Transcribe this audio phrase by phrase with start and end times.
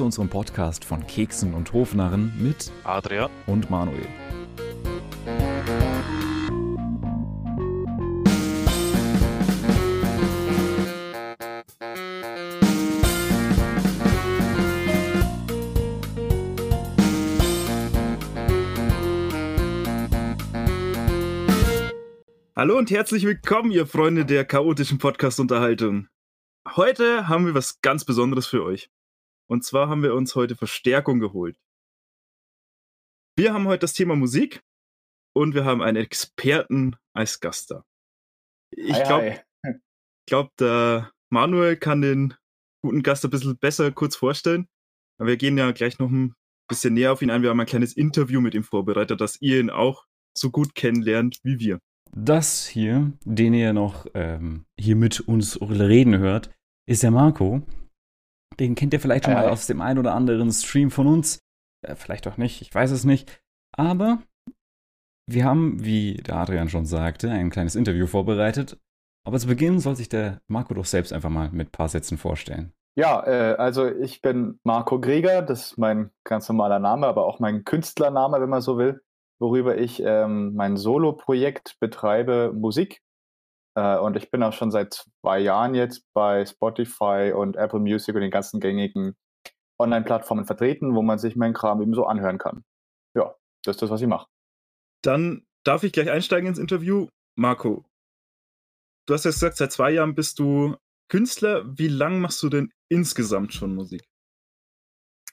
[0.00, 4.06] zu unserem Podcast von Keksen und Hofnarren mit Adrian und Manuel.
[22.56, 26.08] Hallo und herzlich willkommen, ihr Freunde der chaotischen Podcast-Unterhaltung.
[26.74, 28.88] Heute haben wir was ganz Besonderes für euch.
[29.50, 31.58] Und zwar haben wir uns heute Verstärkung geholt.
[33.36, 34.62] Wir haben heute das Thema Musik
[35.34, 37.84] und wir haben einen Experten als Gast da.
[38.70, 39.42] Ich glaube,
[40.28, 42.34] glaub, der Manuel kann den
[42.84, 44.68] guten Gast ein bisschen besser kurz vorstellen.
[45.18, 46.34] Aber wir gehen ja gleich noch ein
[46.68, 47.42] bisschen näher auf ihn ein.
[47.42, 50.06] Wir haben ein kleines Interview mit ihm vorbereitet, dass ihr ihn auch
[50.38, 51.80] so gut kennenlernt wie wir.
[52.12, 56.50] Das hier, den ihr noch ähm, hier mit uns reden hört,
[56.86, 57.62] ist der Marco.
[58.60, 61.40] Den kennt ihr vielleicht schon mal aus dem einen oder anderen Stream von uns.
[61.82, 63.42] Äh, vielleicht auch nicht, ich weiß es nicht.
[63.72, 64.18] Aber
[65.26, 68.78] wir haben, wie der Adrian schon sagte, ein kleines Interview vorbereitet.
[69.26, 72.18] Aber zu Beginn soll sich der Marco doch selbst einfach mal mit ein paar Sätzen
[72.18, 72.72] vorstellen.
[72.96, 77.38] Ja, äh, also ich bin Marco Greger, das ist mein ganz normaler Name, aber auch
[77.38, 79.00] mein Künstlername, wenn man so will
[79.40, 83.02] worüber ich ähm, mein Solo-Projekt betreibe, Musik.
[83.74, 88.14] Äh, und ich bin auch schon seit zwei Jahren jetzt bei Spotify und Apple Music
[88.14, 89.16] und den ganzen gängigen
[89.78, 92.64] Online-Plattformen vertreten, wo man sich meinen Kram eben so anhören kann.
[93.14, 94.28] Ja, das ist das, was ich mache.
[95.02, 97.08] Dann darf ich gleich einsteigen ins Interview.
[97.36, 97.84] Marco,
[99.06, 100.76] du hast ja gesagt, seit zwei Jahren bist du
[101.08, 101.64] Künstler.
[101.66, 104.06] Wie lange machst du denn insgesamt schon Musik?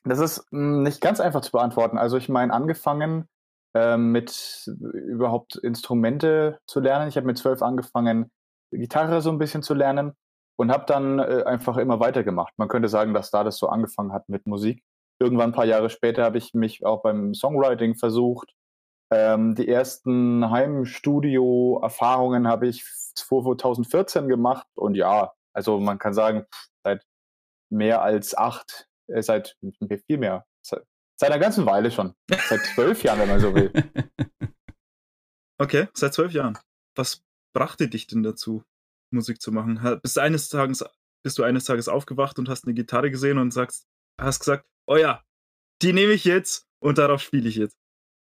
[0.03, 1.97] Das ist mh, hm, nicht ganz einfach zu beantworten.
[1.97, 3.27] Also ich meine, angefangen
[3.97, 7.09] mit überhaupt Instrumente zu lernen.
[7.09, 8.31] Ich habe mit zwölf angefangen,
[8.72, 10.14] Gitarre so ein bisschen zu lernen
[10.58, 12.54] und habe dann äh, einfach immer weitergemacht.
[12.58, 14.83] Man könnte sagen, dass da das so angefangen hat mit Musik.
[15.20, 18.54] Irgendwann ein paar Jahre später habe ich mich auch beim Songwriting versucht.
[19.11, 22.83] Ähm, die ersten Heimstudio-Erfahrungen habe ich
[23.15, 26.45] 2014 gemacht und ja, also man kann sagen,
[26.83, 27.04] seit
[27.70, 29.58] mehr als acht, äh, seit
[30.05, 30.45] viel mehr,
[31.20, 32.14] Seit einer ganzen Weile schon.
[32.30, 33.72] Seit zwölf Jahren, wenn man so will.
[35.60, 36.55] Okay, seit zwölf Jahren.
[36.95, 38.64] Was brachte dich denn dazu,
[39.11, 40.00] Musik zu machen?
[40.04, 40.86] Bist, eines Tages,
[41.23, 43.88] bist du eines Tages aufgewacht und hast eine Gitarre gesehen und sagst,
[44.22, 45.23] hast gesagt, oh ja,
[45.82, 47.76] die nehme ich jetzt und darauf spiele ich jetzt.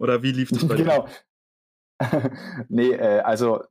[0.00, 1.06] Oder wie lief das bei genau.
[1.06, 2.10] dir?
[2.10, 2.36] Genau.
[2.70, 3.62] nee, äh, also,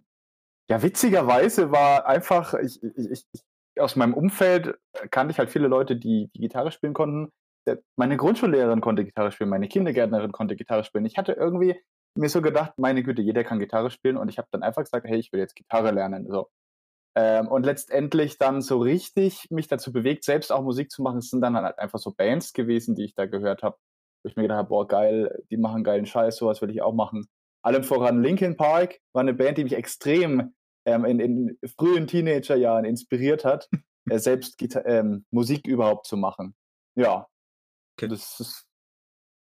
[0.70, 4.78] ja, witzigerweise war einfach, ich, ich, ich, aus meinem Umfeld
[5.10, 7.32] kannte ich halt viele Leute, die, die Gitarre spielen konnten
[7.96, 11.06] meine Grundschullehrerin konnte Gitarre spielen, meine Kindergärtnerin konnte Gitarre spielen.
[11.06, 11.80] Ich hatte irgendwie
[12.16, 15.08] mir so gedacht, meine Güte, jeder kann Gitarre spielen und ich habe dann einfach gesagt,
[15.08, 16.28] hey, ich will jetzt Gitarre lernen.
[16.30, 16.50] So.
[17.16, 21.30] Ähm, und letztendlich dann so richtig mich dazu bewegt, selbst auch Musik zu machen, es
[21.30, 23.78] sind dann halt einfach so Bands gewesen, die ich da gehört habe,
[24.24, 26.94] wo ich mir gedacht habe, boah, geil, die machen geilen Scheiß, sowas will ich auch
[26.94, 27.28] machen.
[27.64, 30.54] Allem voran Linkin Park war eine Band, die mich extrem
[30.86, 33.70] ähm, in, in, frühen Teenagerjahren inspiriert hat,
[34.10, 36.56] äh, selbst Gita ähm, Musik überhaupt zu machen.
[36.96, 37.28] Ja,
[37.98, 38.08] Okay.
[38.08, 38.68] Das ist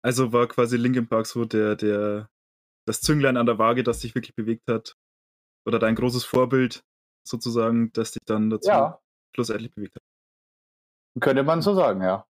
[0.06, 2.30] also war quasi Linkin Park so der, der,
[2.86, 4.96] das Zünglein an der Waage, das dich wirklich bewegt hat.
[5.66, 6.84] Oder dein großes Vorbild
[7.26, 9.00] sozusagen, das dich dann dazu ja.
[9.34, 10.02] schlussendlich bewegt hat.
[11.20, 12.24] Könnte man so sagen, ja.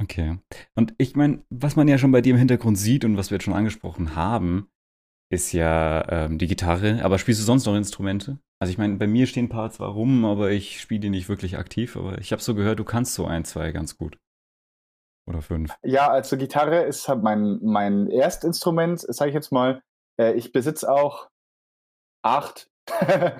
[0.00, 0.38] Okay.
[0.76, 3.36] Und ich meine, was man ja schon bei dir im Hintergrund sieht und was wir
[3.36, 4.70] jetzt schon angesprochen haben,
[5.30, 7.04] ist ja ähm, die Gitarre.
[7.04, 8.38] Aber spielst du sonst noch Instrumente?
[8.60, 11.28] Also ich meine, bei mir stehen ein paar zwar rum, aber ich spiele die nicht
[11.28, 11.96] wirklich aktiv.
[11.98, 14.18] Aber ich habe so gehört, du kannst so ein, zwei ganz gut.
[15.28, 15.74] Oder fünf?
[15.82, 19.82] Ja, also Gitarre ist halt mein, mein Erstinstrument, sage ich jetzt mal.
[20.18, 21.28] Äh, ich besitze auch
[22.22, 22.70] acht.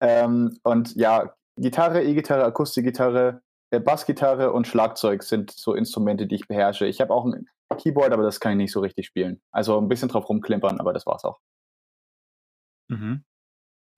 [0.00, 6.46] ähm, und ja, Gitarre, E-Gitarre, Akustikgitarre, äh, Bassgitarre und Schlagzeug sind so Instrumente, die ich
[6.46, 6.86] beherrsche.
[6.86, 9.42] Ich habe auch ein Keyboard, aber das kann ich nicht so richtig spielen.
[9.50, 11.40] Also ein bisschen drauf rumklimpern, aber das war's auch.
[12.88, 13.24] Mhm.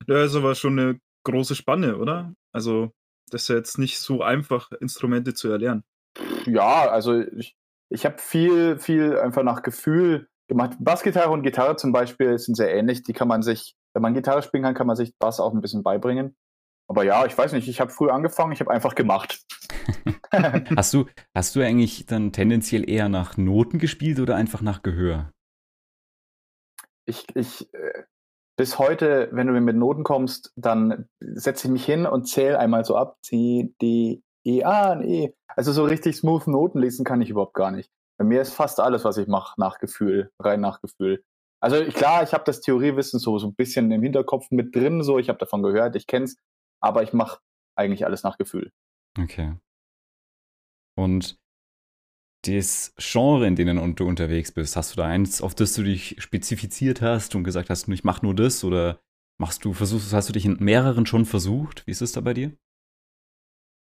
[0.06, 2.34] Ja, ist aber schon eine große Spanne, oder?
[2.52, 2.92] Also,
[3.30, 5.84] das ist ja jetzt nicht so einfach, Instrumente zu erlernen
[6.46, 7.56] ja, also ich,
[7.90, 10.76] ich habe viel, viel einfach nach Gefühl gemacht.
[10.78, 13.02] Bassgitarre und Gitarre zum Beispiel sind sehr ähnlich.
[13.02, 15.60] Die kann man sich, wenn man Gitarre spielen kann, kann man sich Bass auch ein
[15.60, 16.36] bisschen beibringen.
[16.86, 19.42] Aber ja, ich weiß nicht, ich habe früh angefangen, ich habe einfach gemacht.
[20.76, 25.32] hast, du, hast du eigentlich dann tendenziell eher nach Noten gespielt oder einfach nach Gehör?
[27.06, 28.04] Ich, ich, äh,
[28.56, 32.58] bis heute, wenn du mir mit Noten kommst, dann setze ich mich hin und zähle
[32.58, 33.16] einmal so ab.
[33.22, 35.34] C, D, E, A, ein E.
[35.48, 37.90] Also so richtig smooth Noten lesen kann ich überhaupt gar nicht.
[38.18, 41.24] Bei mir ist fast alles, was ich mache, nach Gefühl, rein nach Gefühl.
[41.60, 45.18] Also klar, ich habe das Theoriewissen so, so ein bisschen im Hinterkopf mit drin, so
[45.18, 46.36] ich habe davon gehört, ich kenne es,
[46.80, 47.40] aber ich mache
[47.74, 48.70] eigentlich alles nach Gefühl.
[49.18, 49.56] Okay.
[50.96, 51.38] Und
[52.46, 56.16] das Genre, in denen du unterwegs bist, hast du da eins, auf das du dich
[56.22, 59.00] spezifiziert hast und gesagt hast, ich mach nur das oder
[59.38, 61.86] machst du, versuchst, hast du dich in mehreren schon versucht?
[61.86, 62.52] Wie ist es da bei dir?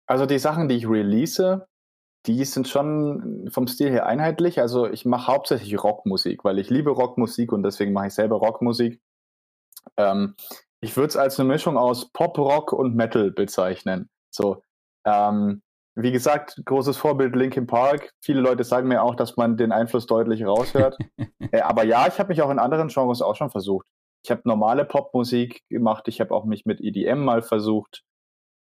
[0.08, 1.68] Also die Sachen, die ich release,
[2.26, 4.60] die sind schon vom Stil her einheitlich.
[4.60, 9.02] Also ich mache hauptsächlich Rockmusik, weil ich liebe Rockmusik und deswegen mache ich selber Rockmusik.
[9.98, 10.36] Ähm,
[10.82, 14.10] ich würde es als eine Mischung aus Pop, Rock und Metal bezeichnen.
[14.30, 14.62] So,
[15.06, 15.62] ähm,
[15.96, 18.14] wie gesagt, großes Vorbild Linkin Park.
[18.22, 20.98] Viele Leute sagen mir auch, dass man den Einfluss deutlich raushört.
[21.52, 23.88] äh, aber ja, ich habe mich auch in anderen Genres auch schon versucht.
[24.24, 26.08] Ich habe normale Popmusik gemacht.
[26.08, 28.04] Ich habe auch mich mit EDM mal versucht.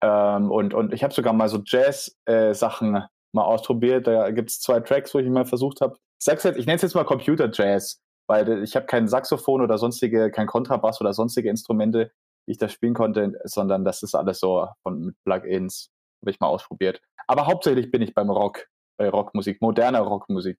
[0.01, 3.01] Ähm, und, und ich habe sogar mal so Jazz-Sachen äh,
[3.33, 4.07] mal ausprobiert.
[4.07, 5.97] Da gibt es zwei Tracks, wo ich mal versucht habe.
[6.19, 10.31] Ich ich nenne es jetzt mal Computer Jazz, weil ich habe kein Saxophon oder sonstige,
[10.31, 12.11] kein Kontrabass oder sonstige Instrumente,
[12.47, 15.91] die ich da spielen konnte, sondern das ist alles so von mit Plugins.
[16.21, 17.01] Habe ich mal ausprobiert.
[17.27, 18.67] Aber hauptsächlich bin ich beim Rock,
[18.97, 20.57] bei Rockmusik, moderner Rockmusik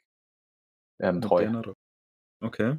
[1.00, 1.46] ähm, treu.
[1.46, 1.76] Moderner Rock.
[2.40, 2.76] Okay.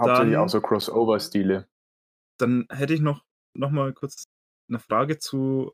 [0.00, 1.68] Hauptsächlich dann, auch so Crossover-Stile.
[2.38, 3.24] Dann hätte ich noch,
[3.56, 4.24] noch mal kurz
[4.68, 5.72] eine Frage zu,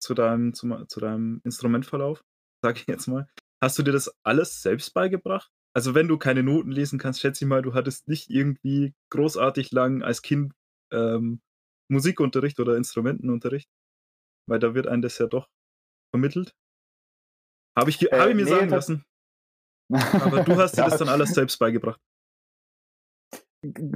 [0.00, 2.22] zu, deinem, zu, zu deinem Instrumentverlauf,
[2.62, 3.28] sage ich jetzt mal.
[3.62, 5.50] Hast du dir das alles selbst beigebracht?
[5.74, 9.70] Also wenn du keine Noten lesen kannst, schätze ich mal, du hattest nicht irgendwie großartig
[9.70, 10.52] lang als Kind
[10.92, 11.40] ähm,
[11.88, 13.68] Musikunterricht oder Instrumentenunterricht?
[14.48, 15.48] Weil da wird einem das ja doch
[16.12, 16.54] vermittelt.
[17.78, 19.04] Habe ich, äh, hab ich mir nee, sagen lassen.
[19.92, 22.00] Aber du hast dir das dann alles selbst beigebracht.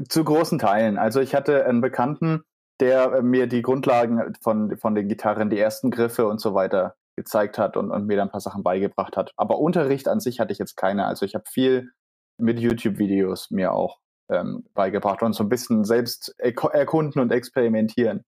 [0.09, 0.99] Zu großen Teilen.
[0.99, 2.43] Also ich hatte einen Bekannten,
[2.81, 6.97] der äh, mir die Grundlagen von, von den Gitarren, die ersten Griffe und so weiter
[7.17, 9.33] gezeigt hat und, und mir dann ein paar Sachen beigebracht hat.
[9.37, 11.07] Aber Unterricht an sich hatte ich jetzt keine.
[11.07, 11.93] Also ich habe viel
[12.39, 14.01] mit YouTube-Videos mir auch
[14.31, 18.23] ähm, beigebracht und so ein bisschen selbst erkunden und experimentieren.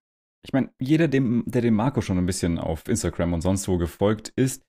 [0.44, 3.78] Ich meine, jeder, dem, der dem Marco schon ein bisschen auf Instagram und sonst wo
[3.78, 4.62] gefolgt ist,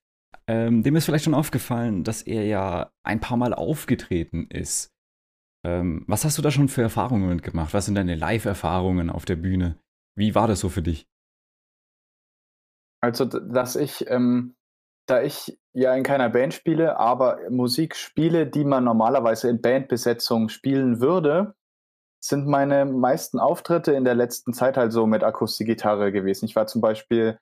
[0.48, 4.90] ähm, dem ist vielleicht schon aufgefallen, dass er ja ein paar Mal aufgetreten ist.
[5.68, 7.74] Ähm, was hast du da schon für Erfahrungen mitgemacht?
[7.74, 9.78] Was sind deine Live-Erfahrungen auf der Bühne?
[10.16, 11.08] Wie war das so für dich?
[13.02, 14.56] Also, dass ich ähm,
[15.08, 20.50] da ich ja in keiner Band spiele, aber Musik spiele, die man normalerweise in Bandbesetzung
[20.50, 21.54] spielen würde,
[22.24, 26.46] sind meine meisten Auftritte in der letzten Zeit halt so mit Akustikgitarre gewesen.
[26.46, 27.40] Ich war zum Beispiel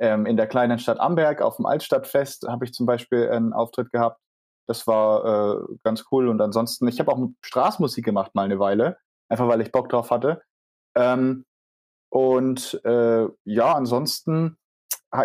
[0.00, 3.90] ähm, in der kleinen Stadt Amberg auf dem Altstadtfest, habe ich zum Beispiel einen Auftritt
[3.90, 4.20] gehabt.
[4.68, 6.28] Das war äh, ganz cool.
[6.28, 8.98] Und ansonsten, ich habe auch Straßmusik gemacht mal eine Weile,
[9.28, 10.42] einfach weil ich Bock drauf hatte.
[10.94, 11.44] Ähm,
[12.10, 14.58] und äh, ja, ansonsten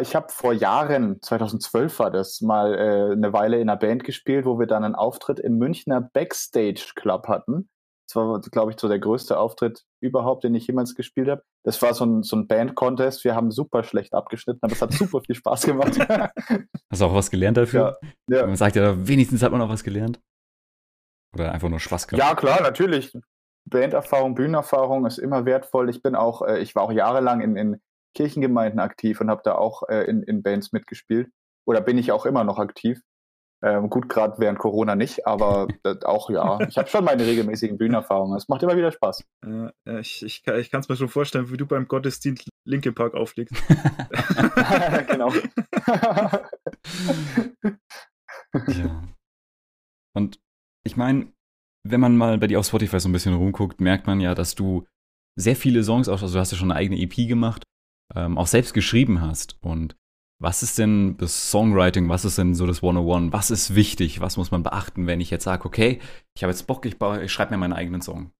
[0.01, 4.45] ich habe vor Jahren, 2012 war das, mal äh, eine Weile in einer Band gespielt,
[4.45, 7.69] wo wir dann einen Auftritt im Münchner Backstage Club hatten.
[8.07, 11.43] Das war, glaube ich, so der größte Auftritt überhaupt, den ich jemals gespielt habe.
[11.63, 13.23] Das war so ein, so ein Band-Contest.
[13.23, 15.97] Wir haben super schlecht abgeschnitten, aber es hat super viel Spaß gemacht.
[16.91, 17.97] Hast du auch was gelernt dafür?
[18.27, 18.45] Ja, ja.
[18.45, 20.19] Man sagt ja, wenigstens hat man auch was gelernt.
[21.33, 22.23] Oder einfach nur Spaß gehabt.
[22.23, 23.11] Ja, klar, natürlich.
[23.65, 25.89] Banderfahrung, Bühnenerfahrung ist immer wertvoll.
[25.89, 27.81] Ich bin auch, äh, ich war auch jahrelang in, in
[28.13, 31.31] Kirchengemeinden aktiv und habe da auch äh, in, in Bands mitgespielt.
[31.65, 33.01] Oder bin ich auch immer noch aktiv.
[33.63, 35.67] Ähm, gut, gerade während Corona nicht, aber
[36.03, 36.59] auch ja.
[36.67, 38.35] Ich habe schon meine regelmäßigen Bühnenerfahrungen.
[38.35, 39.23] Es macht immer wieder Spaß.
[39.45, 43.13] Äh, ich ich, ich kann es mir schon vorstellen, wie du beim Gottesdienst Linkin Park
[43.13, 43.55] auflegst.
[45.07, 45.31] genau.
[48.67, 49.03] ja.
[50.15, 50.39] Und
[50.85, 51.31] ich meine,
[51.87, 54.55] wenn man mal bei dir auf Spotify so ein bisschen rumguckt, merkt man ja, dass
[54.55, 54.85] du
[55.39, 57.63] sehr viele Songs, also du hast ja schon eine eigene EP gemacht
[58.15, 59.57] ähm, auch selbst geschrieben hast.
[59.61, 59.95] Und
[60.39, 62.09] was ist denn das Songwriting?
[62.09, 63.31] Was ist denn so das 101?
[63.31, 64.21] Was ist wichtig?
[64.21, 65.99] Was muss man beachten, wenn ich jetzt sage, okay,
[66.35, 68.31] ich habe jetzt Bock, ich, ich schreibe mir meinen eigenen Song?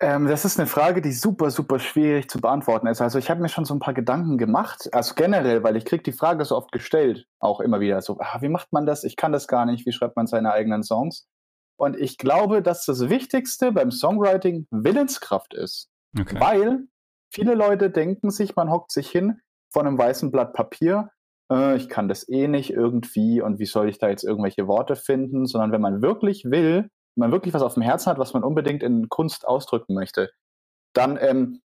[0.00, 3.00] Ähm, das ist eine Frage, die super, super schwierig zu beantworten ist.
[3.00, 4.88] Also ich habe mir schon so ein paar Gedanken gemacht.
[4.92, 8.40] Also generell, weil ich kriege die Frage so oft gestellt, auch immer wieder so, ah,
[8.40, 9.04] wie macht man das?
[9.04, 9.86] Ich kann das gar nicht.
[9.86, 11.26] Wie schreibt man seine eigenen Songs?
[11.76, 15.88] Und ich glaube, dass das Wichtigste beim Songwriting Willenskraft ist.
[16.18, 16.38] Okay.
[16.38, 16.88] Weil
[17.30, 19.40] Viele Leute denken sich, man hockt sich hin
[19.72, 21.10] vor einem weißen Blatt Papier,
[21.50, 24.96] äh, ich kann das eh nicht irgendwie und wie soll ich da jetzt irgendwelche Worte
[24.96, 28.34] finden, sondern wenn man wirklich will, wenn man wirklich was auf dem Herzen hat, was
[28.34, 30.30] man unbedingt in Kunst ausdrücken möchte,
[30.94, 31.60] dann ähm,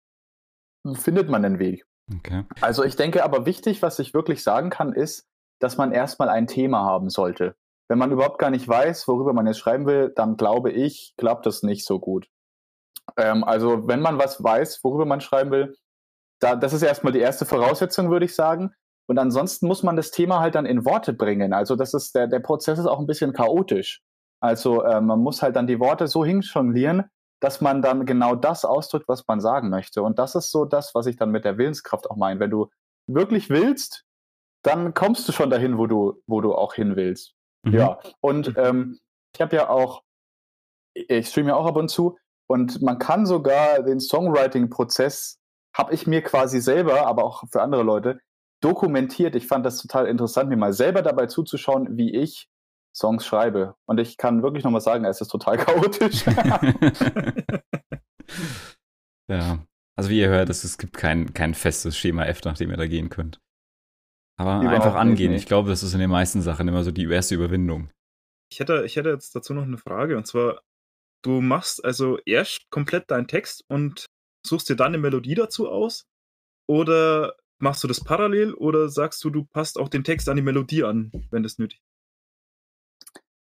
[0.94, 1.86] findet man den Weg.
[2.18, 2.46] Okay.
[2.60, 5.28] Also ich denke aber wichtig, was ich wirklich sagen kann, ist,
[5.60, 7.56] dass man erstmal ein Thema haben sollte.
[7.88, 11.46] Wenn man überhaupt gar nicht weiß, worüber man jetzt schreiben will, dann glaube ich, klappt
[11.46, 12.28] das nicht so gut.
[13.18, 15.76] Ähm, also wenn man was weiß, worüber man schreiben will,
[16.42, 18.74] da, das ist erstmal die erste Voraussetzung, würde ich sagen.
[19.08, 21.54] Und ansonsten muss man das Thema halt dann in Worte bringen.
[21.54, 24.02] Also das ist der, der Prozess ist auch ein bisschen chaotisch.
[24.42, 27.06] Also äh, man muss halt dann die Worte so hinjonglieren,
[27.42, 30.02] dass man dann genau das ausdrückt, was man sagen möchte.
[30.02, 32.40] Und das ist so das, was ich dann mit der Willenskraft auch meine.
[32.40, 32.70] Wenn du
[33.08, 34.06] wirklich willst,
[34.64, 37.34] dann kommst du schon dahin, wo du, wo du auch hin willst.
[37.64, 37.74] Mhm.
[37.74, 39.00] Ja, und ähm,
[39.34, 40.04] ich habe ja auch,
[40.94, 42.18] ich streame ja auch ab und zu
[42.48, 45.41] und man kann sogar den Songwriting-Prozess,
[45.74, 48.20] habe ich mir quasi selber, aber auch für andere Leute,
[48.62, 49.36] dokumentiert.
[49.36, 52.48] Ich fand das total interessant, mir mal selber dabei zuzuschauen, wie ich
[52.96, 53.76] Songs schreibe.
[53.86, 56.26] Und ich kann wirklich nochmal sagen, es ist total chaotisch.
[59.28, 59.60] ja,
[59.96, 62.78] also wie ihr hört, es, es gibt kein, kein festes Schema F, nach dem ihr
[62.78, 63.40] da gehen könnt.
[64.38, 65.32] Aber Überhaupt einfach angehen.
[65.32, 65.42] Nicht.
[65.42, 67.92] Ich glaube, das ist in den meisten Sachen immer so die erste Überwindung.
[68.52, 70.18] Ich hätte, ich hätte jetzt dazu noch eine Frage.
[70.18, 70.62] Und zwar,
[71.24, 74.08] du machst also erst komplett deinen Text und
[74.46, 76.08] suchst dir dann eine Melodie dazu aus?
[76.68, 78.54] Oder machst du das parallel?
[78.54, 81.80] Oder sagst du, du passt auch den Text an die Melodie an, wenn das nötig
[81.80, 81.92] ist?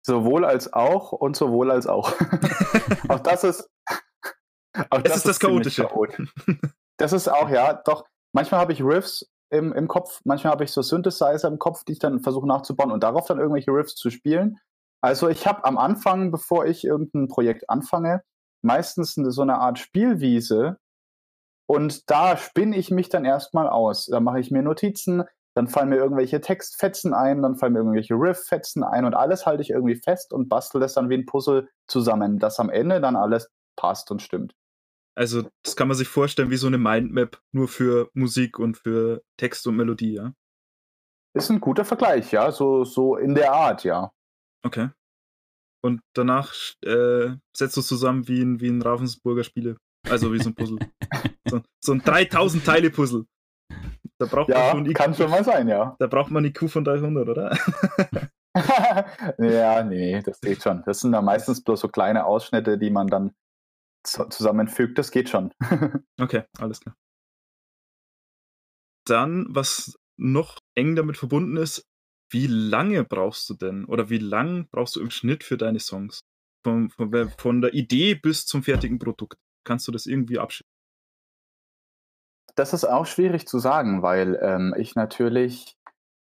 [0.06, 2.12] Sowohl als auch und sowohl als auch.
[3.10, 3.70] auch das ist.
[4.90, 5.88] Auch das, ist das Chaotische.
[6.98, 8.04] Das ist auch, ja, doch.
[8.34, 11.94] Manchmal habe ich Riffs im, im Kopf, manchmal habe ich so Synthesizer im Kopf, die
[11.94, 14.60] ich dann versuche nachzubauen und darauf dann irgendwelche Riffs zu spielen.
[15.02, 18.24] Also ich habe am Anfang, bevor ich irgendein Projekt anfange,
[18.66, 20.78] meistens so eine Art Spielwiese
[21.68, 24.08] und da spinne ich mich dann erstmal aus.
[24.08, 25.24] Da mache ich mir Notizen,
[25.56, 29.64] dann fallen mir irgendwelche Textfetzen ein, dann fallen mir irgendwelche Rifffetzen ein und alles halte
[29.64, 33.16] ich irgendwie fest und bastel das dann wie ein Puzzle zusammen, dass am Ende dann
[33.16, 34.54] alles passt und stimmt.
[35.18, 39.24] Also, das kann man sich vorstellen wie so eine Mindmap, nur für Musik und für
[39.38, 40.34] Text und Melodie, ja?
[41.34, 44.12] Ist ein guter Vergleich, ja, so, so in der Art, ja.
[44.64, 44.90] Okay.
[45.86, 46.52] Und danach
[46.84, 49.78] äh, setzt du es zusammen wie ein, wie ein Ravensburger Spiele.
[50.10, 50.80] Also wie so ein Puzzle.
[51.48, 53.28] so, so ein 3000 Teile Puzzle.
[54.18, 55.96] Da braucht ja, man schon kann schon mal sein, ja.
[56.00, 57.56] Da braucht man die Q von 300, oder?
[59.38, 60.82] ja, nee, das geht schon.
[60.88, 63.36] Das sind dann meistens bloß so kleine Ausschnitte, die man dann
[64.04, 64.98] zusammenfügt.
[64.98, 65.54] Das geht schon.
[66.20, 66.96] okay, alles klar.
[69.06, 71.86] Dann, was noch eng damit verbunden ist,
[72.30, 76.22] wie lange brauchst du denn oder wie lang brauchst du im Schnitt für deine Songs?
[76.64, 79.38] Von, von, von der Idee bis zum fertigen Produkt.
[79.64, 80.72] Kannst du das irgendwie abschätzen?
[82.56, 85.76] Das ist auch schwierig zu sagen, weil ähm, ich natürlich,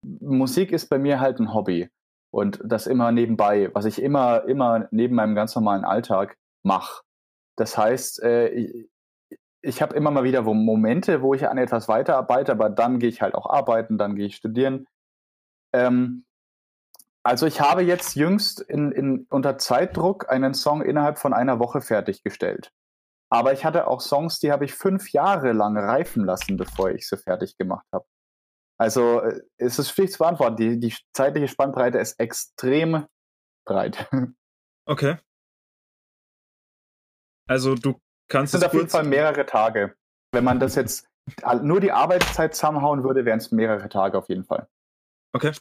[0.02, 1.88] Musik ist bei mir halt ein Hobby
[2.30, 7.02] und das immer nebenbei, was ich immer, immer neben meinem ganz normalen Alltag mache.
[7.56, 8.90] Das heißt, äh, ich,
[9.62, 13.22] ich habe immer mal wieder Momente, wo ich an etwas weiterarbeite, aber dann gehe ich
[13.22, 14.86] halt auch arbeiten, dann gehe ich studieren.
[15.76, 16.24] Ähm,
[17.22, 21.80] also ich habe jetzt jüngst in, in, unter Zeitdruck einen Song innerhalb von einer Woche
[21.80, 22.72] fertiggestellt.
[23.30, 27.08] Aber ich hatte auch Songs, die habe ich fünf Jahre lang reifen lassen, bevor ich
[27.08, 28.06] sie fertig gemacht habe.
[28.78, 30.56] Also äh, es ist schwierig zu beantworten.
[30.56, 33.06] Die, die zeitliche Spannbreite ist extrem
[33.66, 34.08] breit.
[34.88, 35.16] Okay.
[37.48, 38.60] Also du kannst es.
[38.60, 39.96] sind auf jeden Fall mehrere Tage.
[40.30, 41.08] Wenn man das jetzt
[41.60, 44.68] nur die Arbeitszeit zusammenhauen würde, wären es mehrere Tage auf jeden Fall.
[45.36, 45.52] Okay.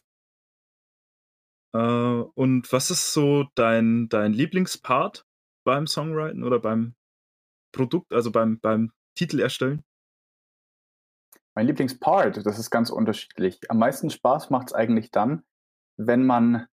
[1.73, 5.27] Äh, und was ist so dein, dein Lieblingspart
[5.65, 6.95] beim Songwriting oder beim
[7.73, 9.83] Produkt, also beim, beim Titel erstellen?
[11.55, 13.69] Mein Lieblingspart, das ist ganz unterschiedlich.
[13.69, 15.43] Am meisten Spaß macht es eigentlich dann,
[15.97, 16.67] wenn man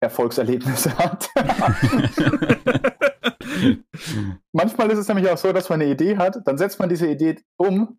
[0.00, 1.30] Erfolgserlebnisse hat.
[4.52, 7.08] Manchmal ist es nämlich auch so, dass man eine Idee hat, dann setzt man diese
[7.08, 7.98] Idee um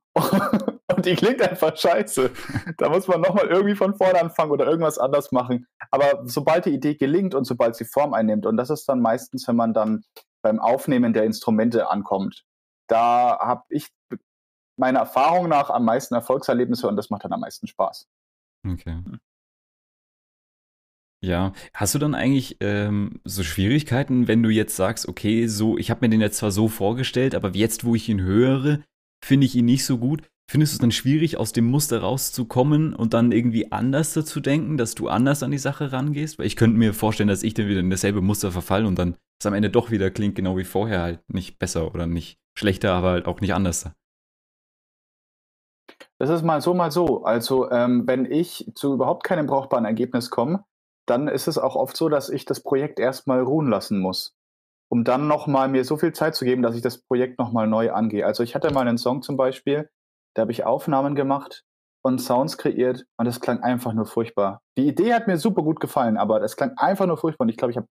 [0.94, 2.32] und die klingt einfach scheiße.
[2.78, 5.68] Da muss man nochmal irgendwie von vorne anfangen oder irgendwas anders machen.
[5.92, 9.48] Aber sobald die Idee gelingt und sobald sie Form einnimmt, und das ist dann meistens,
[9.48, 10.04] wenn man dann
[10.42, 12.44] beim Aufnehmen der Instrumente ankommt,
[12.88, 13.90] da habe ich
[14.78, 18.08] meiner Erfahrung nach am meisten Erfolgserlebnisse und das macht dann am meisten Spaß.
[18.68, 19.02] Okay.
[21.24, 25.90] Ja, hast du dann eigentlich ähm, so Schwierigkeiten, wenn du jetzt sagst, okay, so, ich
[25.90, 28.82] habe mir den jetzt zwar so vorgestellt, aber jetzt, wo ich ihn höre,
[29.24, 30.22] finde ich ihn nicht so gut.
[30.48, 34.78] Findest du es dann schwierig, aus dem Muster rauszukommen und dann irgendwie anders dazu denken,
[34.78, 36.38] dass du anders an die Sache rangehst?
[36.38, 39.16] Weil ich könnte mir vorstellen, dass ich dann wieder in dasselbe Muster verfalle und dann
[39.40, 42.94] es am Ende doch wieder klingt, genau wie vorher, halt nicht besser oder nicht schlechter,
[42.94, 43.90] aber halt auch nicht anders.
[46.18, 47.24] Das ist mal so, mal so.
[47.24, 50.64] Also, ähm, wenn ich zu überhaupt keinem brauchbaren Ergebnis komme,
[51.06, 54.36] dann ist es auch oft so, dass ich das Projekt erstmal ruhen lassen muss,
[54.90, 57.92] um dann nochmal mir so viel Zeit zu geben, dass ich das Projekt nochmal neu
[57.92, 58.26] angehe.
[58.26, 59.90] Also ich hatte mal einen Song zum Beispiel,
[60.36, 61.64] da habe ich Aufnahmen gemacht
[62.04, 64.62] und Sounds kreiert und es klang einfach nur furchtbar.
[64.78, 67.58] Die Idee hat mir super gut gefallen, aber es klang einfach nur furchtbar und ich
[67.58, 67.88] glaube, ich habe,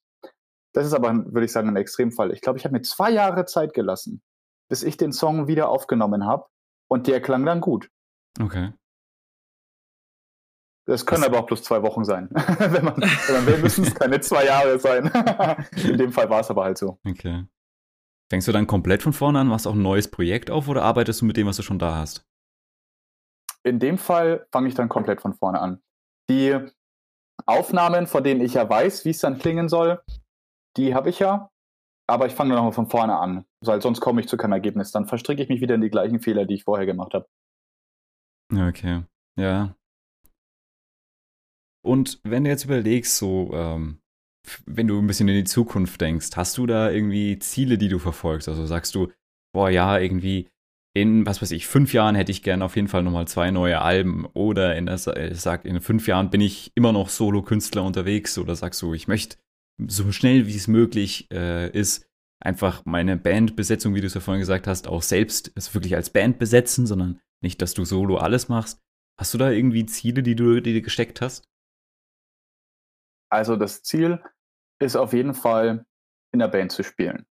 [0.73, 2.31] das ist aber, würde ich sagen, ein Extremfall.
[2.31, 4.21] Ich glaube, ich habe mir zwei Jahre Zeit gelassen,
[4.69, 6.45] bis ich den Song wieder aufgenommen habe
[6.89, 7.89] und der klang dann gut.
[8.39, 8.73] Okay.
[10.85, 12.29] Das können das aber auch plus zwei Wochen sein.
[12.59, 15.07] wenn, man, wenn man will, müssen es keine zwei Jahre sein.
[15.83, 16.99] In dem Fall war es aber halt so.
[17.07, 17.45] Okay.
[18.29, 21.21] Fängst du dann komplett von vorne an, machst auch ein neues Projekt auf oder arbeitest
[21.21, 22.25] du mit dem, was du schon da hast?
[23.63, 25.81] In dem Fall fange ich dann komplett von vorne an.
[26.29, 26.57] Die
[27.45, 30.01] Aufnahmen, von denen ich ja weiß, wie es dann klingen soll,
[30.77, 31.49] die habe ich ja.
[32.07, 34.91] Aber ich fange dann nochmal von vorne an, weil sonst komme ich zu keinem Ergebnis.
[34.91, 37.27] Dann verstricke ich mich wieder in die gleichen Fehler, die ich vorher gemacht habe.
[38.53, 39.03] Okay,
[39.37, 39.75] ja.
[41.85, 43.99] Und wenn du jetzt überlegst, so, ähm,
[44.65, 47.99] wenn du ein bisschen in die Zukunft denkst, hast du da irgendwie Ziele, die du
[47.99, 48.49] verfolgst?
[48.49, 49.11] Also sagst du,
[49.53, 50.49] boah, ja, irgendwie
[50.95, 53.81] in, was weiß ich, fünf Jahren hätte ich gerne auf jeden Fall nochmal zwei neue
[53.81, 55.01] Alben oder in, ich
[55.41, 59.37] sag, in fünf Jahren bin ich immer noch Solo-Künstler unterwegs oder sagst du, ich möchte
[59.87, 62.07] so schnell wie es möglich äh, ist,
[62.39, 66.11] einfach meine Bandbesetzung, wie du es ja vorhin gesagt hast, auch selbst also wirklich als
[66.11, 68.79] Band besetzen, sondern nicht, dass du solo alles machst.
[69.19, 71.49] Hast du da irgendwie Ziele, die du dir gesteckt hast?
[73.31, 74.23] Also das Ziel
[74.79, 75.85] ist auf jeden Fall,
[76.31, 77.25] in der Band zu spielen.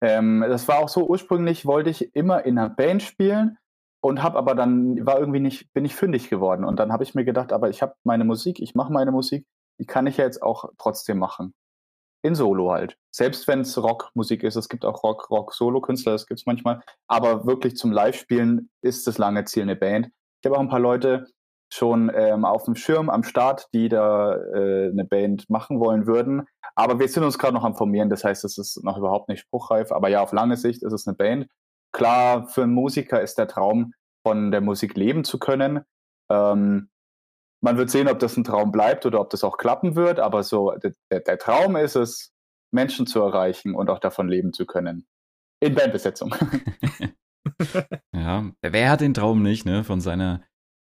[0.00, 3.58] Ähm, das war auch so, ursprünglich wollte ich immer in einer Band spielen
[4.02, 6.64] und habe aber dann, war irgendwie nicht, bin ich fündig geworden.
[6.64, 9.46] Und dann habe ich mir gedacht, aber ich habe meine Musik, ich mache meine Musik,
[9.80, 11.54] die kann ich ja jetzt auch trotzdem machen.
[12.22, 12.96] In Solo halt.
[13.10, 16.82] Selbst wenn es Rockmusik ist, es gibt auch Rock, Rock-Solo-Künstler, das gibt es manchmal.
[17.06, 20.10] Aber wirklich zum Live-Spielen ist das lange Ziel eine Band.
[20.40, 21.26] Ich habe auch ein paar Leute,
[21.72, 26.46] schon ähm, auf dem Schirm am Start, die da äh, eine Band machen wollen würden.
[26.76, 29.40] Aber wir sind uns gerade noch am Formieren, das heißt, es ist noch überhaupt nicht
[29.40, 29.92] spruchreif.
[29.92, 31.48] Aber ja, auf lange Sicht ist es eine Band.
[31.92, 33.92] Klar, für einen Musiker ist der Traum,
[34.26, 35.80] von der Musik leben zu können.
[36.30, 36.90] Ähm,
[37.60, 40.20] man wird sehen, ob das ein Traum bleibt oder ob das auch klappen wird.
[40.20, 42.32] Aber so der, der Traum ist es,
[42.72, 45.06] Menschen zu erreichen und auch davon leben zu können.
[45.60, 46.34] In Bandbesetzung.
[48.12, 49.84] ja, wer hat den Traum nicht, ne?
[49.84, 50.42] Von seiner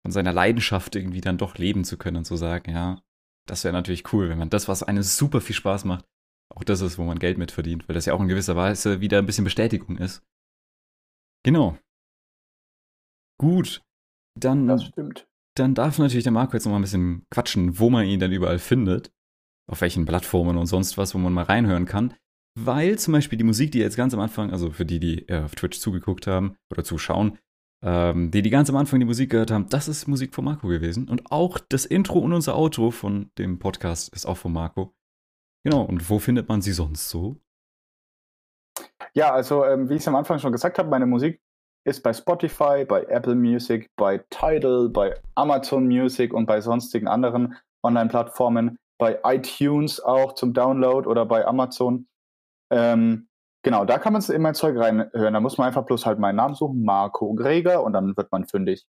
[0.03, 3.01] von seiner Leidenschaft irgendwie dann doch leben zu können und zu sagen, ja,
[3.47, 6.05] das wäre natürlich cool, wenn man das, was einem super viel Spaß macht,
[6.55, 9.01] auch das ist, wo man Geld mit verdient, weil das ja auch in gewisser Weise
[9.01, 10.23] wieder ein bisschen Bestätigung ist.
[11.43, 11.77] Genau.
[13.39, 13.81] Gut.
[14.37, 15.27] Dann, das stimmt.
[15.55, 18.31] Dann darf natürlich der Marco jetzt noch mal ein bisschen quatschen, wo man ihn dann
[18.31, 19.11] überall findet.
[19.69, 22.15] Auf welchen Plattformen und sonst was, wo man mal reinhören kann.
[22.57, 25.43] Weil zum Beispiel die Musik, die jetzt ganz am Anfang, also für die, die äh,
[25.43, 27.37] auf Twitch zugeguckt haben oder zuschauen,
[27.81, 30.67] ähm, die die ganz am Anfang die Musik gehört haben, das ist Musik von Marco
[30.67, 31.07] gewesen.
[31.07, 34.93] Und auch das Intro und unser Outro von dem Podcast ist auch von Marco.
[35.63, 37.37] Genau, und wo findet man sie sonst so?
[39.13, 41.41] Ja, also ähm, wie ich es am Anfang schon gesagt habe, meine Musik
[41.85, 47.57] ist bei Spotify, bei Apple Music, bei Tidal, bei Amazon Music und bei sonstigen anderen
[47.83, 52.07] Online-Plattformen, bei iTunes auch zum Download oder bei Amazon.
[52.71, 53.28] Ähm,
[53.61, 55.33] Genau, da kann man in mein Zeug reinhören.
[55.33, 58.45] Da muss man einfach bloß halt meinen Namen suchen, Marco Greger, und dann wird man
[58.45, 58.85] fündig.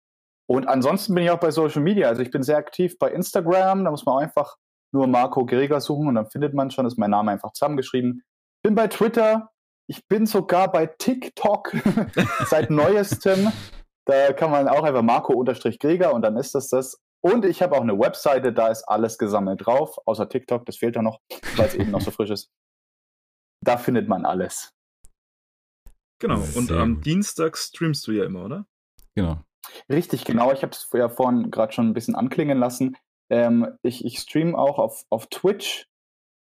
[0.47, 2.08] Und ansonsten bin ich auch bei Social Media.
[2.08, 3.84] Also ich bin sehr aktiv bei Instagram.
[3.84, 4.58] Da muss man einfach
[4.91, 8.23] nur Marco Greger suchen und dann findet man schon, ist mein Name einfach zusammengeschrieben.
[8.63, 9.51] Bin bei Twitter.
[9.88, 11.73] Ich bin sogar bei TikTok
[12.45, 13.51] seit neuestem.
[14.06, 17.01] Da kann man auch einfach Marco-Greger und dann ist das das.
[17.21, 20.95] Und ich habe auch eine Webseite, da ist alles gesammelt drauf, außer TikTok, das fehlt
[20.95, 21.19] da noch,
[21.56, 22.51] weil es eben noch so frisch ist
[23.67, 24.73] da findet man alles.
[26.19, 28.65] Genau, und am Dienstag streamst du ja immer, oder?
[29.15, 29.43] Genau.
[29.89, 30.51] Richtig, genau.
[30.51, 32.95] Ich habe es ja vorhin gerade schon ein bisschen anklingen lassen.
[33.30, 35.88] Ähm, ich, ich streame auch auf, auf Twitch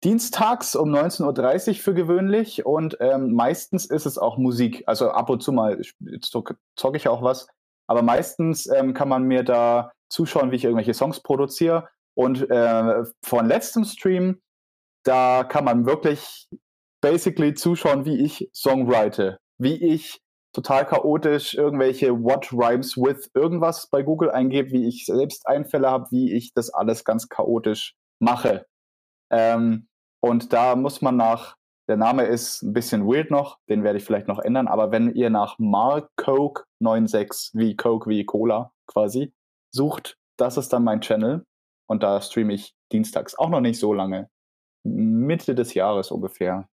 [0.03, 4.83] dienstags um 19.30 Uhr für gewöhnlich und ähm, meistens ist es auch Musik.
[4.85, 5.79] Also ab und zu mal
[6.21, 7.47] zocke ich auch was,
[7.87, 11.89] aber meistens ähm, kann man mir da zuschauen, wie ich irgendwelche Songs produziere.
[12.15, 14.41] Und äh, von letztem Stream,
[15.03, 16.47] da kann man wirklich
[17.03, 20.21] basically zuschauen, wie ich Songwrite, wie ich
[20.53, 26.07] total chaotisch irgendwelche What Rhymes with irgendwas bei Google eingebe, wie ich selbst Einfälle habe,
[26.11, 28.65] wie ich das alles ganz chaotisch mache.
[29.31, 29.87] Ähm,
[30.21, 31.57] und da muss man nach,
[31.89, 35.13] der Name ist ein bisschen weird noch, den werde ich vielleicht noch ändern, aber wenn
[35.13, 39.33] ihr nach Mark Coke 96, wie Coke, wie Cola quasi,
[39.71, 41.45] sucht, das ist dann mein Channel
[41.89, 44.29] und da streame ich dienstags, auch noch nicht so lange,
[44.85, 46.69] Mitte des Jahres ungefähr.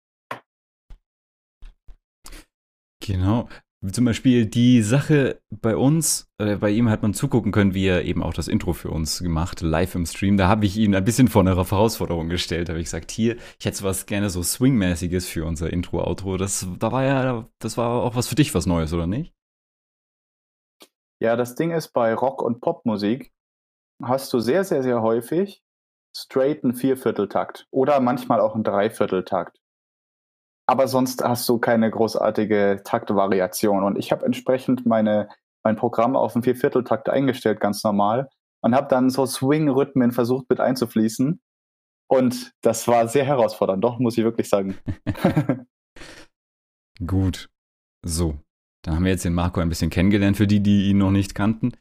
[3.06, 3.48] Genau.
[3.92, 8.04] Zum Beispiel die Sache bei uns, äh, bei ihm hat man zugucken können, wie er
[8.04, 10.38] eben auch das Intro für uns gemacht, live im Stream.
[10.38, 12.68] Da habe ich ihn ein bisschen vor eine Herausforderung gestellt.
[12.68, 16.38] Da habe ich gesagt, hier, ich hätte was gerne so Swing-mäßiges für unser Intro-Outro.
[16.38, 19.36] Das, da war ja, das war auch was für dich was Neues, oder nicht?
[21.22, 23.32] Ja, das Ding ist, bei Rock- und Popmusik
[24.02, 25.62] hast du sehr, sehr, sehr häufig
[26.18, 29.60] straighten Viervierteltakt oder manchmal auch einen Dreivierteltakt
[30.68, 33.84] aber sonst hast du keine großartige Taktvariation.
[33.84, 35.30] Und ich habe entsprechend meine,
[35.64, 38.30] mein Programm auf einen Viervierteltakt eingestellt, ganz normal,
[38.62, 41.40] und habe dann so Swing-Rhythmen versucht mit einzufließen.
[42.08, 44.78] Und das war sehr herausfordernd, doch, muss ich wirklich sagen.
[47.06, 47.50] Gut.
[48.04, 48.38] So.
[48.84, 51.34] Dann haben wir jetzt den Marco ein bisschen kennengelernt, für die, die ihn noch nicht
[51.34, 51.74] kannten.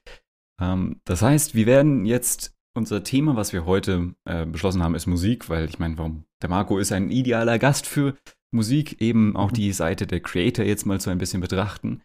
[0.60, 5.06] Ähm, das heißt, wir werden jetzt unser Thema, was wir heute äh, beschlossen haben, ist
[5.06, 8.16] Musik, weil ich meine, warum der Marco ist ein idealer Gast für
[8.54, 9.54] Musik, eben auch mhm.
[9.54, 12.02] die Seite der Creator jetzt mal so ein bisschen betrachten.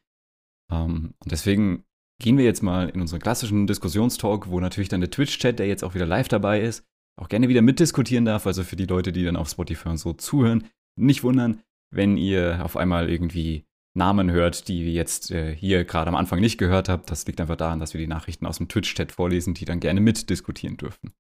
[0.72, 1.84] Ähm, und deswegen
[2.22, 5.84] gehen wir jetzt mal in unseren klassischen Diskussionstalk, wo natürlich dann der Twitch-Chat, der jetzt
[5.84, 6.84] auch wieder live dabei ist,
[7.18, 8.46] auch gerne wieder mitdiskutieren darf.
[8.46, 10.66] Also für die Leute, die dann auf Spotify und so zuhören,
[10.98, 16.10] nicht wundern, wenn ihr auf einmal irgendwie Namen hört, die ihr jetzt äh, hier gerade
[16.10, 17.10] am Anfang nicht gehört habt.
[17.10, 20.00] Das liegt einfach daran, dass wir die Nachrichten aus dem Twitch-Chat vorlesen, die dann gerne
[20.00, 21.14] mitdiskutieren dürfen.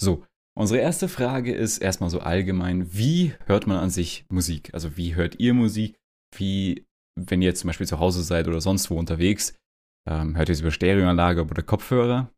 [0.00, 4.72] So, unsere erste Frage ist erstmal so allgemein, wie hört man an sich Musik?
[4.74, 5.96] Also wie hört ihr Musik?
[6.36, 6.86] Wie,
[7.18, 9.54] wenn ihr jetzt zum Beispiel zu Hause seid oder sonst wo unterwegs,
[10.08, 12.32] ähm, hört ihr es über Stereoanlage oder Kopfhörer?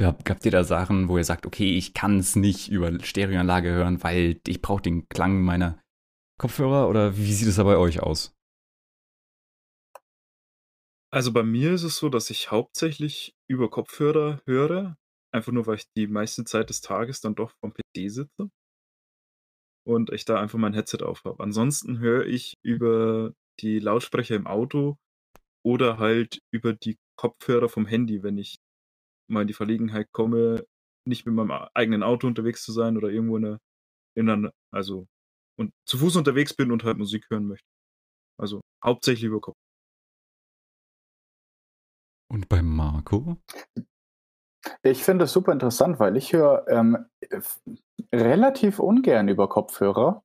[0.00, 4.02] Habt ihr da Sachen, wo ihr sagt, okay, ich kann es nicht über Stereoanlage hören,
[4.02, 5.80] weil ich brauche den Klang meiner
[6.38, 6.88] Kopfhörer?
[6.88, 8.34] Oder wie sieht es da bei euch aus?
[11.12, 14.96] Also bei mir ist es so, dass ich hauptsächlich über Kopfhörer höre,
[15.34, 18.50] einfach nur, weil ich die meiste Zeit des Tages dann doch vom PC sitze
[19.86, 21.42] und ich da einfach mein Headset auf habe.
[21.42, 24.96] Ansonsten höre ich über die Lautsprecher im Auto
[25.64, 28.56] oder halt über die Kopfhörer vom Handy, wenn ich
[29.28, 30.64] mal in die Verlegenheit komme,
[31.06, 33.58] nicht mit meinem eigenen Auto unterwegs zu sein oder irgendwo in einer,
[34.16, 35.06] in einer also
[35.58, 37.66] und zu Fuß unterwegs bin und halt Musik hören möchte.
[38.40, 39.60] Also hauptsächlich über Kopfhörer.
[42.30, 43.36] Und beim Marco?
[44.82, 47.06] Ich finde das super interessant, weil ich höre ähm,
[48.12, 50.22] relativ ungern über Kopfhörer,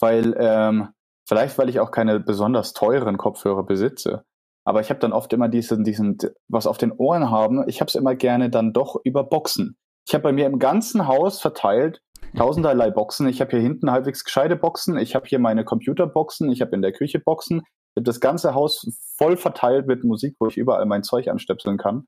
[0.00, 0.88] weil ähm,
[1.26, 4.24] vielleicht, weil ich auch keine besonders teuren Kopfhörer besitze.
[4.64, 7.88] Aber ich habe dann oft immer diesen, diesen, was auf den Ohren haben, ich habe
[7.88, 9.76] es immer gerne dann doch über Boxen.
[10.06, 12.00] Ich habe bei mir im ganzen Haus verteilt
[12.36, 13.28] tausenderlei Boxen.
[13.28, 14.96] Ich habe hier hinten halbwegs gescheite Boxen.
[14.96, 16.50] Ich habe hier meine Computerboxen.
[16.50, 17.58] Ich habe in der Küche Boxen.
[17.58, 21.76] Ich habe das ganze Haus voll verteilt mit Musik, wo ich überall mein Zeug anstöpseln
[21.76, 22.06] kann.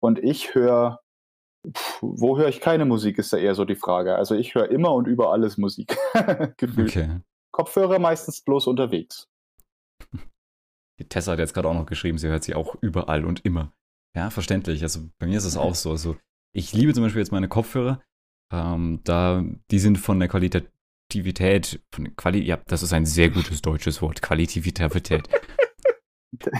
[0.00, 1.00] Und ich höre,
[2.00, 4.16] wo höre ich keine Musik, ist da eher so die Frage.
[4.16, 5.96] Also ich höre immer und über alles Musik.
[6.60, 7.20] Okay.
[7.52, 9.28] Kopfhörer meistens bloß unterwegs.
[11.00, 13.72] Die Tessa hat jetzt gerade auch noch geschrieben, sie hört sie auch überall und immer.
[14.14, 14.82] Ja, verständlich.
[14.82, 15.90] Also bei mir ist es auch so.
[15.90, 16.16] Also
[16.52, 18.00] ich liebe zum Beispiel jetzt meine Kopfhörer.
[18.52, 20.70] Ähm, da, die sind von der Qualität
[21.14, 21.80] Qualitivität,
[22.16, 25.28] Quali ja, das ist ein sehr gutes deutsches Wort, Qualitivität.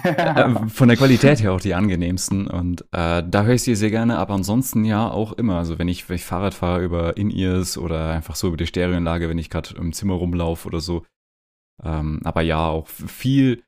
[0.03, 3.91] äh, von der Qualität her auch die angenehmsten und äh, da höre ich sie sehr
[3.91, 5.59] gerne, aber ansonsten ja auch immer.
[5.59, 9.29] Also wenn ich, wenn ich Fahrrad fahre über In-Ears oder einfach so über die Stereoanlage,
[9.29, 11.05] wenn ich gerade im Zimmer rumlaufe oder so.
[11.83, 13.63] Ähm, aber ja, auch viel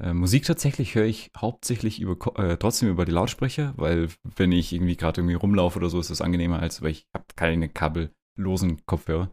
[0.00, 4.72] äh, Musik tatsächlich höre ich hauptsächlich über, äh, trotzdem über die Lautsprecher, weil wenn ich
[4.72, 8.84] irgendwie gerade irgendwie rumlaufe oder so, ist das angenehmer, als weil ich habe keine kabellosen
[8.86, 9.30] Kopfhörer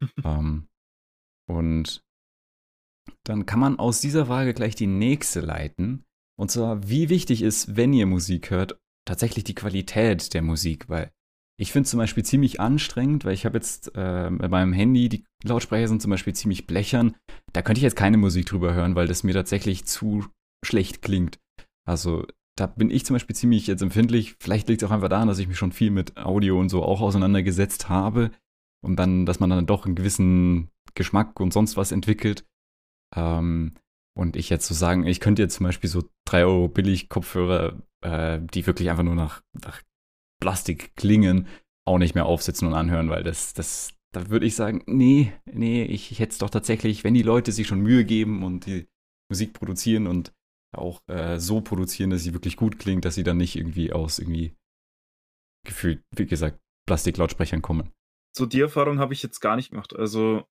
[0.24, 0.68] ähm,
[1.46, 2.02] und
[3.24, 6.04] dann kann man aus dieser Frage gleich die nächste leiten.
[6.38, 11.10] Und zwar, wie wichtig ist, wenn ihr Musik hört, tatsächlich die Qualität der Musik, weil
[11.60, 15.08] ich finde es zum Beispiel ziemlich anstrengend, weil ich habe jetzt äh, bei meinem Handy,
[15.08, 17.16] die Lautsprecher sind zum Beispiel ziemlich blechern.
[17.52, 20.24] Da könnte ich jetzt keine Musik drüber hören, weil das mir tatsächlich zu
[20.64, 21.40] schlecht klingt.
[21.84, 24.36] Also da bin ich zum Beispiel ziemlich jetzt empfindlich.
[24.40, 26.82] Vielleicht liegt es auch einfach daran, dass ich mich schon viel mit Audio und so
[26.84, 28.30] auch auseinandergesetzt habe
[28.80, 32.44] und dann, dass man dann doch einen gewissen Geschmack und sonst was entwickelt.
[33.14, 33.74] Ähm,
[34.16, 37.80] und ich jetzt so sagen, ich könnte jetzt zum Beispiel so 3 Euro billig Kopfhörer,
[38.02, 39.82] äh, die wirklich einfach nur nach, nach
[40.40, 41.46] Plastik klingen,
[41.86, 45.84] auch nicht mehr aufsetzen und anhören, weil das, das, da würde ich sagen, nee, nee,
[45.84, 48.88] ich, ich hätte es doch tatsächlich, wenn die Leute sich schon Mühe geben und die
[49.30, 50.32] Musik produzieren und
[50.76, 54.18] auch äh, so produzieren, dass sie wirklich gut klingt, dass sie dann nicht irgendwie aus
[54.18, 54.54] irgendwie
[55.66, 57.92] gefühlt, wie gesagt, Plastiklautsprechern kommen
[58.38, 59.94] so die Erfahrung habe ich jetzt gar nicht gemacht.
[59.94, 60.44] Also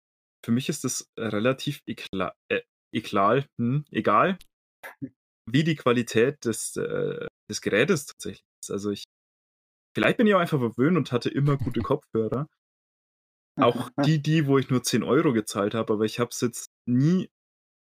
[0.43, 2.61] für mich ist es relativ ekla äh,
[2.93, 4.37] egal, hm, egal,
[5.49, 8.71] wie die Qualität des, äh, des Gerätes tatsächlich ist.
[8.71, 9.03] Also ich,
[9.95, 12.47] vielleicht bin ich auch einfach verwöhnt und hatte immer gute Kopfhörer.
[13.59, 16.67] Auch die, die, wo ich nur 10 Euro gezahlt habe, aber ich habe es jetzt
[16.85, 17.29] nie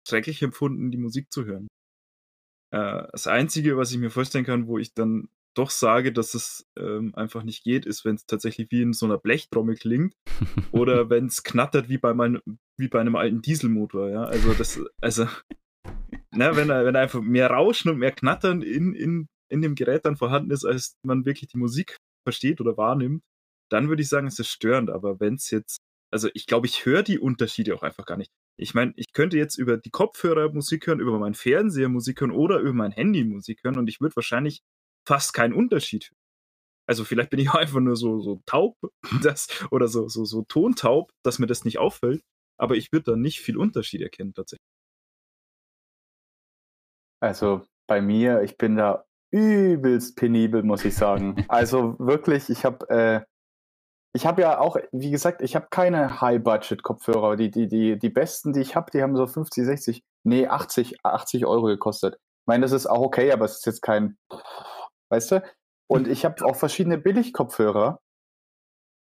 [0.09, 1.69] schrecklich empfunden, die Musik zu hören.
[2.73, 5.29] Äh, das Einzige, was ich mir vorstellen kann, wo ich dann
[5.61, 9.07] doch sage, dass es ähm, einfach nicht geht, ist, wenn es tatsächlich wie in so
[9.07, 10.15] einer Blechtrommel klingt
[10.73, 12.41] oder wenn es knattert wie bei, mein,
[12.79, 14.09] wie bei einem alten Dieselmotor.
[14.09, 14.25] Ja?
[14.25, 15.29] Also das, also,
[16.33, 20.17] na, wenn, wenn einfach mehr Rauschen und mehr Knattern in, in, in dem Gerät dann
[20.17, 21.97] vorhanden ist, als man wirklich die Musik
[22.27, 23.23] versteht oder wahrnimmt,
[23.71, 24.91] dann würde ich sagen, ist es störend.
[24.91, 25.79] Aber wenn es jetzt,
[26.11, 28.31] also ich glaube, ich höre die Unterschiede auch einfach gar nicht.
[28.59, 32.31] Ich meine, ich könnte jetzt über die Kopfhörer Musik hören, über meinen Fernseher Musik hören
[32.31, 34.63] oder über mein Handy Musik hören und ich würde wahrscheinlich
[35.11, 36.13] fast keinen Unterschied.
[36.89, 38.77] Also vielleicht bin ich auch einfach nur so, so taub
[39.25, 42.23] das, oder so, so, so tontaub, dass mir das nicht auffällt,
[42.61, 44.65] aber ich würde da nicht viel Unterschied erkennen tatsächlich.
[47.21, 51.45] Also bei mir, ich bin da übelst penibel, muss ich sagen.
[51.49, 53.21] also wirklich, ich habe äh,
[54.13, 57.37] ich habe ja auch, wie gesagt, ich habe keine High-Budget-Kopfhörer.
[57.37, 61.05] Die, die, die, die besten, die ich habe, die haben so 50, 60, nee, 80,
[61.05, 62.15] 80 Euro gekostet.
[62.15, 64.17] Ich meine, das ist auch okay, aber es ist jetzt kein,
[65.11, 65.43] weißt du?
[65.89, 68.01] Und ich habe auch verschiedene Billig-Kopfhörer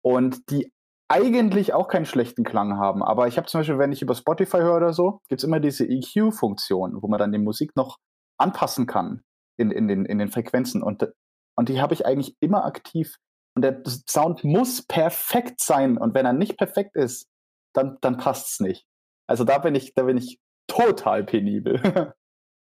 [0.04, 0.72] und die
[1.08, 3.02] eigentlich auch keinen schlechten Klang haben.
[3.02, 5.60] Aber ich habe zum Beispiel, wenn ich über Spotify höre oder so, gibt es immer
[5.60, 7.98] diese EQ-Funktion, wo man dann die Musik noch
[8.38, 9.22] anpassen kann
[9.56, 10.82] in, in, den, in den Frequenzen.
[10.82, 11.08] Und,
[11.56, 13.16] und die habe ich eigentlich immer aktiv.
[13.56, 15.98] Und der Sound muss perfekt sein.
[15.98, 17.28] Und wenn er nicht perfekt ist,
[17.74, 18.86] dann, dann passt es nicht.
[19.28, 21.80] Also da bin ich, da bin ich total penibel.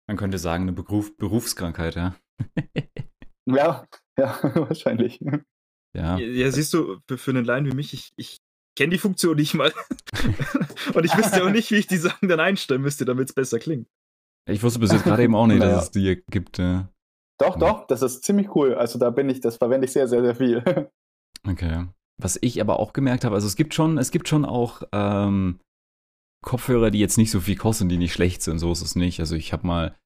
[0.09, 2.15] Man könnte sagen, eine Beruf, Berufskrankheit, ja.
[3.47, 3.87] ja,
[4.19, 5.21] ja, wahrscheinlich.
[5.95, 6.17] Ja.
[6.17, 8.39] ja, siehst du, für, für einen Laien wie mich, ich, ich
[8.77, 9.73] kenne die Funktion nicht mal.
[10.95, 13.59] Und ich wüsste auch nicht, wie ich die Sachen dann einstellen müsste, damit es besser
[13.59, 13.89] klingt.
[14.49, 15.75] Ich wusste bis jetzt gerade eben auch nicht, naja.
[15.75, 16.59] dass es die gibt.
[16.59, 16.85] Äh.
[17.39, 18.75] Doch, doch, das ist ziemlich cool.
[18.75, 20.91] Also da bin ich, das verwende ich sehr, sehr, sehr viel.
[21.45, 21.87] Okay.
[22.21, 25.59] Was ich aber auch gemerkt habe, also es gibt schon, es gibt schon auch ähm,
[26.45, 28.61] Kopfhörer, die jetzt nicht so viel kosten, die nicht schlecht sind.
[28.61, 29.19] So ist es nicht.
[29.19, 29.97] Also ich habe mal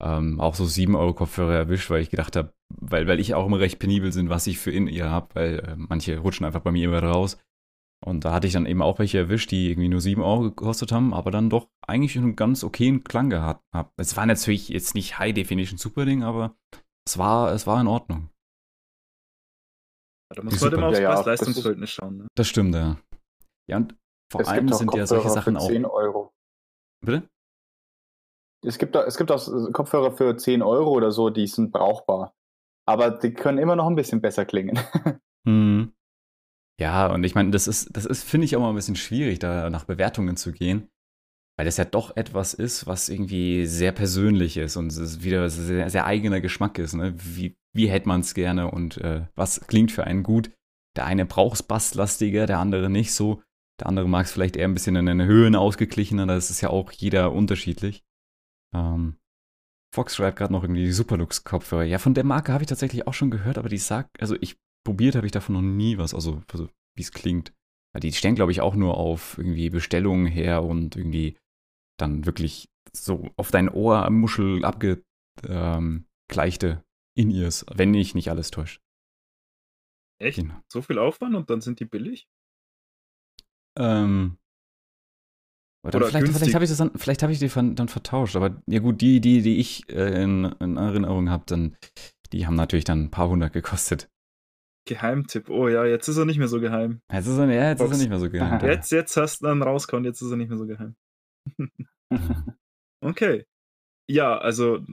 [0.00, 3.46] ähm, auch so 7 Euro Kopfhörer erwischt, weil ich gedacht habe, weil, weil ich auch
[3.46, 6.72] immer recht penibel sind, was ich für In-Ear habe, weil äh, manche rutschen einfach bei
[6.72, 7.38] mir immer raus.
[8.02, 10.90] Und da hatte ich dann eben auch welche erwischt, die irgendwie nur 7 Euro gekostet
[10.90, 13.90] haben, aber dann doch eigentlich einen ganz okayen Klang gehabt haben.
[13.96, 16.56] Es war natürlich jetzt nicht High Definition Super Ding, aber
[17.06, 18.30] es war, es war in Ordnung.
[20.34, 22.16] da muss man immer aufs ja, Preis-Leistungsverhältnis schauen.
[22.18, 22.26] Ne?
[22.34, 22.96] Das stimmt, ja.
[23.68, 23.94] Ja, und
[24.32, 25.68] vor es allem sind ja solche Sachen auch.
[25.68, 26.32] 10 Euro.
[27.04, 27.28] Bitte?
[28.64, 32.34] Es gibt, es gibt auch Kopfhörer für 10 Euro oder so, die sind brauchbar.
[32.86, 34.78] Aber die können immer noch ein bisschen besser klingen.
[35.46, 35.94] Hm.
[36.78, 39.38] Ja, und ich meine, das ist, das ist, finde ich, auch mal ein bisschen schwierig,
[39.38, 40.90] da nach Bewertungen zu gehen,
[41.56, 45.88] weil das ja doch etwas ist, was irgendwie sehr persönlich ist und es wieder sehr,
[45.88, 46.92] sehr eigener Geschmack ist.
[46.92, 47.14] Ne?
[47.16, 50.50] Wie, wie hätte man es gerne und äh, was klingt für einen gut?
[50.96, 53.42] Der eine braucht es basslastiger, der andere nicht so.
[53.78, 56.70] Der andere mag es vielleicht eher ein bisschen in den Höhen ausgeglichener, das ist ja
[56.70, 58.04] auch jeder unterschiedlich.
[58.74, 59.16] Ähm,
[59.94, 61.84] Fox schreibt gerade noch irgendwie die Superlux-Kopfhörer.
[61.84, 64.56] Ja, von der Marke habe ich tatsächlich auch schon gehört, aber die sagt, also ich
[64.86, 67.52] probiert habe ich davon noch nie was, also, also wie es klingt.
[67.98, 71.36] Die stellen, glaube ich, auch nur auf irgendwie Bestellungen her und irgendwie
[71.98, 75.06] dann wirklich so auf dein Ohr Muschel abgegleichte
[75.48, 76.82] ähm,
[77.16, 78.80] In-Ears, wenn ich nicht alles täuscht.
[80.20, 80.38] Echt?
[80.38, 80.60] Genau.
[80.68, 82.28] So viel Aufwand und dann sind die billig?
[83.76, 84.38] Ähm,
[85.82, 88.36] oder, vielleicht, vielleicht habe ich das dann, vielleicht habe ich die dann vertauscht.
[88.36, 91.76] Aber ja gut, die, die, die ich äh, in, in, Erinnerung habe, dann,
[92.32, 94.10] die haben natürlich dann ein paar hundert gekostet.
[94.86, 95.48] Geheimtipp.
[95.48, 97.00] Oh ja, jetzt ist er nicht mehr so geheim.
[97.10, 98.60] Jetzt ist er, ja, jetzt ist er nicht mehr so geheim.
[98.66, 100.96] Jetzt, jetzt hast du dann rauskommen, jetzt ist er nicht mehr so geheim.
[103.02, 103.44] okay.
[104.08, 104.84] Ja, also,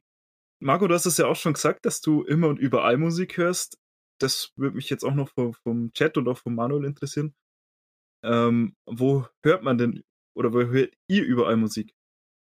[0.62, 3.78] Marco, du hast es ja auch schon gesagt, dass du immer und überall Musik hörst.
[4.20, 7.34] Das würde mich jetzt auch noch vom, vom Chat und auch vom Manuel interessieren.
[8.24, 10.04] Ähm, wo hört man denn
[10.38, 11.94] oder wo hört ihr überall Musik?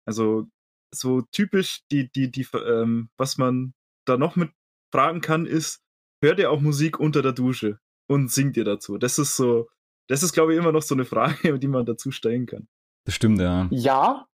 [0.06, 0.46] Also
[0.94, 3.74] so typisch, die, die, die, ähm, was man
[4.06, 4.50] da noch mit
[4.92, 5.80] fragen kann, ist,
[6.22, 8.98] hört ihr auch Musik unter der Dusche und singt ihr dazu?
[8.98, 9.68] Das ist so,
[10.08, 12.68] das ist, glaube ich, immer noch so eine Frage, die man dazu stellen kann.
[13.06, 13.68] Das stimmt, ja.
[13.70, 14.26] Ja.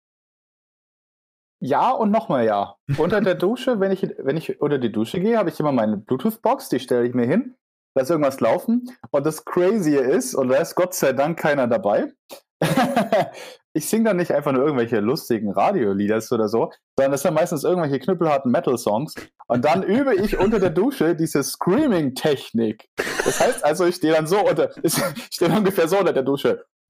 [1.61, 2.75] Ja und nochmal ja.
[2.97, 5.97] Unter der Dusche, wenn ich, wenn ich unter die Dusche gehe, habe ich immer meine
[5.97, 7.55] Bluetooth-Box, die stelle ich mir hin,
[7.95, 8.89] lasse irgendwas laufen.
[9.11, 12.13] Und das Crazy ist, und da ist Gott sei Dank keiner dabei,
[13.73, 17.63] ich singe dann nicht einfach nur irgendwelche lustigen Radiolieder oder so, sondern das sind meistens
[17.63, 19.15] irgendwelche knüppelharten Metal-Songs.
[19.47, 22.89] Und dann übe ich unter der Dusche diese Screaming-Technik.
[23.25, 24.93] Das heißt also, ich stehe dann so unter, ich
[25.31, 26.65] stehe ungefähr so unter der Dusche.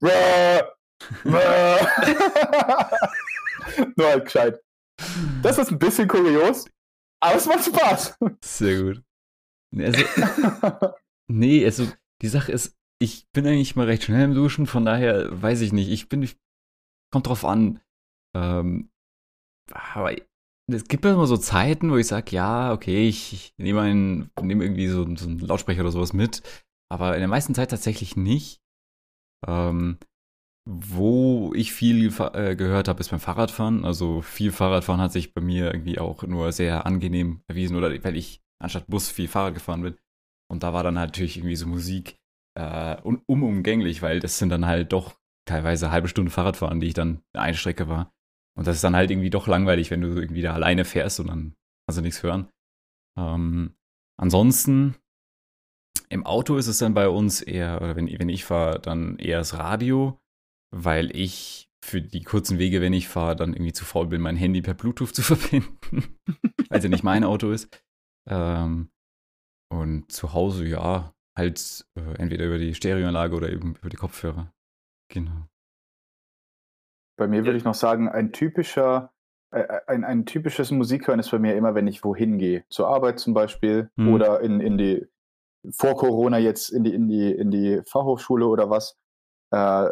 [3.96, 4.60] nur halt gescheit.
[5.42, 6.66] Das ist ein bisschen kurios,
[7.20, 8.16] aber es macht Spaß.
[8.42, 9.02] Sehr gut.
[9.76, 10.04] Also,
[11.28, 11.86] nee, also
[12.22, 15.72] die Sache ist, ich bin eigentlich mal recht schnell im Duschen, von daher weiß ich
[15.72, 15.90] nicht.
[15.90, 16.36] Ich bin, ich,
[17.12, 17.80] kommt drauf an.
[18.34, 18.90] Ähm,
[19.70, 20.14] aber
[20.68, 24.88] es gibt immer so Zeiten, wo ich sage, ja, okay, ich, ich nehme einen, irgendwie
[24.88, 26.42] so, so, einen Lautsprecher oder sowas mit,
[26.90, 28.60] aber in der meisten Zeit tatsächlich nicht.
[29.46, 29.98] Ähm,
[30.68, 33.84] wo ich viel äh, gehört habe, ist beim Fahrradfahren.
[33.84, 38.16] Also viel Fahrradfahren hat sich bei mir irgendwie auch nur sehr angenehm erwiesen, oder weil
[38.16, 39.96] ich anstatt Bus viel Fahrrad gefahren bin.
[40.50, 42.18] Und da war dann natürlich irgendwie so Musik
[42.56, 45.16] äh, un unumgänglich, weil das sind dann halt doch
[45.46, 48.12] teilweise halbe Stunde Fahrradfahren, die ich dann eine Strecke war.
[48.58, 51.28] Und das ist dann halt irgendwie doch langweilig, wenn du irgendwie da alleine fährst und
[51.28, 51.54] dann
[51.86, 52.48] kannst du nichts hören.
[53.18, 53.76] Ähm,
[54.18, 54.96] ansonsten,
[56.08, 59.38] im Auto ist es dann bei uns eher, oder wenn, wenn ich fahre, dann eher
[59.38, 60.18] das Radio,
[60.74, 64.36] weil ich für die kurzen Wege, wenn ich fahre, dann irgendwie zu faul bin, mein
[64.36, 66.18] Handy per Bluetooth zu verbinden,
[66.68, 67.68] weil es ja nicht mein Auto ist.
[68.28, 68.90] Ähm,
[69.68, 74.52] und zu Hause, ja, halt äh, entweder über die Stereoanlage oder eben über die Kopfhörer.
[75.08, 75.46] Genau.
[77.18, 79.12] Bei mir würde ich noch sagen, ein typischer,
[79.52, 82.64] äh, äh, ein, ein typisches Musikhören ist bei mir immer, wenn ich wohin gehe.
[82.68, 84.12] Zur Arbeit zum Beispiel hm.
[84.12, 85.06] oder in, in die,
[85.70, 88.96] vor Corona jetzt in die, in die, in die Fachhochschule oder was.
[89.52, 89.90] Äh,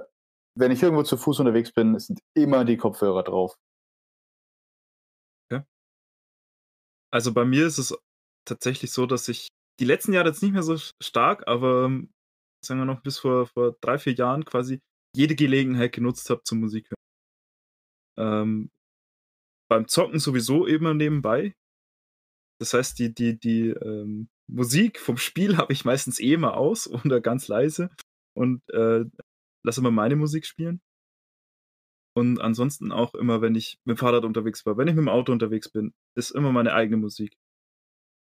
[0.56, 3.56] wenn ich irgendwo zu Fuß unterwegs bin, sind immer die Kopfhörer drauf.
[5.50, 5.66] Ja.
[7.12, 7.96] Also bei mir ist es
[8.44, 9.48] tatsächlich so, dass ich
[9.80, 11.90] die letzten Jahre jetzt nicht mehr so stark, aber
[12.64, 14.80] sagen wir noch bis vor, vor drei, vier Jahren quasi
[15.14, 17.04] jede Gelegenheit genutzt habe zum Musik hören.
[18.16, 18.70] Ähm,
[19.68, 21.54] beim Zocken sowieso immer nebenbei.
[22.60, 26.86] Das heißt, die, die, die ähm, Musik vom Spiel habe ich meistens eh immer aus
[27.04, 27.90] oder ganz leise
[28.36, 29.04] und äh,
[29.64, 30.80] lasse immer meine Musik spielen.
[32.16, 35.08] Und ansonsten auch immer, wenn ich mit dem Fahrrad unterwegs war, wenn ich mit dem
[35.08, 37.36] Auto unterwegs bin, ist immer meine eigene Musik.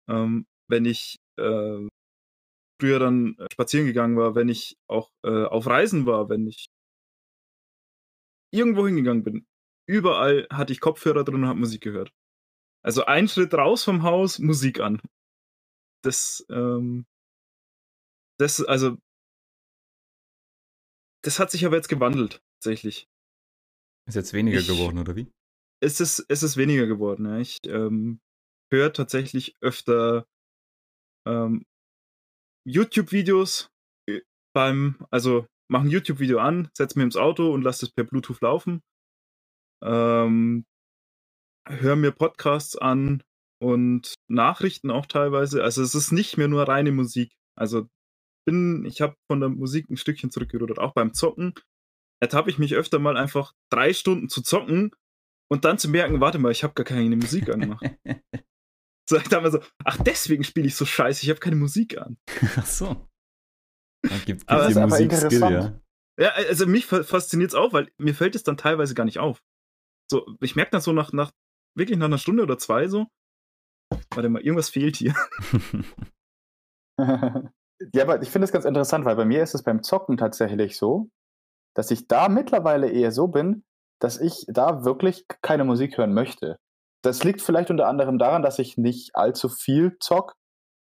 [0.09, 1.87] Ähm, wenn ich äh,
[2.79, 6.67] früher dann spazieren gegangen war, wenn ich auch äh, auf Reisen war, wenn ich
[8.53, 9.47] irgendwo hingegangen bin,
[9.87, 12.11] überall hatte ich Kopfhörer drin und habe Musik gehört.
[12.83, 15.01] Also ein Schritt raus vom Haus, Musik an.
[16.03, 17.05] Das, ähm,
[18.39, 18.97] das, also,
[21.23, 23.07] das hat sich aber jetzt gewandelt, tatsächlich.
[24.07, 25.29] Ist jetzt weniger ich, geworden, oder wie?
[25.81, 27.39] Es ist, es ist weniger geworden, ja.
[27.39, 28.21] Ich ähm,
[28.71, 30.25] höre tatsächlich öfter
[31.27, 31.65] ähm,
[32.65, 33.69] YouTube-Videos
[34.09, 34.21] äh,
[34.53, 38.41] beim, also mache ein YouTube-Video an, setze mir ins Auto und lasse es per Bluetooth
[38.41, 38.81] laufen.
[39.83, 40.65] Ähm,
[41.67, 43.23] höre mir Podcasts an
[43.61, 45.63] und Nachrichten auch teilweise.
[45.63, 47.33] Also es ist nicht mehr nur reine Musik.
[47.57, 47.87] Also
[48.45, 51.53] bin, ich habe von der Musik ein Stückchen zurückgerudert, auch beim Zocken.
[52.21, 54.91] Ertappe ich mich öfter mal einfach drei Stunden zu zocken
[55.51, 57.85] und dann zu merken, warte mal, ich habe gar keine Musik angemacht.
[59.09, 62.17] so, ich dachte so, ach, deswegen spiele ich so scheiße, ich habe keine Musik an.
[62.57, 63.07] Ach so.
[64.01, 65.79] Da gibt, aber, die Musik Skill, ja.
[66.19, 69.43] Ja, also mich fasziniert es auch, weil mir fällt es dann teilweise gar nicht auf.
[70.09, 71.31] So, ich merke dann so nach, nach,
[71.75, 73.05] wirklich nach einer Stunde oder zwei so,
[74.13, 75.13] warte mal, irgendwas fehlt hier.
[77.93, 80.77] ja, aber ich finde es ganz interessant, weil bei mir ist es beim Zocken tatsächlich
[80.77, 81.09] so,
[81.75, 83.63] dass ich da mittlerweile eher so bin,
[84.01, 86.57] dass ich da wirklich keine Musik hören möchte.
[87.03, 90.35] Das liegt vielleicht unter anderem daran, dass ich nicht allzu viel zock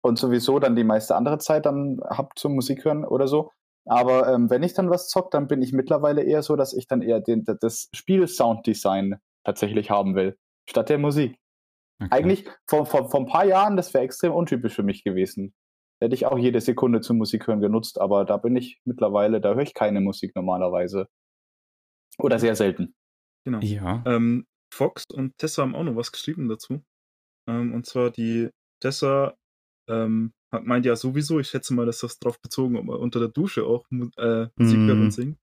[0.04, 3.52] und sowieso dann die meiste andere Zeit dann hab zum Musik hören oder so.
[3.86, 6.88] Aber ähm, wenn ich dann was zock, dann bin ich mittlerweile eher so, dass ich
[6.88, 10.38] dann eher den, das Spiel-Sounddesign tatsächlich haben will,
[10.70, 11.38] statt der Musik.
[12.00, 12.10] Okay.
[12.12, 15.54] Eigentlich vor, vor, vor ein paar Jahren, das wäre extrem untypisch für mich gewesen.
[16.00, 19.54] Hätte ich auch jede Sekunde zum Musik hören genutzt, aber da bin ich mittlerweile, da
[19.54, 21.08] höre ich keine Musik normalerweise.
[22.18, 22.96] Oder sehr selten.
[23.46, 23.60] Genau.
[23.60, 24.04] Ja.
[24.06, 26.84] Ähm, Fox und Tessa haben auch noch was geschrieben dazu.
[27.48, 28.50] Ähm, und zwar die
[28.82, 29.36] Tessa
[29.90, 33.30] ähm, meint ja sowieso, ich schätze mal, dass das drauf bezogen, ob man unter der
[33.30, 33.86] Dusche auch
[34.18, 35.12] äh, Musik hört und mhm.
[35.12, 35.40] singt.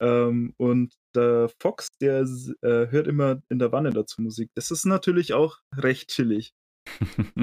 [0.00, 2.22] Ähm, und der Fox, der
[2.62, 4.50] äh, hört immer in der Wanne dazu Musik.
[4.54, 6.52] Das ist natürlich auch recht chillig.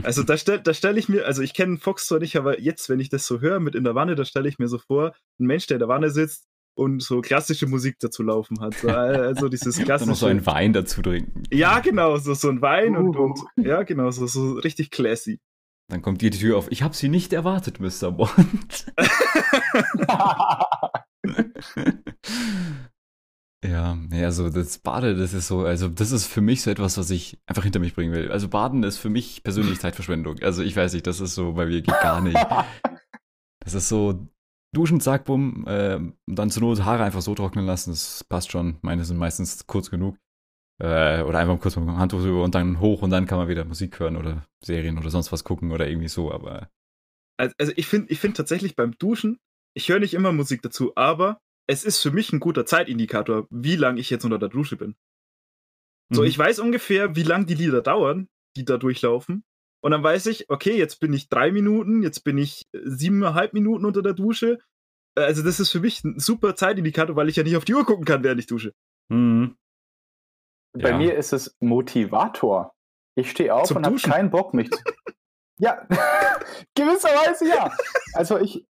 [0.04, 2.90] also da stelle da stell ich mir, also ich kenne Fox zwar nicht, aber jetzt,
[2.90, 5.16] wenn ich das so höre mit in der Wanne, da stelle ich mir so vor,
[5.40, 6.51] ein Mensch, der in der Wanne sitzt
[6.82, 8.74] und so klassische Musik dazu laufen hat.
[8.76, 10.10] So, also dieses klassische.
[10.10, 11.44] noch so ein Wein dazu trinken.
[11.52, 13.00] Ja, genau, so, so ein Wein uh.
[13.00, 15.40] und, und ja, genau, so, so richtig classy.
[15.90, 16.72] Dann kommt dir die Tür auf.
[16.72, 18.12] Ich habe sie nicht erwartet, Mr.
[18.12, 18.94] Bond.
[23.64, 26.98] ja, ja, also das Bade, das ist so, also das ist für mich so etwas,
[26.98, 28.32] was ich einfach hinter mich bringen will.
[28.32, 30.40] Also Baden ist für mich persönlich Zeitverschwendung.
[30.42, 32.38] Also ich weiß nicht, das ist so, bei mir geht gar nicht.
[33.64, 34.28] Das ist so,
[34.74, 38.78] duschen, zack, bumm, äh, dann zur Not Haare einfach so trocknen lassen, das passt schon.
[38.82, 40.18] Meine sind meistens kurz genug.
[40.82, 43.48] Äh, oder einfach kurz mit dem Handtuch drüber und dann hoch und dann kann man
[43.48, 46.70] wieder Musik hören oder Serien oder sonst was gucken oder irgendwie so, aber.
[47.38, 49.38] Also, also ich finde ich find tatsächlich beim Duschen,
[49.76, 53.76] ich höre nicht immer Musik dazu, aber es ist für mich ein guter Zeitindikator, wie
[53.76, 54.96] lange ich jetzt unter der Dusche bin.
[56.12, 56.28] So, mhm.
[56.28, 58.28] ich weiß ungefähr, wie lange die Lieder dauern,
[58.58, 59.44] die da durchlaufen.
[59.84, 63.86] Und dann weiß ich, okay, jetzt bin ich drei Minuten, jetzt bin ich siebeneinhalb Minuten
[63.86, 64.60] unter der Dusche.
[65.16, 67.74] Äh, also, das ist für mich ein super Zeitindikator, weil ich ja nicht auf die
[67.74, 68.74] Uhr gucken kann, während ich dusche.
[69.10, 69.58] Mhm.
[70.74, 70.98] Bei ja.
[70.98, 72.74] mir ist es Motivator.
[73.16, 74.80] Ich stehe auf Zum und habe keinen Bock, mich zu.
[75.60, 75.86] ja,
[76.76, 77.76] gewisserweise ja.
[78.14, 78.66] Also ich,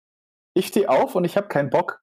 [0.54, 2.02] ich stehe auf und ich habe keinen Bock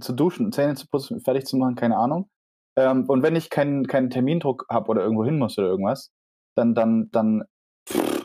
[0.00, 2.30] zu duschen, Zähne zu putzen, fertig zu machen, keine Ahnung.
[2.78, 6.12] Ähm, und wenn ich keinen, keinen Termindruck habe oder irgendwo hin muss oder irgendwas,
[6.56, 7.44] dann, dann, dann,
[7.88, 8.15] pff,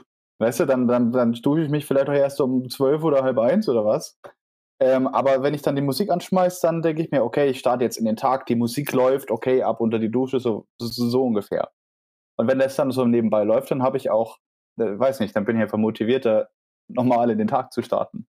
[0.42, 3.38] weißt du, dann, dann, dann dusche ich mich vielleicht auch erst um zwölf oder halb
[3.40, 4.20] eins oder was.
[4.82, 7.84] Ähm, aber wenn ich dann die Musik anschmeiße, dann denke ich mir, okay, ich starte
[7.84, 11.24] jetzt in den Tag, die Musik läuft, okay, ab unter die Dusche, so, so, so
[11.24, 11.72] ungefähr.
[12.38, 14.40] Und wenn das dann so nebenbei läuft, dann habe ich auch
[14.78, 16.50] äh, weiß nicht, dann bin ich einfach motivierter,
[16.88, 18.28] nochmal in den Tag zu starten.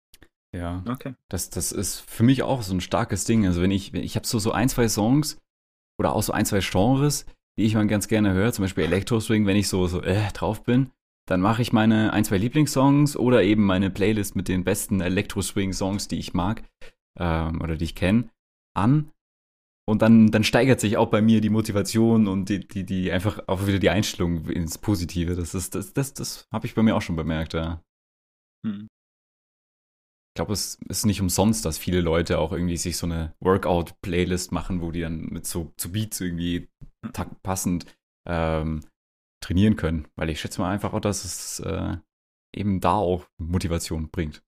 [0.56, 1.16] Ja, okay.
[1.30, 3.46] Das, das ist für mich auch so ein starkes Ding.
[3.46, 5.38] Also wenn ich, ich habe so, so ein, zwei Songs
[6.00, 7.26] oder auch so ein, zwei Genres,
[7.58, 10.64] die ich mal ganz gerne höre, zum Beispiel Electro-Swing, wenn ich so, so äh, drauf
[10.64, 10.92] bin,
[11.28, 16.08] dann mache ich meine ein, zwei Lieblingssongs oder eben meine Playlist mit den besten Electro-Swing-Songs,
[16.08, 16.64] die ich mag
[17.20, 18.30] ähm, oder die ich kenne,
[18.76, 19.12] an.
[19.88, 23.48] Und dann, dann steigert sich auch bei mir die Motivation und die, die, die einfach
[23.48, 25.36] auch wieder die Einstellung ins Positive.
[25.36, 27.82] Das ist, das, das, das habe ich bei mir auch schon bemerkt, ja.
[28.66, 28.88] Hm.
[30.32, 34.54] Ich glaube, es ist nicht umsonst, dass viele Leute auch irgendwie sich so eine Workout-Playlist
[34.54, 36.70] machen, wo die dann mit so zu Beats irgendwie
[37.44, 37.86] passend
[38.26, 38.82] ähm,
[39.42, 40.08] trainieren können.
[40.16, 41.98] Weil ich schätze mal einfach auch, dass es äh,
[42.54, 44.42] eben da auch Motivation bringt.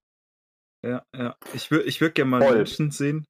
[0.83, 1.35] Ja, ja.
[1.53, 3.25] Ich würde ich würd gerne mal einen Menschen sehen,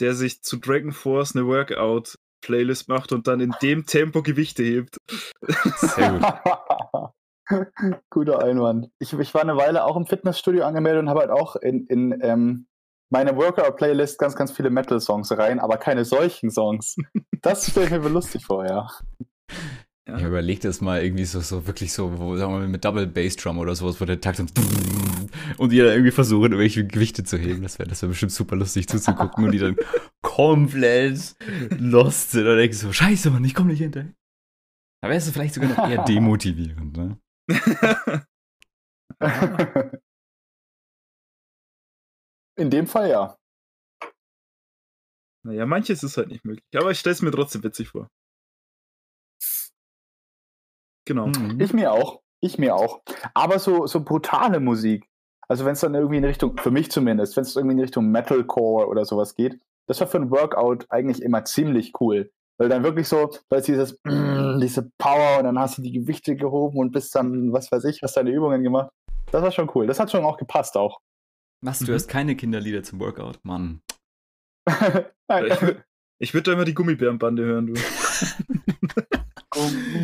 [0.00, 4.98] der sich zu Dragon Force eine Workout-Playlist macht und dann in dem Tempo Gewichte hebt.
[5.76, 7.12] Sehr gut.
[8.10, 8.90] Guter Einwand.
[8.98, 12.18] Ich, ich, war eine Weile auch im Fitnessstudio angemeldet und habe halt auch in, in
[12.22, 12.66] ähm,
[13.10, 16.96] meine Workout-Playlist ganz, ganz viele Metal-Songs rein, aber keine solchen Songs.
[17.42, 18.88] Das stelle ich mir lustig vor, ja.
[20.08, 20.16] Ja.
[20.16, 23.06] Ich überlege das mal irgendwie so, so wirklich so, wo, sagen wir mal, mit Double
[23.06, 24.44] Bass Drum oder sowas, wo der Takt so
[25.58, 27.62] und die dann irgendwie versuchen, irgendwelche Gewichte zu heben.
[27.62, 29.76] Das wäre das wär bestimmt super lustig zuzugucken und die dann
[30.22, 31.36] komplett
[31.78, 34.12] lost sind und denken so, scheiße, Mann, ich komme nicht hinterher.
[35.02, 37.18] Da wäre es vielleicht sogar noch eher demotivierend, ne?
[42.56, 43.36] In dem Fall ja.
[45.44, 46.64] Naja, manches ist halt nicht möglich.
[46.74, 48.08] Aber ich stelle es mir trotzdem witzig vor.
[51.04, 51.26] Genau.
[51.28, 51.60] Mhm.
[51.60, 52.20] Ich mir auch.
[52.40, 53.02] Ich mir auch.
[53.34, 55.08] Aber so, so brutale Musik.
[55.48, 58.10] Also wenn es dann irgendwie in Richtung, für mich zumindest, wenn es irgendwie in Richtung
[58.10, 62.30] Metalcore oder sowas geht, das war für ein Workout eigentlich immer ziemlich cool.
[62.58, 65.92] Weil dann wirklich so, da ist dieses, mm, diese Power und dann hast du die
[65.92, 68.90] Gewichte gehoben und bist dann, was weiß ich, hast deine Übungen gemacht.
[69.30, 69.86] Das war schon cool.
[69.86, 71.00] Das hat schon auch gepasst auch.
[71.62, 71.94] Was, du mhm.
[71.94, 73.38] hast keine Kinderlieder zum Workout?
[73.44, 73.82] Mann.
[74.70, 75.58] ich,
[76.18, 77.74] ich würde da immer die Gummibärenbande hören, du.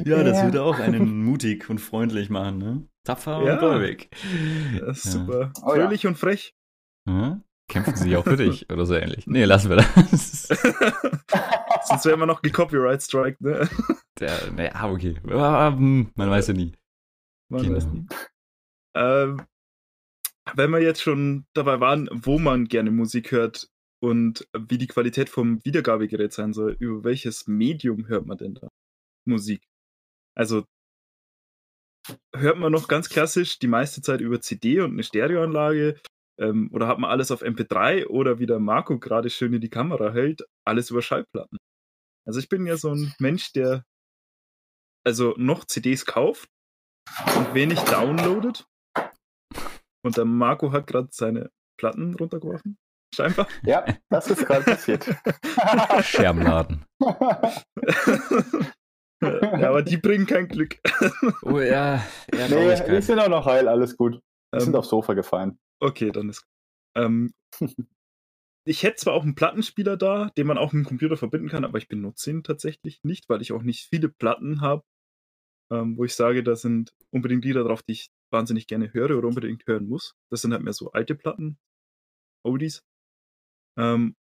[0.05, 2.89] ja, das würde auch einen mutig und freundlich machen, ne?
[3.05, 3.55] Tapfer ja.
[3.55, 4.11] und gläubig.
[4.81, 5.11] Das ist ja.
[5.13, 5.53] super.
[5.63, 6.11] Oh, Fröhlich ja.
[6.11, 6.55] und frech.
[7.07, 7.41] Ja?
[7.69, 9.27] Kämpfen sie auch für dich oder so ähnlich.
[9.27, 10.49] Nee, lassen wir das.
[11.85, 13.69] Sonst wäre immer noch gecopyright strike, ne?
[14.21, 15.17] Der, naja, okay.
[15.25, 16.73] Man weiß ja nie.
[17.51, 17.77] Man genau.
[17.77, 18.07] weiß nie.
[18.95, 19.43] Ähm,
[20.55, 25.29] wenn wir jetzt schon dabei waren, wo man gerne Musik hört und wie die Qualität
[25.29, 28.69] vom Wiedergabegerät sein soll, über welches Medium hört man denn da
[29.29, 29.63] Musik?
[30.37, 30.65] Also
[32.35, 36.01] hört man noch ganz klassisch die meiste Zeit über CD und eine Stereoanlage
[36.41, 39.71] ähm, oder hat man alles auf MP3 oder wie der Marco gerade schön in die
[39.71, 41.59] Kamera hält, alles über Schallplatten?
[42.27, 43.85] Also ich bin ja so ein Mensch, der
[45.05, 46.49] also noch CDs kauft
[47.37, 48.67] und wenig downloadet.
[50.05, 52.77] Und der Marco hat gerade seine Platten runtergeworfen.
[53.15, 53.49] Scheinbar.
[53.63, 55.05] Ja, das ist gerade passiert.
[56.03, 56.85] Scherbenladen.
[59.21, 60.79] ja, aber die bringen kein Glück.
[61.43, 62.05] oh ja,
[62.35, 64.15] ja nee, die sind auch noch heil, alles gut.
[64.53, 65.59] Die ähm, sind aufs Sofa gefallen.
[65.81, 66.47] Okay, dann ist.
[66.97, 67.33] Ähm,
[68.67, 71.65] ich hätte zwar auch einen Plattenspieler da, den man auch mit dem Computer verbinden kann,
[71.65, 74.85] aber ich benutze ihn tatsächlich nicht, weil ich auch nicht viele Platten habe,
[75.73, 79.29] ähm, wo ich sage, da sind unbedingt Lieder drauf, die ich wahnsinnig gerne höre oder
[79.29, 80.15] unbedingt hören muss.
[80.31, 81.59] Das sind halt mehr so alte Platten,
[82.45, 82.83] Oldies.
[83.79, 84.17] Ähm,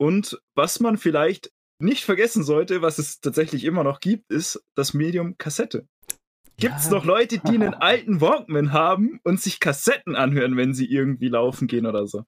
[0.00, 4.94] und was man vielleicht nicht vergessen sollte, was es tatsächlich immer noch gibt, ist das
[4.94, 5.86] Medium Kassette.
[6.56, 6.92] Gibt es ja.
[6.92, 11.68] noch Leute, die einen alten Walkman haben und sich Kassetten anhören, wenn sie irgendwie laufen
[11.68, 12.24] gehen oder so?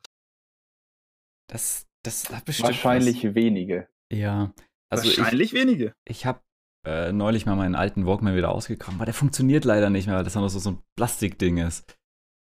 [1.49, 2.71] Das, das hat bestimmt.
[2.71, 3.35] Wahrscheinlich was.
[3.35, 3.89] wenige.
[4.11, 4.55] Ja.
[4.91, 5.95] Also Wahrscheinlich ich, wenige.
[6.09, 6.41] Ich habe
[6.87, 10.25] äh, neulich mal meinen alten Walkman wieder ausgekramt, aber der funktioniert leider nicht mehr, weil
[10.25, 11.95] das noch so, so ein Plastikding ist.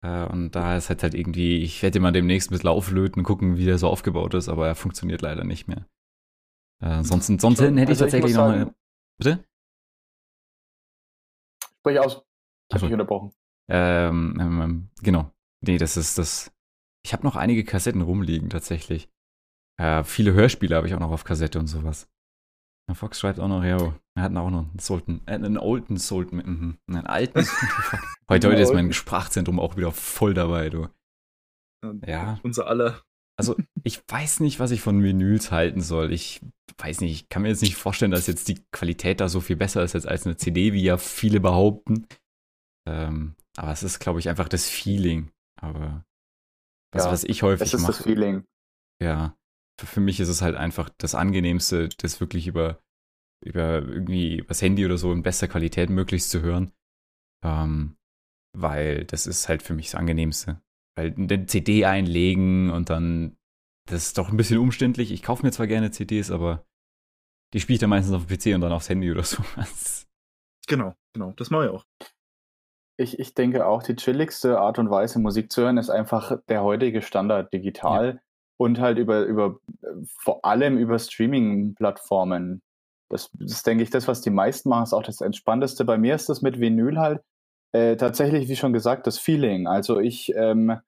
[0.04, 3.56] Äh, und da ist halt halt irgendwie, ich werde mal demnächst ein bisschen auflöten, gucken,
[3.56, 5.86] wie der so aufgebaut ist, aber er funktioniert leider nicht mehr.
[6.80, 8.74] Äh, sonst sonst hätte ich also tatsächlich ich noch mal.
[9.18, 9.44] Bitte?
[11.78, 12.24] Sprich aus.
[12.68, 13.32] Ich habe mich unterbrochen.
[13.68, 15.30] Ähm, ähm, ähm, genau.
[15.60, 16.52] Nee, das ist das.
[17.04, 19.08] Ich habe noch einige Kassetten rumliegen, tatsächlich.
[19.76, 22.08] Äh, viele Hörspiele habe ich auch noch auf Kassette und sowas.
[22.88, 25.96] Ja, Fox schreibt auch noch, ja, wir hatten auch noch einen Sultan, äh, einen Olden
[25.96, 27.40] Sultan, mhm, einen alten.
[28.28, 30.88] heute, heute ist mein Sprachzentrum auch wieder voll dabei, du.
[32.06, 32.38] Ja.
[32.42, 33.02] Unser aller.
[33.36, 36.12] Also, ich weiß nicht, was ich von Vinyls halten soll.
[36.12, 36.40] Ich
[36.78, 39.56] weiß nicht, ich kann mir jetzt nicht vorstellen, dass jetzt die Qualität da so viel
[39.56, 42.06] besser ist als eine CD, wie ja viele behaupten.
[42.86, 45.30] Ähm, aber es ist, glaube ich, einfach das Feeling.
[45.60, 46.04] Aber
[46.92, 47.64] das, ja, was ich häufig mache.
[47.64, 48.44] Es ist mache, das Feeling.
[49.02, 49.36] Ja.
[49.80, 52.80] Für, für, mich ist es halt einfach das Angenehmste, das wirklich über,
[53.44, 56.72] über irgendwie das Handy oder so in bester Qualität möglichst zu hören.
[57.44, 57.96] Ähm,
[58.56, 60.62] weil das ist halt für mich das Angenehmste.
[60.96, 63.36] Weil eine CD einlegen und dann,
[63.88, 65.12] das ist doch ein bisschen umständlich.
[65.12, 66.64] Ich kaufe mir zwar gerne CDs, aber
[67.52, 70.06] die spiele ich dann meistens auf dem PC und dann aufs Handy oder sowas.
[70.66, 71.84] Genau, genau, das mache ich auch.
[72.96, 76.62] Ich, ich denke auch, die chilligste Art und Weise, Musik zu hören, ist einfach der
[76.62, 78.20] heutige Standard digital ja.
[78.56, 79.58] und halt über, über
[80.06, 82.62] vor allem über Streaming-Plattformen.
[83.10, 85.84] Das, das denke ich, das, was die meisten machen, ist auch das Entspannteste.
[85.84, 87.20] Bei mir ist das mit Vinyl halt
[87.74, 89.66] äh, tatsächlich, wie schon gesagt, das Feeling.
[89.66, 90.78] Also ich, ähm,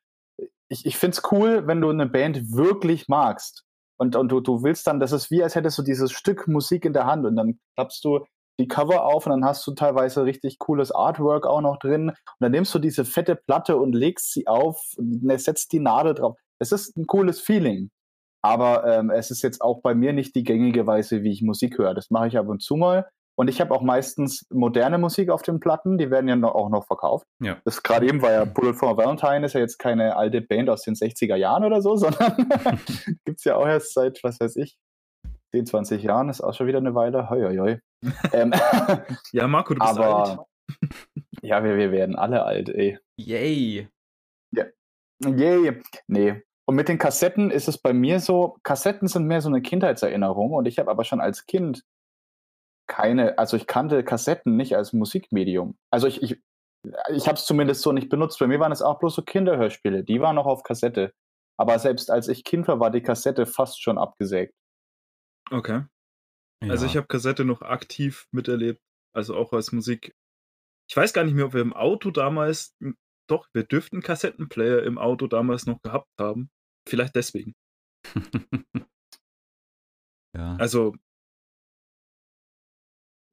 [0.69, 3.65] ich, ich finde es cool, wenn du eine Band wirklich magst.
[3.99, 6.85] Und, und du, du willst dann, das ist wie, als hättest du dieses Stück Musik
[6.85, 8.25] in der Hand und dann klappst du
[8.61, 12.11] die Cover auf und dann hast du teilweise richtig cooles Artwork auch noch drin.
[12.11, 14.95] Und dann nimmst du diese fette Platte und legst sie auf,
[15.37, 16.39] setzt die Nadel drauf.
[16.61, 17.91] Es ist ein cooles Feeling.
[18.43, 21.79] Aber ähm, es ist jetzt auch bei mir nicht die gängige Weise, wie ich Musik
[21.79, 21.95] höre.
[21.95, 23.09] Das mache ich ab und zu mal.
[23.39, 26.71] Und ich habe auch meistens moderne Musik auf den Platten, die werden ja noch, auch
[26.71, 27.27] noch verkauft.
[27.41, 27.59] Ja.
[27.65, 30.83] Das gerade eben war ja Bullet for Valentine, ist ja jetzt keine alte Band aus
[30.83, 32.35] den 60er Jahren oder so, sondern
[33.25, 34.79] gibt es ja auch erst seit, was weiß ich,
[35.53, 37.29] 10, 20 Jahren, ist auch schon wieder eine Weile.
[37.29, 37.79] Hoi, hoi, hoi.
[38.33, 38.53] ähm,
[39.33, 40.41] ja, Marco, du bist aber, alt.
[41.43, 42.99] ja, wir, wir werden alle alt, ey.
[43.19, 43.89] Yay.
[44.53, 44.65] Ja.
[45.25, 45.83] Yay.
[46.07, 46.43] Nee.
[46.67, 50.53] Und mit den Kassetten ist es bei mir so, Kassetten sind mehr so eine Kindheitserinnerung
[50.53, 51.85] und ich habe aber schon als Kind
[52.97, 55.77] keine, also ich kannte Kassetten nicht als Musikmedium.
[55.91, 56.41] Also ich, ich,
[57.13, 58.39] ich habe es zumindest so nicht benutzt.
[58.39, 61.13] Bei mir waren es auch bloß so Kinderhörspiele, die waren noch auf Kassette.
[61.59, 64.55] Aber selbst als ich Kind war, war die Kassette fast schon abgesägt.
[65.51, 65.85] Okay.
[66.63, 66.71] Ja.
[66.71, 68.81] Also ich habe Kassette noch aktiv miterlebt,
[69.15, 70.15] also auch als Musik.
[70.89, 72.97] Ich weiß gar nicht mehr, ob wir im Auto damals, hm,
[73.29, 76.49] doch, wir dürften Kassettenplayer im Auto damals noch gehabt haben.
[76.89, 77.55] Vielleicht deswegen.
[80.35, 80.57] ja.
[80.57, 80.95] Also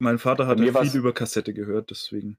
[0.04, 2.38] mein Vater hat ja viel über Kassette gehört, deswegen.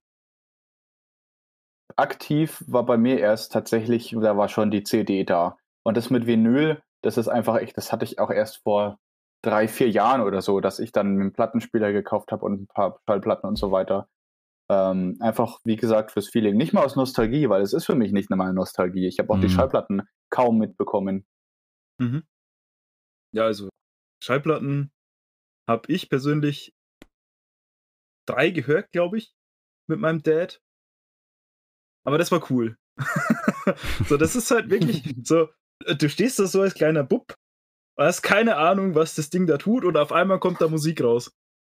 [1.97, 5.57] Aktiv war bei mir erst tatsächlich, da war schon die CD da.
[5.84, 8.99] Und das mit Vinyl, das ist einfach echt, das hatte ich auch erst vor
[9.41, 12.99] drei, vier Jahren oder so, dass ich dann einen Plattenspieler gekauft habe und ein paar
[13.07, 14.07] Schallplatten und so weiter.
[14.70, 16.57] Ähm, einfach, wie gesagt, fürs Feeling.
[16.57, 19.07] Nicht mal aus Nostalgie, weil es ist für mich nicht einmal Nostalgie.
[19.07, 19.41] Ich habe auch mhm.
[19.41, 21.26] die Schallplatten kaum mitbekommen.
[21.99, 22.24] Mhm.
[23.32, 23.70] Ja, also
[24.24, 24.91] Schallplatten
[25.68, 26.74] habe ich persönlich
[28.26, 29.34] drei gehört, glaube ich,
[29.88, 30.61] mit meinem Dad.
[32.05, 32.78] Aber das war cool.
[34.07, 35.49] so, das ist halt wirklich so,
[35.86, 37.36] äh, du stehst da so als kleiner Bub,
[37.97, 41.32] hast keine Ahnung, was das Ding da tut und auf einmal kommt da Musik raus.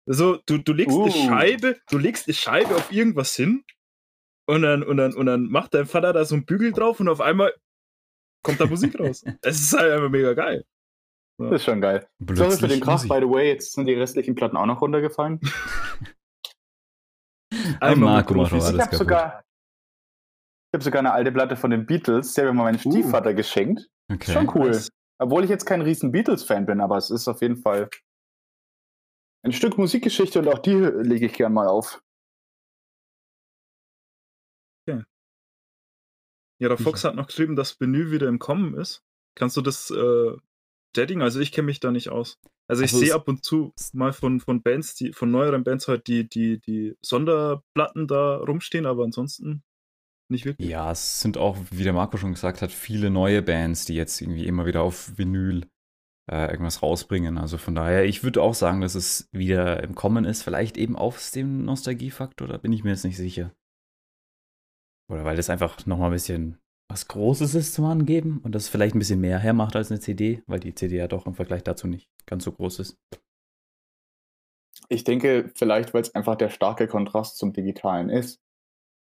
[0.07, 1.03] Also, du, du legst uh.
[1.03, 3.63] eine Scheibe, du legst eine Scheibe auf irgendwas hin
[4.47, 7.07] und dann, und dann, und dann macht dein Vater da so einen Bügel drauf und
[7.07, 7.53] auf einmal
[8.43, 9.23] kommt da Musik raus.
[9.41, 10.65] Es ist halt einfach mega geil.
[11.37, 12.07] Das ist schon geil.
[12.33, 15.39] Sorry für den Krach, by the way, jetzt sind die restlichen Platten auch noch runtergefallen.
[17.81, 19.43] Einmal Marco macht alles ich habe sogar,
[20.73, 22.91] hab sogar eine alte Platte von den Beatles, die habe ich mal meinem uh.
[22.91, 23.89] Stiefvater geschenkt.
[24.11, 24.31] Okay.
[24.31, 24.69] Schon cool.
[24.69, 24.89] Was?
[25.19, 27.89] Obwohl ich jetzt kein riesen Beatles-Fan bin, aber es ist auf jeden Fall
[29.43, 32.01] ein Stück Musikgeschichte und auch die lege ich gern mal auf.
[34.87, 35.03] Okay.
[36.59, 39.03] Ja, der Fox hat noch geschrieben, dass Menü wieder im Kommen ist.
[39.35, 40.37] Kannst du das äh,
[40.93, 41.21] bestätigen?
[41.21, 42.39] Also ich kenne mich da nicht aus.
[42.67, 45.87] Also ich also sehe ab und zu mal von, von Bands, die, von neueren Bands
[45.87, 49.63] halt die, die, die Sonderplatten da rumstehen, aber ansonsten
[50.29, 50.69] nicht wirklich.
[50.69, 54.21] Ja, es sind auch, wie der Marco schon gesagt hat, viele neue Bands, die jetzt
[54.21, 55.67] irgendwie immer wieder auf Vinyl
[56.31, 57.37] äh, irgendwas rausbringen.
[57.37, 60.95] Also von daher, ich würde auch sagen, dass es wieder im Kommen ist, vielleicht eben
[60.95, 63.51] aus dem Nostalgiefaktor, da bin ich mir jetzt nicht sicher.
[65.09, 66.60] Oder weil das einfach nochmal ein bisschen
[66.91, 70.43] was Großes ist zum Angeben und das vielleicht ein bisschen mehr hermacht als eine CD,
[70.45, 72.97] weil die CD ja doch im Vergleich dazu nicht ganz so groß ist.
[74.89, 78.41] Ich denke, vielleicht, weil es einfach der starke Kontrast zum Digitalen ist.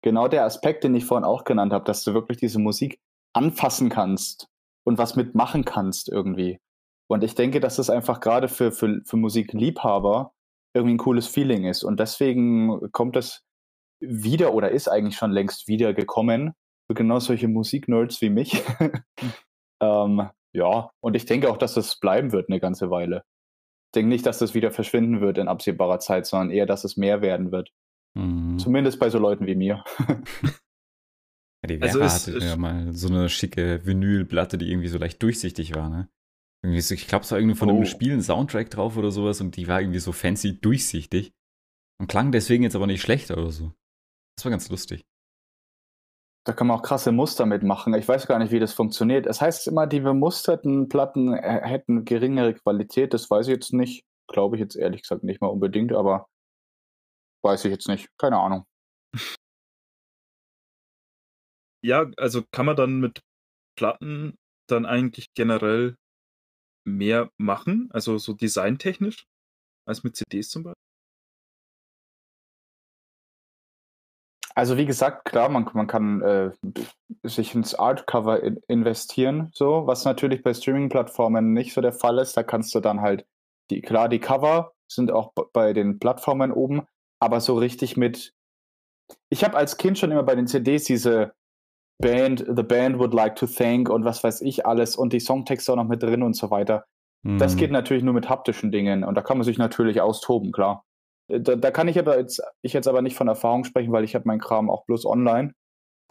[0.04, 3.00] Genau der Aspekt, den ich vorhin auch genannt habe, dass du wirklich diese Musik
[3.34, 4.48] anfassen kannst
[4.86, 6.60] und was mitmachen kannst irgendwie.
[7.08, 10.32] Und ich denke, dass das einfach gerade für, für, für Musikliebhaber
[10.76, 11.84] irgendwie ein cooles Feeling ist.
[11.84, 13.44] Und deswegen kommt es
[14.00, 16.54] wieder oder ist eigentlich schon längst wieder gekommen,
[16.90, 18.64] für genau solche Musiknerds wie mich.
[19.82, 23.24] ähm, ja, und ich denke auch, dass das bleiben wird eine ganze Weile.
[23.90, 26.98] Ich denke nicht, dass das wieder verschwinden wird in absehbarer Zeit, sondern eher, dass es
[26.98, 27.72] mehr werden wird.
[28.16, 28.58] Mhm.
[28.58, 29.84] Zumindest bei so Leuten wie mir.
[31.62, 35.22] Ja, die Vera also hatte ja mal so eine schicke Vinylplatte, die irgendwie so leicht
[35.22, 36.08] durchsichtig war, ne?
[36.64, 37.76] Irgendwie so, ich glaube, es war irgendwie von oh.
[37.76, 41.34] einem Spiel ein Soundtrack drauf oder sowas und die war irgendwie so fancy durchsichtig
[42.00, 43.74] und klang deswegen jetzt aber nicht schlecht oder so.
[44.38, 45.04] Das war ganz lustig.
[46.50, 47.93] Da kann man auch krasse Muster mitmachen.
[47.93, 49.28] Ich weiß gar nicht, wie das funktioniert.
[49.28, 53.14] Es heißt immer, die bemusterten Platten hätten geringere Qualität.
[53.14, 54.04] Das weiß ich jetzt nicht.
[54.28, 56.28] Glaube ich jetzt ehrlich gesagt nicht mal unbedingt, aber
[57.43, 58.10] weiß ich jetzt nicht.
[58.18, 58.66] Keine Ahnung.
[61.84, 63.20] ja, also kann man dann mit
[63.78, 64.36] Platten
[64.66, 65.97] dann eigentlich generell
[66.84, 69.28] mehr machen, also so designtechnisch,
[69.86, 70.89] als mit CDs zum Beispiel?
[74.60, 76.51] Also wie gesagt, klar, man, man kann äh,
[77.24, 82.36] sich ins Artcover in, investieren, so, was natürlich bei Streaming-Plattformen nicht so der Fall ist.
[82.36, 83.26] Da kannst du dann halt,
[83.70, 86.82] die, klar, die Cover sind auch bei den Plattformen oben,
[87.22, 88.34] aber so richtig mit.
[89.30, 91.32] Ich habe als Kind schon immer bei den CDs diese
[91.97, 95.72] Band, The Band would like to thank und was weiß ich alles und die Songtexte
[95.72, 96.84] auch noch mit drin und so weiter.
[97.24, 97.38] Mhm.
[97.38, 100.84] Das geht natürlich nur mit haptischen Dingen und da kann man sich natürlich austoben, klar.
[101.30, 104.16] Da, da kann ich aber jetzt, ich jetzt aber nicht von Erfahrung sprechen, weil ich
[104.16, 105.54] habe meinen Kram auch bloß online.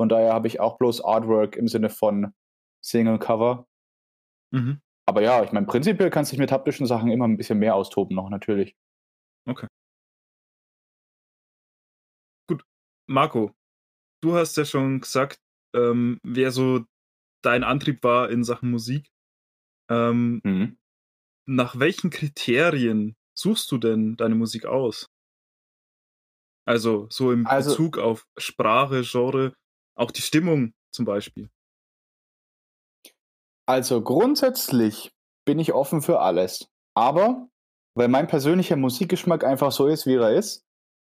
[0.00, 2.32] Von daher habe ich auch bloß Artwork im Sinne von
[2.84, 3.66] Single Cover.
[4.52, 4.80] Mhm.
[5.06, 7.74] Aber ja, ich meine, prinzipiell kannst du dich mit haptischen Sachen immer ein bisschen mehr
[7.74, 8.76] austoben noch, natürlich.
[9.46, 9.66] Okay.
[12.46, 12.62] Gut.
[13.08, 13.50] Marco,
[14.22, 15.40] du hast ja schon gesagt,
[15.74, 16.84] ähm, wer so
[17.42, 19.10] dein Antrieb war in Sachen Musik.
[19.90, 20.78] Ähm, mhm.
[21.46, 25.10] Nach welchen Kriterien suchst du denn deine Musik aus?
[26.66, 29.54] Also so im also, Bezug auf Sprache, Genre,
[29.94, 31.48] auch die Stimmung zum Beispiel.
[33.66, 35.12] Also grundsätzlich
[35.46, 36.68] bin ich offen für alles.
[36.94, 37.48] Aber
[37.94, 40.64] weil mein persönlicher Musikgeschmack einfach so ist, wie er ist,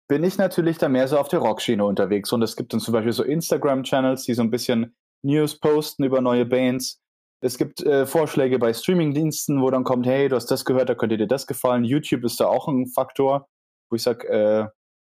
[0.09, 2.33] bin ich natürlich da mehr so auf der Rockschiene unterwegs.
[2.33, 6.21] Und es gibt dann zum Beispiel so Instagram-Channels, die so ein bisschen News posten über
[6.21, 7.02] neue Bands.
[7.45, 10.95] Es gibt äh, Vorschläge bei Streamingdiensten, wo dann kommt, hey, du hast das gehört, da
[10.95, 11.83] könnte dir das gefallen.
[11.83, 13.49] YouTube ist da auch ein Faktor,
[13.91, 14.69] wo ich sage, äh,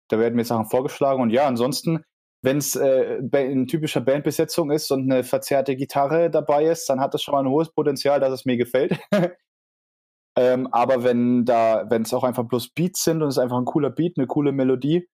[0.10, 1.22] da werden mir Sachen vorgeschlagen.
[1.22, 2.04] Und ja, ansonsten,
[2.42, 7.14] wenn es äh, in typischer Bandbesetzung ist und eine verzerrte Gitarre dabei ist, dann hat
[7.14, 9.00] das schon mal ein hohes Potenzial, dass es mir gefällt.
[10.36, 13.60] ähm, aber wenn da, wenn es auch einfach bloß Beats sind und es ist einfach
[13.60, 15.08] ein cooler Beat, eine coole Melodie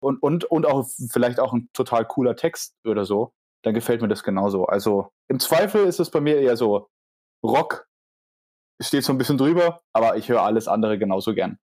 [0.00, 4.08] und, und, und auch vielleicht auch ein total cooler Text oder so, dann gefällt mir
[4.08, 4.66] das genauso.
[4.66, 6.88] Also im Zweifel ist es bei mir eher so
[7.44, 7.88] Rock,
[8.80, 11.58] steht so ein bisschen drüber, aber ich höre alles andere genauso gern.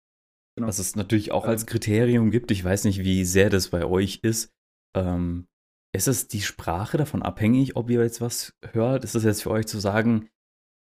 [0.56, 0.68] Genau.
[0.68, 4.20] Was es natürlich auch als Kriterium gibt, ich weiß nicht, wie sehr das bei euch
[4.24, 4.52] ist.
[4.96, 5.48] Ähm,
[5.96, 9.04] ist es die Sprache davon abhängig, ob ihr jetzt was hört?
[9.04, 10.30] Ist es jetzt für euch zu sagen,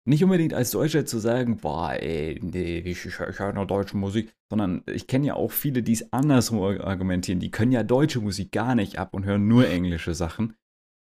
[0.05, 3.97] nicht unbedingt als Deutscher zu sagen, boah, ey, nee, ich, ich, ich höre nur deutsche
[3.97, 7.39] Musik, sondern ich kenne ja auch viele, die es andersrum argumentieren.
[7.39, 10.57] Die können ja deutsche Musik gar nicht ab und hören nur englische Sachen.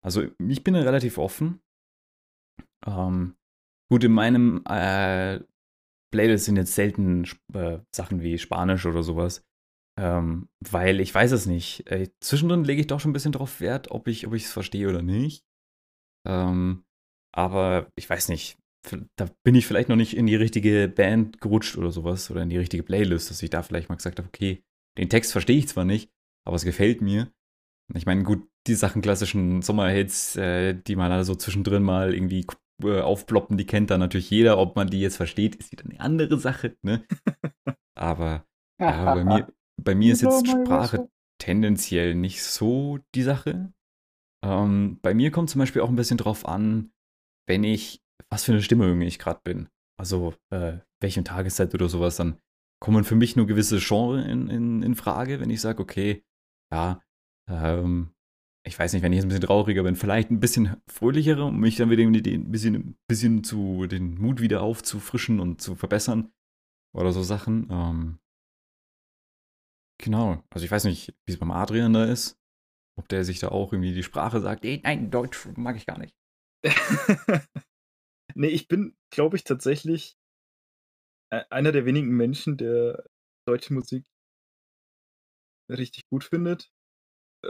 [0.04, 1.62] Also ich bin relativ offen.
[2.86, 3.36] Ähm,
[3.90, 5.40] gut, in meinem äh,
[6.12, 9.44] Playlist sind jetzt selten äh, Sachen wie Spanisch oder sowas.
[10.00, 11.90] Ähm, weil ich weiß es nicht.
[11.92, 15.02] Äh, zwischendrin lege ich doch schon ein bisschen drauf Wert, ob ich es verstehe oder
[15.02, 15.46] nicht.
[16.28, 16.84] Ähm,
[17.34, 18.58] aber ich weiß nicht.
[19.16, 22.50] Da bin ich vielleicht noch nicht in die richtige Band gerutscht oder sowas oder in
[22.50, 24.64] die richtige Playlist, dass ich da vielleicht mal gesagt habe, okay,
[24.98, 26.10] den Text verstehe ich zwar nicht,
[26.48, 27.32] aber es gefällt mir.
[27.96, 32.46] Ich meine, gut, die Sachen klassischen Sommerhits, äh, die man da so zwischendrin mal irgendwie
[32.84, 34.58] äh, aufploppen, die kennt dann natürlich jeder.
[34.58, 36.78] Ob man die jetzt versteht, ist wieder eine andere Sache.
[36.82, 37.06] Ne?
[37.96, 38.46] Aber
[38.80, 39.48] ja, bei, mir,
[39.82, 43.74] bei mir ist jetzt Sprache tendenziell nicht so die Sache.
[44.44, 46.92] Ähm, bei mir kommt zum Beispiel auch ein bisschen drauf an,
[47.48, 49.70] wenn ich, was für eine Stimmung ich gerade bin.
[50.00, 52.40] Also, äh, welche Tageszeit oder sowas, dann
[52.80, 56.24] kommen für mich nur gewisse Genres in, in, in Frage, wenn ich sage, okay,
[56.72, 57.02] ja,
[57.52, 58.14] ähm,
[58.64, 61.60] ich weiß nicht, wenn ich jetzt ein bisschen trauriger bin, vielleicht ein bisschen fröhlichere, um
[61.60, 66.32] mich dann wieder ein bisschen, ein bisschen zu den Mut wieder aufzufrischen und zu verbessern.
[66.94, 67.68] Oder so Sachen.
[67.72, 68.20] Ähm,
[69.98, 70.44] genau.
[70.52, 72.38] Also ich weiß nicht, wie es beim Adrian da ist.
[73.00, 75.98] Ob der sich da auch irgendwie die Sprache sagt, nee, nein, Deutsch mag ich gar
[75.98, 76.16] nicht.
[78.36, 80.18] nee, ich bin, glaube ich, tatsächlich
[81.32, 83.10] e-, einer der wenigen Menschen, der
[83.48, 84.06] deutsche Musik
[85.70, 86.70] richtig gut findet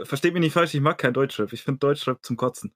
[0.04, 1.52] versteht mich nicht falsch, ich mag kein Deutschrap.
[1.52, 2.74] Ich finde Deutschrap zum Kotzen.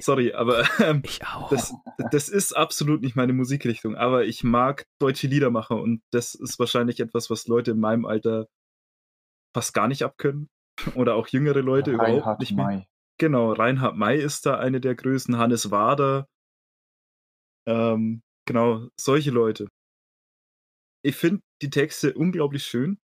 [0.00, 1.02] Sorry, aber ähm.
[1.50, 1.74] Das,
[2.10, 3.96] das, ist absolut nicht meine Musikrichtung.
[3.96, 8.46] Aber ich mag deutsche Liedermacher und das ist wahrscheinlich etwas, was Leute in meinem Alter
[9.54, 10.48] fast gar nicht abkönnen.
[10.94, 12.66] Oder auch jüngere Leute ja, überhaupt nicht mehr.
[12.66, 12.86] May.
[13.18, 16.28] Genau, Reinhard May ist da eine der Größen, Hannes Wader.
[17.66, 19.68] Ähm, genau, solche Leute.
[21.02, 22.98] Ich finde die Texte unglaublich schön.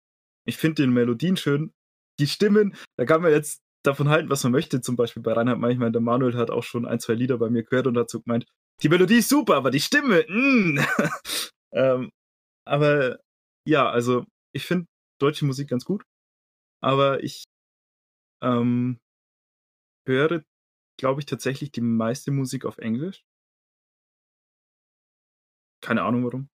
[0.46, 1.74] Ich finde den Melodien schön,
[2.18, 4.80] die Stimmen, da kann man jetzt davon halten, was man möchte.
[4.80, 7.62] Zum Beispiel bei Reinhard manchmal, der Manuel hat auch schon ein, zwei Lieder bei mir
[7.62, 8.46] gehört und dazu gemeint,
[8.82, 10.78] die Melodie ist super, aber die Stimme, mm.
[11.72, 12.10] ähm,
[12.64, 13.18] aber
[13.66, 14.86] ja, also ich finde
[15.20, 16.04] deutsche Musik ganz gut,
[16.80, 17.44] aber ich
[18.42, 18.98] ähm,
[20.06, 20.44] höre,
[20.98, 23.24] glaube ich, tatsächlich die meiste Musik auf Englisch.
[25.82, 26.48] Keine Ahnung warum.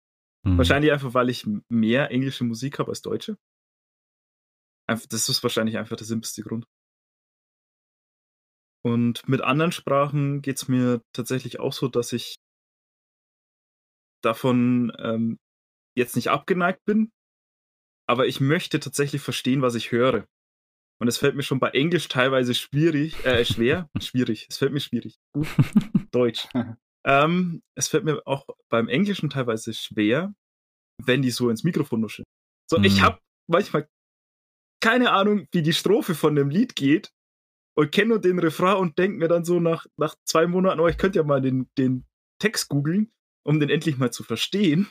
[0.46, 0.58] Hm.
[0.58, 3.36] Wahrscheinlich einfach, weil ich mehr englische Musik habe als deutsche
[4.90, 6.66] das ist wahrscheinlich einfach der simpelste Grund.
[8.82, 12.36] Und mit anderen Sprachen geht es mir tatsächlich auch so, dass ich
[14.22, 15.38] davon ähm,
[15.96, 17.12] jetzt nicht abgeneigt bin,
[18.08, 20.26] aber ich möchte tatsächlich verstehen, was ich höre.
[21.00, 24.46] Und es fällt mir schon bei Englisch teilweise schwierig, äh, schwer, schwierig.
[24.50, 25.18] Es fällt mir schwierig.
[26.10, 26.48] Deutsch.
[27.04, 30.34] ähm, es fällt mir auch beim Englischen teilweise schwer,
[30.98, 32.24] wenn die so ins Mikrofon nuschen.
[32.68, 32.84] So, mhm.
[32.84, 33.88] ich habe manchmal
[34.80, 37.12] keine Ahnung, wie die Strophe von dem Lied geht
[37.76, 40.88] und kenne nur den Refrain und denke mir dann so nach, nach zwei Monaten, oh,
[40.88, 42.06] ich könnte ja mal den, den
[42.40, 43.12] Text googeln,
[43.44, 44.88] um den endlich mal zu verstehen.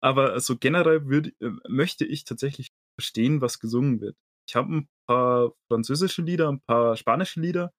[0.00, 4.16] Aber also generell würd, äh, möchte ich tatsächlich verstehen, was gesungen wird.
[4.48, 7.72] Ich habe ein paar französische Lieder, ein paar spanische Lieder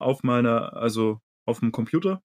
[0.00, 2.22] auf meiner, also auf dem Computer.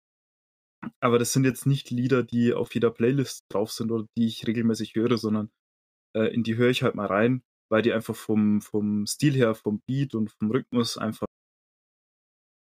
[1.00, 4.46] Aber das sind jetzt nicht Lieder, die auf jeder Playlist drauf sind oder die ich
[4.46, 5.50] regelmäßig höre, sondern
[6.16, 9.54] äh, in die höre ich halt mal rein, weil die einfach vom, vom Stil her,
[9.54, 11.26] vom Beat und vom Rhythmus einfach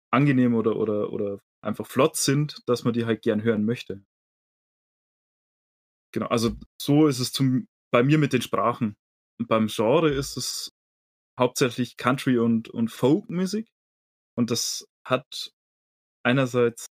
[0.10, 4.06] angenehm oder, oder, oder einfach flott sind, dass man die halt gern hören möchte.
[6.14, 8.96] Genau, also so ist es zum, bei mir mit den Sprachen.
[9.38, 10.72] Und beim Genre ist es
[11.38, 13.68] hauptsächlich Country und, und Folk-Musik.
[14.38, 15.52] Und das hat
[16.24, 16.86] einerseits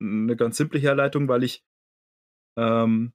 [0.00, 1.62] eine ganz simple Herleitung, weil ich
[2.56, 3.12] ähm,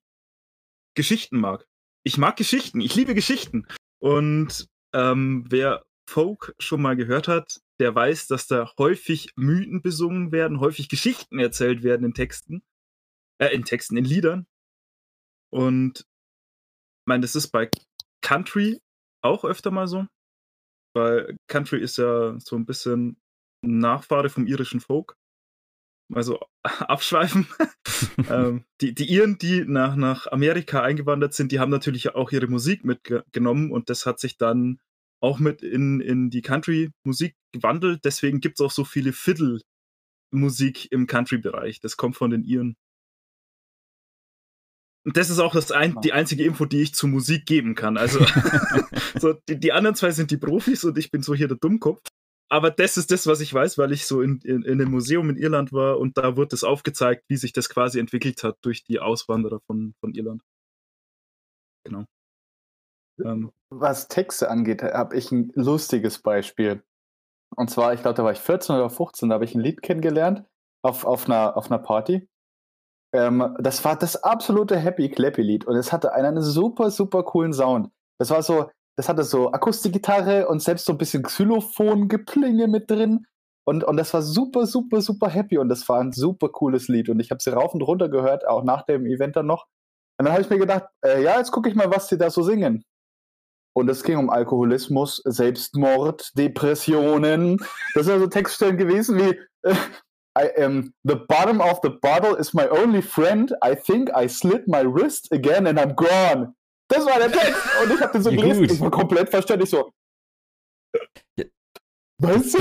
[0.96, 1.68] Geschichten mag.
[2.06, 3.66] Ich mag Geschichten, ich liebe Geschichten.
[4.00, 10.32] Und ähm, wer Folk schon mal gehört hat, der weiß, dass da häufig Mythen besungen
[10.32, 12.62] werden, häufig Geschichten erzählt werden in Texten,
[13.40, 14.46] äh, in Texten, in Liedern.
[15.50, 17.70] Und ich meine, das ist bei
[18.22, 18.82] Country
[19.22, 20.06] auch öfter mal so.
[20.94, 23.18] Weil Country ist ja so ein bisschen
[23.62, 25.16] Nachfahre vom irischen Folk.
[26.12, 27.48] Also abschweifen.
[28.30, 32.48] ähm, die, die Iren, die nach, nach Amerika eingewandert sind, die haben natürlich auch ihre
[32.48, 34.80] Musik mitgenommen und das hat sich dann
[35.22, 38.02] auch mit in, in die Country-Musik gewandelt.
[38.04, 41.80] Deswegen gibt es auch so viele Fiddle-Musik im Country-Bereich.
[41.80, 42.76] Das kommt von den Iren.
[45.06, 47.98] Und das ist auch das ein, die einzige Info, die ich zu Musik geben kann.
[47.98, 48.20] Also
[49.20, 52.02] so, die, die, anderen zwei sind die Profis und ich bin so hier der Dummkopf.
[52.54, 55.28] Aber das ist das, was ich weiß, weil ich so in, in, in einem Museum
[55.32, 58.84] in Irland war und da wurde es aufgezeigt, wie sich das quasi entwickelt hat durch
[58.84, 60.44] die Auswanderer von, von Irland.
[61.84, 62.06] Genau.
[63.26, 66.84] Ähm, was Texte angeht, habe ich ein lustiges Beispiel.
[67.56, 69.82] Und zwar, ich glaube, da war ich 14 oder 15, da habe ich ein Lied
[69.82, 70.46] kennengelernt
[70.84, 72.30] auf, auf, einer, auf einer Party.
[73.16, 77.54] Ähm, das war das absolute Happy Clappy Lied und es hatte einen super, super coolen
[77.54, 77.90] Sound.
[78.20, 83.26] Das war so, das hatte so Akustikgitarre und selbst so ein bisschen Xylophon-Geplinge mit drin.
[83.66, 87.10] Und, und das war super, super, super happy und das war ein super cooles Lied.
[87.10, 89.68] Und ich habe sie rauf und runter gehört, auch nach dem Event dann noch.
[90.18, 92.30] Und dann habe ich mir gedacht, äh, ja, jetzt gucke ich mal, was sie da
[92.30, 92.84] so singen.
[93.76, 97.58] Und es ging um Alkoholismus, Selbstmord, Depressionen.
[97.96, 99.76] Das sind also Textstellen gewesen wie, äh,
[100.38, 103.54] I am the bottom of the bottle is my only friend.
[103.64, 106.56] I think I slit my wrist again and I'm gone.
[106.88, 107.62] Das war der Text.
[107.84, 108.64] Und ich habe den so ja, gelesen.
[108.66, 109.92] Ich war komplett verständlich so.
[111.38, 111.46] Ja.
[112.20, 112.56] Was?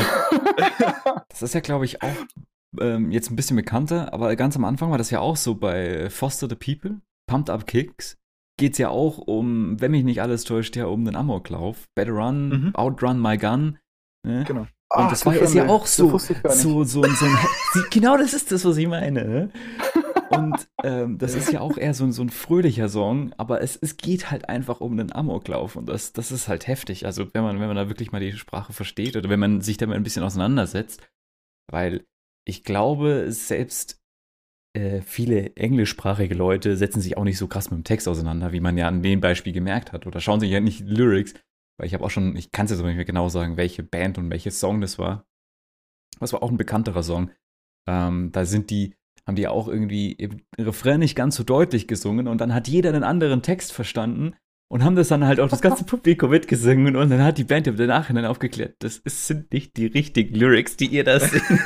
[1.29, 2.17] das ist ja, glaube ich, auch
[2.81, 6.09] ähm, jetzt ein bisschen bekannter, aber ganz am Anfang war das ja auch so bei
[6.11, 8.17] Foster the People, Pumped Up Kicks.
[8.59, 11.89] Geht es ja auch um, wenn mich nicht alles täuscht, ja um den Amoklauf.
[11.95, 12.75] Better Run, mhm.
[12.75, 13.79] Outrun My Gun.
[14.27, 14.45] Ne?
[14.47, 14.67] Genau.
[14.95, 17.39] Und das war ist ja auch so, so, so, so, ein,
[17.91, 19.51] genau das ist das, was ich meine.
[20.33, 23.97] Und ähm, das ist ja auch eher so, so ein fröhlicher Song, aber es, es
[23.97, 27.07] geht halt einfach um den Amoklauf und das, das ist halt heftig.
[27.07, 29.77] Also wenn man, wenn man da wirklich mal die Sprache versteht oder wenn man sich
[29.77, 31.07] damit ein bisschen auseinandersetzt,
[31.71, 32.07] weil
[32.45, 34.03] ich glaube, selbst
[34.75, 38.61] äh, viele englischsprachige Leute setzen sich auch nicht so krass mit dem Text auseinander, wie
[38.61, 41.35] man ja an dem Beispiel gemerkt hat oder schauen sich ja nicht Lyrics,
[41.79, 43.83] weil ich habe auch schon, ich kann es jetzt aber nicht mehr genau sagen, welche
[43.83, 45.27] Band und welches Song das war.
[46.21, 47.31] Das war auch ein bekannterer Song.
[47.89, 48.95] Ähm, da sind die,
[49.27, 52.91] haben die auch irgendwie im Refrain nicht ganz so deutlich gesungen und dann hat jeder
[52.91, 54.35] einen anderen Text verstanden
[54.69, 57.67] und haben das dann halt auch das ganze Publikum mitgesungen und dann hat die Band
[57.67, 61.61] im Nachhinein aufgeklärt, das sind nicht die richtigen Lyrics, die ihr da singt.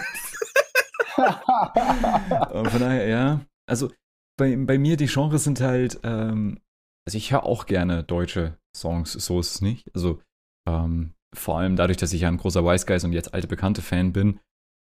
[2.53, 3.91] und von daher, ja, also
[4.37, 6.61] bei, bei mir die Genres sind halt, ähm,
[7.07, 9.89] also ich höre auch gerne deutsche Songs, so ist es nicht.
[9.95, 10.21] Also
[10.69, 13.83] ähm, vor allem dadurch, dass ich ja ein großer Wise Guys und jetzt alte bekannte
[13.83, 14.41] Fan bin,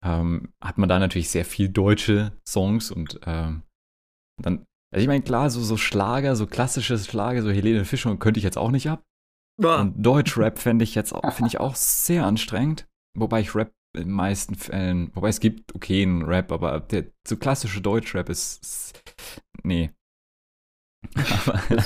[0.04, 3.62] ähm, hat man da natürlich sehr viel deutsche Songs und ähm,
[4.40, 8.38] dann, also ich meine, klar, so, so Schlager, so klassisches Schlager, so Helene Fischer könnte
[8.38, 9.02] ich jetzt auch nicht ab.
[9.62, 9.80] Ah.
[9.80, 12.86] Und Deutschrap fände ich jetzt auch, finde ich auch sehr anstrengend.
[13.16, 17.06] Wobei ich Rap in den meisten Fällen, wobei es gibt okay einen Rap, aber der
[17.26, 19.14] so klassische Deutschrap ist, ist
[19.64, 19.90] nee.
[21.14, 21.60] aber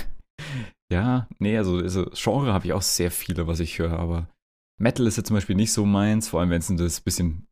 [0.92, 4.28] ja, nee, also, also Genre habe ich auch sehr viele, was ich höre, aber
[4.80, 7.46] Metal ist jetzt zum Beispiel nicht so meins, vor allem wenn es das bisschen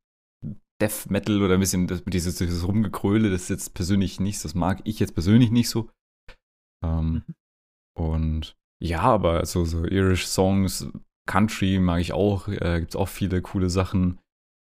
[0.80, 4.54] Death Metal oder ein bisschen das, dieses, dieses Rumgekröle, das ist jetzt persönlich nicht, das
[4.54, 5.90] mag ich jetzt persönlich nicht so.
[6.84, 7.34] Ähm, mhm.
[7.96, 10.88] Und ja, aber so, so Irish Songs,
[11.28, 14.18] Country mag ich auch, äh, gibt es auch viele coole Sachen.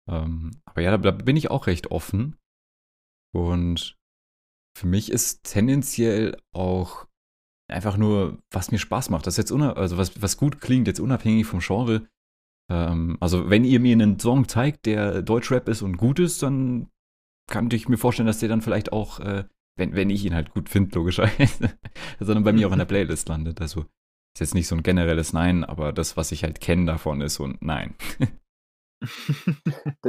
[0.09, 2.37] Ähm, aber ja, da, da, bin ich auch recht offen.
[3.33, 3.97] Und
[4.77, 7.07] für mich ist tendenziell auch
[7.69, 9.27] einfach nur, was mir Spaß macht.
[9.27, 12.07] Das jetzt also was, was gut klingt, jetzt unabhängig vom Genre.
[12.69, 16.89] Ähm, also, wenn ihr mir einen Song zeigt, der Deutschrap ist und gut ist, dann
[17.49, 19.45] kann ich mir vorstellen, dass der dann vielleicht auch, äh,
[19.77, 21.71] wenn, wenn ich ihn halt gut finde, logischerweise,
[22.19, 23.61] sondern bei mir auch in der Playlist landet.
[23.61, 23.81] Also,
[24.35, 27.35] ist jetzt nicht so ein generelles Nein, aber das, was ich halt kenne davon, ist
[27.35, 27.95] so ein Nein.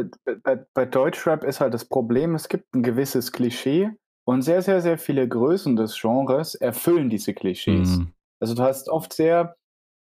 [0.43, 3.91] bei, bei Deutschrap ist halt das Problem, es gibt ein gewisses Klischee
[4.27, 7.99] und sehr, sehr, sehr viele Größen des Genres erfüllen diese Klischees.
[7.99, 8.13] Mhm.
[8.41, 9.57] Also du hast oft sehr,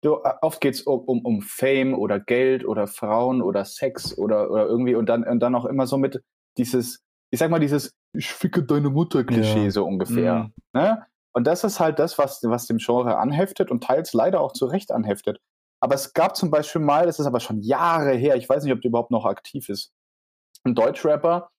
[0.04, 4.16] du, äh, oft geht es um, um, um Fame oder Geld oder Frauen oder Sex
[4.16, 6.22] oder, oder irgendwie und dann, und dann auch immer so mit
[6.58, 9.70] dieses, ich sag mal, dieses Ich ficke deine Mutter-Klischee ja.
[9.70, 10.44] so ungefähr.
[10.44, 10.80] Mhm.
[10.80, 11.06] Ne?
[11.32, 14.66] Und das ist halt das, was, was dem Genre anheftet und teils leider auch zu
[14.66, 15.40] Recht anheftet.
[15.80, 18.72] Aber es gab zum Beispiel mal, das ist aber schon Jahre her, ich weiß nicht,
[18.72, 19.92] ob der überhaupt noch aktiv ist,
[20.62, 21.50] ein Deutschrapper,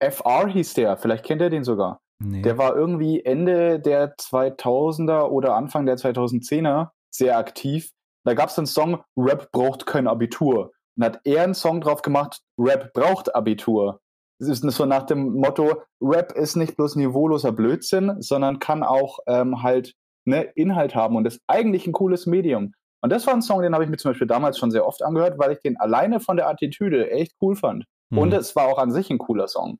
[0.00, 2.00] FR hieß der, vielleicht kennt ihr den sogar.
[2.20, 2.42] Nee.
[2.42, 7.90] Der war irgendwie Ende der 2000er oder Anfang der 2010er sehr aktiv.
[8.24, 10.72] Da gab es einen Song, Rap braucht kein Abitur.
[10.96, 14.00] Und hat er einen Song drauf gemacht, Rap braucht Abitur.
[14.40, 19.18] Das ist so nach dem Motto, Rap ist nicht bloß niveauloser Blödsinn, sondern kann auch
[19.26, 19.94] ähm, halt
[20.24, 22.72] ne, Inhalt haben und ist eigentlich ein cooles Medium.
[23.00, 25.02] Und das war ein Song, den habe ich mir zum Beispiel damals schon sehr oft
[25.02, 27.84] angehört, weil ich den alleine von der Attitüde echt cool fand.
[28.10, 28.18] Mhm.
[28.18, 29.78] Und es war auch an sich ein cooler Song.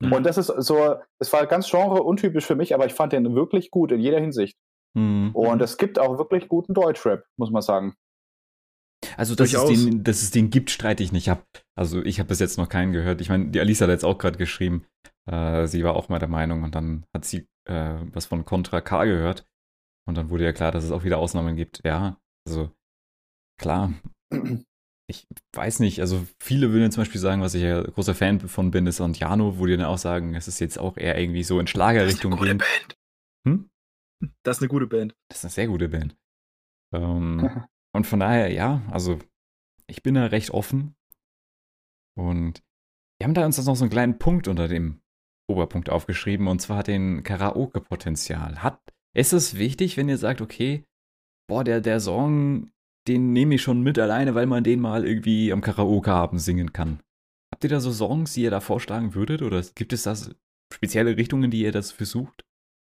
[0.00, 0.12] Mhm.
[0.12, 3.34] Und das ist so, es war ganz genre untypisch für mich, aber ich fand den
[3.34, 4.56] wirklich gut in jeder Hinsicht.
[4.94, 5.30] Mhm.
[5.32, 7.94] Und es gibt auch wirklich guten Deutschrap, muss man sagen.
[9.16, 11.44] Also, dass es, den, dass es den gibt, streite ich nicht ab.
[11.74, 13.20] Also, ich habe bis jetzt noch keinen gehört.
[13.20, 14.84] Ich meine, die Alisa hat jetzt auch gerade geschrieben,
[15.26, 18.80] äh, sie war auch mal der Meinung und dann hat sie äh, was von Contra
[18.80, 19.46] K gehört.
[20.06, 21.82] Und dann wurde ja klar, dass es auch wieder Ausnahmen gibt.
[21.84, 22.70] Ja, also
[23.58, 23.92] klar.
[25.08, 28.70] Ich weiß nicht, also viele würden zum Beispiel sagen, was ich ja großer Fan von
[28.70, 31.58] bin, ist Antiano, wo die dann auch sagen, es ist jetzt auch eher irgendwie so
[31.58, 32.58] in Schlagerrichtung gehen.
[32.58, 32.98] Band.
[33.46, 33.69] Hm?
[34.42, 35.14] Das ist eine gute Band.
[35.28, 36.16] Das ist eine sehr gute Band.
[36.94, 39.18] Ähm, und von daher, ja, also
[39.86, 40.94] ich bin da recht offen.
[42.16, 42.62] Und
[43.18, 45.00] wir haben da uns noch so einen kleinen Punkt unter dem
[45.48, 48.62] Oberpunkt aufgeschrieben, und zwar den Karaoke-Potenzial.
[48.62, 48.80] Hat,
[49.14, 50.84] ist es wichtig, wenn ihr sagt, okay,
[51.48, 52.70] boah, der, der Song,
[53.08, 57.00] den nehme ich schon mit alleine, weil man den mal irgendwie am Karaoke-Abend singen kann.
[57.52, 59.42] Habt ihr da so Songs, die ihr da vorschlagen würdet?
[59.42, 60.14] Oder gibt es da
[60.72, 62.44] spezielle Richtungen, die ihr das versucht?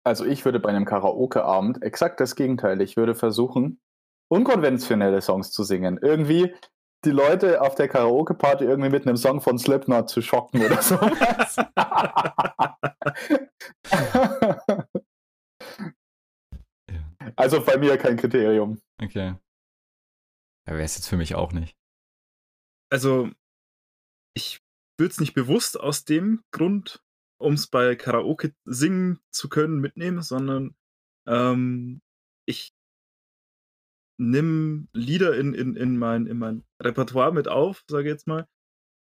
[0.09, 2.81] Also ich würde bei einem Karaoke-Abend exakt das Gegenteil.
[2.81, 3.79] Ich würde versuchen,
[4.29, 5.99] unkonventionelle Songs zu singen.
[6.01, 6.55] Irgendwie
[7.05, 11.57] die Leute auf der Karaoke-Party irgendwie mit einem Song von Slipknot zu schocken oder sowas.
[17.37, 18.81] Also bei mir kein Kriterium.
[19.01, 19.37] Okay.
[20.67, 21.77] Ja, wäre es jetzt für mich auch nicht.
[22.91, 23.31] Also,
[24.35, 24.61] ich
[24.99, 27.01] würde es nicht bewusst aus dem Grund,
[27.39, 30.75] um es bei Karaoke singen zu können, mitnehmen, sondern
[31.27, 32.03] ähm,
[32.47, 32.75] ich
[34.19, 38.49] nehme Lieder in, in, in, mein, in mein Repertoire mit auf, sage ich jetzt mal,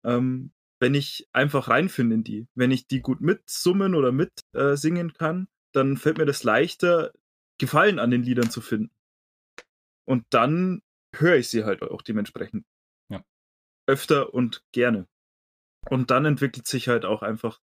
[0.05, 2.47] ähm, wenn ich einfach reinfinde in die.
[2.53, 7.11] Wenn ich die gut mitsummen oder mitsingen äh, kann, dann fällt mir das leichter,
[7.59, 8.91] Gefallen an den Liedern zu finden.
[10.05, 10.83] Und dann
[11.15, 12.67] höre ich sie halt auch dementsprechend.
[13.09, 13.23] Ja.
[13.87, 15.07] Öfter und gerne.
[15.89, 17.59] Und dann entwickelt sich halt auch einfach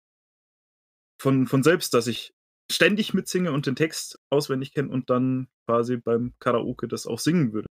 [1.22, 2.34] von, von selbst, dass ich
[2.72, 7.54] ständig mitsinge und den Text auswendig kenne und dann quasi beim Karaoke das auch singen
[7.54, 7.68] würde.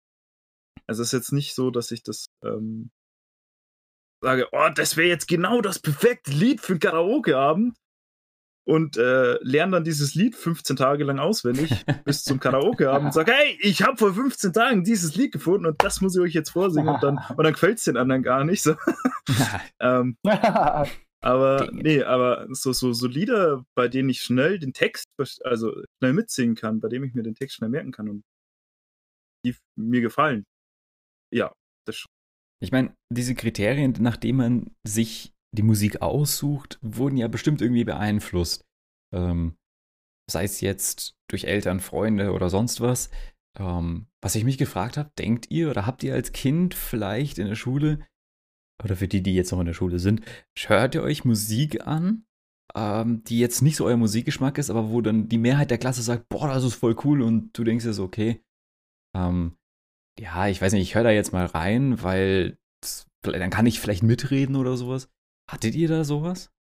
[0.87, 2.91] Also es ist jetzt nicht so, dass ich das ähm,
[4.23, 7.77] sage, oh, das wäre jetzt genau das perfekte Lied für einen Karaoke-Abend,
[8.71, 13.33] und äh, lerne dann dieses Lied 15 Tage lang auswendig bis zum Karaoke-Abend und sage,
[13.33, 16.51] hey, ich habe vor 15 Tagen dieses Lied gefunden und das muss ich euch jetzt
[16.51, 18.63] vorsingen und dann, und dann gefällt es den anderen gar nicht.
[18.63, 18.77] So.
[19.81, 20.17] ähm,
[21.23, 25.09] aber nee, aber so, so, so Lieder, bei denen ich schnell den Text,
[25.45, 28.25] also schnell mitsingen kann, bei dem ich mir den Text schnell merken kann und
[29.45, 30.45] die mir gefallen.
[31.33, 31.55] Ja,
[31.87, 32.11] das schon.
[32.62, 38.64] Ich meine, diese Kriterien, nachdem man sich die Musik aussucht, wurden ja bestimmt irgendwie beeinflusst.
[39.14, 39.57] Ähm,
[40.31, 43.11] sei es jetzt durch Eltern, Freunde oder sonst was.
[43.59, 47.47] Ähm, was ich mich gefragt habe, denkt ihr oder habt ihr als Kind vielleicht in
[47.47, 48.07] der Schule,
[48.83, 50.22] oder für die, die jetzt noch in der Schule sind,
[50.66, 52.24] hört ihr euch Musik an,
[52.74, 56.03] ähm, die jetzt nicht so euer Musikgeschmack ist, aber wo dann die Mehrheit der Klasse
[56.03, 58.45] sagt, boah, das ist voll cool und du denkst dir so, okay,
[59.14, 59.57] ähm,
[60.18, 63.81] ja, ich weiß nicht, ich höre da jetzt mal rein, weil das, dann kann ich
[63.81, 65.11] vielleicht mitreden oder sowas.
[65.51, 66.53] Hattet ihr da sowas?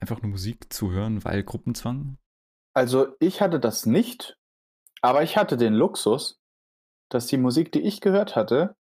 [0.00, 2.18] Einfach nur Musik zu hören, weil Gruppenzwang?
[2.74, 4.38] Also ich hatte das nicht,
[5.02, 6.40] aber ich hatte den Luxus,
[7.10, 8.76] dass die Musik, die ich gehört hatte,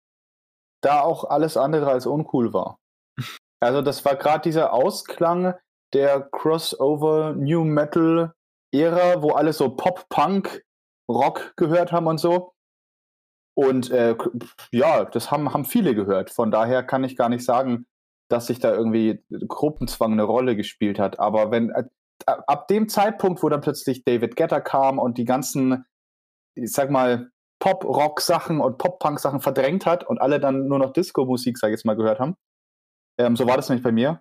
[0.85, 2.78] da auch alles andere als uncool war.
[3.61, 5.55] Also das war gerade dieser Ausklang
[5.93, 8.35] der Crossover New Metal
[8.72, 10.64] Ära, wo alle so Pop, Punk,
[11.09, 12.53] Rock gehört haben und so.
[13.57, 14.16] Und äh,
[14.72, 16.30] ja, das haben, haben viele gehört.
[16.30, 17.87] Von daher kann ich gar nicht sagen,
[18.28, 21.20] dass sich da irgendwie Gruppenzwang eine Rolle gespielt hat.
[21.20, 21.85] Aber wenn äh,
[22.26, 25.85] ab dem Zeitpunkt, wo dann plötzlich David Getter kam und die ganzen,
[26.57, 27.30] ich sag mal,
[27.65, 31.97] Pop-Rock-Sachen und Pop-Punk-Sachen verdrängt hat und alle dann nur noch Disco-Musik, sag ich jetzt mal,
[31.97, 32.37] gehört haben,
[33.19, 34.21] ähm, so war das nämlich bei mir,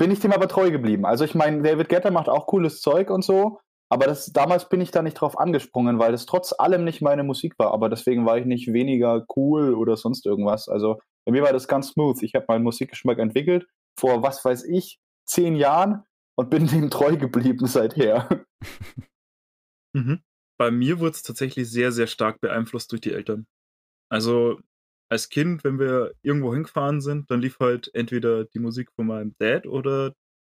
[0.00, 1.06] bin ich dem aber treu geblieben.
[1.06, 4.80] Also ich meine, David Getter macht auch cooles Zeug und so, aber das, damals bin
[4.80, 7.72] ich da nicht drauf angesprungen, weil das trotz allem nicht meine Musik war.
[7.72, 10.68] Aber deswegen war ich nicht weniger cool oder sonst irgendwas.
[10.68, 12.20] Also bei mir war das ganz smooth.
[12.24, 16.02] Ich habe meinen Musikgeschmack entwickelt vor, was weiß ich, zehn Jahren
[16.36, 18.28] und bin dem treu geblieben seither.
[19.94, 20.20] Mhm.
[20.58, 23.46] Bei mir wurde es tatsächlich sehr, sehr stark beeinflusst durch die Eltern.
[24.10, 24.60] Also
[25.10, 29.34] als Kind, wenn wir irgendwo hingefahren sind, dann lief halt entweder die Musik von meinem
[29.38, 30.14] Dad oder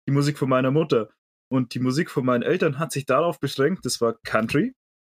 [0.08, 1.10] die Musik von meiner Mutter.
[1.50, 4.74] Und die Musik von meinen Eltern hat sich darauf beschränkt, das war Country,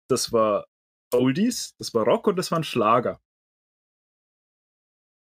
[0.10, 0.66] das war
[1.14, 3.20] Oldies, das war Rock und das waren Schlager.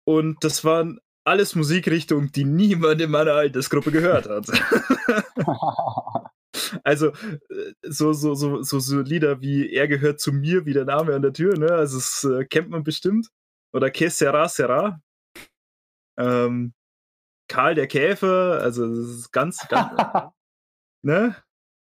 [0.05, 4.47] Und das waren alles Musikrichtungen, die niemand in meiner Altersgruppe gehört hat.
[6.83, 10.85] also äh, so, so, so, so, so Lieder wie Er gehört zu mir, wie der
[10.85, 11.71] Name an der Tür, ne?
[11.71, 13.29] Also das äh, kennt man bestimmt.
[13.73, 15.01] Oder Que sera, sera.
[16.17, 16.73] Ähm,
[17.47, 19.91] Karl der Käfer, also das ist ganz, ganz
[21.03, 21.35] ne?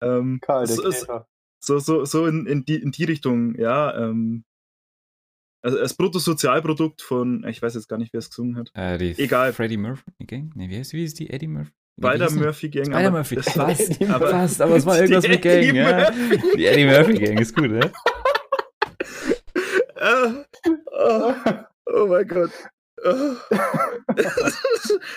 [0.01, 1.27] Ähm, Karl, der so, Käfer.
[1.63, 3.95] so, so, so in, in, die, in die Richtung, ja.
[3.97, 4.43] Ähm,
[5.63, 8.71] also das Bruttosozialprodukt von, ich weiß jetzt gar nicht, wer es gesungen hat.
[8.73, 9.53] Äh, die Egal.
[9.53, 10.51] Freddie Murphy Gang?
[10.55, 11.29] Nee, wie heißt wie ist die?
[11.29, 11.71] Eddie Murphy?
[11.97, 12.39] Nee, wie Spider hieß die?
[12.39, 12.85] Murphy Gang.
[12.85, 13.35] Spider aber Murphy.
[13.35, 16.11] das- Fast, aber- fast, aber es war irgendwas mit Gang, Eddie ja.
[16.55, 17.91] Die Eddie Murphy Gang ist gut, ne?
[19.99, 20.43] Oh,
[21.93, 22.51] oh mein Gott.
[23.03, 23.35] Ah.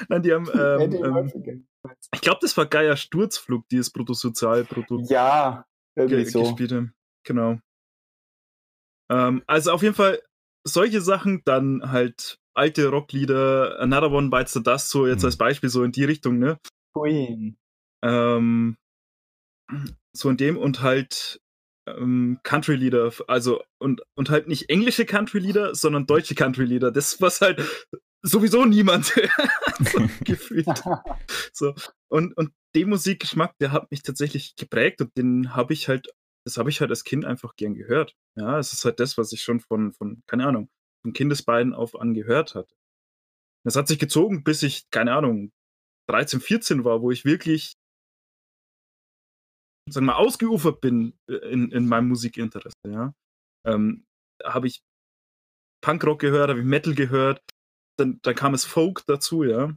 [0.08, 1.66] Nein, die haben, ähm, ähm,
[2.14, 6.42] ich glaube, das war Geier Sturzflug, die das Bruttosozialprodukt Ja, irgendwie ge so.
[6.42, 6.94] gespielt haben.
[7.24, 7.58] Genau.
[9.10, 10.20] Ähm, also auf jeden Fall
[10.66, 15.26] solche Sachen, dann halt alte Rocklieder, Another One Bites the Dust, so jetzt Mhm.
[15.26, 16.58] als Beispiel, so in die Richtung, ne?
[16.94, 17.56] Queen.
[18.04, 18.76] Ähm,
[20.16, 21.40] so in dem und halt
[21.86, 26.90] ähm, Country-Lieder, also und, und halt nicht englische Country-Lieder, sondern deutsche Country-Lieder.
[26.92, 27.60] Das, was halt
[28.22, 29.04] sowieso niemand
[29.80, 30.66] so gefühlt.
[31.52, 31.74] So.
[32.10, 36.08] Und, und den Musikgeschmack, der hat mich tatsächlich geprägt und den habe ich halt,
[36.46, 38.14] das habe ich halt als Kind einfach gern gehört.
[38.36, 40.68] Ja, es ist halt das, was ich schon von, von keine Ahnung,
[41.04, 42.74] von Kindesbeinen auf an gehört hatte.
[43.64, 45.52] Das hat sich gezogen, bis ich, keine Ahnung,
[46.10, 47.74] 13, 14 war, wo ich wirklich,
[49.90, 53.14] sagen wir mal, ausgeufert bin äh, in, in meinem Musikinteresse, ja.
[53.66, 54.04] Ähm,
[54.42, 54.82] habe ich
[55.82, 57.40] Punkrock gehört, habe ich Metal gehört,
[57.98, 59.74] dann, dann kam es Folk dazu, ja.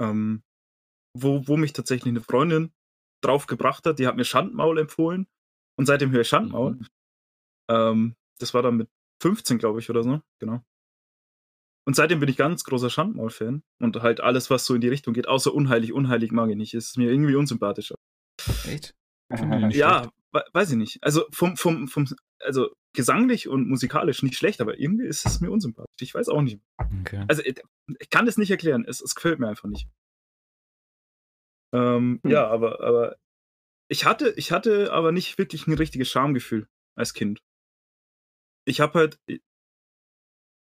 [0.00, 0.42] Ähm,
[1.16, 2.72] wo, wo mich tatsächlich eine Freundin
[3.22, 5.28] drauf gebracht hat, die hat mir Schandmaul empfohlen
[5.78, 6.74] und seitdem höre ich Schandmaul.
[6.74, 6.86] Mhm.
[7.70, 8.88] Ähm, das war dann mit
[9.22, 10.62] 15, glaube ich, oder so, genau.
[11.84, 15.14] Und seitdem bin ich ganz großer Schandmaul-Fan und halt alles, was so in die Richtung
[15.14, 16.74] geht, außer unheilig, unheilig mag ich nicht.
[16.74, 17.96] Ist mir irgendwie unsympathischer.
[18.68, 18.94] Echt?
[19.30, 21.02] Nicht Ja, we- weiß ich nicht.
[21.02, 22.06] Also vom, vom, vom,
[22.40, 26.02] also gesanglich und musikalisch nicht schlecht, aber irgendwie ist es mir unsympathisch.
[26.02, 26.60] Ich weiß auch nicht.
[27.00, 27.24] Okay.
[27.28, 27.54] Also äh,
[27.98, 28.84] ich kann es nicht erklären.
[28.86, 29.88] Es, es gefällt mir einfach nicht.
[31.74, 32.30] Ähm, Hm.
[32.30, 33.16] Ja, aber, aber
[33.88, 37.40] ich hatte, ich hatte aber nicht wirklich ein richtiges Schamgefühl als Kind.
[38.64, 39.18] Ich habe halt,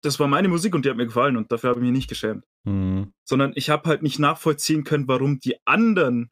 [0.02, 2.08] das war meine Musik und die hat mir gefallen und dafür habe ich mich nicht
[2.08, 2.44] geschämt.
[2.64, 3.12] Mhm.
[3.24, 6.30] Sondern ich habe halt nicht nachvollziehen können, warum die anderen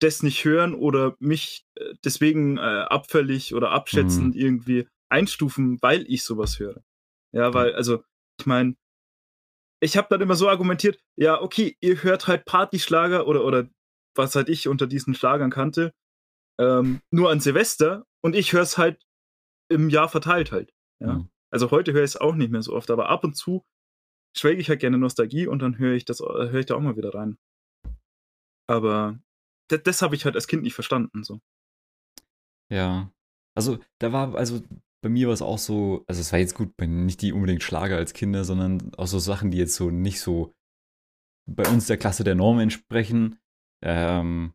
[0.00, 6.24] das nicht hören oder mich äh, deswegen äh, abfällig oder abschätzend irgendwie einstufen, weil ich
[6.24, 6.82] sowas höre.
[7.32, 8.02] Ja, weil, also,
[8.38, 8.76] ich meine,
[9.80, 13.68] ich habe dann immer so argumentiert, ja, okay, ihr hört halt Partyschlager oder, oder
[14.14, 15.92] was halt ich unter diesen Schlagern kannte,
[16.58, 19.02] ähm, nur an Silvester und ich höre es halt
[19.70, 20.72] im Jahr verteilt halt.
[21.00, 21.14] Ja.
[21.14, 21.30] Mhm.
[21.52, 23.64] Also heute höre ich es auch nicht mehr so oft, aber ab und zu
[24.36, 26.80] schwelge ich halt gerne Nostalgie und dann höre ich das, äh, höre ich da auch
[26.80, 27.38] mal wieder rein.
[28.68, 29.18] Aber
[29.68, 31.24] das, das habe ich halt als Kind nicht verstanden.
[31.24, 31.40] So.
[32.70, 33.12] Ja.
[33.56, 34.62] Also, da war, also
[35.02, 37.96] bei mir war es auch so, also es war jetzt gut, nicht die unbedingt Schlager
[37.96, 40.54] als Kinder, sondern auch so Sachen, die jetzt so nicht so
[41.46, 43.38] bei uns der Klasse der Norm entsprechen.
[43.82, 44.54] Ähm,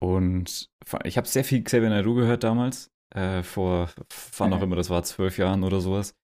[0.00, 0.70] und
[1.04, 2.90] ich habe sehr viel Xavier Naidoo gehört damals.
[3.14, 3.90] Äh, vor,
[4.36, 6.14] wann auch immer, das war zwölf Jahren oder sowas.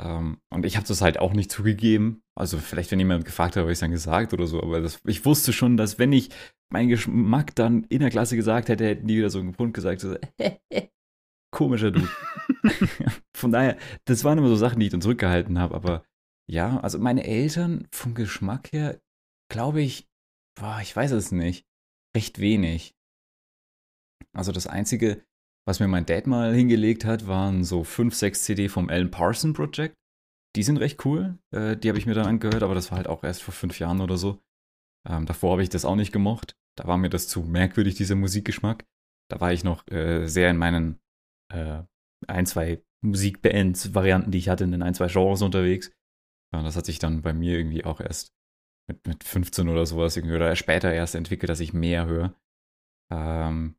[0.00, 2.22] Ähm, und ich habe das halt auch nicht zugegeben.
[2.36, 4.62] Also vielleicht, wenn jemand gefragt hat, habe ich es dann gesagt oder so.
[4.62, 6.30] Aber das, ich wusste schon, dass wenn ich
[6.72, 10.00] meinen Geschmack dann in der Klasse gesagt hätte, hätten die wieder so einen Grund gesagt,
[10.00, 10.16] so,
[11.50, 12.08] komischer Dude.
[13.36, 15.74] Von daher, das waren immer so Sachen, die ich dann zurückgehalten habe.
[15.74, 16.04] Aber
[16.48, 19.00] ja, also meine Eltern vom Geschmack her,
[19.50, 20.08] glaube ich,
[20.58, 21.66] boah, ich weiß es nicht,
[22.16, 22.94] recht wenig.
[24.32, 25.24] Also das Einzige,
[25.68, 29.52] was mir mein Dad mal hingelegt hat, waren so 5, 6 CD vom Alan Parson
[29.52, 29.94] Project.
[30.56, 31.38] Die sind recht cool.
[31.54, 33.78] Äh, die habe ich mir dann angehört, aber das war halt auch erst vor fünf
[33.78, 34.40] Jahren oder so.
[35.06, 36.56] Ähm, davor habe ich das auch nicht gemocht.
[36.74, 38.86] Da war mir das zu merkwürdig, dieser Musikgeschmack.
[39.30, 41.00] Da war ich noch äh, sehr in meinen
[41.52, 41.82] äh,
[42.26, 45.92] ein, zwei Musikbands, Varianten, die ich hatte, in den ein, zwei Genres unterwegs.
[46.54, 48.32] Ja, das hat sich dann bei mir irgendwie auch erst
[48.88, 52.34] mit, mit 15 oder sowas irgendwie oder später erst entwickelt, dass ich mehr höre.
[53.12, 53.76] Ähm,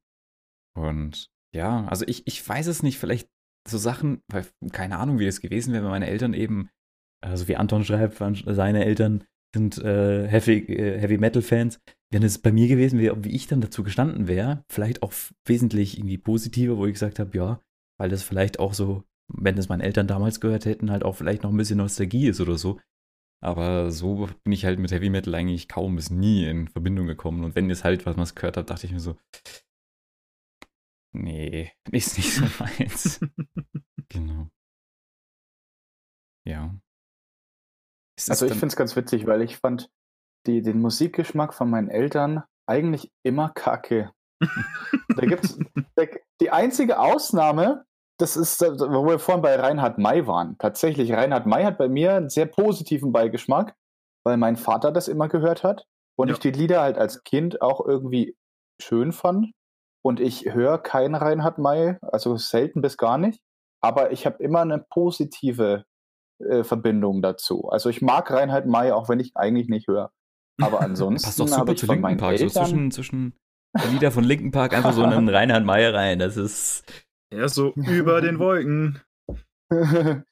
[0.77, 3.29] und ja, also ich, ich weiß es nicht, vielleicht
[3.67, 6.69] so Sachen, weil keine Ahnung, wie es gewesen wäre, wenn meine Eltern eben,
[7.21, 9.23] also wie Anton schreibt, seine Eltern
[9.53, 11.79] sind äh, Heavy, äh, Heavy Metal Fans.
[12.11, 15.13] Wenn es bei mir gewesen wäre, wie ich dann dazu gestanden wäre, vielleicht auch
[15.45, 17.61] wesentlich irgendwie positiver, wo ich gesagt habe, ja,
[17.99, 21.43] weil das vielleicht auch so, wenn es meine Eltern damals gehört hätten, halt auch vielleicht
[21.43, 22.79] noch ein bisschen Nostalgie ist oder so.
[23.41, 27.43] Aber so bin ich halt mit Heavy Metal eigentlich kaum bis nie in Verbindung gekommen.
[27.43, 29.15] Und wenn es halt was man gehört hat, dachte ich mir so,
[31.11, 33.19] Nee, ist nicht so meins.
[34.09, 34.47] genau.
[36.45, 36.75] Ja.
[38.27, 39.89] Also ich finde es ganz witzig, weil ich fand
[40.45, 44.11] die, den Musikgeschmack von meinen Eltern eigentlich immer kacke.
[45.15, 45.57] da gibt's
[45.95, 46.03] da,
[46.41, 47.85] die einzige Ausnahme,
[48.19, 50.57] das ist, wo wir vorhin bei Reinhard May waren.
[50.57, 53.75] Tatsächlich, Reinhard May hat bei mir einen sehr positiven Beigeschmack,
[54.25, 55.85] weil mein Vater das immer gehört hat
[56.17, 56.33] und ja.
[56.33, 58.35] ich die Lieder halt als Kind auch irgendwie
[58.81, 59.51] schön fand.
[60.01, 63.41] Und ich höre keinen Reinhard May, also selten bis gar nicht.
[63.81, 65.85] Aber ich habe immer eine positive
[66.39, 67.69] äh, Verbindung dazu.
[67.69, 70.11] Also ich mag Reinhard May, auch wenn ich eigentlich nicht höre.
[70.61, 72.33] Aber ansonsten Passt doch super zu Linken Park.
[72.33, 73.33] Eltern so zwischen, zwischen
[73.91, 76.19] Lieder von Linken Park einfach so einen Reinhard May rein.
[76.19, 76.83] Das ist.
[77.33, 79.01] Ja, so über den Wolken.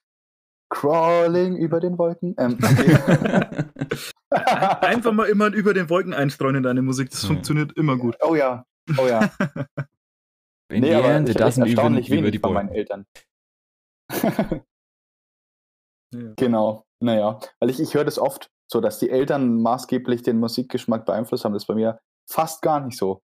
[0.70, 2.36] Crawling über den Wolken.
[2.38, 2.57] Ähm,
[4.30, 7.09] Einfach mal immer über den Wolken einstreuen in deine Musik.
[7.11, 7.28] Das ja.
[7.28, 8.18] funktioniert immer gut.
[8.22, 8.65] Oh ja,
[8.98, 9.32] Oh ja.
[10.70, 13.06] In nee, aber ich das erstaunlich über, wenig über die von meinen Eltern.
[16.14, 16.34] ja.
[16.36, 17.40] Genau, naja.
[17.60, 21.54] Weil ich, ich höre das oft, so dass die Eltern maßgeblich den Musikgeschmack beeinflusst haben.
[21.54, 23.22] Das ist bei mir fast gar nicht so.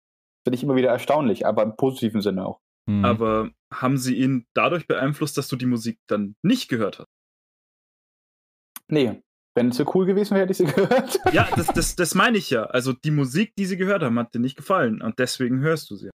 [0.45, 2.59] Finde ich immer wieder erstaunlich, aber im positiven Sinne auch.
[2.89, 3.05] Mhm.
[3.05, 7.07] Aber haben sie ihn dadurch beeinflusst, dass du die Musik dann nicht gehört hast?
[8.89, 9.21] Nee,
[9.59, 11.19] wenn es so cool gewesen wäre, hätte ich sie gehört.
[11.33, 12.63] Ja, das, das, das meine ich ja.
[12.63, 15.97] Also die Musik, die sie gehört haben, hat dir nicht gefallen und deswegen hörst du
[15.97, 16.09] sie.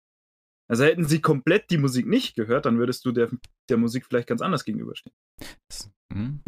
[0.66, 3.28] Also hätten sie komplett die Musik nicht gehört, dann würdest du der,
[3.68, 5.14] der Musik vielleicht ganz anders gegenüberstehen.
[6.10, 6.42] Hm?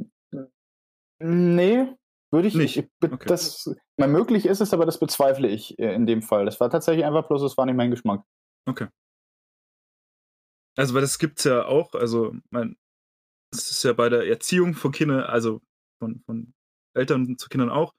[1.23, 1.95] Nee,
[2.33, 2.79] würde ich nicht.
[2.79, 3.27] Ich, okay.
[3.27, 6.47] das, mal möglich ist es, aber das bezweifle ich äh, in dem Fall.
[6.47, 8.25] Das war tatsächlich einfach bloß, es war nicht mein Geschmack.
[8.67, 8.89] Okay.
[10.79, 12.77] Also, weil das gibt es ja auch, also, mein,
[13.53, 15.61] das ist ja bei der Erziehung von Kindern, also
[15.99, 16.53] von, von
[16.97, 17.93] Eltern zu Kindern auch,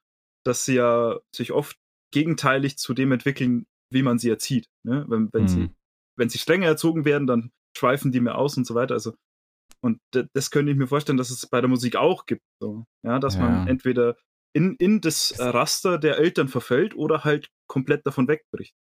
[0.45, 1.77] dass sie ja sich oft
[2.11, 4.67] gegenteilig zu dem entwickeln, wie man sie erzieht.
[4.83, 5.05] Ne?
[5.07, 5.47] Wenn, wenn, mhm.
[5.47, 5.69] sie,
[6.17, 8.93] wenn sie strenger erzogen werden, dann schweifen die mehr aus und so weiter.
[8.93, 9.13] Also,
[9.81, 9.99] und
[10.33, 12.43] das könnte ich mir vorstellen, dass es bei der Musik auch gibt.
[12.61, 12.85] So.
[13.05, 13.41] Ja, dass ja.
[13.41, 14.17] man entweder
[14.53, 18.73] in, in das Raster der Eltern verfällt oder halt komplett davon wegbricht.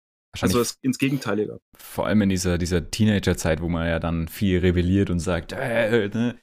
[0.41, 1.59] Also es, ins Gegenteilige.
[1.77, 6.09] Vor allem in dieser, dieser Teenagerzeit, wo man ja dann viel rebelliert und sagt, äh,
[6.09, 6.39] ne,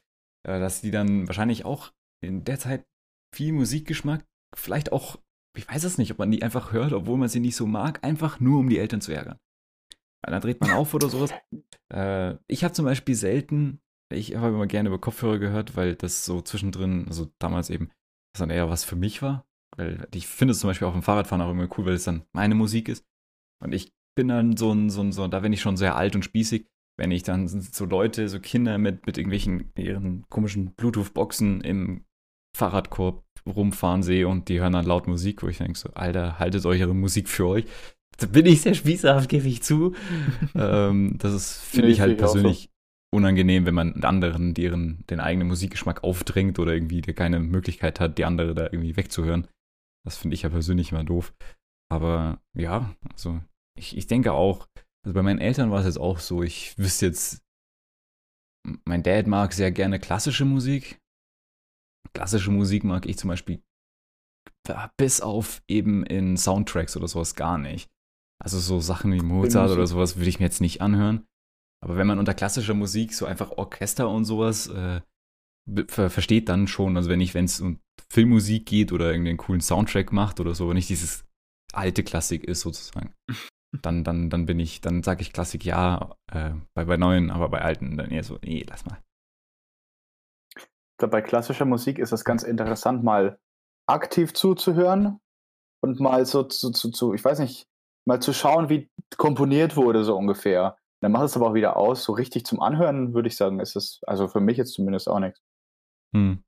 [0.47, 1.93] äh, dass die dann wahrscheinlich auch
[2.23, 2.85] in der Zeit
[3.34, 5.18] viel Musikgeschmack, vielleicht auch,
[5.56, 8.04] ich weiß es nicht, ob man die einfach hört, obwohl man sie nicht so mag,
[8.04, 9.38] einfach nur um die Eltern zu ärgern.
[10.22, 11.32] Weil dann dreht man auf oder sowas.
[11.92, 16.24] Äh, ich habe zum Beispiel selten, ich habe immer gerne über Kopfhörer gehört, weil das
[16.24, 17.90] so zwischendrin, also damals eben,
[18.32, 19.46] das dann eher was für mich war.
[19.76, 22.24] Weil ich finde es zum Beispiel auf dem Fahrradfahren auch immer cool, weil es dann
[22.32, 23.04] meine Musik ist.
[23.62, 26.14] Und ich bin dann so ein, so ein, so, da bin ich schon sehr alt
[26.14, 26.66] und spießig,
[26.98, 32.06] wenn ich dann so Leute, so Kinder mit, mit irgendwelchen ihren komischen Bluetooth-Boxen im
[32.57, 36.65] Fahrradkorb rumfahren sehe und die hören dann laut Musik, wo ich denke so, Alter, haltet
[36.66, 37.65] euch eure Musik für euch.
[38.19, 39.95] Da bin ich sehr spießerhaft, gebe ich zu.
[40.55, 43.16] ähm, das ist, finde nee, ich halt persönlich so.
[43.16, 48.19] unangenehm, wenn man anderen deren, den eigenen Musikgeschmack aufdrängt oder irgendwie der keine Möglichkeit hat,
[48.19, 49.49] die andere da irgendwie wegzuhören.
[50.05, 51.35] Das finde ich ja persönlich immer doof.
[51.91, 53.41] Aber ja, also
[53.79, 54.66] ich, ich denke auch,
[55.05, 57.43] also bei meinen Eltern war es jetzt auch so, ich wüsste jetzt,
[58.85, 61.02] mein Dad mag sehr gerne klassische Musik,
[62.14, 63.62] klassische Musik mag ich zum Beispiel
[64.97, 67.90] bis auf eben in Soundtracks oder sowas gar nicht.
[68.43, 71.26] Also so Sachen wie Mozart oder sowas würde ich mir jetzt nicht anhören.
[71.84, 75.01] Aber wenn man unter klassischer Musik so einfach Orchester und sowas äh,
[75.89, 76.97] ver versteht, dann schon.
[76.97, 80.68] Also wenn ich, wenn es um Filmmusik geht oder irgendeinen coolen Soundtrack macht oder so,
[80.68, 81.24] wenn nicht dieses
[81.72, 83.14] alte Klassik ist sozusagen,
[83.82, 87.48] dann, dann, dann bin ich, dann sage ich Klassik ja, äh, bei, bei neuen, aber
[87.48, 89.01] bei alten dann eher so, nee, lass mal.
[91.09, 93.39] Bei klassischer Musik ist es ganz interessant, mal
[93.87, 95.19] aktiv zuzuhören
[95.83, 97.66] und mal so zu, zu, zu, ich weiß nicht,
[98.07, 100.77] mal zu schauen, wie komponiert wurde, so ungefähr.
[101.01, 102.05] Dann macht es aber auch wieder aus.
[102.05, 105.19] So richtig zum Anhören, würde ich sagen, ist es, also für mich jetzt zumindest auch
[105.19, 105.41] nichts.
[106.15, 106.45] Hm.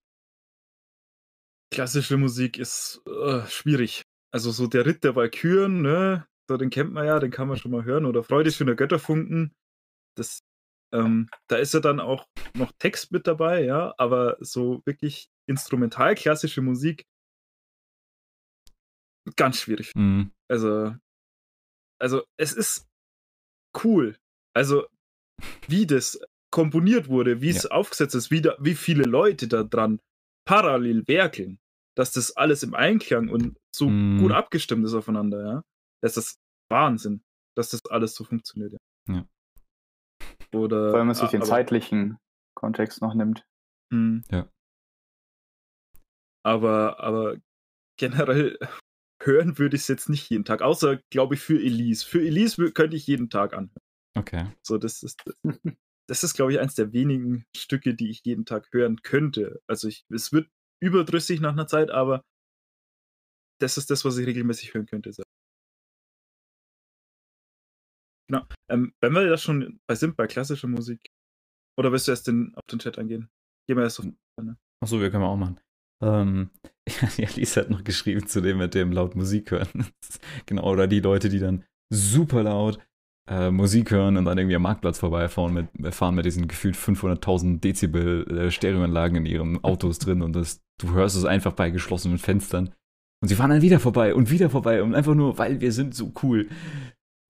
[1.73, 4.03] Klassische Musik ist äh, schwierig.
[4.33, 7.57] Also so der Ritt der Walküren, ne, so, den kennt man ja, den kann man
[7.57, 8.05] schon mal hören.
[8.05, 9.55] Oder Freude schöner Götterfunken.
[10.17, 10.41] Das,
[10.93, 16.15] ähm, da ist ja dann auch noch Text mit dabei, ja, aber so wirklich instrumental
[16.15, 17.05] klassische Musik
[19.36, 19.94] ganz schwierig.
[19.94, 20.32] Mhm.
[20.48, 20.94] Also,
[22.01, 22.86] also es ist
[23.82, 24.16] cool.
[24.55, 24.86] Also,
[25.66, 26.20] wie das
[26.52, 27.70] komponiert wurde, wie es ja.
[27.70, 30.01] aufgesetzt ist, wie, da, wie viele Leute da dran
[30.47, 31.59] parallel werkeln,
[31.97, 34.19] dass das alles im Einklang und so mm.
[34.20, 35.62] gut abgestimmt ist aufeinander, ja.
[36.02, 36.39] Das ist
[36.70, 37.23] Wahnsinn,
[37.56, 39.15] dass das alles so funktioniert, ja.
[39.15, 39.27] ja.
[40.55, 42.19] Oder, Weil man sich den zeitlichen
[42.55, 43.45] Kontext noch nimmt.
[43.91, 44.23] Mh.
[44.31, 44.49] Ja.
[46.45, 47.37] Aber, aber
[47.99, 48.59] generell
[49.23, 52.05] hören würde ich es jetzt nicht jeden Tag, außer, glaube ich, für Elise.
[52.05, 53.81] Für Elise könnte ich jeden Tag anhören.
[54.17, 54.47] Okay.
[54.63, 55.23] So, das ist,
[56.09, 59.61] das ist, glaube ich, eins der wenigen Stücke, die ich jeden Tag hören könnte.
[59.67, 60.49] Also ich, es wird
[60.83, 62.23] überdrüssig nach einer Zeit, aber
[63.61, 65.11] das ist das, was ich regelmäßig hören könnte.
[68.29, 68.47] Genau.
[68.70, 71.11] Ähm, wenn wir da schon bei sind, bei klassischer Musik,
[71.78, 73.28] oder willst du erst den, auf den Chat eingehen?
[73.66, 74.07] Gehen wir erst auf.
[74.07, 74.57] Ne?
[74.82, 75.61] Achso, wir können wir auch machen.
[76.03, 76.51] Ähm,
[77.16, 79.86] ja, Lisa hat noch geschrieben zu dem mit dem laut Musik hören.
[80.47, 82.78] genau, oder die Leute, die dann super laut
[83.28, 87.61] äh, Musik hören und dann irgendwie am Marktplatz vorbeifahren mit, fahren mit diesen gefühlt 500.000
[87.61, 92.19] Dezibel äh, Stereoanlagen in ihren Autos drin und das, du hörst es einfach bei geschlossenen
[92.19, 92.74] Fenstern.
[93.23, 95.95] Und sie fahren dann wieder vorbei und wieder vorbei und einfach nur, weil wir sind
[95.95, 96.49] so cool.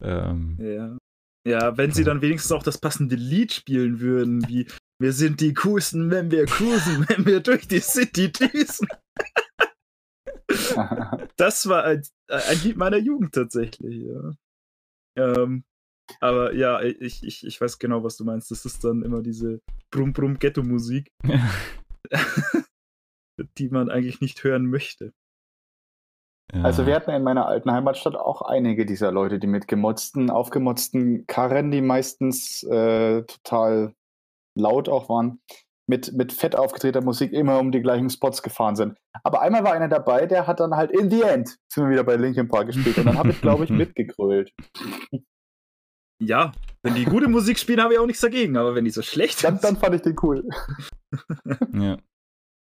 [0.03, 0.97] Ähm, ja.
[1.47, 4.67] Ja, wenn sie dann wenigstens auch das passende Lied spielen würden, wie
[4.99, 8.89] wir sind die coolsten, wenn wir cruisen, wenn wir durch die City düsen.
[11.37, 14.33] das war ein, ein, Lied meiner Jugend tatsächlich, ja.
[15.17, 15.65] Ähm,
[16.21, 18.51] aber ja, ich, ich, ich weiß genau, was du meinst.
[18.51, 19.61] Das ist dann immer diese
[19.91, 21.11] Brumm-Brumm-Ghetto-Musik,
[23.59, 25.13] die man eigentlich nicht hören möchte.
[26.63, 31.27] Also wir hatten in meiner alten Heimatstadt auch einige dieser Leute, die mit gemotzten, aufgemotzten
[31.27, 33.95] Karren, die meistens äh, total
[34.57, 35.41] laut auch waren,
[35.87, 38.97] mit, mit fett aufgedrehter Musik immer um die gleichen Spots gefahren sind.
[39.23, 42.05] Aber einmal war einer dabei, der hat dann halt in the end, sind wir wieder
[42.05, 44.53] bei Linkin Park gespielt und dann habe ich, glaube ich, mitgegrölt.
[46.21, 46.53] Ja,
[46.83, 49.45] wenn die gute Musik spielen, habe ich auch nichts dagegen, aber wenn die so schlecht
[49.45, 50.49] dann, dann fand ich den cool.
[51.73, 51.99] ja.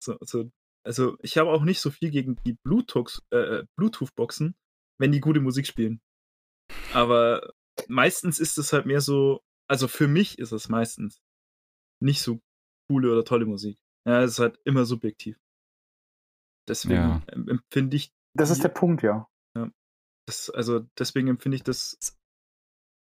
[0.01, 0.49] So, so,
[0.89, 4.55] also ich habe auch nicht so viel gegen die Bluetooth, äh, Bluetooth-Boxen,
[4.99, 6.01] wenn die gute Musik spielen.
[6.93, 7.53] Aber
[7.87, 11.21] meistens ist es halt mehr so, also für mich ist es meistens
[12.01, 12.41] nicht so
[12.89, 13.77] coole oder tolle Musik.
[14.07, 15.37] Ja, es ist halt immer subjektiv.
[16.67, 17.23] Deswegen ja.
[17.27, 18.11] empfinde ich.
[18.35, 19.29] Das ist der Punkt, ja.
[19.55, 19.69] ja
[20.25, 21.99] das, also deswegen empfinde ich das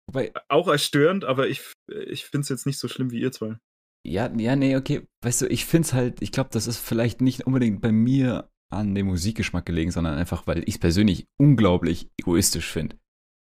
[0.08, 3.32] Wobei, auch als störend, aber ich, ich finde es jetzt nicht so schlimm wie ihr
[3.32, 3.58] zwei.
[4.06, 5.06] Ja, ja, nee, okay.
[5.24, 8.50] Weißt du, ich finde es halt, ich glaube, das ist vielleicht nicht unbedingt bei mir
[8.72, 12.96] an dem Musikgeschmack gelegen, sondern einfach, weil ich es persönlich unglaublich egoistisch finde.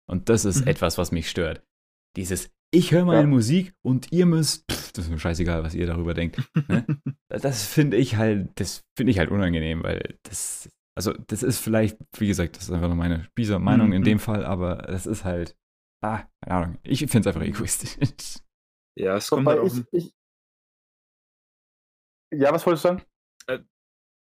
[0.09, 0.69] Und das ist mhm.
[0.69, 1.62] etwas, was mich stört.
[2.16, 3.27] Dieses, ich höre meine ja.
[3.27, 6.43] Musik und ihr müsst, pff, das ist mir scheißegal, was ihr darüber denkt.
[6.69, 6.85] Ne?
[7.28, 11.97] das finde ich halt, das finde ich halt unangenehm, weil das, also das ist vielleicht,
[12.19, 13.95] wie gesagt, das ist einfach nur meine Spießer-Meinung mhm.
[13.95, 15.57] in dem Fall, aber das ist halt,
[16.05, 17.97] ah, keine Ahnung, ich finde es einfach egoistisch.
[18.99, 20.12] Ja, es kommt halt ich, ich,
[22.32, 23.02] Ja, was wolltest du sagen?
[23.47, 23.59] Äh,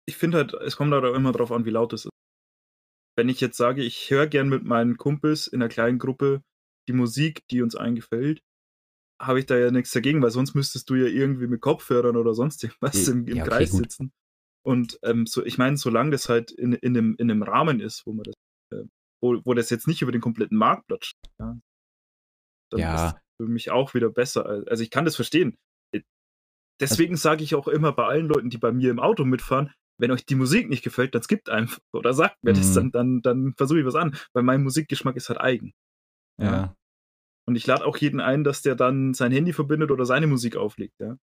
[0.08, 2.12] ich finde halt, es kommt halt auch immer drauf an, wie laut es ist.
[3.18, 6.42] Wenn ich jetzt sage, ich höre gern mit meinen Kumpels in einer kleinen Gruppe
[6.88, 8.42] die Musik, die uns eingefällt,
[9.20, 12.34] habe ich da ja nichts dagegen, weil sonst müsstest du ja irgendwie mit Kopfhörern oder
[12.34, 13.84] sonst irgendwas im, im ja, okay, Kreis gut.
[13.84, 14.12] sitzen.
[14.66, 18.06] Und ähm, so, ich meine, solange das halt in, in, einem, in einem Rahmen ist,
[18.06, 18.36] wo man das,
[18.74, 18.84] äh,
[19.22, 21.58] wo, wo das jetzt nicht über den kompletten Marktplatz steht, ja,
[22.72, 23.08] dann ja.
[23.08, 24.46] ist für mich auch wieder besser.
[24.68, 25.56] Also ich kann das verstehen.
[26.80, 29.26] Äh, deswegen also, sage ich auch immer bei allen Leuten, die bei mir im Auto
[29.26, 32.76] mitfahren, wenn euch die Musik nicht gefällt, dann skippt einfach oder sagt mir das, mhm.
[32.76, 35.74] dann, dann, dann versuche ich was an, weil mein Musikgeschmack ist halt eigen.
[36.40, 36.76] Ja.
[37.48, 40.56] Und ich lade auch jeden ein, dass der dann sein Handy verbindet oder seine Musik
[40.56, 41.18] auflegt, ja.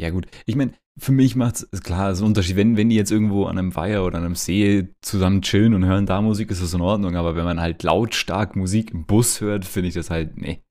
[0.00, 0.26] Ja, gut.
[0.46, 2.56] Ich meine, für mich macht es klar, so ein Unterschied.
[2.56, 5.84] Wenn, wenn die jetzt irgendwo an einem Weiher oder an einem See zusammen chillen und
[5.84, 7.14] hören da Musik, ist das in Ordnung.
[7.14, 10.64] Aber wenn man halt lautstark Musik im Bus hört, finde ich das halt, nee.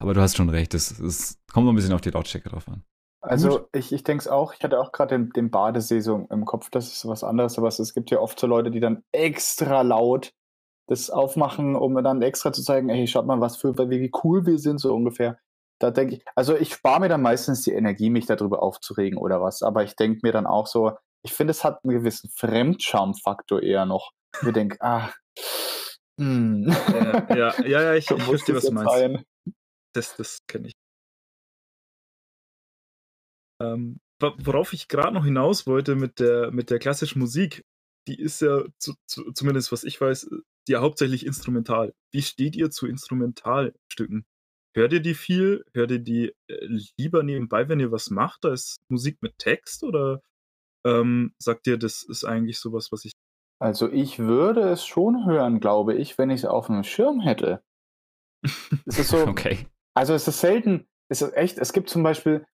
[0.00, 2.66] Aber du hast schon recht, es, es kommt noch ein bisschen auf die Lautstärke drauf
[2.66, 2.82] an.
[3.22, 3.68] Also Gut.
[3.72, 6.70] ich, ich denke es auch, ich hatte auch gerade den, den Badesee so im Kopf,
[6.70, 10.32] das ist was anderes, aber es gibt ja oft so Leute, die dann extra laut
[10.88, 14.58] das aufmachen, um dann extra zu zeigen, hey, schaut mal, was für, wie cool wir
[14.58, 15.38] sind, so ungefähr.
[15.78, 19.40] Da denke ich, also ich spare mir dann meistens die Energie, mich darüber aufzuregen oder
[19.40, 20.92] was, aber ich denke mir dann auch so,
[21.24, 24.10] ich finde, es hat einen gewissen Fremdscham-Faktor eher noch.
[24.42, 25.10] Ich denke, ah,
[26.18, 26.74] hm.
[27.28, 29.24] Ja, ja, ja, ich, ich verstehe, was du meinst.
[29.94, 30.81] Das, das kenne ich.
[33.62, 37.64] Ähm, worauf ich gerade noch hinaus wollte mit der, mit der klassischen Musik,
[38.06, 40.28] die ist ja, zu, zu, zumindest was ich weiß,
[40.68, 41.94] ja hauptsächlich instrumental.
[42.12, 44.24] Wie steht ihr zu Instrumentalstücken?
[44.74, 45.64] Hört ihr die viel?
[45.74, 48.44] Hört ihr die äh, lieber nebenbei, wenn ihr was macht?
[48.44, 50.22] Da ist Musik mit Text oder
[50.84, 53.12] ähm, sagt ihr, das ist eigentlich sowas, was ich.
[53.60, 57.62] Also ich würde es schon hören, glaube ich, wenn ich es auf dem Schirm hätte.
[58.86, 59.18] es ist so.
[59.26, 59.66] okay.
[59.94, 62.46] Also es ist selten, es ist echt, es gibt zum Beispiel,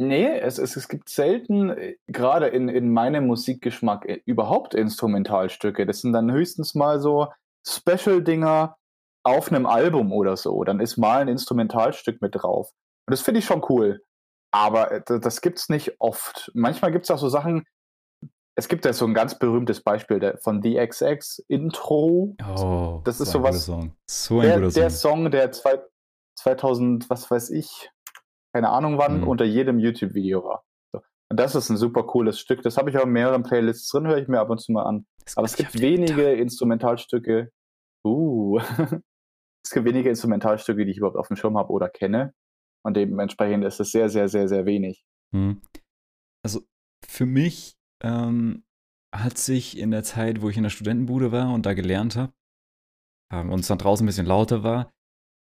[0.00, 5.86] nee, es, es, es gibt selten, äh, gerade in, in meinem Musikgeschmack, äh, überhaupt Instrumentalstücke.
[5.86, 7.28] Das sind dann höchstens mal so
[7.66, 8.76] Special-Dinger
[9.22, 10.64] auf einem Album oder so.
[10.64, 12.70] Dann ist mal ein Instrumentalstück mit drauf.
[13.06, 14.02] Und das finde ich schon cool.
[14.52, 16.50] Aber äh, das gibt es nicht oft.
[16.54, 17.66] Manchmal gibt es auch so Sachen,
[18.56, 22.36] es gibt ja so ein ganz berühmtes Beispiel von The XX Intro.
[22.56, 23.64] Oh, das ist sowas.
[23.64, 23.94] Song.
[24.06, 24.80] So ein der, guter Song.
[24.80, 25.78] Der Song, der zwei,
[26.36, 27.90] 2000, was weiß ich,
[28.52, 29.28] keine Ahnung wann, mhm.
[29.28, 30.64] unter jedem YouTube-Video war.
[30.92, 31.00] So.
[31.30, 32.62] Und das ist ein super cooles Stück.
[32.62, 34.84] Das habe ich auch in mehreren Playlists drin, höre ich mir ab und zu mal
[34.84, 35.06] an.
[35.24, 37.50] Das Aber es gibt wenige Instrumentalstücke.
[38.04, 38.58] Uh.
[39.64, 42.34] es gibt wenige Instrumentalstücke, die ich überhaupt auf dem Schirm habe oder kenne.
[42.82, 45.04] Und dementsprechend ist es sehr, sehr, sehr, sehr wenig.
[45.34, 45.60] Hm.
[46.42, 46.62] Also
[47.06, 48.64] für mich ähm,
[49.14, 52.32] hat sich in der Zeit, wo ich in der Studentenbude war und da gelernt habe
[53.32, 54.90] ähm, und es dann draußen ein bisschen lauter war,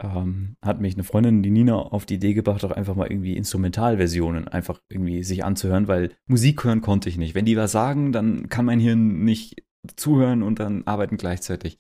[0.02, 3.36] ähm, hat mich eine Freundin, die Nina, auf die Idee gebracht, auch einfach mal irgendwie
[3.36, 7.36] Instrumentalversionen einfach irgendwie sich anzuhören, weil Musik hören konnte ich nicht.
[7.36, 9.64] Wenn die was sagen, dann kann mein Hirn nicht
[9.95, 11.78] zuhören und dann arbeiten gleichzeitig.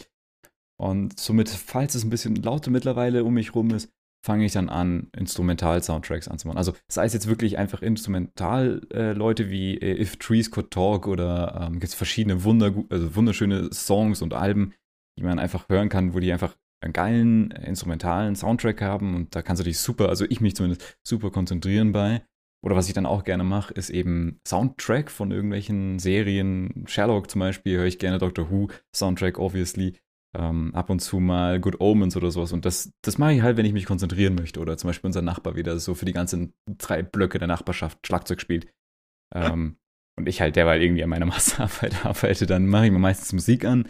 [0.79, 3.91] Und somit, falls es ein bisschen lauter mittlerweile um mich rum ist,
[4.25, 6.57] fange ich dann an, Instrumental-Soundtracks anzumachen.
[6.57, 11.67] Also sei es jetzt wirklich einfach Instrumental-Leute äh, wie äh, If Trees Could Talk oder
[11.67, 14.73] ähm, gibt es verschiedene Wunder also wunderschöne Songs und Alben,
[15.17, 19.35] die man einfach hören kann, wo die einfach einen geilen äh, instrumentalen Soundtrack haben und
[19.35, 22.23] da kannst du dich super, also ich mich zumindest super konzentrieren bei.
[22.63, 26.85] Oder was ich dann auch gerne mache, ist eben Soundtrack von irgendwelchen Serien.
[26.87, 29.93] Sherlock zum Beispiel höre ich gerne Doctor Who Soundtrack, obviously
[30.35, 32.51] ähm, ab und zu mal Good Omens oder sowas.
[32.51, 34.59] Und das, das mache ich halt, wenn ich mich konzentrieren möchte.
[34.59, 38.41] Oder zum Beispiel unser Nachbar wieder so für die ganzen drei Blöcke der Nachbarschaft Schlagzeug
[38.41, 38.67] spielt.
[39.33, 39.77] Ähm,
[40.17, 43.65] und ich halt derweil irgendwie an meiner Masterarbeit arbeite, dann mache ich mir meistens Musik
[43.65, 43.87] an.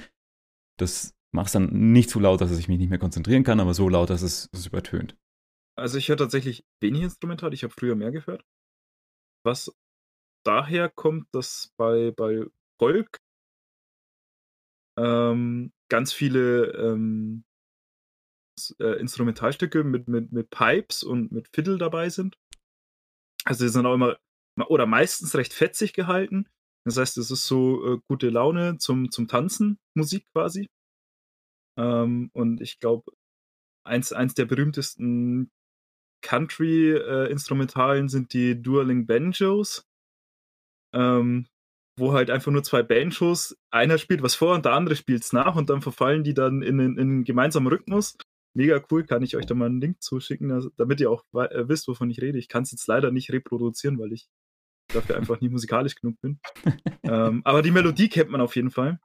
[0.78, 3.74] Das mache es dann nicht zu laut, dass ich mich nicht mehr konzentrieren kann, aber
[3.74, 5.16] so laut, dass es, es übertönt.
[5.78, 8.44] Also ich höre tatsächlich wenig Instrumental, ich habe früher mehr gehört.
[9.46, 9.72] Was
[10.44, 12.46] daher kommt, dass bei, bei
[12.80, 13.20] Volk
[14.98, 17.44] ähm, ganz viele ähm,
[18.80, 22.36] äh, Instrumentalstücke mit, mit, mit Pipes und mit Fiddle dabei sind.
[23.46, 24.18] Also die sind auch immer
[24.68, 26.50] oder meistens recht fetzig gehalten.
[26.84, 30.68] Das heißt, es ist so äh, gute Laune zum, zum Tanzen, Musik quasi.
[31.78, 33.12] Ähm, und ich glaube,
[33.84, 35.52] eins, eins der berühmtesten
[36.22, 39.88] Country-Instrumentalen äh, sind die Dueling Banjos.
[40.94, 41.48] Ähm,
[41.98, 45.34] wo halt einfach nur zwei Banjos, einer spielt was vor und der andere spielt es
[45.34, 48.18] nach und dann verfallen die dann in, in, in einen gemeinsamen Rhythmus.
[48.56, 51.68] Mega cool, kann ich euch da mal einen Link zuschicken, also, damit ihr auch äh,
[51.68, 52.38] wisst, wovon ich rede.
[52.38, 54.28] Ich kann es jetzt leider nicht reproduzieren, weil ich
[54.94, 56.40] dafür einfach nie musikalisch genug bin.
[57.04, 59.00] ähm, aber die Melodie kennt man auf jeden Fall.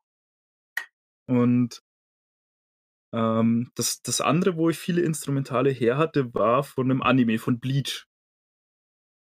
[1.26, 1.82] Und
[3.12, 7.60] ähm, das, das andere, wo ich viele Instrumentale her hatte, war von einem Anime, von
[7.60, 8.06] Bleach.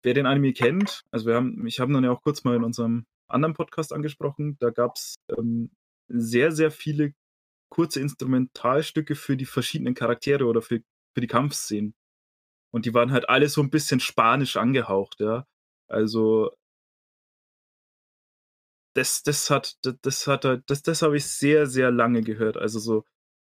[0.04, 2.64] Wer den Anime kennt, also wir haben, ich habe dann ja auch kurz mal in
[2.64, 4.58] unserem anderen Podcast angesprochen.
[4.60, 5.72] Da gab es ähm,
[6.10, 7.14] sehr, sehr viele
[7.70, 10.82] kurze Instrumentalstücke für die verschiedenen Charaktere oder für,
[11.16, 11.96] für die Kampfszenen.
[12.72, 15.48] Und die waren halt alle so ein bisschen spanisch angehaucht, ja.
[15.88, 16.52] Also
[18.96, 22.58] das, das hat, das, das hat, das, das habe ich sehr, sehr lange gehört.
[22.58, 23.06] Also so,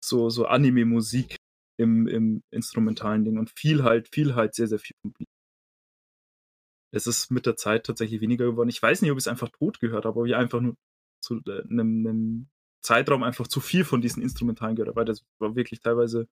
[0.04, 1.36] so, so Anime-Musik
[1.78, 4.96] im, im instrumentalen Ding und viel halt, viel halt, sehr, sehr viel
[6.92, 8.68] es ist mit der Zeit tatsächlich weniger geworden.
[8.68, 10.76] Ich weiß nicht, ob ich es einfach tot gehört habe, ob ich einfach nur
[11.22, 12.48] zu äh, einem, einem
[12.84, 16.28] Zeitraum einfach zu viel von diesen Instrumentalen gehört habe, weil das war wirklich teilweise,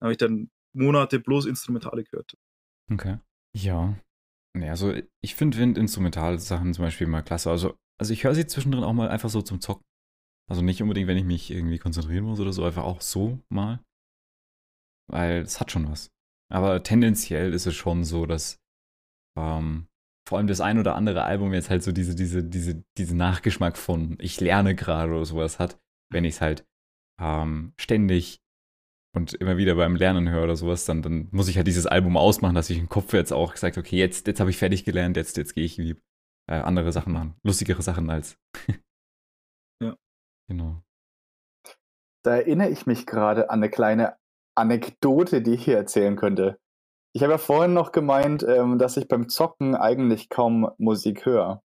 [0.00, 2.34] habe ich dann Monate bloß Instrumentale gehört.
[2.90, 3.18] Okay.
[3.54, 3.98] Ja.
[4.56, 7.50] Nee, also ich finde Wind-Instrumentalsachen zum Beispiel mal klasse.
[7.50, 9.84] Also, also ich höre sie zwischendrin auch mal einfach so zum Zocken.
[10.50, 13.80] Also nicht unbedingt, wenn ich mich irgendwie konzentrieren muss oder so, einfach auch so mal.
[15.08, 16.10] Weil es hat schon was.
[16.52, 18.58] Aber tendenziell ist es schon so, dass
[19.38, 19.86] ähm,
[20.28, 23.76] vor allem das ein oder andere Album jetzt halt so diese, diese, diese, diese Nachgeschmack
[23.76, 25.78] von ich lerne gerade oder sowas hat,
[26.12, 26.66] wenn ich es halt
[27.20, 28.40] ähm, ständig
[29.14, 32.16] und immer wieder beim Lernen höre oder sowas, dann, dann muss ich halt dieses Album
[32.16, 35.16] ausmachen, dass ich im Kopf jetzt auch gesagt, okay, jetzt, jetzt habe ich fertig gelernt,
[35.16, 36.00] jetzt, jetzt gehe ich lieb
[36.48, 38.36] äh, andere Sachen machen, lustigere Sachen als.
[40.50, 40.82] Genau.
[42.24, 44.16] Da erinnere ich mich gerade an eine kleine
[44.56, 46.58] Anekdote, die ich hier erzählen könnte.
[47.14, 51.62] Ich habe ja vorhin noch gemeint, ähm, dass ich beim Zocken eigentlich kaum Musik höre.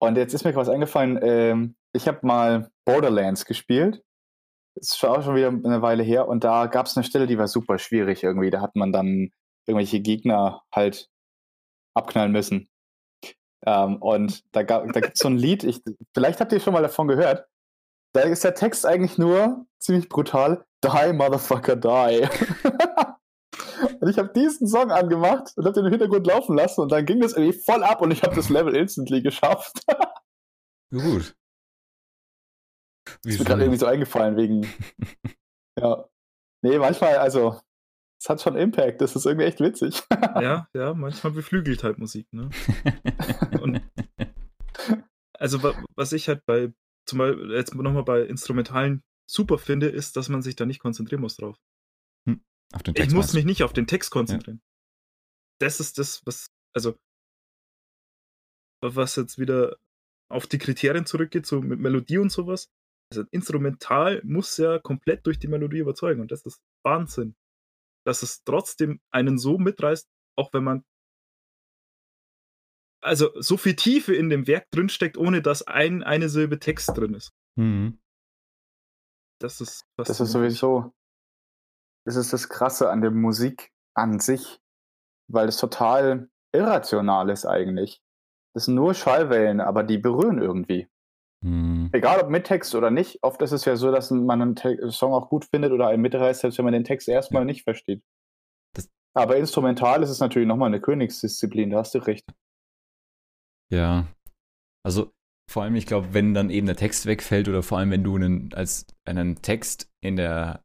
[0.00, 1.18] Und jetzt ist mir was eingefallen.
[1.22, 4.02] Ähm, ich habe mal Borderlands gespielt.
[4.74, 6.26] Das ist auch schon wieder eine Weile her.
[6.26, 8.50] Und da gab es eine Stelle, die war super schwierig irgendwie.
[8.50, 9.30] Da hat man dann
[9.66, 11.10] irgendwelche Gegner halt
[11.94, 12.70] abknallen müssen.
[13.66, 15.82] Ähm, und da, da gibt es so ein Lied, ich,
[16.14, 17.47] vielleicht habt ihr schon mal davon gehört.
[18.14, 22.28] Da ist der Text eigentlich nur ziemlich brutal: Die, Motherfucker, die.
[24.00, 27.06] Und ich habe diesen Song angemacht und habe den im Hintergrund laufen lassen und dann
[27.06, 29.84] ging das irgendwie voll ab und ich habe das Level instantly geschafft.
[30.90, 31.36] Gut.
[33.22, 34.66] Wie ist mir gerade irgendwie so eingefallen wegen.
[35.78, 36.04] ja.
[36.62, 37.60] Nee, manchmal, also,
[38.20, 40.02] es hat schon Impact, das ist irgendwie echt witzig.
[40.10, 42.50] ja, ja, manchmal beflügelt halt Musik, ne?
[43.60, 43.80] Und
[45.38, 46.72] also, was ich halt bei,
[47.08, 51.20] zum Beispiel jetzt nochmal bei Instrumentalen super finde, ist, dass man sich da nicht konzentrieren
[51.20, 51.58] muss drauf.
[52.74, 54.60] Auf den Text ich muss mich nicht auf den Text konzentrieren.
[54.62, 54.68] Ja.
[55.60, 56.98] Das ist das, was, also,
[58.82, 59.78] was jetzt wieder
[60.30, 62.68] auf die Kriterien zurückgeht, so mit Melodie und sowas.
[63.10, 67.34] Also instrumental muss ja komplett durch die Melodie überzeugen und das ist Wahnsinn.
[68.06, 70.06] Dass es trotzdem einen so mitreißt,
[70.36, 70.84] auch wenn man
[73.00, 77.14] also so viel Tiefe in dem Werk drinsteckt, ohne dass ein, eine Silbe Text drin
[77.14, 77.32] ist.
[77.56, 77.98] Mhm.
[79.40, 80.92] Das ist Das ist sowieso
[82.08, 84.60] das ist das Krasse an der Musik an sich,
[85.30, 88.00] weil es total irrational ist eigentlich.
[88.54, 90.88] Das sind nur Schallwellen, aber die berühren irgendwie.
[91.44, 91.90] Mhm.
[91.92, 94.90] Egal ob mit Text oder nicht, oft ist es ja so, dass man einen Te
[94.90, 97.46] Song auch gut findet oder einen mitreißt, selbst wenn man den Text erstmal ja.
[97.46, 98.02] nicht versteht.
[98.74, 102.24] Das aber instrumental ist es natürlich nochmal eine Königsdisziplin, da hast du recht.
[103.70, 104.06] Ja.
[104.84, 105.12] Also
[105.50, 108.16] vor allem, ich glaube, wenn dann eben der Text wegfällt oder vor allem, wenn du
[108.16, 110.62] einen, als einen Text in der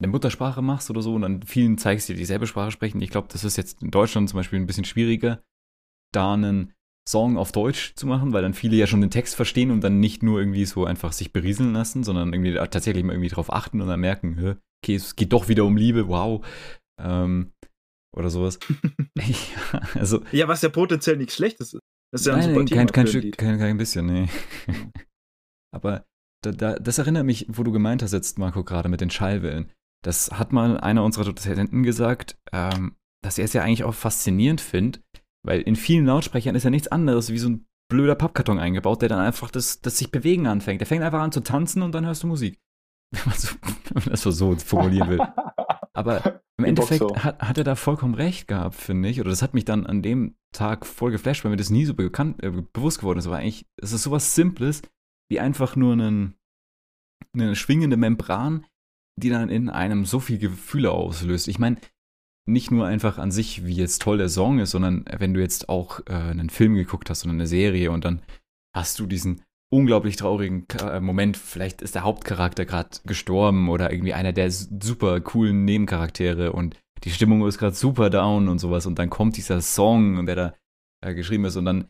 [0.00, 3.00] eine Muttersprache machst oder so und dann vielen zeigst, die dieselbe Sprache sprechen.
[3.00, 5.42] Ich glaube, das ist jetzt in Deutschland zum Beispiel ein bisschen schwieriger,
[6.12, 6.72] da einen
[7.08, 9.98] Song auf Deutsch zu machen, weil dann viele ja schon den Text verstehen und dann
[9.98, 13.80] nicht nur irgendwie so einfach sich berieseln lassen, sondern irgendwie tatsächlich mal irgendwie drauf achten
[13.80, 16.46] und dann merken, okay, es geht doch wieder um Liebe, wow.
[17.00, 17.52] Ähm,
[18.14, 18.58] oder sowas.
[19.16, 21.82] ja, also, ja, was ja potenziell nichts Schlechtes ist.
[22.12, 24.28] Das ist ja ein nein, super kein, kein, Stück, kein, kein bisschen, nee.
[25.74, 26.06] Aber
[26.42, 29.70] da, da, das erinnert mich, wo du gemeint hast jetzt, Marco, gerade mit den Schallwellen.
[30.04, 34.60] Das hat mal einer unserer Dozenten gesagt, ähm, dass er es ja eigentlich auch faszinierend
[34.60, 35.02] findet,
[35.44, 39.08] weil in vielen Lautsprechern ist ja nichts anderes wie so ein blöder Pappkarton eingebaut, der
[39.08, 40.80] dann einfach das, das sich bewegen anfängt.
[40.80, 42.58] Der fängt einfach an zu tanzen und dann hörst du Musik.
[43.10, 45.18] Wenn man, so, wenn man das so formulieren will.
[45.98, 47.16] Aber im Endeffekt so.
[47.16, 49.20] hat, hat er da vollkommen recht gehabt, finde ich.
[49.20, 51.94] Oder das hat mich dann an dem Tag voll geflasht, weil mir das nie so
[51.94, 53.26] bekannt, äh, bewusst geworden ist.
[53.26, 54.82] Aber eigentlich, es ist sowas Simples,
[55.28, 56.34] wie einfach nur einen,
[57.34, 58.64] eine schwingende Membran,
[59.18, 61.48] die dann in einem so viel Gefühle auslöst.
[61.48, 61.78] Ich meine,
[62.46, 65.68] nicht nur einfach an sich, wie jetzt toll der Song ist, sondern wenn du jetzt
[65.68, 68.22] auch äh, einen Film geguckt hast oder eine Serie und dann
[68.74, 74.14] hast du diesen unglaublich traurigen äh, Moment, vielleicht ist der Hauptcharakter gerade gestorben oder irgendwie
[74.14, 78.86] einer der super coolen Nebencharaktere und die Stimmung ist gerade super down und sowas.
[78.86, 80.54] Und dann kommt dieser Song, der da
[81.00, 81.88] äh, geschrieben ist und dann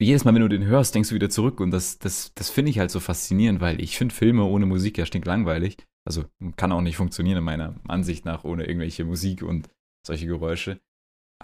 [0.00, 1.60] jedes Mal, wenn du den hörst, denkst du wieder zurück.
[1.60, 4.98] Und das, das, das finde ich halt so faszinierend, weil ich finde Filme ohne Musik
[4.98, 5.76] ja stinklangweilig.
[6.04, 6.24] Also
[6.56, 9.70] kann auch nicht funktionieren in meiner Ansicht nach ohne irgendwelche Musik und
[10.06, 10.80] solche Geräusche.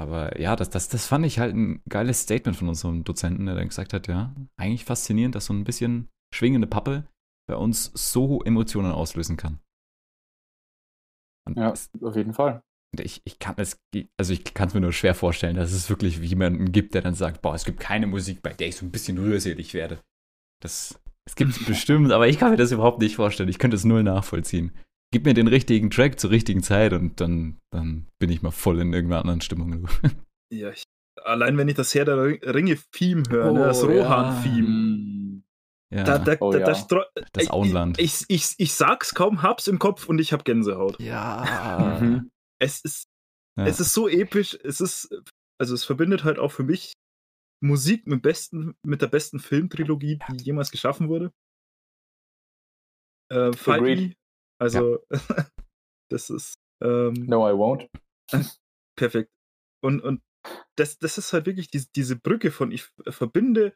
[0.01, 3.55] Aber ja, das, das, das fand ich halt ein geiles Statement von unserem Dozenten, der
[3.55, 7.06] dann gesagt hat, ja, eigentlich faszinierend, dass so ein bisschen schwingende Pappe
[7.47, 9.60] bei uns so Emotionen auslösen kann.
[11.47, 12.62] Und ja, das, auf jeden Fall.
[12.98, 13.78] Ich, ich kann es,
[14.16, 17.14] also ich kann es mir nur schwer vorstellen, dass es wirklich jemanden gibt, der dann
[17.14, 20.01] sagt, boah, es gibt keine Musik, bei der ich so ein bisschen rührselig werde.
[20.62, 20.98] Das
[21.28, 23.51] es gibt es bestimmt, aber ich kann mir das überhaupt nicht vorstellen.
[23.51, 24.72] Ich könnte es null nachvollziehen.
[25.12, 28.81] Gib mir den richtigen Track zur richtigen Zeit und dann, dann bin ich mal voll
[28.81, 29.89] in irgendeiner anderen Stimmung.
[30.53, 30.82] Ja, ich,
[31.23, 35.43] allein wenn ich das Herr der Ringe-Theme höre, oh, ne, das Rohan-Theme.
[35.93, 36.03] Ja.
[36.03, 37.07] Da, da, oh, da, ja.
[37.32, 38.01] das Auenland.
[38.01, 40.99] Ich, ich, ich, ich sag's kaum, hab's im Kopf und ich hab Gänsehaut.
[41.01, 41.99] Ja.
[42.01, 42.31] Mhm.
[42.61, 43.07] Es ist,
[43.57, 43.66] ja.
[43.66, 44.59] es ist so episch.
[44.62, 45.09] Es ist,
[45.61, 46.93] also es verbindet halt auch für mich
[47.62, 51.32] Musik mit, besten, mit der besten Filmtrilogie, die jemals geschaffen wurde.
[53.31, 54.15] Äh, Fight Me.
[54.61, 55.19] Also, ja.
[56.11, 56.55] das ist.
[56.82, 57.89] Ähm, no, I won't.
[58.97, 59.31] Perfekt.
[59.82, 60.23] Und, und
[60.77, 63.74] das, das ist halt wirklich diese, diese Brücke von, ich verbinde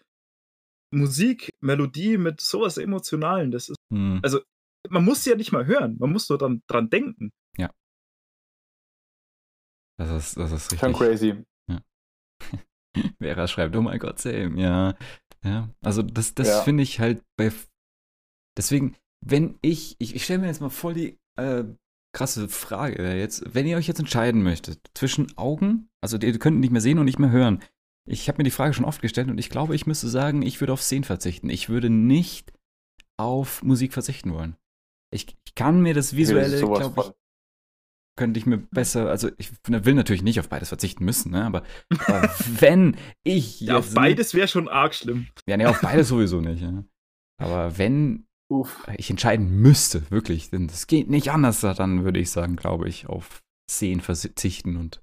[0.93, 3.51] Musik, Melodie mit sowas Emotionalen.
[3.51, 4.21] Das ist, hm.
[4.23, 4.41] also
[4.89, 7.33] man muss sie ja nicht mal hören, man muss nur dann dran denken.
[7.57, 7.71] Ja.
[9.99, 10.81] Das ist, das ist richtig.
[10.81, 11.45] Schon crazy.
[11.69, 11.83] Ja.
[13.19, 14.97] Vera schreibt, oh mein Gott, same, ja.
[15.43, 16.63] Ja, also das, das ja.
[16.63, 17.53] finde ich halt bei.
[18.57, 21.65] Deswegen, wenn ich, ich, ich stelle mir jetzt mal voll die äh,
[22.13, 26.71] krasse Frage jetzt, wenn ihr euch jetzt entscheiden möchtet zwischen Augen, also ihr könnt nicht
[26.71, 27.63] mehr sehen und nicht mehr hören.
[28.07, 30.61] Ich habe mir die Frage schon oft gestellt und ich glaube, ich müsste sagen, ich
[30.61, 31.49] würde auf Sehen verzichten.
[31.49, 32.53] Ich würde nicht
[33.17, 34.57] auf Musik verzichten wollen.
[35.11, 37.13] Ich, ich kann mir das visuelle, glaube ich,
[38.17, 41.45] könnte ich mir besser, also ich will natürlich nicht auf beides verzichten müssen, ne?
[41.45, 41.63] aber,
[42.07, 42.31] aber
[42.61, 43.61] wenn ich.
[43.61, 45.29] Ja, auf beides wäre schon arg schlimm.
[45.47, 46.63] Ja, ne, auf beides sowieso nicht.
[46.63, 46.85] Ja.
[47.39, 48.87] Aber wenn Uff.
[48.99, 53.07] ich entscheiden müsste, wirklich, denn es geht nicht anders, dann würde ich sagen, glaube ich,
[53.07, 55.03] auf Sehen verzichten und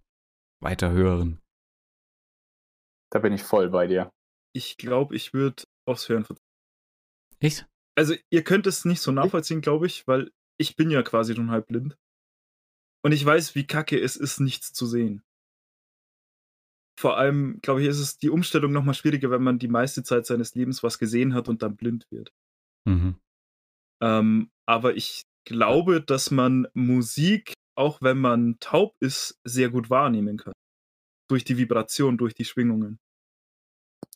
[0.62, 1.42] weiter hören.
[3.12, 4.12] Da bin ich voll bei dir.
[4.54, 6.48] Ich glaube, ich würde aufs Hören verzichten.
[7.40, 7.68] Echt?
[7.98, 11.52] Also, ihr könnt es nicht so nachvollziehen, glaube ich, weil ich bin ja quasi schon
[11.52, 11.98] halb blind.
[13.04, 15.24] Und ich weiß, wie kacke es ist, nichts zu sehen.
[17.00, 20.28] Vor allem, glaube ich, ist es die Umstellung nochmal schwieriger, wenn man die meiste Zeit
[20.28, 22.32] seines Lebens was gesehen hat und dann blind wird.
[22.86, 23.20] Mhm.
[24.02, 30.38] Ähm, aber ich glaube, dass man Musik, auch wenn man taub ist, sehr gut wahrnehmen
[30.38, 30.53] kann.
[31.30, 32.99] Durch die Vibration, durch die Schwingungen.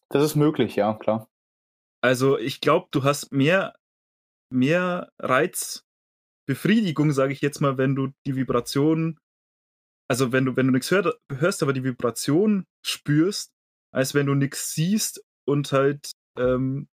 [0.10, 1.28] Das ist möglich, ja, klar.
[2.02, 3.76] Also ich glaube, du hast mehr,
[4.52, 5.86] mehr Reiz
[6.48, 9.18] Befriedigung, sage ich jetzt mal, wenn du die Vibration,
[10.08, 13.52] also wenn du, wenn du nichts hör, hörst, aber die Vibration spürst,
[13.92, 16.88] als wenn du nichts siehst und halt, ähm,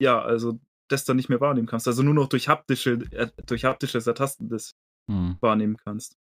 [0.00, 0.58] ja, also
[0.88, 1.88] das dann nicht mehr wahrnehmen kannst.
[1.88, 4.74] Also nur noch durch haptische, äh, durch haptisches Ertasten das
[5.10, 5.36] hm.
[5.40, 6.16] wahrnehmen kannst.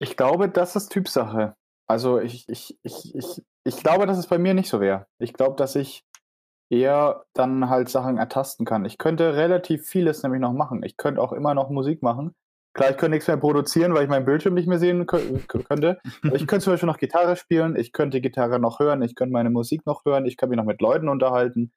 [0.00, 1.54] Ich glaube, das ist Typsache.
[1.86, 5.06] Also ich, ich, ich, ich, ich glaube, dass es bei mir nicht so wäre.
[5.18, 6.04] Ich glaube, dass ich
[6.70, 8.84] eher dann halt Sachen ertasten kann.
[8.84, 10.82] Ich könnte relativ vieles nämlich noch machen.
[10.82, 12.34] Ich könnte auch immer noch Musik machen.
[12.74, 16.00] Klar, ich könnte nichts mehr produzieren, weil ich meinen Bildschirm nicht mehr sehen könnte.
[16.24, 19.34] Aber ich könnte zum Beispiel noch Gitarre spielen, ich könnte Gitarre noch hören, ich könnte
[19.34, 21.72] meine Musik noch hören, ich könnte mich noch mit Leuten unterhalten.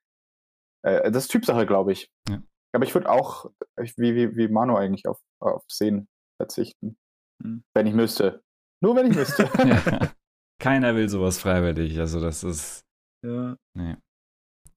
[0.85, 2.11] Äh, das ist Typsache, glaube ich.
[2.29, 2.41] Ja.
[2.73, 6.07] Aber ich würde auch, wie, wie, wie Manu eigentlich, auf, auf Sehen
[6.37, 6.97] verzichten.
[7.41, 7.63] Hm.
[7.73, 8.43] Wenn ich müsste.
[8.81, 9.43] Nur wenn ich müsste.
[9.57, 10.13] ja.
[10.61, 11.99] Keiner will sowas freiwillig.
[11.99, 12.85] Also das ist.
[13.25, 13.57] Ja.
[13.75, 13.97] Nee.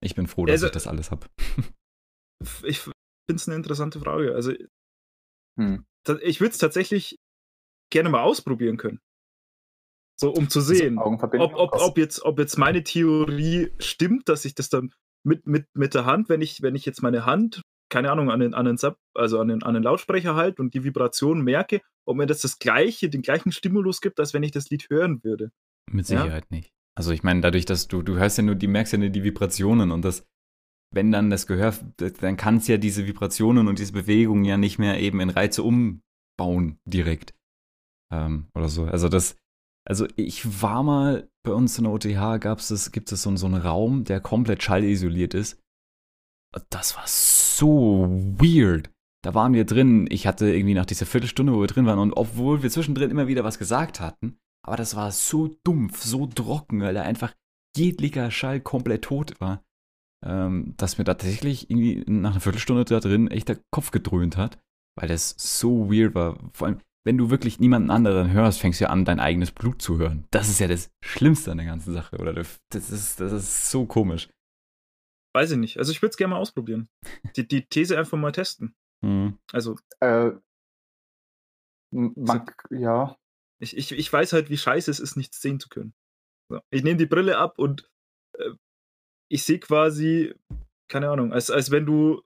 [0.01, 1.27] Ich bin froh, dass also, ich das alles habe.
[2.65, 2.95] ich finde
[3.35, 4.35] es eine interessante Frage.
[4.35, 4.53] Also,
[5.59, 5.85] hm.
[6.23, 7.19] ich würde es tatsächlich
[7.93, 9.01] gerne mal ausprobieren können.
[10.21, 14.45] So, um zu sehen, also ob, ob, ob, jetzt, ob jetzt meine Theorie stimmt, dass
[14.45, 14.93] ich das dann
[15.29, 18.41] mit, mit, mit der Hand, wenn ich, wenn ich jetzt meine Hand, keine Ahnung, an
[18.41, 18.79] den, an den,
[19.15, 22.59] also an den, an den Lautsprecher halte und die Vibration merke, ob mir das das
[22.59, 25.51] gleiche, den gleichen Stimulus gibt, als wenn ich das Lied hören würde.
[25.91, 26.57] Mit Sicherheit ja?
[26.57, 26.73] nicht.
[26.97, 29.23] Also ich meine, dadurch, dass du, du hörst ja nur, die merkst ja nur die
[29.23, 30.27] Vibrationen und das,
[30.93, 34.79] wenn dann das Gehör, dann kann es ja diese Vibrationen und diese Bewegungen ja nicht
[34.79, 37.35] mehr eben in Reize umbauen direkt.
[38.11, 38.85] Ähm, oder so.
[38.85, 39.37] Also das,
[39.87, 43.47] also ich war mal bei uns in der OTH gab es, gibt es so, so
[43.47, 45.61] einen Raum, der komplett schallisoliert ist.
[46.71, 48.07] Das war so
[48.39, 48.91] weird.
[49.23, 50.07] Da waren wir drin.
[50.11, 53.27] Ich hatte irgendwie nach dieser Viertelstunde, wo wir drin waren, und obwohl wir zwischendrin immer
[53.27, 57.35] wieder was gesagt hatten, aber das war so dumpf, so trocken, weil da einfach
[57.77, 59.65] jeglicher Schall komplett tot war,
[60.25, 64.59] ähm, dass mir tatsächlich irgendwie nach einer Viertelstunde da drin echt der Kopf gedröhnt hat,
[64.97, 66.39] weil das so weird war.
[66.53, 69.81] Vor allem, wenn du wirklich niemanden anderen hörst, fängst du ja an, dein eigenes Blut
[69.81, 70.27] zu hören.
[70.31, 72.35] Das ist ja das Schlimmste an der ganzen Sache, oder?
[72.35, 74.29] Das ist, das ist so komisch.
[75.35, 75.79] Weiß ich nicht.
[75.79, 76.91] Also ich würde es gerne mal ausprobieren.
[77.35, 78.75] Die, die These einfach mal testen.
[79.03, 79.39] Mhm.
[79.55, 79.79] Also.
[80.01, 80.33] Äh,
[81.95, 83.17] man, ja,
[83.59, 85.95] ich, ich, ich weiß halt, wie scheiße es ist, nichts sehen zu können.
[86.51, 86.61] So.
[86.69, 87.91] Ich nehme die Brille ab und
[88.35, 88.51] äh,
[89.31, 90.35] ich sehe quasi,
[90.91, 92.23] keine Ahnung, als, als wenn du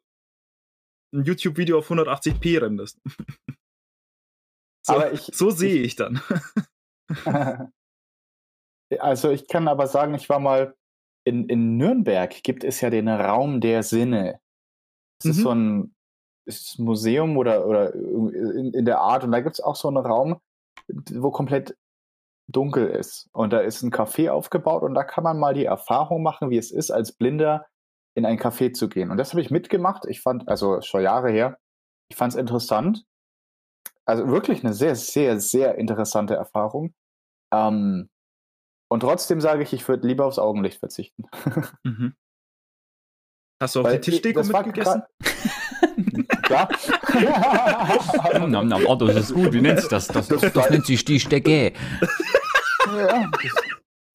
[1.15, 3.01] ein YouTube-Video auf 180p renderst.
[4.83, 6.21] so, aber ich, so sehe ich, ich dann.
[8.99, 10.75] also ich kann aber sagen, ich war mal
[11.25, 14.41] in, in Nürnberg gibt es ja den Raum der Sinne.
[15.19, 15.31] Das mhm.
[15.31, 15.95] ist so ein
[16.45, 19.99] ist Museum oder, oder in, in der Art und da gibt es auch so einen
[19.99, 20.41] Raum,
[20.89, 21.77] wo komplett
[22.49, 23.29] dunkel ist.
[23.33, 26.59] Und da ist ein Café aufgebaut und da kann man mal die Erfahrung machen, wie
[26.59, 27.67] es ist, als Blinder
[28.15, 29.11] in ein Café zu gehen.
[29.11, 30.05] Und das habe ich mitgemacht.
[30.07, 31.59] Ich fand, also schon Jahre her,
[32.11, 33.05] ich fand es interessant.
[34.07, 36.95] Also wirklich eine sehr, sehr, sehr interessante Erfahrung.
[37.53, 38.09] Ähm,
[38.91, 41.25] und trotzdem sage ich, ich würde lieber aufs Augenlicht verzichten.
[41.85, 42.15] Mhm.
[43.61, 45.03] Hast du auch Weil die Tischdeko mitgegessen?
[46.43, 46.69] Klar.
[48.49, 49.53] na, na, oh, das ist gut.
[49.53, 50.09] Wie nennt sich das?
[50.09, 51.73] Das, das, das nennt sich die Stecke.
[52.89, 53.53] ja, das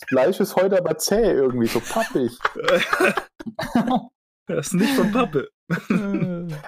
[0.09, 2.37] Fleisch ist heute aber zäh irgendwie, so pappig.
[4.47, 5.49] Das ist nicht von Pappe.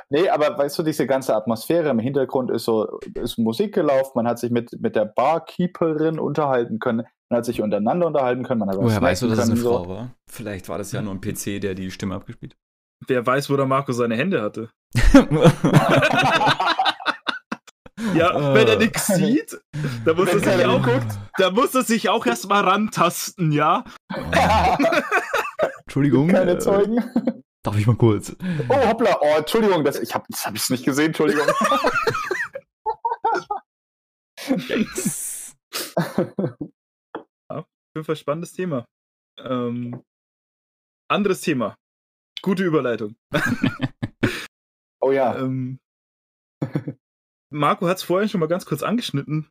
[0.10, 4.28] nee, aber weißt du, diese ganze Atmosphäre im Hintergrund ist so, ist Musik gelaufen, man
[4.28, 8.70] hat sich mit, mit der Barkeeperin unterhalten können, man hat sich untereinander unterhalten können, man
[8.70, 9.78] hat Woher weißt du, dass es eine so.
[9.78, 10.10] Frau war?
[10.30, 12.58] Vielleicht war das ja nur ein PC, der die Stimme abgespielt
[13.08, 14.70] Wer weiß, wo der Marco seine Hände hatte.
[18.14, 19.60] Ja, wenn er nichts sieht,
[20.06, 20.88] da muss, er sich, auch,
[21.38, 23.84] da muss er sich auch erstmal rantasten, ja?
[25.84, 26.30] Entschuldigung.
[26.30, 27.04] Keine äh, Zeugen.
[27.64, 28.36] Darf ich mal kurz?
[28.70, 31.46] Oh, hoppla, oh, Entschuldigung, das, ich habe das hab ich's nicht gesehen, Entschuldigung.
[34.70, 35.56] Yikes.
[37.50, 37.66] Auf
[37.96, 38.86] jeden Fall spannendes Thema.
[39.38, 40.02] Ähm,
[41.10, 41.76] anderes Thema.
[42.42, 43.16] Gute Überleitung.
[45.02, 45.38] oh ja.
[45.38, 45.80] Ähm,
[47.52, 49.50] Marco hat es vorhin schon mal ganz kurz angeschnitten.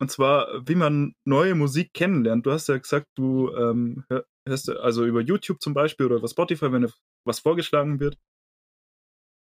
[0.00, 2.46] Und zwar, wie man neue Musik kennenlernt.
[2.46, 6.28] Du hast ja gesagt, du ähm, hör- hörst also über YouTube zum Beispiel oder über
[6.28, 6.92] Spotify, wenn dir
[7.28, 8.18] was vorgeschlagen wird.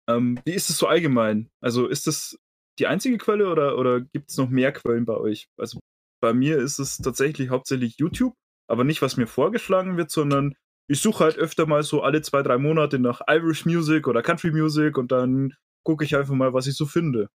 [0.08, 1.50] Ähm, wie ist es so allgemein?
[1.60, 2.38] Also ist das
[2.78, 5.48] die einzige Quelle oder, oder gibt es noch mehr Quellen bei euch?
[5.56, 5.80] Also
[6.20, 8.34] bei mir ist es tatsächlich hauptsächlich YouTube,
[8.68, 10.54] aber nicht, was mir vorgeschlagen wird, sondern
[10.88, 14.50] ich suche halt öfter mal so alle zwei, drei Monate nach Irish Music oder Country
[14.52, 15.54] Music und dann
[15.84, 17.28] gucke ich einfach mal, was ich so finde.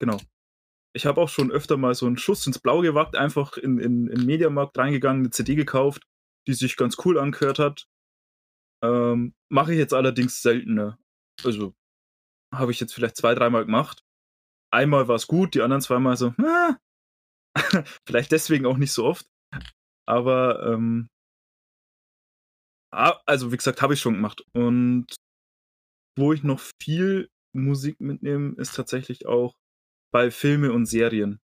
[0.00, 0.18] Genau.
[0.92, 4.08] Ich habe auch schon öfter mal so einen Schuss ins Blau gewagt, einfach in, in,
[4.08, 6.02] in den Mediamarkt reingegangen, eine CD gekauft,
[6.48, 7.86] die sich ganz cool angehört hat.
[8.82, 10.98] Ähm, Mache ich jetzt allerdings seltener.
[11.44, 11.74] Also
[12.54, 14.02] habe ich jetzt vielleicht zwei, dreimal gemacht.
[14.72, 16.76] Einmal war es gut, die anderen zweimal so, ah.
[18.06, 19.26] vielleicht deswegen auch nicht so oft.
[20.06, 21.08] Aber ähm,
[22.92, 24.44] also wie gesagt, habe ich schon gemacht.
[24.52, 25.06] Und
[26.18, 29.54] wo ich noch viel Musik mitnehme, ist tatsächlich auch
[30.12, 31.40] bei Filme und Serien.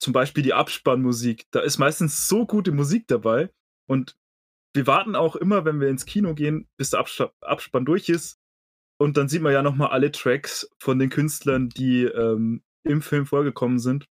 [0.00, 1.46] Zum Beispiel die Abspannmusik.
[1.50, 3.52] Da ist meistens so gute Musik dabei.
[3.88, 4.16] Und
[4.74, 8.40] wir warten auch immer, wenn wir ins Kino gehen, bis der Abspa- Abspann durch ist.
[9.00, 13.26] Und dann sieht man ja nochmal alle Tracks von den Künstlern, die ähm, im Film
[13.26, 14.06] vorgekommen sind.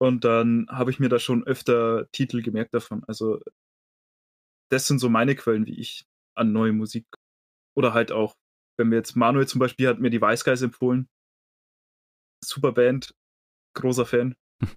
[0.00, 3.04] Und dann habe ich mir da schon öfter Titel gemerkt davon.
[3.06, 3.40] Also
[4.70, 7.06] das sind so meine Quellen, wie ich an neue Musik
[7.76, 8.34] oder halt auch,
[8.78, 11.08] wenn wir jetzt Manuel zum Beispiel hat mir die Wise Guys empfohlen.
[12.44, 13.14] Super Band,
[13.76, 14.34] großer Fan.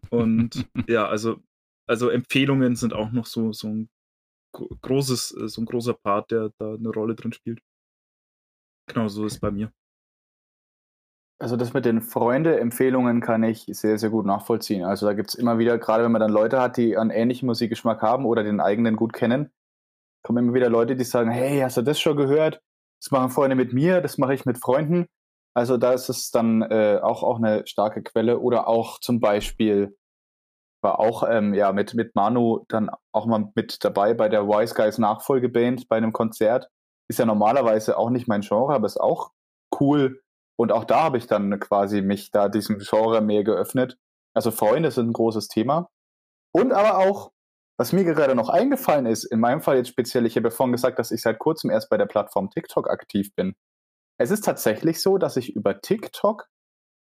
[0.10, 1.42] Und ja, also,
[1.88, 3.90] also Empfehlungen sind auch noch so, so ein
[4.82, 7.60] großes, äh, so ein großer Part, der da eine Rolle drin spielt.
[8.88, 9.72] Genau, so ist es bei mir.
[11.38, 14.86] Also das mit den Freunde-Empfehlungen kann ich sehr, sehr gut nachvollziehen.
[14.86, 17.48] Also da gibt es immer wieder, gerade wenn man dann Leute hat, die einen ähnlichen
[17.48, 19.52] Musikgeschmack haben oder den eigenen gut kennen,
[20.24, 22.62] kommen immer wieder Leute, die sagen, hey, hast du das schon gehört?
[23.02, 25.08] Das machen Freunde mit mir, das mache ich mit Freunden.
[25.54, 28.40] Also da ist es dann äh, auch, auch eine starke Quelle.
[28.40, 29.96] Oder auch zum Beispiel
[30.86, 34.76] war auch ähm, ja, mit, mit Manu dann auch mal mit dabei bei der Wise
[34.76, 36.70] Guys Nachfolgeband bei einem Konzert.
[37.10, 39.32] Ist ja normalerweise auch nicht mein Genre, aber ist auch
[39.80, 40.22] cool.
[40.58, 43.98] Und auch da habe ich dann quasi mich da diesem Genre mehr geöffnet.
[44.36, 45.90] Also Freunde sind ein großes Thema.
[46.54, 47.32] Und aber auch,
[47.80, 51.00] was mir gerade noch eingefallen ist, in meinem Fall jetzt speziell, ich habe vorhin gesagt,
[51.00, 53.56] dass ich seit kurzem erst bei der Plattform TikTok aktiv bin.
[54.20, 56.46] Es ist tatsächlich so, dass ich über TikTok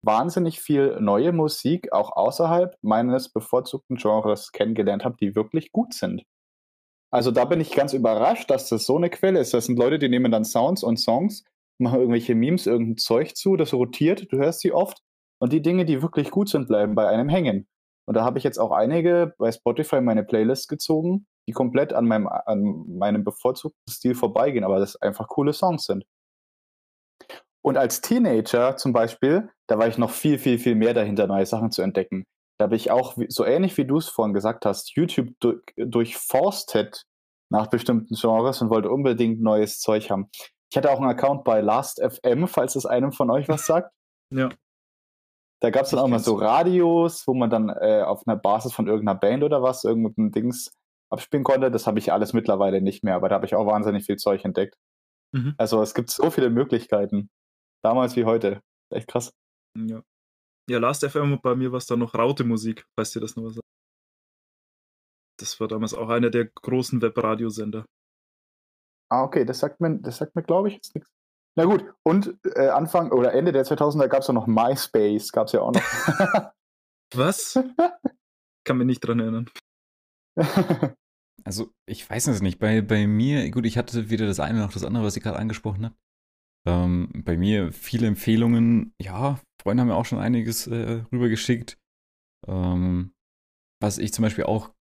[0.01, 6.23] wahnsinnig viel neue Musik auch außerhalb meines bevorzugten Genres kennengelernt habe, die wirklich gut sind.
[7.11, 9.53] Also da bin ich ganz überrascht, dass das so eine Quelle ist.
[9.53, 11.43] Das sind Leute, die nehmen dann Sounds und Songs,
[11.79, 15.01] machen irgendwelche Memes, irgendein Zeug zu, das rotiert, du hörst sie oft
[15.39, 17.67] und die Dinge, die wirklich gut sind, bleiben bei einem hängen.
[18.05, 21.93] Und da habe ich jetzt auch einige bei Spotify in meine Playlist gezogen, die komplett
[21.93, 26.05] an meinem, an meinem bevorzugten Stil vorbeigehen, aber das einfach coole Songs sind.
[27.69, 31.45] Und als Teenager zum Beispiel, da war ich noch viel, viel, viel mehr dahinter, neue
[31.45, 32.25] Sachen zu entdecken.
[32.57, 37.03] Da habe ich auch, so ähnlich wie du es vorhin gesagt hast, YouTube du- durchforstet
[37.51, 40.31] nach bestimmten Genres und wollte unbedingt neues Zeug haben.
[40.71, 43.93] Ich hatte auch einen Account bei Last.fm, falls es einem von euch was sagt.
[44.33, 44.49] Ja.
[45.61, 48.73] Da gab es dann auch mal so Radios, wo man dann äh, auf einer Basis
[48.73, 50.71] von irgendeiner Band oder was, irgendein Dings
[51.11, 51.69] abspielen konnte.
[51.69, 54.43] Das habe ich alles mittlerweile nicht mehr, aber da habe ich auch wahnsinnig viel Zeug
[54.43, 54.75] entdeckt.
[55.33, 55.53] Mhm.
[55.59, 57.29] Also es gibt so viele Möglichkeiten.
[57.83, 58.61] Damals wie heute.
[58.91, 59.31] Echt krass.
[59.77, 60.01] Ja.
[60.69, 63.45] Ja, Last FM bei mir war es dann noch Raute Musik, falls dir das noch
[63.45, 63.65] was sagt.
[65.39, 67.85] Das war damals auch einer der großen Webradiosender.
[69.11, 71.09] Ah, okay, das sagt mir, das sagt mir, glaube ich, jetzt nichts.
[71.57, 75.47] Na gut, und äh, Anfang oder Ende der 2000er gab es ja noch MySpace, gab
[75.47, 75.81] es ja auch noch.
[77.15, 77.59] Was?
[78.63, 79.49] Kann mich nicht dran erinnern.
[81.45, 82.59] Also, ich weiß es nicht.
[82.59, 85.39] Bei, bei mir, gut, ich hatte weder das eine noch das andere, was ihr gerade
[85.39, 85.95] angesprochen habt.
[86.67, 88.93] Ähm, bei mir viele Empfehlungen.
[89.01, 91.77] Ja, Freunde haben mir auch schon einiges äh, rübergeschickt.
[92.47, 93.11] Ähm,
[93.81, 94.71] was ich zum Beispiel auch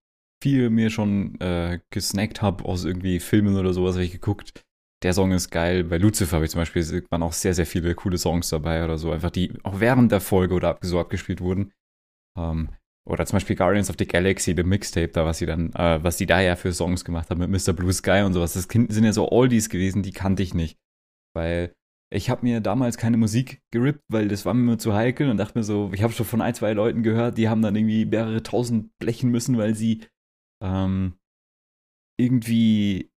[0.41, 4.63] viel mir schon äh, gesnackt habe aus irgendwie Filmen oder sowas, habe ich geguckt.
[5.03, 5.85] Der Song ist geil.
[5.85, 8.97] Bei Lucifer habe ich zum Beispiel waren auch sehr, sehr viele coole Songs dabei oder
[8.97, 11.71] so, einfach die auch während der Folge oder so abgespielt wurden.
[12.37, 12.69] Ähm,
[13.07, 16.17] oder zum Beispiel Guardians of the Galaxy, The Mixtape, da was sie dann, äh, was
[16.17, 17.73] sie da ja für Songs gemacht haben mit Mr.
[17.73, 18.53] Blue Sky und sowas.
[18.53, 20.77] Das sind ja so Oldies gewesen, die kannte ich nicht.
[21.35, 21.73] Weil
[22.11, 25.57] ich habe mir damals keine Musik gerippt, weil das war mir zu heikel und dachte
[25.57, 28.41] mir so, ich habe schon von ein, zwei Leuten gehört, die haben dann irgendwie mehrere
[28.41, 30.05] tausend blechen müssen, weil sie
[30.63, 31.19] ähm,
[32.19, 33.11] irgendwie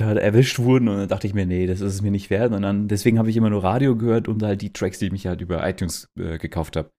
[0.00, 2.52] erwischt wurden und dann dachte ich mir, nee, das ist es mir nicht wert.
[2.52, 5.12] Und dann, deswegen habe ich immer nur Radio gehört und halt die Tracks, die ich
[5.12, 6.92] mich halt über iTunes äh, gekauft habe.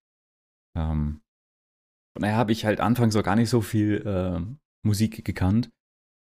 [0.78, 1.22] Ähm,
[2.16, 4.42] von daher habe ich halt anfangs auch gar nicht so viel äh,
[4.86, 5.72] Musik gekannt.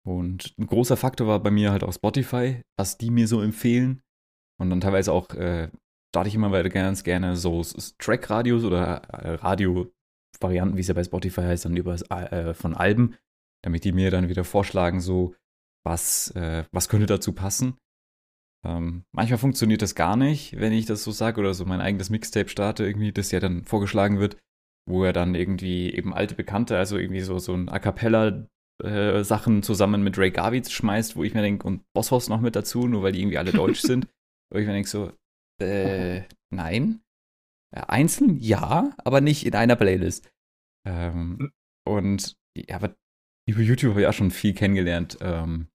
[0.05, 4.01] Und ein großer Faktor war bei mir halt auch Spotify, was die mir so empfehlen.
[4.59, 5.69] Und dann teilweise auch, äh,
[6.13, 7.63] starte ich immer weiter ganz gerne so
[7.97, 13.15] Track-Radios oder äh, Radio-Varianten, wie es ja bei Spotify heißt, dann über äh, von Alben,
[13.63, 15.35] damit die mir dann wieder vorschlagen, so,
[15.84, 17.77] was, äh, was könnte dazu passen.
[18.65, 22.09] Ähm, manchmal funktioniert das gar nicht, wenn ich das so sage oder so mein eigenes
[22.09, 24.38] Mixtape starte, irgendwie, das ja dann vorgeschlagen wird,
[24.88, 28.47] wo er dann irgendwie eben alte Bekannte, also irgendwie so, so ein A Cappella
[28.84, 32.55] äh, Sachen zusammen mit Ray Garvitz schmeißt, wo ich mir denke, und Bosshaus noch mit
[32.55, 34.07] dazu, nur weil die irgendwie alle deutsch sind.
[34.53, 35.11] Wo ich mir denke so,
[35.59, 36.23] äh,
[36.53, 37.01] nein.
[37.71, 40.31] Einzeln ja, aber nicht in einer Playlist.
[40.85, 41.51] Ähm, hm.
[41.88, 42.95] und ja, aber
[43.49, 45.17] über YouTube habe ich auch schon viel kennengelernt.
[45.21, 45.69] Ähm,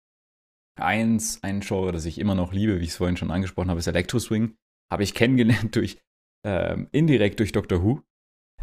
[0.78, 3.80] eins, ein Genre, das ich immer noch liebe, wie ich es vorhin schon angesprochen habe,
[3.80, 4.56] ist Electro Swing.
[4.92, 6.00] Habe ich kennengelernt durch,
[6.46, 8.02] ähm, indirekt durch Doctor Who.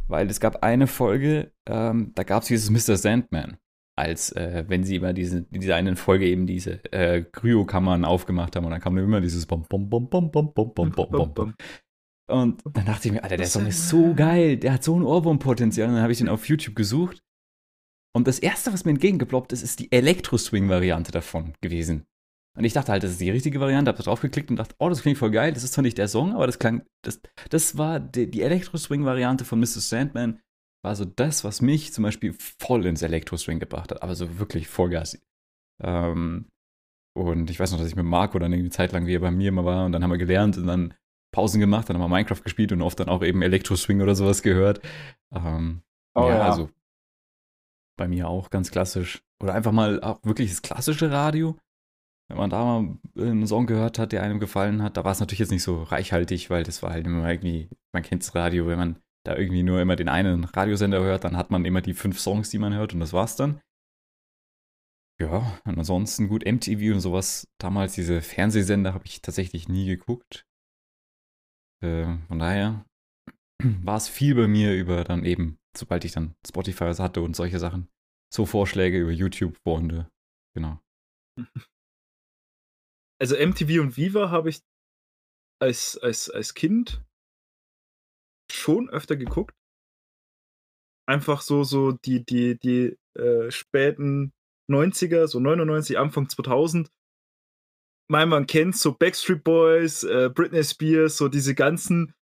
[0.07, 2.95] Weil es gab eine Folge, ähm, da gab es dieses Mr.
[2.95, 3.57] Sandman
[3.97, 8.55] als äh, wenn sie immer diese, in dieser einen Folge eben diese äh, Kryokammern aufgemacht
[8.55, 11.33] haben und dann kam immer dieses Bom, Bom, Bom, Bom, Bom, Bom, Bom, Bom, Bom,
[11.33, 11.53] Bom.
[12.27, 15.03] Und dann dachte ich mir, Alter, der Song ist so geil, der hat so ein
[15.03, 15.87] Ohrwurmpotenzial.
[15.87, 17.21] Und dann habe ich den auf YouTube gesucht.
[18.15, 22.05] Und das erste, was mir entgegengeploppt ist, ist die Elektro-Swing-Variante davon gewesen.
[22.57, 24.75] Und ich dachte halt, das ist die richtige Variante, habe da drauf geklickt und dachte,
[24.79, 25.51] oh, das klingt voll geil.
[25.51, 27.19] Das ist zwar nicht der Song, aber das klang, das,
[27.49, 29.89] das war die, die Elektro-Swing-Variante von Mrs.
[29.89, 30.39] Sandman
[30.85, 34.67] war so das, was mich zum Beispiel voll ins Elektro-Swing gebracht hat, aber so wirklich
[34.67, 35.19] Vollgas.
[35.81, 36.47] Ähm,
[37.17, 39.31] und ich weiß noch, dass ich mit Marco dann irgendwie Zeit lang, wie er bei
[39.31, 40.93] mir immer war, und dann haben wir gelernt und dann
[41.33, 44.43] Pausen gemacht, dann haben wir Minecraft gespielt und oft dann auch eben Elektro-Swing oder sowas
[44.43, 44.79] gehört.
[45.33, 45.81] Ähm,
[46.13, 46.69] oh, ja, ja, also
[47.97, 49.23] bei mir auch ganz klassisch.
[49.41, 51.57] Oder einfach mal auch wirklich das klassische Radio.
[52.27, 55.19] Wenn man da mal einen Song gehört hat, der einem gefallen hat, da war es
[55.19, 58.67] natürlich jetzt nicht so reichhaltig, weil das war halt immer irgendwie, man kennt das Radio,
[58.67, 61.93] wenn man da irgendwie nur immer den einen Radiosender hört, dann hat man immer die
[61.93, 63.61] fünf Songs, die man hört und das war's dann.
[65.19, 70.45] Ja, und ansonsten gut, MTV und sowas, damals diese Fernsehsender habe ich tatsächlich nie geguckt.
[71.81, 72.85] Äh, von daher
[73.63, 77.59] war es viel bei mir über dann eben, sobald ich dann Spotify hatte und solche
[77.59, 77.89] Sachen,
[78.33, 80.09] so Vorschläge über YouTube, Freunde,
[80.55, 80.79] genau.
[83.17, 84.61] Also MTV und Viva habe ich
[85.61, 87.04] als, als, als Kind
[88.55, 89.55] schon öfter geguckt.
[91.07, 94.33] Einfach so, so die, die, die äh, späten
[94.69, 96.89] 90er, so 99, Anfang 2000.
[98.09, 102.13] Mein, man kennt so Backstreet Boys, äh, Britney Spears, so diese ganzen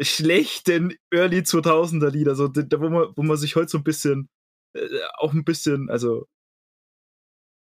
[0.00, 4.28] schlechten Early 2000er Lieder, so, da, wo, man, wo man sich heute so ein bisschen,
[4.76, 6.26] äh, auch ein bisschen, also,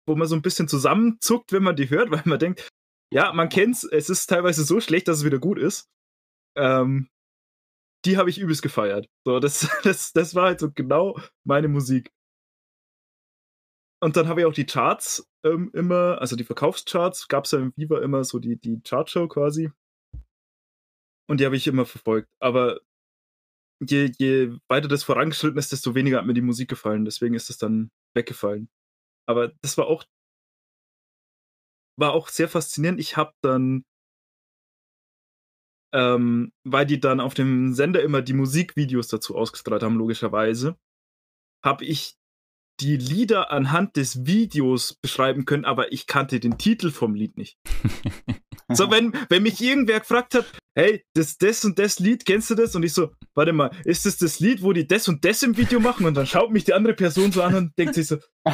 [0.08, 2.68] wo man so ein bisschen zusammenzuckt, wenn man die hört, weil man denkt,
[3.12, 5.90] ja, man kennt's, es ist teilweise so schlecht, dass es wieder gut ist.
[6.58, 7.10] Ähm,
[8.06, 9.08] die habe ich übelst gefeiert.
[9.26, 12.12] So, das, das, das war halt so genau meine Musik.
[14.02, 17.60] Und dann habe ich auch die Charts ähm, immer, also die Verkaufscharts, gab es ja
[17.60, 19.72] im Viva immer so die, die Chartshow quasi.
[21.28, 22.30] Und die habe ich immer verfolgt.
[22.42, 22.80] Aber
[23.82, 27.06] je, je weiter das vorangeschritten ist, desto weniger hat mir die Musik gefallen.
[27.06, 28.70] Deswegen ist es dann weggefallen.
[29.28, 30.06] Aber das war auch,
[32.00, 33.00] war auch sehr faszinierend.
[33.00, 33.84] Ich habe dann
[35.94, 40.78] ähm, weil die dann auf dem Sender immer die Musikvideos dazu ausgestrahlt haben, logischerweise,
[41.64, 42.16] habe ich
[42.80, 47.58] die Lieder anhand des Videos beschreiben können, aber ich kannte den Titel vom Lied nicht.
[48.70, 50.46] so, wenn, wenn mich irgendwer gefragt hat,
[50.76, 52.76] hey, das, das und das Lied, kennst du das?
[52.76, 55.58] Und ich so, warte mal, ist das das Lied, wo die das und das im
[55.58, 56.06] Video machen?
[56.06, 58.18] Und dann schaut mich die andere Person so an und denkt sich so,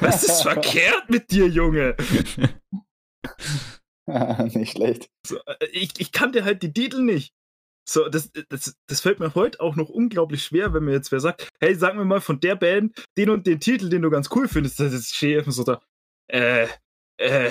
[0.00, 1.96] was ist verkehrt mit dir, Junge?
[4.54, 5.08] nicht schlecht.
[5.26, 7.32] So, äh, ich, ich kannte halt die Titel nicht.
[7.86, 11.20] So, das, das, das fällt mir heute auch noch unglaublich schwer, wenn mir jetzt wer
[11.20, 14.30] sagt, hey, sag mir mal von der Band den und den Titel, den du ganz
[14.34, 14.80] cool findest.
[14.80, 15.82] Das ist schön so da,
[16.28, 16.66] äh,
[17.18, 17.50] äh,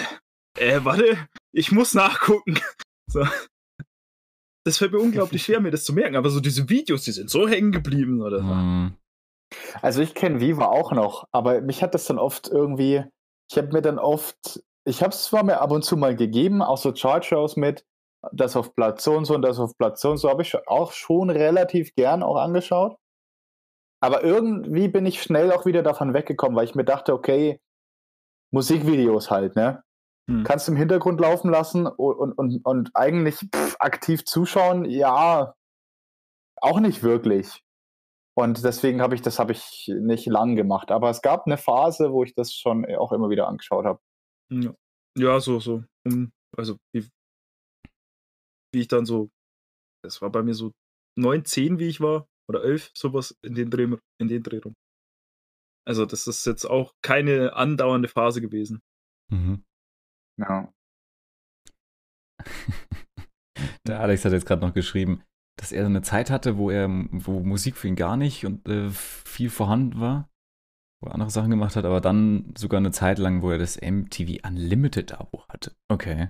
[0.57, 2.59] äh, warte, ich muss nachgucken.
[3.11, 3.27] So.
[4.65, 7.29] Das fällt mir unglaublich schwer, mir das zu merken, aber so diese Videos, die sind
[7.29, 8.49] so hängen geblieben oder so.
[8.49, 8.95] Hm.
[9.81, 13.03] Also ich kenne Viva auch noch, aber mich hat das dann oft irgendwie,
[13.51, 16.61] ich habe mir dann oft, ich habe es zwar mir ab und zu mal gegeben,
[16.61, 17.85] auch so Chart-Shows mit,
[18.31, 20.55] das auf Platz so und so und das auf Platz so und so, habe ich
[20.67, 22.97] auch schon relativ gern auch angeschaut.
[24.01, 27.61] Aber irgendwie bin ich schnell auch wieder davon weggekommen, weil ich mir dachte, okay,
[28.51, 29.81] Musikvideos halt, ne?
[30.29, 30.43] Hm.
[30.43, 35.53] Kannst im Hintergrund laufen lassen und, und, und, und eigentlich pff, aktiv zuschauen, ja,
[36.57, 37.61] auch nicht wirklich.
[38.35, 40.91] Und deswegen habe ich das habe ich nicht lang gemacht.
[40.91, 43.99] Aber es gab eine Phase, wo ich das schon auch immer wieder angeschaut habe.
[44.61, 44.75] Ja,
[45.17, 45.83] ja so, so.
[46.05, 47.07] Um, also, wie,
[48.73, 49.29] wie ich dann so,
[50.03, 50.71] das war bei mir so
[51.17, 53.87] 9, 10, wie ich war, oder 11, sowas in den Dreh,
[54.19, 54.73] in den Dreh rum.
[55.87, 58.81] Also, das ist jetzt auch keine andauernde Phase gewesen.
[59.31, 59.63] Mhm.
[60.39, 60.73] Ja.
[63.87, 65.23] Der Alex hat jetzt gerade noch geschrieben,
[65.59, 68.67] dass er so eine Zeit hatte, wo er, wo Musik für ihn gar nicht und
[68.67, 70.29] äh, viel vorhanden war,
[71.03, 73.79] wo er andere Sachen gemacht hat, aber dann sogar eine Zeit lang, wo er das
[73.79, 75.75] MTV Unlimited Abo hatte.
[75.89, 76.29] Okay.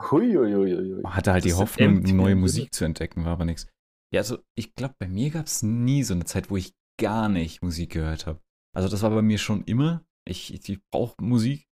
[0.00, 1.02] Huiuiuiui.
[1.04, 2.36] Hatte halt Das die Hoffnung, neue.
[2.36, 3.66] Musik zu entdecken, war aber nichts.
[4.14, 7.28] Ja, also ich glaube, bei mir gab es nie so eine Zeit, wo ich gar
[7.28, 8.40] nicht Musik gehört habe.
[8.74, 10.04] Also das war bei mir schon immer.
[10.26, 11.66] Ich, ich, ich brauche Musik.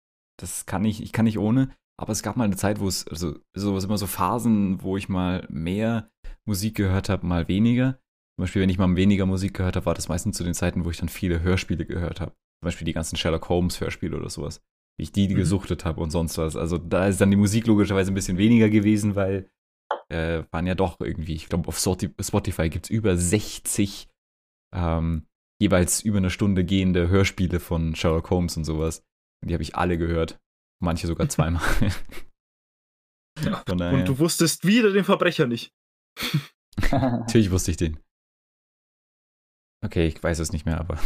[0.41, 1.75] Das kann ich, ich kann nicht ohne.
[2.01, 5.09] Aber es gab mal eine Zeit, wo es, also so immer so Phasen, wo ich
[5.09, 6.11] mal mehr
[6.47, 7.99] Musik gehört habe, mal weniger.
[8.43, 10.85] Zum Beispiel, wenn ich mal weniger Musik gehört habe, war das meistens zu den Zeiten,
[10.85, 12.33] wo ich dann viele Hörspiele gehört habe.
[12.33, 14.61] Zum Beispiel die ganzen Sherlock Holmes Hörspiele oder sowas.
[14.99, 15.37] Wie ich die Mhm.
[15.37, 16.57] gesuchtet habe und sonst was.
[16.57, 19.49] Also da ist dann die Musik logischerweise ein bisschen weniger gewesen, weil
[20.09, 24.09] äh, waren ja doch irgendwie, ich glaube, auf Spotify gibt es über 60
[24.75, 25.29] ähm,
[25.61, 29.05] jeweils über eine Stunde gehende Hörspiele von Sherlock Holmes und sowas.
[29.41, 30.41] Und die habe ich alle gehört.
[30.83, 31.63] Manche sogar zweimal.
[33.45, 33.63] Ja.
[33.71, 35.73] Und du wusstest wieder den Verbrecher nicht.
[36.91, 38.01] natürlich wusste ich den.
[39.85, 40.99] Okay, ich weiß es nicht mehr, aber.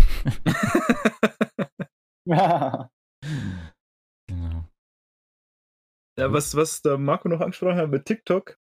[2.27, 2.90] ja.
[4.28, 4.65] genau.
[6.19, 8.57] Ja, was, was der Marco noch angesprochen hat mit TikTok,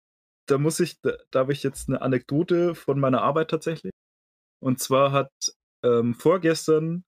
[0.47, 3.91] da muss ich, da, da habe ich jetzt eine Anekdote von meiner Arbeit tatsächlich.
[4.61, 5.31] Und zwar hat
[5.83, 7.03] ähm, vorgestern,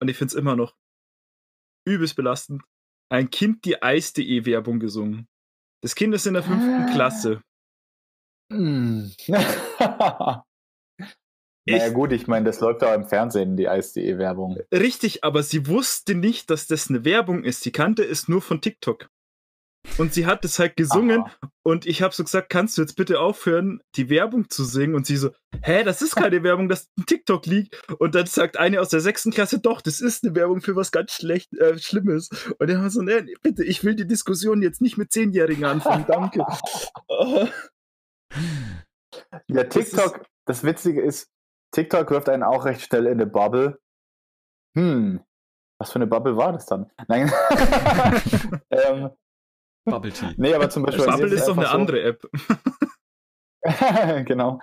[0.00, 0.74] und ich finde es immer noch
[1.86, 2.62] übelst belastend,
[3.10, 5.26] ein Kind die Eis.de Werbung gesungen.
[5.82, 6.92] Das Kind ist in der fünften Ah.
[6.92, 7.42] Klasse.
[8.52, 9.12] Hm.
[11.70, 14.58] naja, gut, ich meine, das läuft auch im Fernsehen, die Eis.de-Werbung.
[14.72, 17.62] Richtig, aber sie wusste nicht, dass das eine Werbung ist.
[17.62, 19.08] Sie kannte es nur von TikTok.
[19.96, 21.50] Und sie hat es halt gesungen Aha.
[21.62, 24.94] und ich habe so gesagt, kannst du jetzt bitte aufhören, die Werbung zu singen?
[24.94, 25.30] Und sie so,
[25.62, 27.90] hä, das ist keine Werbung, das ist ein TikTok liegt.
[27.98, 30.90] Und dann sagt eine aus der sechsten Klasse, doch, das ist eine Werbung für was
[30.90, 32.28] ganz schlecht, äh, Schlimmes.
[32.58, 36.04] Und er war so, nee, bitte, ich will die Diskussion jetzt nicht mit Zehnjährigen anfangen,
[36.06, 36.44] danke.
[39.48, 41.30] Ja, TikTok, das Witzige ist,
[41.72, 43.78] TikTok wirft einen auch recht schnell in eine Bubble.
[44.76, 45.20] Hm,
[45.80, 46.90] was für eine Bubble war das dann?
[47.08, 47.30] Nein.
[48.70, 49.10] ähm,
[49.84, 50.34] Bubble Tea.
[50.36, 51.06] nee, aber zum Beispiel.
[51.06, 52.28] Bubble ist doch eine so- andere App.
[54.26, 54.60] genau.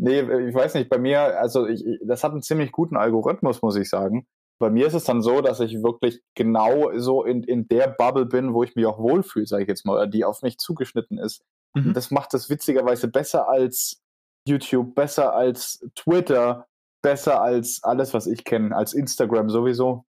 [0.00, 3.62] Nee, ich weiß nicht, bei mir, also ich, ich- das hat einen ziemlich guten Algorithmus,
[3.62, 4.26] muss ich sagen.
[4.60, 8.26] Bei mir ist es dann so, dass ich wirklich genau so in, in der Bubble
[8.26, 11.18] bin, wo ich mich auch wohlfühle, sage ich jetzt mal, oder die auf mich zugeschnitten
[11.18, 11.42] ist.
[11.74, 11.88] Mhm.
[11.88, 14.00] Und das macht das witzigerweise besser als
[14.48, 16.66] YouTube, besser als Twitter,
[17.02, 20.04] besser als alles, was ich kenne, als Instagram sowieso.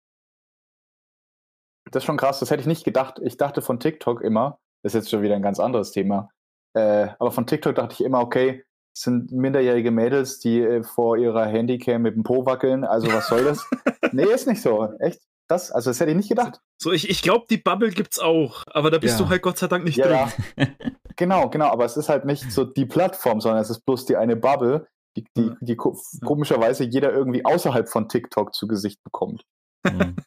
[1.91, 3.19] Das ist schon krass, das hätte ich nicht gedacht.
[3.23, 6.29] Ich dachte von TikTok immer, das ist jetzt schon wieder ein ganz anderes Thema,
[6.73, 8.63] äh, aber von TikTok dachte ich immer, okay,
[8.95, 13.27] es sind minderjährige Mädels, die äh, vor ihrer Handycam mit dem Po wackeln, also was
[13.27, 13.65] soll das?
[14.11, 14.91] nee, ist nicht so.
[14.99, 15.21] Echt?
[15.49, 16.59] Das, also das hätte ich nicht gedacht.
[16.81, 19.25] So, ich, ich glaube, die Bubble gibt's auch, aber da bist Ja.
[19.25, 20.45] du halt Gott sei Dank nicht Ja, drin.
[20.57, 20.65] ja.
[21.17, 24.15] genau, genau, aber es ist halt nicht so die Plattform, sondern es ist bloß die
[24.15, 24.87] eine Bubble,
[25.17, 29.43] die, die, die ko komischerweise jeder irgendwie außerhalb von TikTok zu Gesicht bekommt.
[29.83, 30.15] Mhm.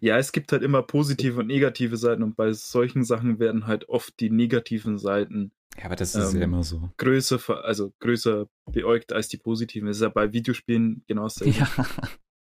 [0.00, 3.88] Ja, es gibt halt immer positive und negative Seiten und bei solchen Sachen werden halt
[3.88, 6.90] oft die negativen Seiten Ja, aber das ist Ähm, ja immer so.
[6.98, 9.88] größer, also größer beäugt als die positiven.
[9.88, 11.58] Das ist ja bei Videospielen genau dasselbe.
[11.58, 11.66] Ja.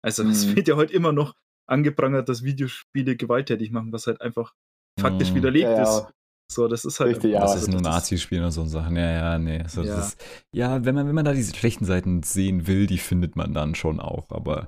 [0.01, 0.55] Also es Mhm.
[0.55, 1.35] wird ja heute immer noch
[1.67, 4.53] angeprangert, dass Videospiele gewalttätig machen, was halt einfach
[4.97, 5.35] faktisch Mhm.
[5.35, 5.83] widerlegt Ja, ja.
[5.83, 6.07] ist.
[6.49, 7.15] So, das ist halt.
[7.15, 8.95] Richtig, ja, das ist nur Nazi-Spielen und so Sachen.
[8.95, 9.61] Ja, ja, nee.
[9.61, 9.99] Also, Ja.
[9.99, 10.23] Ist,
[10.53, 13.75] ja, wenn man, wenn man da diese schlechten Seiten sehen will, die findet man dann
[13.75, 14.29] schon auch.
[14.31, 14.67] Aber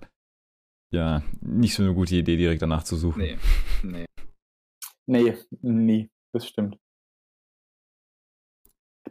[0.94, 3.22] ja, nicht so eine gute Idee, direkt danach zu suchen.
[3.22, 3.38] Nee,
[3.84, 4.06] nee.
[5.06, 6.10] Nee, nie.
[6.34, 6.78] Das stimmt.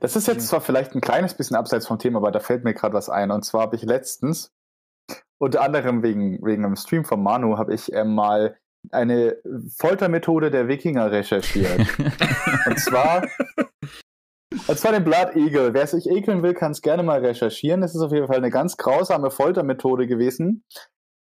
[0.01, 2.75] Das ist jetzt zwar vielleicht ein kleines bisschen abseits vom Thema, aber da fällt mir
[2.75, 3.31] gerade was ein.
[3.31, 4.53] Und zwar habe ich letztens,
[5.39, 8.59] unter anderem wegen, wegen einem Stream von Manu, habe ich äh, mal
[8.91, 9.37] eine
[9.79, 11.81] Foltermethode der Wikinger recherchiert.
[12.67, 13.23] und zwar
[14.69, 15.75] und zwar den Blood Eagle.
[15.75, 17.83] Wer sich ekeln will, kann es gerne mal recherchieren.
[17.83, 20.65] Es ist auf jeden Fall eine ganz grausame Foltermethode gewesen.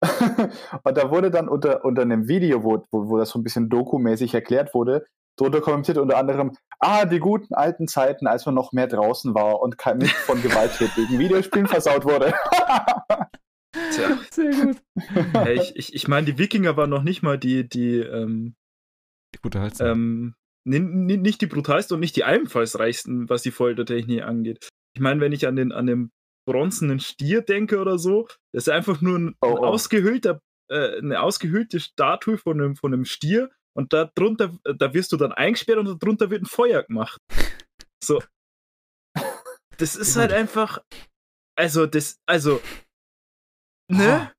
[0.84, 3.70] und da wurde dann unter, unter einem Video, wo, wo, wo das so ein bisschen
[3.70, 5.06] dokumäßig erklärt wurde,
[5.36, 9.62] drunter kommentiert unter anderem, ah, die guten alten Zeiten, als man noch mehr draußen war
[9.62, 12.34] und kein nicht von gewalttätigen Videospielen versaut wurde.
[13.72, 14.20] Tja.
[14.32, 14.82] Sehr gut.
[15.34, 18.56] Hey, ich ich, ich meine, die Wikinger waren noch nicht mal die, die, ähm,
[19.34, 20.36] die gute ähm,
[20.66, 24.70] nicht die brutalsten und nicht die einfallsreichsten, was die Foltertechnik angeht.
[24.96, 26.12] Ich meine, wenn ich an den, an den
[26.48, 29.66] bronzenen Stier denke oder so, das ist einfach nur ein, oh, oh.
[29.66, 35.12] ausgehöhlter, äh, eine ausgehöhlte Statue von einem, von einem Stier und da drunter, da wirst
[35.12, 37.18] du dann eingesperrt und darunter wird ein Feuer gemacht.
[38.04, 38.22] So.
[39.78, 40.80] Das ist halt einfach,
[41.58, 42.60] also das, also,
[43.90, 44.32] ne?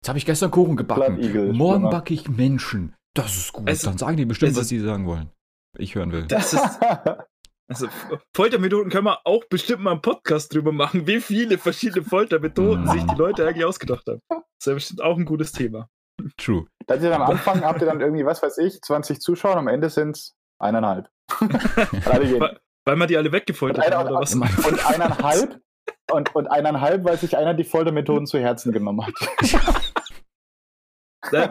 [0.00, 1.52] Jetzt habe ich gestern Kuchen gebacken.
[1.56, 2.94] Morgen backe ich Menschen.
[3.14, 3.68] Das ist gut.
[3.68, 5.30] Also, dann sagen die bestimmt, was sie sagen wollen
[5.78, 6.26] ich hören will.
[6.26, 6.80] Das ist.
[7.66, 7.88] Also
[8.36, 13.02] Foltermethoden können wir auch bestimmt mal einen Podcast drüber machen, wie viele verschiedene Foltermethoden sich
[13.04, 14.20] die Leute eigentlich ausgedacht haben.
[14.28, 15.88] Das ist ja bestimmt auch ein gutes Thema.
[16.36, 16.66] True.
[16.86, 19.88] Da ihr am Anfang habt ihr dann irgendwie, was weiß ich, 20 Zuschauer, am Ende
[19.88, 21.08] sind es eineinhalb.
[21.40, 24.34] weil, weil man die alle weggefoltert hat, oder was?
[24.34, 25.58] Und eineinhalb,
[26.10, 29.14] und, und eineinhalb, weil sich einer die Foltermethoden zu Herzen genommen hat.
[31.30, 31.50] Wir,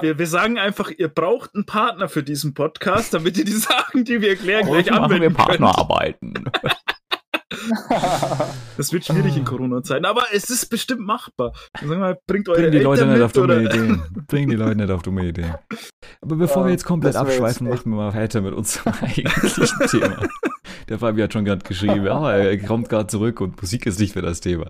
[0.00, 4.04] wir, wir, sagen einfach, ihr braucht einen Partner für diesen Podcast, damit ihr die Sachen,
[4.04, 6.44] die wir erklären, gleich machen anwenden wir Partnerarbeiten.
[8.76, 11.52] Das wird schwierig in Corona-Zeiten, aber es ist bestimmt machbar.
[11.80, 14.02] Sagen wir, bringt eure Bring die Leute nicht auf dumme Ideen.
[14.26, 15.54] Bring die Leute nicht auf dumme Ideen.
[16.20, 20.28] Aber bevor ja, wir jetzt komplett abschweifen, machen wir mal weiter mit unserem eigentlichen Thema.
[20.88, 24.14] Der Fabi hat schon gerade geschrieben, ja, er kommt gerade zurück und Musik ist nicht
[24.14, 24.68] mehr das Thema.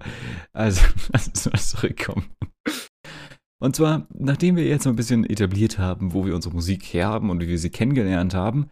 [0.53, 0.82] Also,
[1.12, 2.27] lass uns mal zurückkommen.
[3.61, 7.31] Und zwar, nachdem wir jetzt mal ein bisschen etabliert haben, wo wir unsere Musik herhaben
[7.31, 8.70] und wie wir sie kennengelernt haben,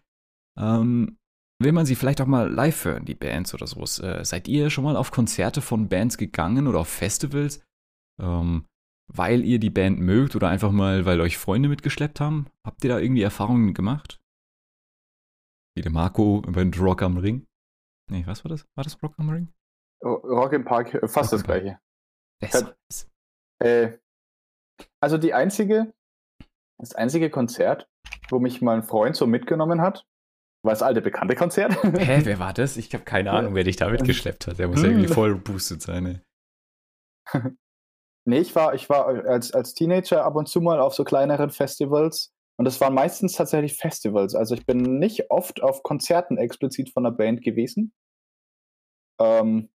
[0.59, 1.18] ähm,
[1.59, 3.98] will man sie vielleicht auch mal live hören, die Bands oder sowas.
[3.98, 7.62] Äh, seid ihr schon mal auf Konzerte von Bands gegangen oder auf Festivals,
[8.20, 8.66] ähm,
[9.09, 12.47] weil ihr die Band mögt oder einfach mal, weil euch Freunde mitgeschleppt haben?
[12.64, 14.20] Habt ihr da irgendwie Erfahrungen gemacht?
[15.77, 17.47] Wie der Marco beim Rock am Ring?
[18.11, 18.66] Nee, was war das?
[18.77, 19.53] War das Rock am Ring?
[20.03, 21.78] Rock im Park, äh, fast Rock das gleiche.
[22.40, 22.74] Besser.
[23.59, 23.98] Äh,
[25.01, 25.93] also die einzige,
[26.78, 27.90] das einzige Konzert,
[28.31, 30.07] wo mich mal ein Freund so mitgenommen hat,
[30.62, 31.74] war das alte bekannte Konzert.
[31.82, 32.78] Hä, wer war das?
[32.78, 34.59] Ich habe keine Ahnung, wer dich da mitgeschleppt hat.
[34.59, 36.23] Der muss ja irgendwie voll boostet sein.
[37.32, 37.40] Ey.
[38.24, 41.51] nee, ich war, ich war als, als Teenager ab und zu mal auf so kleineren
[41.51, 42.32] Festivals.
[42.59, 44.35] Und das waren meistens tatsächlich Festivals.
[44.35, 47.93] Also ich bin nicht oft auf Konzerten explizit von der Band gewesen.
[49.20, 49.69] Ähm,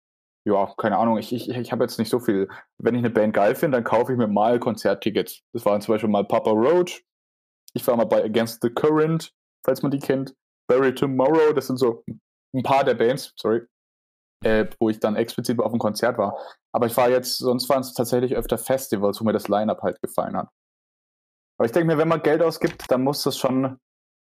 [0.46, 2.48] ja, keine Ahnung, ich, ich, ich habe jetzt nicht so viel.
[2.78, 5.42] Wenn ich eine Band geil finde, dann kaufe ich mir mal Konzerttickets.
[5.54, 7.04] Das waren zum Beispiel mal Papa Roach.
[7.74, 9.34] Ich war mal bei Against the Current,
[9.66, 10.34] falls man die kennt.
[10.68, 12.04] Bury Tomorrow, das sind so
[12.54, 13.62] ein paar der Bands, sorry,
[14.44, 16.38] äh, wo ich dann explizit auf einem Konzert war.
[16.72, 20.02] Aber ich war jetzt, sonst waren es tatsächlich öfter Festivals, wo mir das Line-Up halt
[20.02, 20.50] gefallen hat.
[21.60, 23.78] Aber ich denke mir, wenn man Geld ausgibt, dann muss das schon,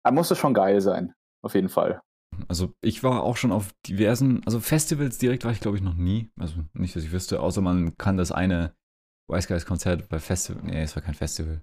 [0.05, 1.13] dann muss das schon geil sein.
[1.43, 2.01] Auf jeden Fall.
[2.49, 5.95] Also ich war auch schon auf diversen, also Festivals direkt war ich glaube ich noch
[5.95, 6.31] nie.
[6.39, 8.75] Also nicht, dass ich wüsste, außer man kann das eine
[9.29, 10.63] Wise Guys Konzert bei Festival.
[10.63, 11.63] Nee, es war kein Festival.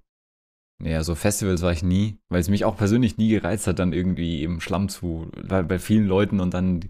[0.82, 3.94] Nee, also Festivals war ich nie, weil es mich auch persönlich nie gereizt hat, dann
[3.94, 6.90] irgendwie im Schlamm zu, bei, bei vielen Leuten und dann,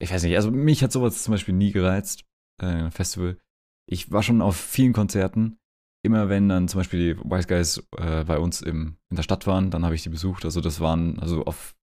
[0.00, 2.24] ich weiß nicht, also mich hat sowas zum Beispiel nie gereizt,
[2.60, 3.38] äh, Festival.
[3.86, 5.58] Ich war schon auf vielen Konzerten.
[6.04, 9.46] Immer wenn dann zum Beispiel die Wise Guys äh, bei uns im, in der Stadt
[9.46, 10.44] waren, dann habe ich die besucht.
[10.44, 11.74] Also das waren, also auf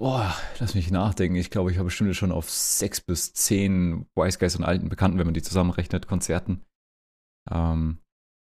[0.00, 1.34] Boah, lass mich nachdenken.
[1.36, 5.18] Ich glaube, ich habe bestimmt schon auf sechs bis zehn Wise Guys und alten Bekannten,
[5.18, 6.64] wenn man die zusammenrechnet, Konzerten.
[7.50, 7.98] Ähm,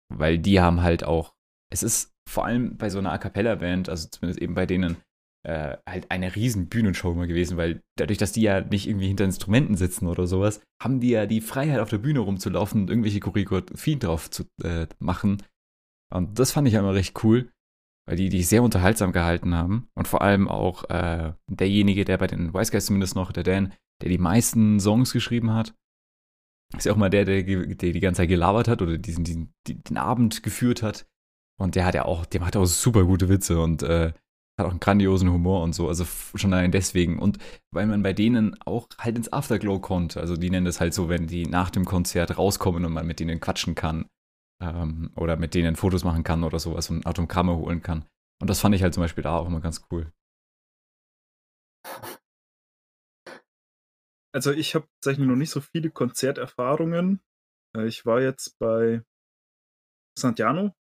[0.09, 1.35] weil die haben halt auch,
[1.71, 4.97] es ist vor allem bei so einer A Cappella-Band, also zumindest eben bei denen,
[5.45, 9.25] äh, halt eine riesen Bühnenshow immer gewesen, weil dadurch, dass die ja nicht irgendwie hinter
[9.25, 13.21] Instrumenten sitzen oder sowas, haben die ja die Freiheit auf der Bühne rumzulaufen und irgendwelche
[13.21, 15.43] Choreografien drauf zu äh, machen.
[16.13, 17.51] Und das fand ich ja immer recht cool
[18.07, 19.89] weil die die sehr unterhaltsam gehalten haben.
[19.95, 23.73] Und vor allem auch äh, derjenige, der bei den Wise Guys zumindest noch, der Dan,
[24.03, 25.75] der die meisten Songs geschrieben hat,
[26.77, 29.55] ist ja auch mal der, der, der die ganze Zeit gelabert hat oder diesen, diesen
[29.67, 31.07] den Abend geführt hat.
[31.59, 34.13] Und der hat ja auch, dem hat auch super gute Witze und äh,
[34.59, 35.89] hat auch einen grandiosen Humor und so.
[35.89, 36.05] Also
[36.35, 37.19] schon allein deswegen.
[37.19, 37.39] Und
[37.73, 40.21] weil man bei denen auch halt ins Afterglow konnte.
[40.21, 43.21] Also die nennen das halt so, wenn die nach dem Konzert rauskommen und man mit
[43.21, 44.07] denen quatschen kann
[44.63, 48.05] ähm, oder mit denen Fotos machen kann oder sowas und Autogramme holen kann.
[48.41, 50.13] Und das fand ich halt zum Beispiel da auch immer ganz cool.
[54.33, 57.21] Also ich habe tatsächlich noch nicht so viele Konzerterfahrungen.
[57.77, 59.03] Äh, ich war jetzt bei
[60.19, 60.75] Santiano.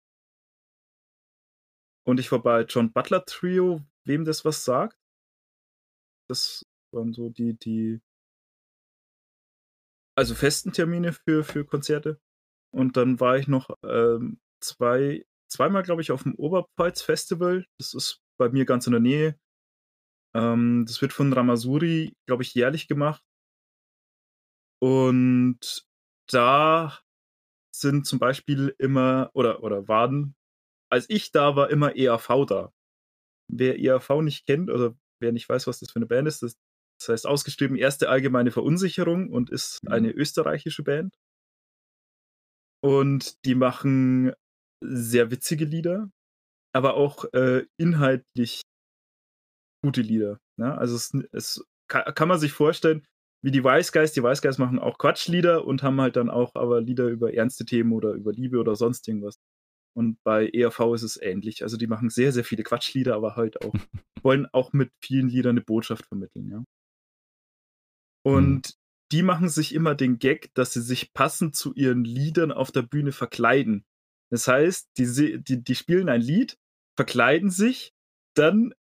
[2.12, 5.00] Und ich war bei John Butler Trio, wem das was sagt.
[6.28, 8.02] Das waren so die, die,
[10.18, 12.20] also festen Termine für, für Konzerte.
[12.76, 17.66] Und dann war ich noch ähm, zwei, zweimal, glaube ich, auf dem Oberpfalz Festival.
[17.80, 19.40] Das ist bei mir ganz in der Nähe.
[20.36, 23.24] Ähm, das wird von Ramasuri, glaube ich, jährlich gemacht.
[24.82, 25.88] Und
[26.30, 27.00] da
[27.74, 30.36] sind zum Beispiel immer, oder, oder waren,
[30.92, 32.74] als ich da war, immer EAV da.
[33.50, 36.56] Wer EAV nicht kennt oder wer nicht weiß, was das für eine Band ist, das,
[37.00, 39.92] das heißt ausgeschrieben Erste Allgemeine Verunsicherung und ist mhm.
[39.92, 41.16] eine österreichische Band.
[42.84, 44.34] Und die machen
[44.84, 46.10] sehr witzige Lieder,
[46.74, 48.62] aber auch äh, inhaltlich
[49.84, 50.40] gute Lieder.
[50.58, 50.76] Ne?
[50.78, 53.06] Also es, es kann, kann, man sich vorstellen,
[53.44, 54.14] wie die Wise Guys.
[54.14, 57.66] Die Wise Guys machen auch Quatschlieder und haben halt dann auch aber Lieder über ernste
[57.66, 59.40] Themen oder über Liebe oder sonst irgendwas.
[59.94, 61.64] Und bei ERV ist es ähnlich.
[61.64, 63.74] Also die machen sehr, sehr viele Quatschlieder, aber halt auch,
[64.24, 66.64] wollen auch mit vielen Liedern eine Botschaft vermitteln, ja.
[68.24, 68.74] Und mhm.
[69.12, 72.84] die machen sich immer den Gag, dass sie sich passend zu ihren Liedern auf der
[72.84, 73.84] Bühne verkleiden.
[74.32, 76.58] Das heißt, die, die, die spielen ein Lied,
[76.96, 77.94] verkleiden sich,
[78.36, 78.74] dann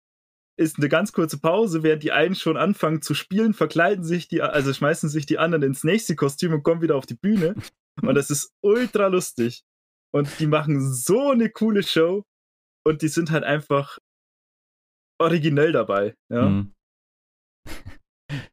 [0.60, 4.42] ist eine ganz kurze Pause, während die einen schon anfangen zu spielen, verkleiden sich die,
[4.42, 7.56] also schmeißen sich die anderen ins nächste Kostüm und kommen wieder auf die Bühne.
[8.02, 9.64] Und das ist ultra lustig.
[10.12, 12.24] Und die machen so eine coole Show
[12.86, 14.00] und die sind halt einfach
[15.20, 16.16] originell dabei.
[16.32, 16.50] Ja.
[16.50, 16.74] Mhm.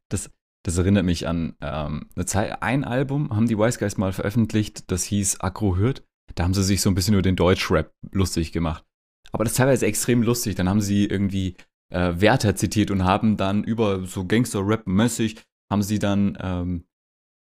[0.08, 0.30] Das,
[0.64, 4.90] das erinnert mich an ähm, eine Zeit, ein Album haben die Wise Guys mal veröffentlicht,
[4.90, 6.02] das hieß Agro Hürth.
[6.34, 8.84] Da haben sie sich so ein bisschen über den Deutschrap lustig gemacht.
[9.32, 10.54] Aber das ist teilweise extrem lustig.
[10.54, 11.56] Dann haben sie irgendwie
[11.90, 16.86] äh, Werther zitiert und haben dann über so Gangster-Rap-mäßig, haben sie dann ähm,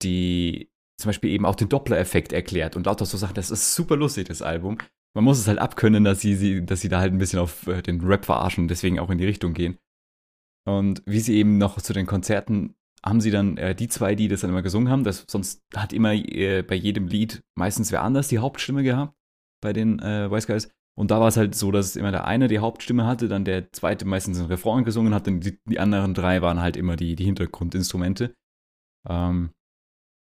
[0.03, 3.35] die, zum Beispiel eben auch den Doppler-Effekt erklärt und lauter so Sachen.
[3.35, 4.79] Das ist super lustig, das Album.
[5.15, 7.67] Man muss es halt abkönnen, dass sie, sie, dass sie da halt ein bisschen auf
[7.67, 9.79] äh, den Rap verarschen und deswegen auch in die Richtung gehen.
[10.67, 12.75] Und wie sie eben noch zu den Konzerten
[13.05, 15.05] haben sie dann äh, die zwei, die das dann immer gesungen haben.
[15.05, 19.15] Das, sonst hat immer äh, bei jedem Lied meistens wer anders die Hauptstimme gehabt
[19.63, 20.71] bei den äh, Wise Guys.
[20.99, 23.71] Und da war es halt so, dass immer der eine die Hauptstimme hatte, dann der
[23.73, 27.17] zweite meistens ein Refrain gesungen hat, und die, die anderen drei waren halt immer die,
[27.17, 28.35] die Hintergrundinstrumente.
[29.09, 29.51] Ähm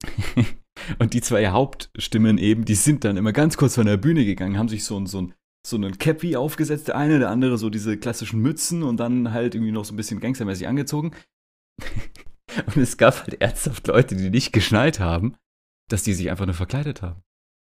[0.98, 4.58] und die zwei Hauptstimmen eben, die sind dann immer ganz kurz von der Bühne gegangen,
[4.58, 5.30] haben sich so, so,
[5.66, 9.54] so einen Cappy aufgesetzt, der eine, der andere so diese klassischen Mützen und dann halt
[9.54, 11.12] irgendwie noch so ein bisschen gangstermäßig angezogen.
[12.66, 15.36] und es gab halt ernsthaft Leute, die nicht geschnallt haben,
[15.88, 17.22] dass die sich einfach nur verkleidet haben.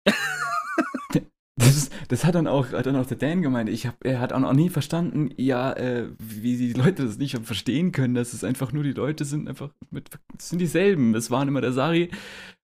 [1.55, 3.69] Das, ist, das hat dann auch, hat dann auch der Dan gemeint.
[3.69, 7.37] Ich hab, er hat auch noch nie verstanden, ja, äh, wie die Leute das nicht
[7.45, 11.13] verstehen können, dass es einfach nur die Leute sind, einfach mit, es sind dieselben.
[11.13, 12.09] Es waren immer der Sari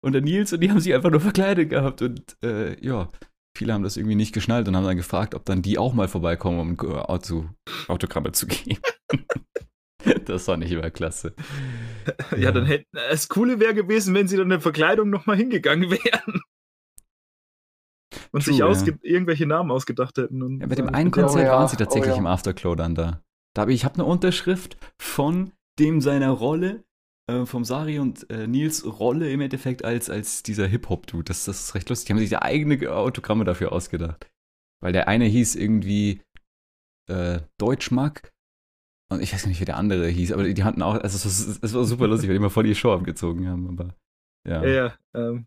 [0.03, 3.09] und der Nils und die haben sich einfach nur verkleidet gehabt und äh, ja,
[3.57, 6.07] viele haben das irgendwie nicht geschnallt und haben dann gefragt, ob dann die auch mal
[6.07, 7.45] vorbeikommen, um Auto,
[7.87, 8.81] Autogramme zu geben.
[10.25, 11.33] das war nicht immer klasse.
[12.31, 12.51] Ja, ja.
[12.51, 16.41] dann hätte das Coole wäre gewesen, wenn sie dann in der Verkleidung nochmal hingegangen wären
[18.31, 18.97] und True, sich ausge ja.
[19.01, 20.59] irgendwelche Namen ausgedacht hätten.
[20.59, 21.51] ja, bei dem einen Konzert oh, ja.
[21.53, 23.21] waren sie tatsächlich oh, im Afterclow dann da.
[23.55, 26.83] Da habe ich, ich habe eine Unterschrift von dem seiner Rolle,
[27.41, 31.25] äh, vom Sari und äh, Nils Rolle im Endeffekt als, als dieser Hip-Hop-Dude.
[31.25, 32.07] Das, das ist recht lustig.
[32.07, 34.29] Die haben sich ja eigene Autogramme dafür ausgedacht.
[34.81, 36.21] Weil der eine hieß irgendwie
[37.09, 38.33] äh, Deutschmack
[39.09, 41.73] und ich weiß gar nicht, wie der andere hieß, aber die hatten auch, also es
[41.73, 43.69] war super lustig, weil die immer voll die Show abgezogen haben.
[43.69, 43.95] Aber,
[44.47, 45.45] ja, ja, ja ähm,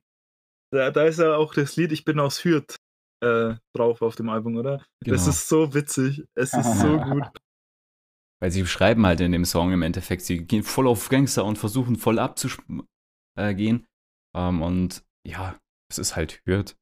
[0.72, 2.76] da, da ist ja auch das Lied Ich bin aus Hürth
[3.22, 4.84] äh, drauf auf dem Album, oder?
[5.00, 5.16] Genau.
[5.16, 6.24] Das ist so witzig.
[6.34, 7.24] Es ist so gut.
[8.40, 11.56] Weil sie schreiben halt in dem Song im Endeffekt, sie gehen voll auf Gangster und
[11.56, 12.86] versuchen voll abzugehen.
[13.38, 13.78] Äh,
[14.34, 15.56] ähm, und ja,
[15.90, 16.76] es ist halt Hürth.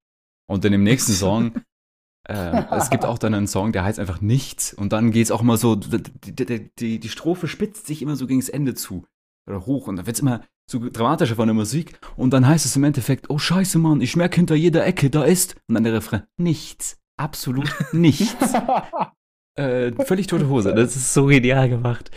[0.49, 1.55] Und in dem nächsten Song,
[2.29, 4.75] äh, es gibt auch dann einen Song, der heißt einfach Nichts.
[4.75, 6.03] Und dann geht es auch immer so, die,
[6.33, 9.07] die, die, die Strophe spitzt sich immer so gegen das Ende zu.
[9.47, 9.87] Oder hoch.
[9.87, 11.99] Und dann wird es immer so dramatischer von der Musik.
[12.17, 15.25] Und dann heißt es im Endeffekt, oh scheiße, Mann, ich merke hinter jeder Ecke, da
[15.25, 15.57] ist.
[15.69, 16.99] Und dann der Refrain, nichts.
[17.17, 18.53] Absolut nichts.
[19.57, 20.75] äh, völlig tote Hose.
[20.75, 22.11] Das ist so genial gemacht.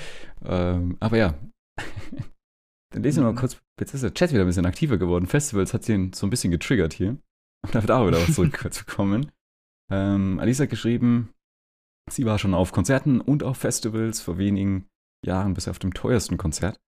[0.43, 1.35] Ähm, aber ja.
[2.93, 3.61] dann lesen wir mal kurz.
[3.79, 5.27] Jetzt ist der Chat wieder ein bisschen aktiver geworden.
[5.27, 7.09] Festivals hat ihn so ein bisschen getriggert hier.
[7.63, 9.31] Und da wird auch wieder was zurückzukommen.
[9.91, 11.33] ähm, Alice hat geschrieben,
[12.09, 14.87] sie war schon auf Konzerten und auf Festivals vor wenigen
[15.25, 16.79] Jahren bis auf dem teuersten Konzert.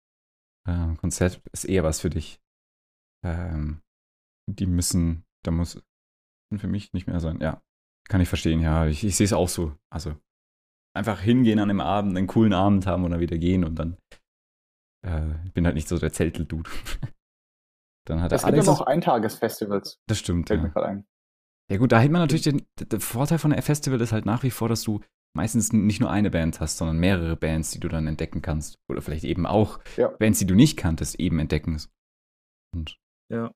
[0.68, 2.40] Äh, Konzert ist eher was für dich.
[3.26, 3.82] Ähm,
[4.50, 5.82] die müssen, da muss
[6.58, 7.40] für mich nicht mehr sein.
[7.42, 7.62] Ja,
[8.08, 8.62] kann ich verstehen.
[8.62, 9.76] Ja, ich, ich sehe es auch so.
[9.92, 10.16] Also
[10.96, 13.98] einfach hingehen an dem Abend, einen coolen Abend haben und dann wieder gehen und dann
[15.06, 16.70] äh, ich bin halt nicht so der Zeltel-Dude.
[18.08, 20.00] dann hat es gibt ja noch Eintagesfestivals.
[20.08, 20.48] Das stimmt.
[20.48, 20.68] Fällt ja.
[20.68, 21.06] mir gerade ein.
[21.72, 24.44] Ja gut, da hält man natürlich den, der Vorteil von der Festival ist halt nach
[24.44, 25.02] wie vor, dass du
[25.36, 28.80] meistens nicht nur eine Band hast, sondern mehrere Bands, die du dann entdecken kannst.
[28.90, 30.08] Oder vielleicht eben auch ja.
[30.08, 31.80] Bands, die du nicht kanntest, eben entdecken.
[32.76, 32.98] Und
[33.32, 33.52] ja.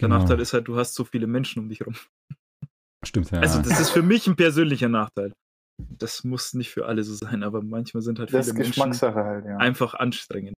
[0.00, 0.18] Der genau.
[0.18, 1.94] Nachteil ist halt, du hast so viele Menschen um dich rum.
[3.04, 3.40] Stimmt, ja.
[3.40, 5.32] Also, das ist für mich ein persönlicher Nachteil.
[5.90, 9.44] Das muss nicht für alle so sein, aber manchmal sind halt viele das Menschen halt,
[9.44, 9.56] ja.
[9.58, 10.54] einfach anstrengend.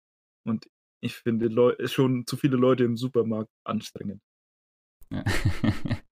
[0.46, 0.68] Und
[1.02, 4.22] ich finde Leu schon zu viele Leute im Supermarkt anstrengend.
[5.12, 5.24] Ja.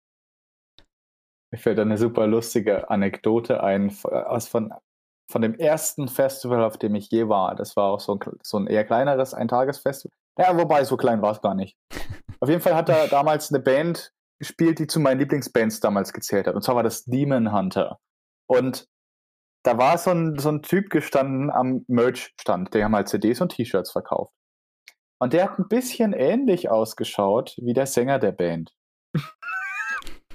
[1.52, 4.72] Mir fällt eine super lustige Anekdote ein aus von,
[5.30, 7.54] von dem ersten Festival, auf dem ich je war.
[7.54, 10.16] Das war auch so ein, so ein eher kleineres Eintagesfestival.
[10.38, 11.76] Ja, wobei, so klein war es gar nicht.
[12.40, 16.46] Auf jeden Fall hat er damals eine Band gespielt, die zu meinen Lieblingsbands damals gezählt
[16.46, 16.54] hat.
[16.54, 17.98] Und zwar war das Demon Hunter.
[18.48, 18.88] Und
[19.62, 22.74] da war so ein, so ein Typ gestanden am Merch-Stand.
[22.74, 24.34] Der haben halt CDs und T-Shirts verkauft.
[25.20, 28.74] Und der hat ein bisschen ähnlich ausgeschaut wie der Sänger der Band.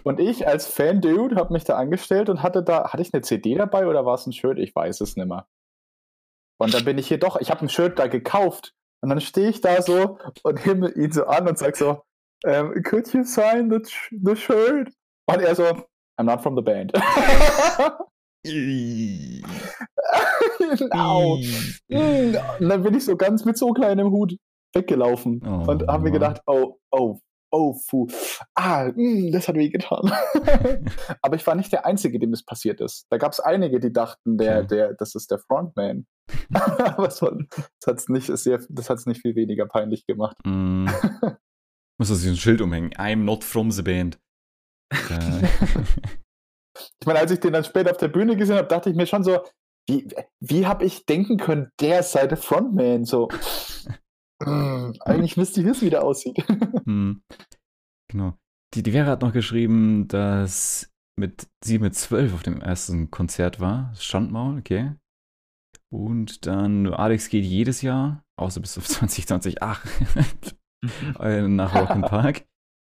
[0.03, 3.55] Und ich als Fan-Dude habe mich da angestellt und hatte da, hatte ich eine CD
[3.55, 4.57] dabei oder war es ein Shirt?
[4.59, 5.45] Ich weiß es nicht mehr.
[6.57, 8.73] Und dann bin ich hier doch, ich habe ein Shirt da gekauft.
[9.01, 12.03] Und dann stehe ich da so und himmel ihn so an und sag so,
[12.45, 13.79] um, could you sign the,
[14.23, 14.89] the shirt?
[15.25, 15.65] Und er so,
[16.17, 16.93] I'm not from the band.
[20.77, 21.33] genau.
[21.33, 24.37] und dann bin ich so ganz mit so kleinem Hut
[24.73, 25.69] weggelaufen oh.
[25.69, 27.19] und habe mir gedacht, oh, oh,
[27.51, 28.07] oh, puh,
[28.55, 30.11] ah, mh, das hat weh getan.
[31.21, 33.05] Aber ich war nicht der Einzige, dem das passiert ist.
[33.09, 36.05] Da gab es einige, die dachten, der, der, das ist der Frontman.
[36.53, 40.37] Aber das hat es nicht, nicht viel weniger peinlich gemacht.
[40.45, 40.87] Mm.
[41.99, 42.91] Muss das sich ein Schild umhängen.
[42.93, 44.19] I'm not from the band.
[46.99, 49.07] Ich meine, als ich den dann später auf der Bühne gesehen habe, dachte ich mir
[49.07, 49.41] schon so,
[49.87, 50.07] wie,
[50.39, 53.05] wie habe ich denken können, der sei der Frontman?
[53.05, 53.29] So,
[54.39, 56.37] eigentlich müsste ich wissen, wie der aussieht.
[56.85, 57.23] hm.
[58.09, 58.33] Genau.
[58.73, 63.59] Die, die Vera hat noch geschrieben, dass mit sie mit zwölf auf dem ersten Konzert
[63.59, 63.93] war.
[63.95, 64.93] Standmaul, okay.
[65.89, 69.85] Und dann Alex geht jedes Jahr, außer bis auf 2020, ach,
[71.19, 72.45] äh, nach Rock Park.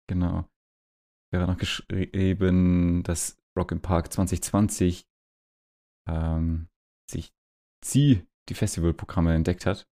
[0.08, 0.46] Genau.
[1.30, 5.06] Wäre noch geschrieben, dass Rock Park 2020
[6.08, 6.68] ähm,
[7.10, 7.32] sich
[7.84, 9.86] sie die Festivalprogramme entdeckt hat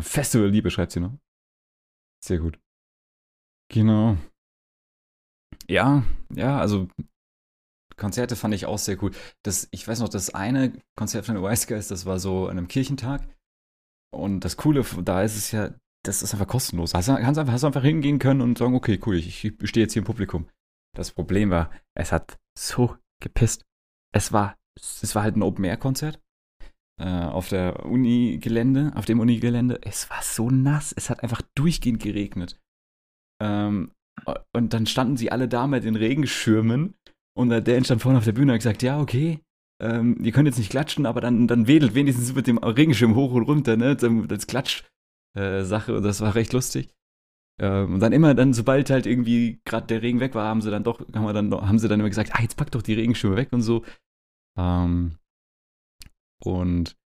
[0.00, 1.12] Festival-Liebe schreibt sie noch.
[2.24, 2.58] Sehr gut.
[3.70, 4.16] Genau.
[5.68, 6.04] Ja,
[6.34, 6.88] ja, also
[7.96, 9.12] Konzerte fand ich auch sehr cool.
[9.42, 12.68] Das, ich weiß noch, das eine Konzert von Wise Guys, das war so an einem
[12.68, 13.26] Kirchentag.
[14.12, 15.74] Und das Coole da ist es ja,
[16.04, 16.94] das ist einfach kostenlos.
[16.94, 19.92] Hast, kannst einfach, hast einfach hingehen können und sagen, okay, cool, ich, ich stehe jetzt
[19.92, 20.48] hier im Publikum.
[20.96, 23.64] Das Problem war, es hat so gepisst.
[24.14, 26.20] Es war, es war halt ein Open-Air-Konzert
[27.00, 29.80] äh, auf der Uni-Gelände, auf dem Uni-Gelände.
[29.82, 32.60] Es war so nass, es hat einfach durchgehend geregnet.
[33.42, 33.92] Ähm,
[34.52, 36.94] und dann standen sie alle da mit den Regenschirmen
[37.36, 39.40] und der stand vorne auf der Bühne und hat gesagt, ja, okay,
[39.82, 43.32] ähm, ihr könnt jetzt nicht klatschen, aber dann, dann wedelt wenigstens mit dem Regenschirm hoch
[43.32, 43.96] und runter, ne,
[44.30, 46.93] als Klatsch-Sache äh, und das war recht lustig.
[47.60, 50.70] Ähm, und dann immer dann, sobald halt irgendwie gerade der Regen weg war, haben sie
[50.70, 52.94] dann doch, haben, wir dann, haben sie dann immer gesagt, ah, jetzt pack doch die
[52.94, 53.84] Regenschirme weg und so.
[54.58, 55.18] Ähm,
[56.42, 56.96] und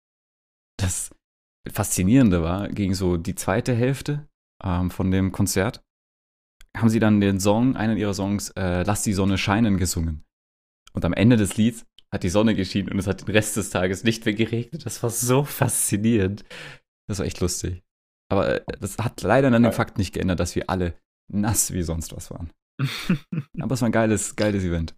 [0.78, 1.14] das
[1.70, 4.28] Faszinierende war, gegen so die zweite Hälfte
[4.62, 5.82] ähm, von dem Konzert,
[6.76, 10.24] haben sie dann den Song, einen ihrer Songs, äh, Lass die Sonne scheinen, gesungen.
[10.92, 13.70] Und am Ende des Lieds hat die Sonne geschienen und es hat den Rest des
[13.70, 14.86] Tages nicht mehr geregnet.
[14.86, 16.44] Das war so faszinierend.
[17.06, 17.82] Das war echt lustig.
[18.30, 20.98] Aber äh, das hat leider an dem Fakt nicht geändert, dass wir alle
[21.30, 22.52] nass wie sonst was waren.
[23.60, 24.94] Aber es war ein geiles, geiles Event.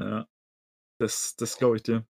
[0.00, 0.26] Ja,
[1.00, 2.06] das, das glaube ich dir.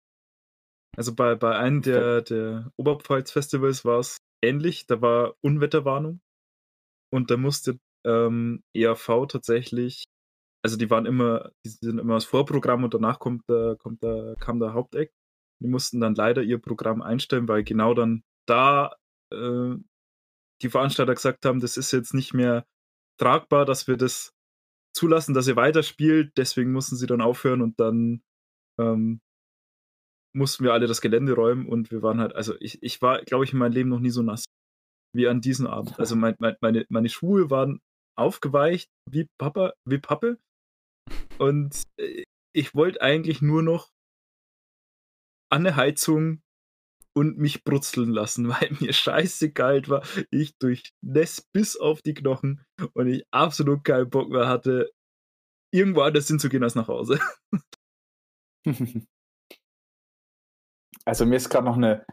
[0.96, 4.86] Also bei, bei einem der, der Oberpfalz-Festivals war es ähnlich.
[4.86, 6.20] Da war Unwetterwarnung
[7.12, 10.04] und da musste ähm, EAV tatsächlich,
[10.64, 14.36] also die waren immer, die sind immer das Vorprogramm und danach kommt der, kommt der,
[14.38, 15.12] kam der Haupteck.
[15.62, 18.96] Die mussten dann leider ihr Programm einstellen, weil genau dann da
[19.32, 19.76] äh,
[20.62, 22.64] die Veranstalter gesagt haben, das ist jetzt nicht mehr
[23.20, 24.32] tragbar, dass wir das
[24.94, 26.32] zulassen, dass ihr weiterspielt.
[26.36, 28.22] Deswegen mussten sie dann aufhören und dann
[28.80, 29.20] ähm,
[30.34, 33.44] mussten wir alle das Gelände räumen und wir waren halt, also ich, ich war, glaube
[33.44, 34.44] ich, in meinem Leben noch nie so nass
[35.14, 35.98] wie an diesem Abend.
[35.98, 37.80] Also mein, mein, meine, meine Schuhe waren
[38.16, 40.39] aufgeweicht wie Papa, wie Pappe.
[41.39, 42.24] Und äh,
[42.55, 43.90] ich wollte eigentlich nur noch
[45.51, 46.41] an der Heizung
[47.14, 50.02] und mich brutzeln lassen, weil mir scheiße kalt war.
[50.30, 52.64] Ich durchnässt bis auf die Knochen
[52.94, 54.90] und ich absolut keinen Bock mehr hatte,
[55.72, 57.20] irgendwo anders hinzugehen als nach Hause.
[61.05, 62.05] Also mir ist gerade noch eine,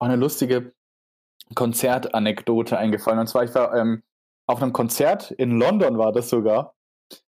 [0.00, 0.74] auch eine lustige
[1.54, 3.18] Konzertanekdote eingefallen.
[3.18, 4.02] Und zwar, ich war ähm,
[4.46, 6.74] auf einem Konzert in London, war das sogar,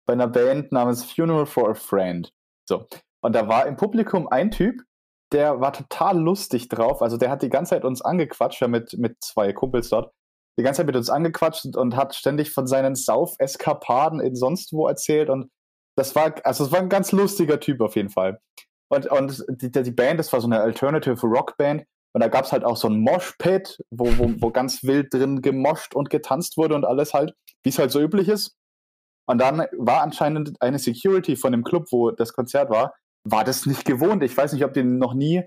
[0.06, 2.32] bei einer Band namens Funeral for a Friend.
[2.68, 2.88] So.
[3.22, 4.84] Und da war im Publikum ein Typ,
[5.32, 7.02] der war total lustig drauf.
[7.02, 10.12] Also der hat die ganze Zeit uns angequatscht, ja, mit, mit zwei Kumpels dort,
[10.58, 14.74] die ganze Zeit mit uns angequatscht und, und hat ständig von seinen Sauf-Eskapaden in sonst
[14.74, 15.30] wo erzählt.
[15.30, 15.50] Und
[15.96, 18.40] das war, also es war ein ganz lustiger Typ auf jeden Fall.
[18.90, 21.86] Und, und die, die Band, das war so eine Alternative Rock Band.
[22.14, 25.44] Und da gab es halt auch so ein Moshpit, wo, wo, wo ganz wild drin
[25.44, 28.56] gemoscht und getanzt wurde und alles halt, wie es halt so üblich ist.
[29.28, 33.66] Und dann war anscheinend eine Security von dem Club, wo das Konzert war, war das
[33.66, 34.24] nicht gewohnt.
[34.24, 35.44] Ich weiß nicht, ob die noch nie,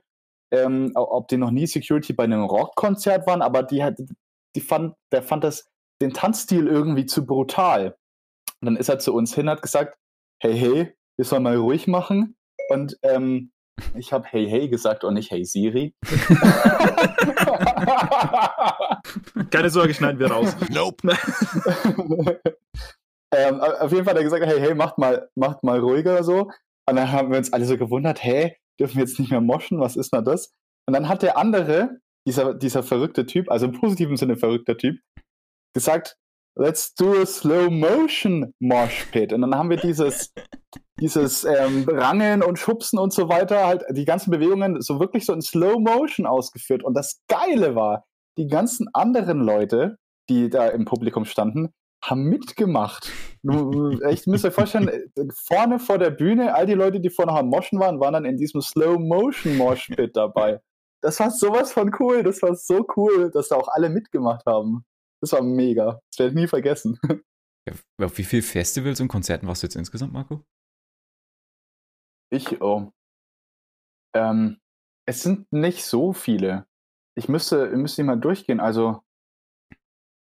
[0.53, 3.99] ähm, ob die noch nie Security bei einem Rockkonzert waren, aber die hat,
[4.55, 5.67] die fand, der fand das,
[6.01, 7.97] den Tanzstil irgendwie zu brutal.
[8.61, 9.97] Und dann ist er zu uns hin, hat gesagt,
[10.43, 12.37] hey, hey, wir sollen mal ruhig machen.
[12.69, 13.53] Und ähm,
[13.95, 15.95] ich habe Hey Hey gesagt und nicht Hey Siri.
[19.51, 20.55] Keine Sorge, schneiden wir raus.
[20.71, 21.09] Nope.
[23.35, 26.51] ähm, auf jeden Fall hat er gesagt, hey, hey, macht mal, macht mal ruhiger so.
[26.89, 29.81] Und dann haben wir uns alle so gewundert, hey, dürfen wir jetzt nicht mehr moschen,
[29.81, 30.53] was ist denn das?
[30.87, 34.97] Und dann hat der andere, dieser, dieser verrückte Typ, also im positiven Sinne verrückter Typ,
[35.75, 36.17] gesagt,
[36.59, 39.33] let's do a slow motion mosh pit.
[39.33, 40.33] Und dann haben wir dieses,
[41.01, 45.33] dieses ähm, Rangeln und Schubsen und so weiter, halt die ganzen Bewegungen so wirklich so
[45.33, 46.83] in Slow Motion ausgeführt.
[46.83, 48.05] Und das Geile war,
[48.39, 49.97] die ganzen anderen Leute,
[50.29, 51.73] die da im Publikum standen,
[52.03, 53.11] haben mitgemacht.
[54.11, 57.79] Ich muss euch vorstellen, vorne vor der Bühne, all die Leute, die vorne am Moschen
[57.79, 60.61] waren, waren dann in diesem Slow Motion Mosh Pit dabei.
[61.01, 62.23] Das war sowas von cool.
[62.23, 64.85] Das war so cool, dass da auch alle mitgemacht haben.
[65.21, 66.01] Das war mega.
[66.11, 66.99] Das werde ich nie vergessen.
[68.01, 70.45] Auf wie viele Festivals und Konzerten warst du jetzt insgesamt, Marco?
[72.31, 72.91] Ich, oh.
[74.15, 74.59] Ähm,
[75.07, 76.67] es sind nicht so viele.
[77.17, 78.61] Ich müsste, müsste mal durchgehen.
[78.61, 79.03] Also,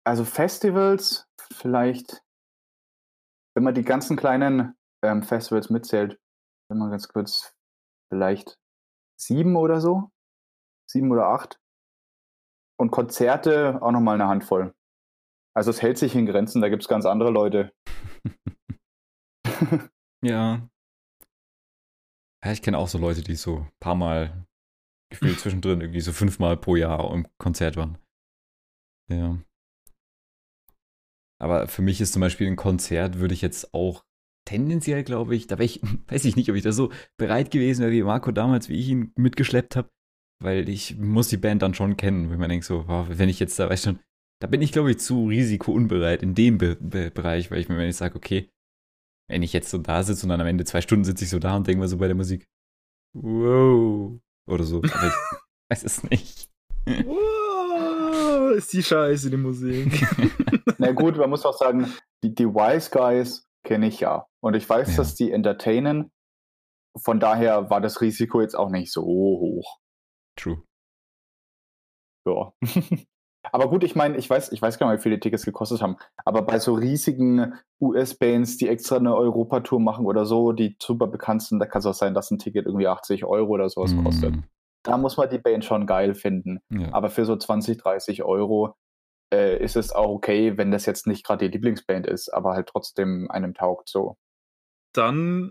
[0.04, 2.22] also Festivals, vielleicht,
[3.54, 6.20] wenn man die ganzen kleinen ähm, Festivals mitzählt,
[6.68, 7.54] wenn man ganz kurz,
[8.10, 8.58] vielleicht
[9.18, 10.10] sieben oder so.
[10.88, 11.58] Sieben oder acht.
[12.78, 14.74] Und Konzerte auch nochmal eine Handvoll.
[15.56, 17.72] Also es hält sich in Grenzen, da gibt es ganz andere Leute.
[20.22, 20.68] ja.
[22.44, 24.46] Ja, ich kenne auch so Leute, die so ein paar Mal
[25.10, 27.98] gefühlt zwischendrin irgendwie so fünfmal pro Jahr im Konzert waren.
[29.08, 29.38] Ja.
[31.40, 34.04] Aber für mich ist zum Beispiel ein Konzert, würde ich jetzt auch
[34.46, 37.82] tendenziell, glaube ich, da wäre ich, weiß ich nicht, ob ich da so bereit gewesen
[37.82, 39.90] wäre wie Marco damals, wie ich ihn mitgeschleppt habe
[40.44, 43.40] weil ich muss die Band dann schon kennen, wenn man denkt so, wow, wenn ich
[43.40, 44.00] jetzt da, weißt schon,
[44.40, 47.78] da bin ich glaube ich zu risikounbereit in dem Be Be Bereich, weil ich mir,
[47.78, 48.50] wenn ich sage, okay,
[49.28, 51.38] wenn ich jetzt so da sitze und dann am Ende zwei Stunden sitze ich so
[51.38, 52.46] da und denke mir so bei der Musik,
[53.14, 55.38] wow, oder so, aber ich
[55.70, 56.50] weiß es nicht.
[58.54, 60.06] Ist die Scheiße, die Musik.
[60.78, 64.26] Na gut, man muss auch sagen, die, die Wise Guys kenne ich ja.
[64.40, 64.96] Und ich weiß, ja.
[64.96, 66.12] dass die entertainen.
[66.96, 69.80] Von daher war das Risiko jetzt auch nicht so hoch.
[70.36, 70.62] True.
[72.26, 72.52] Ja.
[73.52, 75.96] aber gut, ich meine, ich weiß, ich weiß gar nicht, wie viele Tickets gekostet haben.
[76.24, 81.42] Aber bei so riesigen US-Bands, die extra eine Europatour machen oder so, die super bekannt
[81.42, 84.04] sind, da kann es auch sein, dass ein Ticket irgendwie 80 Euro oder sowas mm.
[84.04, 84.34] kostet.
[84.84, 86.60] Da muss man die Band schon geil finden.
[86.70, 86.92] Ja.
[86.92, 88.76] Aber für so 20, 30 Euro
[89.32, 92.68] äh, ist es auch okay, wenn das jetzt nicht gerade die Lieblingsband ist, aber halt
[92.68, 94.16] trotzdem einem taugt so.
[94.94, 95.50] Dann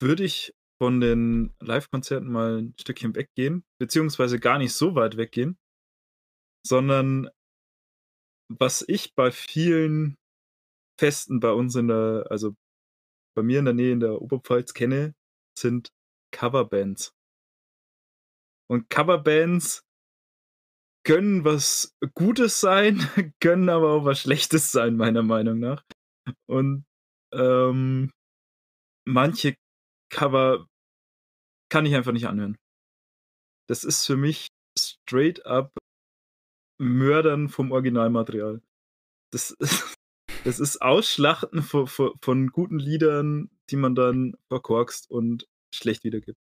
[0.00, 5.58] würde ich von den Live-Konzerten mal ein Stückchen weggehen, beziehungsweise gar nicht so weit weggehen,
[6.64, 7.28] sondern
[8.48, 10.16] was ich bei vielen
[11.00, 12.54] Festen bei uns in der, also
[13.36, 15.14] bei mir in der Nähe in der Oberpfalz kenne,
[15.58, 15.90] sind
[16.32, 17.12] Coverbands.
[18.70, 19.82] Und Coverbands
[21.04, 22.98] können was Gutes sein,
[23.40, 25.82] können aber auch was Schlechtes sein, meiner Meinung nach.
[26.46, 26.84] Und
[27.32, 28.10] ähm,
[29.06, 29.54] manche
[30.10, 30.66] Cover
[31.70, 32.56] kann ich einfach nicht anhören.
[33.68, 35.76] Das ist für mich straight up
[36.80, 38.62] Mördern vom Originalmaterial.
[39.32, 39.96] Das ist,
[40.44, 46.38] das ist Ausschlachten von, von, von guten Liedern, die man dann verkorkst und schlecht wiedergibt.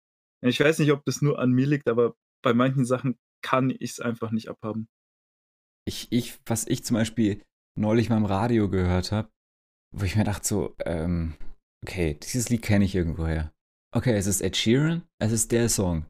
[0.47, 3.93] Ich weiß nicht, ob das nur an mir liegt, aber bei manchen Sachen kann ich
[3.93, 4.89] es einfach nicht abhaben.
[5.87, 7.43] Ich, ich, was ich zum Beispiel
[7.79, 9.31] neulich mal im Radio gehört habe,
[9.95, 11.35] wo ich mir dachte so, ähm,
[11.85, 13.53] okay, dieses Lied kenne ich irgendwoher.
[13.95, 16.07] Okay, es ist Ed Sheeran, es ist der Song.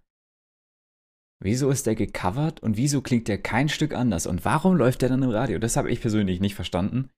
[1.42, 4.26] Wieso ist der gecovert und wieso klingt der kein Stück anders?
[4.26, 5.58] Und warum läuft der dann im Radio?
[5.58, 7.10] Das habe ich persönlich nicht verstanden,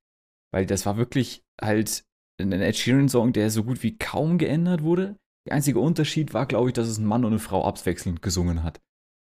[0.52, 2.04] weil das war wirklich halt
[2.40, 5.16] ein Ed Sheeran-Song, der so gut wie kaum geändert wurde.
[5.48, 8.62] Der einzige Unterschied war, glaube ich, dass es ein Mann und eine Frau abwechselnd gesungen
[8.62, 8.82] hat.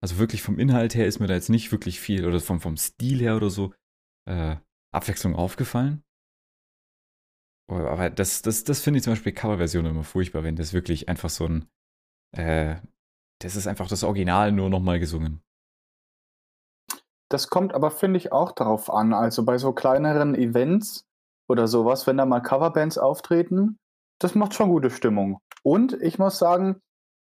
[0.03, 2.77] Also wirklich vom Inhalt her ist mir da jetzt nicht wirklich viel oder vom, vom
[2.77, 3.73] Stil her oder so
[4.28, 4.57] äh,
[4.93, 6.03] Abwechslung aufgefallen.
[7.70, 11.09] Oh, aber das, das, das finde ich zum Beispiel Coverversionen immer furchtbar, wenn das wirklich
[11.09, 11.69] einfach so ein,
[12.37, 12.81] äh,
[13.41, 15.41] das ist einfach das Original nur nochmal gesungen.
[17.31, 19.15] Das kommt aber, finde ich, auch darauf an.
[19.15, 21.07] Also bei so kleineren Events
[21.49, 23.78] oder sowas, wenn da mal Coverbands auftreten,
[24.20, 25.40] das macht schon gute Stimmung.
[25.62, 26.80] Und ich muss sagen,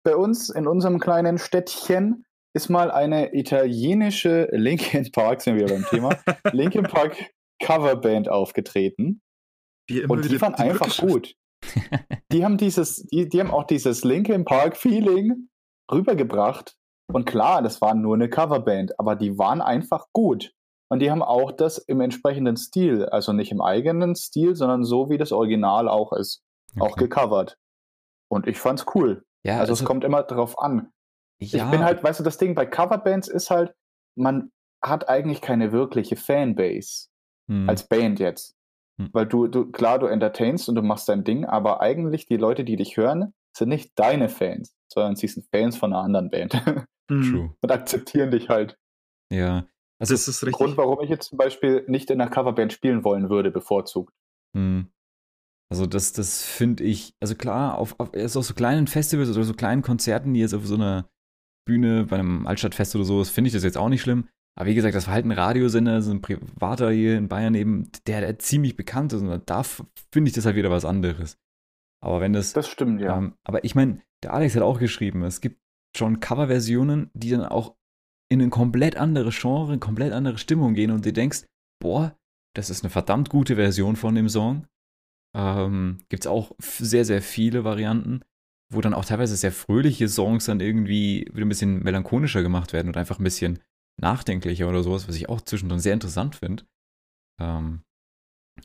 [0.05, 5.87] bei uns in unserem kleinen Städtchen ist mal eine italienische Linkin Park, sind wir beim
[5.87, 6.11] Thema,
[6.53, 7.17] Linkin Park
[7.63, 9.23] Coverband aufgetreten.
[10.09, 11.35] Und die waren einfach gut.
[12.33, 15.49] die haben dieses, die, die haben auch dieses Linkin Park Feeling
[15.91, 16.77] rübergebracht.
[17.13, 20.53] Und klar, das war nur eine Coverband, aber die waren einfach gut.
[20.91, 25.09] Und die haben auch das im entsprechenden Stil, also nicht im eigenen Stil, sondern so
[25.09, 26.43] wie das Original auch ist,
[26.75, 26.83] okay.
[26.83, 27.59] auch gecovert.
[28.29, 29.25] Und ich fand's cool.
[29.45, 30.93] Ja, also, also es kommt immer drauf an.
[31.41, 31.65] Ja.
[31.65, 33.75] Ich bin halt, weißt du, das Ding bei Coverbands ist halt,
[34.17, 37.09] man hat eigentlich keine wirkliche Fanbase
[37.49, 37.69] hm.
[37.69, 38.57] als Band jetzt.
[38.99, 39.11] Hm.
[39.13, 42.65] Weil du, du, klar, du entertainst und du machst dein Ding, aber eigentlich die Leute,
[42.65, 46.55] die dich hören, sind nicht deine Fans, sondern sie sind Fans von einer anderen Band.
[47.11, 47.23] Hm.
[47.23, 47.57] True.
[47.61, 48.79] und akzeptieren dich halt.
[49.29, 49.67] Ja.
[49.99, 50.57] Also das ist richtig.
[50.57, 54.15] Grund, warum ich jetzt zum Beispiel nicht in einer Coverband spielen wollen würde, bevorzugt.
[54.55, 54.92] Hm.
[55.73, 59.43] Also das, das finde ich, also klar, auf, auf, also auf so kleinen Festivals oder
[59.43, 61.09] so kleinen Konzerten, die jetzt auf so einer
[61.67, 64.29] Bühne bei einem Altstadtfest oder so, finde ich das jetzt auch nicht schlimm.
[64.55, 67.91] Aber wie gesagt, das war halt ein Radiosender, so ein privater hier in Bayern eben,
[68.07, 69.23] der, der ziemlich bekannt ist.
[69.23, 71.39] Und da finde ich das halt wieder was anderes.
[72.05, 72.53] Aber wenn das.
[72.53, 73.17] Das stimmt, ja.
[73.17, 75.59] Ähm, aber ich meine, der Alex hat auch geschrieben, es gibt
[75.97, 77.77] schon Coverversionen, die dann auch
[78.31, 81.47] in ein komplett anderes Genre, eine komplett andere Stimmung gehen und du denkst,
[81.81, 82.15] boah,
[82.55, 84.67] das ist eine verdammt gute Version von dem Song.
[85.37, 88.23] Ähm, Gibt es auch sehr, sehr viele Varianten,
[88.73, 92.89] wo dann auch teilweise sehr fröhliche Songs dann irgendwie wieder ein bisschen melancholischer gemacht werden
[92.89, 93.59] und einfach ein bisschen
[94.01, 96.65] nachdenklicher oder sowas, was ich auch zwischendrin sehr interessant finde.
[97.41, 97.83] Ähm,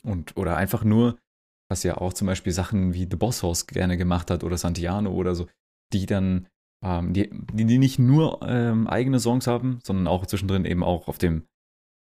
[0.02, 1.18] und, oder einfach nur,
[1.70, 5.10] was ja auch zum Beispiel Sachen wie The Boss House gerne gemacht hat oder Santiano
[5.12, 5.48] oder so,
[5.92, 6.48] die dann,
[6.84, 11.18] ähm, die, die nicht nur ähm, eigene Songs haben, sondern auch zwischendrin eben auch auf
[11.18, 11.46] dem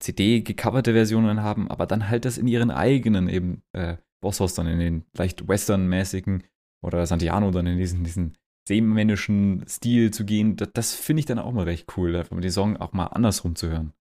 [0.02, 4.66] CD gecoverte Versionen haben, aber dann halt das in ihren eigenen eben äh, Bosshaus dann
[4.66, 6.44] in den leicht westernmäßigen
[6.82, 8.36] oder Santiano dann in diesen, diesen
[8.66, 12.50] seemännischen Stil zu gehen, das, das finde ich dann auch mal recht cool, einfach die
[12.50, 13.92] Song auch mal andersrum zu hören.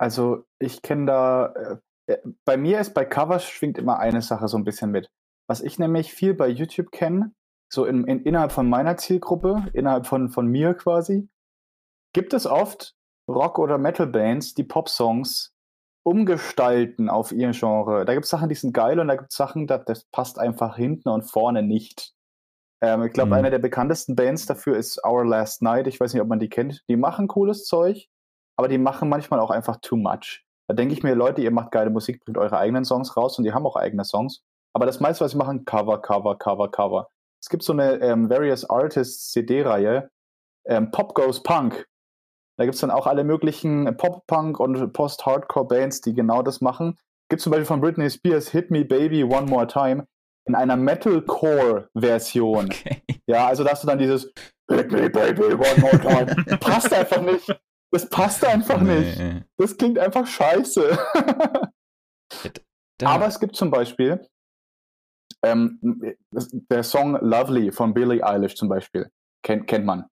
[0.00, 1.46] Also ich kenne da,
[2.06, 5.10] äh, äh, bei mir ist bei Covers schwingt immer eine Sache so ein bisschen mit.
[5.48, 7.32] Was ich nämlich viel bei YouTube kenne,
[7.70, 11.28] so in, in, innerhalb von meiner Zielgruppe, innerhalb von, von mir quasi,
[12.14, 12.96] gibt es oft
[13.28, 15.54] Rock- oder Metal-Bands, die Pop-Songs
[16.08, 18.04] umgestalten auf ihr Genre.
[18.04, 20.38] Da gibt es Sachen, die sind geil und da gibt es Sachen, das, das passt
[20.38, 22.14] einfach hinten und vorne nicht.
[22.80, 23.34] Ähm, ich glaube, mhm.
[23.34, 25.86] eine der bekanntesten Bands dafür ist Our Last Night.
[25.86, 26.82] Ich weiß nicht, ob man die kennt.
[26.88, 28.08] Die machen cooles Zeug,
[28.56, 30.44] aber die machen manchmal auch einfach too much.
[30.68, 33.44] Da denke ich mir, Leute, ihr macht geile Musik, bringt eure eigenen Songs raus und
[33.44, 34.42] die haben auch eigene Songs.
[34.74, 37.08] Aber das meiste, was sie machen, Cover, Cover, Cover, Cover.
[37.42, 40.10] Es gibt so eine ähm, Various Artists CD-Reihe,
[40.66, 41.86] ähm, Pop Goes Punk.
[42.58, 46.98] Da gibt es dann auch alle möglichen Pop-Punk und Post-Hardcore-Bands, die genau das machen.
[47.30, 50.06] Gibt zum Beispiel von Britney Spears Hit Me Baby One More Time
[50.46, 52.64] in einer Metalcore-Version.
[52.66, 53.02] Okay.
[53.26, 54.32] Ja, also da hast du dann dieses
[54.70, 56.58] Hit Me Baby One More Time.
[56.60, 57.46] passt einfach nicht.
[57.92, 59.00] Das passt einfach nee.
[59.00, 59.46] nicht.
[59.56, 60.98] Das klingt einfach scheiße.
[63.04, 64.26] Aber es gibt zum Beispiel
[65.44, 65.78] ähm,
[66.32, 69.10] der Song Lovely von Billie Eilish zum Beispiel.
[69.44, 70.06] Kennt, kennt man.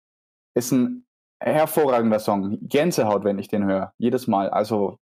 [0.55, 1.06] Ist ein
[1.41, 2.59] hervorragender Song.
[2.63, 3.93] Gänsehaut, wenn ich den höre.
[3.99, 4.51] Jedes Mal.
[4.51, 4.99] Also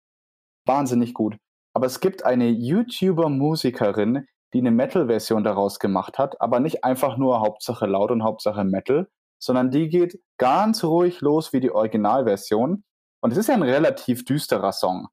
[0.67, 1.37] wahnsinnig gut.
[1.75, 7.41] Aber es gibt eine YouTuber-Musikerin, die eine Metal-Version daraus gemacht hat, aber nicht einfach nur
[7.41, 9.09] Hauptsache laut und Hauptsache Metal,
[9.43, 12.85] sondern die geht ganz ruhig los wie die Originalversion.
[13.23, 15.09] Und es ist ja ein relativ düsterer Song.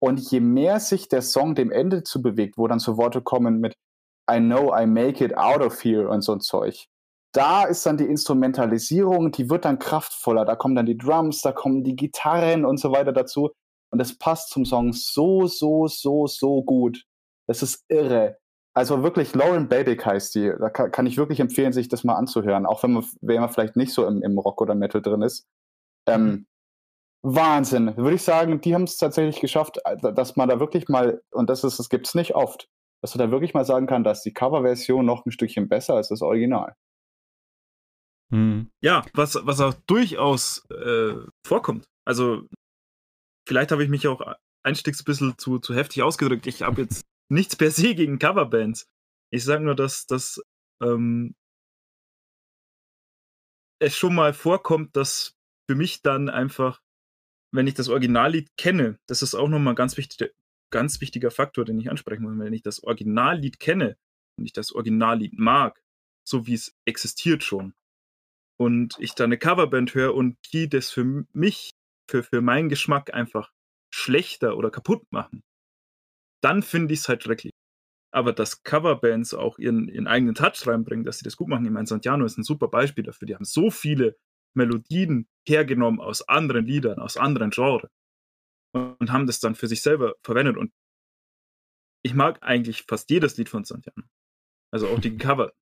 [0.00, 3.60] Und je mehr sich der Song dem Ende zu bewegt, wo dann so Worte kommen
[3.60, 3.74] mit
[4.30, 6.86] I know I make it out of here und so ein Zeug,
[7.32, 10.44] da ist dann die Instrumentalisierung, die wird dann kraftvoller.
[10.44, 13.50] Da kommen dann die Drums, da kommen die Gitarren und so weiter dazu.
[13.90, 17.04] Und das passt zum Song so, so, so, so gut.
[17.46, 18.38] Das ist irre.
[18.74, 20.52] Also wirklich, Lauren Babick heißt die.
[20.58, 22.66] Da kann, kann, ich wirklich empfehlen, sich das mal anzuhören.
[22.66, 25.46] Auch wenn man, wenn man vielleicht nicht so im, im Rock oder Metal drin ist.
[26.06, 26.46] Ähm, mhm.
[27.22, 27.96] Wahnsinn.
[27.96, 31.48] Würde ich sagen, die haben es tatsächlich geschafft, äh, dass man da wirklich mal, und
[31.48, 32.68] das ist, das gibt es nicht oft,
[33.00, 35.98] dass man da wirklich mal sagen kann, dass die Coverversion noch ein Stückchen besser ist
[35.98, 36.74] als das Original.
[38.32, 38.70] Hm.
[38.82, 41.14] Ja, was, was auch durchaus äh,
[41.46, 41.84] vorkommt.
[42.06, 42.48] Also,
[43.46, 44.22] vielleicht habe ich mich auch
[44.64, 46.46] einstiegs ein bisschen zu, zu heftig ausgedrückt.
[46.46, 48.86] Ich habe jetzt nichts per se gegen Coverbands.
[49.30, 50.40] Ich sage nur, dass, dass
[50.82, 51.34] ähm,
[53.80, 55.36] es schon mal vorkommt, dass
[55.68, 56.80] für mich dann einfach,
[57.52, 60.34] wenn ich das Originallied kenne, das ist auch nochmal ein ganz wichtig,
[60.70, 62.38] ganz wichtiger Faktor, den ich ansprechen muss.
[62.38, 63.98] Wenn ich das Originallied kenne
[64.38, 65.82] und ich das Originallied mag,
[66.26, 67.74] so wie es existiert schon,
[68.58, 71.72] und ich da eine Coverband höre und die das für mich,
[72.08, 73.50] für, für meinen Geschmack einfach
[73.92, 75.42] schlechter oder kaputt machen,
[76.42, 77.52] dann finde ich es halt schrecklich.
[78.12, 81.64] Aber dass Coverbands auch ihren, ihren eigenen Touch reinbringen, dass sie das gut machen.
[81.64, 83.26] Ich meine, Santiano ist ein super Beispiel dafür.
[83.26, 84.16] Die haben so viele
[84.54, 87.90] Melodien hergenommen aus anderen Liedern, aus anderen Genres
[88.74, 90.56] und haben das dann für sich selber verwendet.
[90.56, 90.72] Und
[92.04, 94.06] ich mag eigentlich fast jedes Lied von Santiano.
[94.72, 95.52] Also auch die Cover.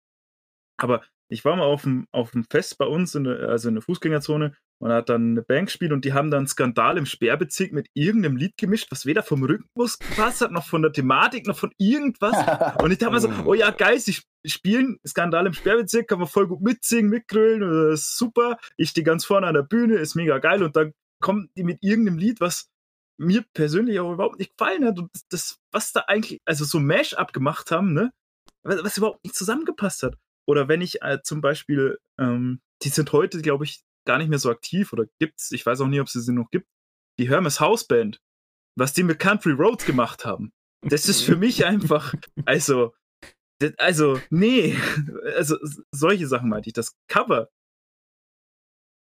[0.76, 3.76] Aber ich war mal auf dem, auf dem Fest bei uns, in der, also in
[3.76, 7.72] der Fußgängerzone, und hat dann eine Band gespielt und die haben dann Skandal im Sperrbezirk
[7.72, 11.58] mit irgendeinem Lied gemischt, was weder vom Rhythmus gepasst hat, noch von der Thematik, noch
[11.58, 12.34] von irgendwas.
[12.82, 14.16] Und ich dachte mir so, oh ja, geil, sie
[14.46, 18.58] spielen Skandal im Sperrbezirk, kann man voll gut mitsingen, mitgrölen, das ist super.
[18.78, 20.62] Ich stehe ganz vorne an der Bühne, ist mega geil.
[20.62, 22.70] Und dann kommen die mit irgendeinem Lied, was
[23.18, 24.98] mir persönlich auch überhaupt nicht gefallen hat.
[24.98, 28.12] Und das, was da eigentlich, also so Mash-up gemacht haben, ne?
[28.62, 30.16] Was, was überhaupt nicht zusammengepasst hat.
[30.48, 34.38] Oder wenn ich äh, zum Beispiel, ähm, die sind heute, glaube ich, gar nicht mehr
[34.38, 36.66] so aktiv oder gibt's, ich weiß auch nie, ob es sie noch gibt,
[37.18, 38.20] die Hermes House Band,
[38.76, 40.52] was die mit Country Roads gemacht haben.
[40.82, 42.14] Das ist für mich einfach,
[42.46, 42.94] also,
[43.76, 44.76] also, nee,
[45.36, 45.56] also
[45.92, 46.72] solche Sachen meinte ich.
[46.72, 47.50] Das Cover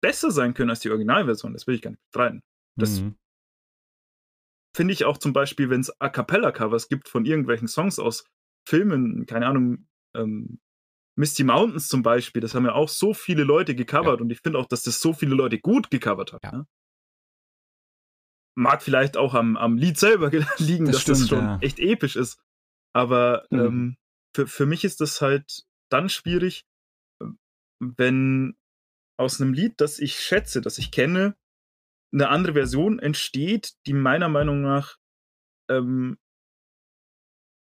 [0.00, 2.42] besser sein können als die Originalversion, das will ich gar nicht bestreiten.
[2.76, 3.16] Das mhm.
[4.74, 8.24] finde ich auch zum Beispiel, wenn es A Cappella-Covers gibt von irgendwelchen Songs aus
[8.66, 10.60] Filmen, keine Ahnung, ähm,
[11.18, 14.22] Misty Mountains zum Beispiel, das haben ja auch so viele Leute gecovert ja.
[14.22, 16.40] und ich finde auch, dass das so viele Leute gut gecovert haben.
[16.44, 16.52] Ja.
[16.52, 16.66] Ne?
[18.56, 21.58] Mag vielleicht auch am, am Lied selber liegen, das dass stimmt, das schon ja.
[21.60, 22.40] echt episch ist.
[22.94, 23.58] Aber mhm.
[23.58, 23.96] ähm,
[24.34, 26.64] für, für mich ist das halt dann schwierig,
[27.80, 28.56] wenn
[29.18, 31.36] aus einem Lied, das ich schätze, das ich kenne,
[32.12, 34.96] eine andere Version entsteht, die meiner Meinung nach
[35.68, 36.16] ähm,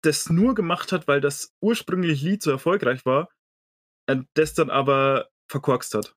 [0.04, 3.30] das nur gemacht hat, weil das ursprüngliche Lied so erfolgreich war
[4.08, 6.16] äh, das dann aber verkorkst hat.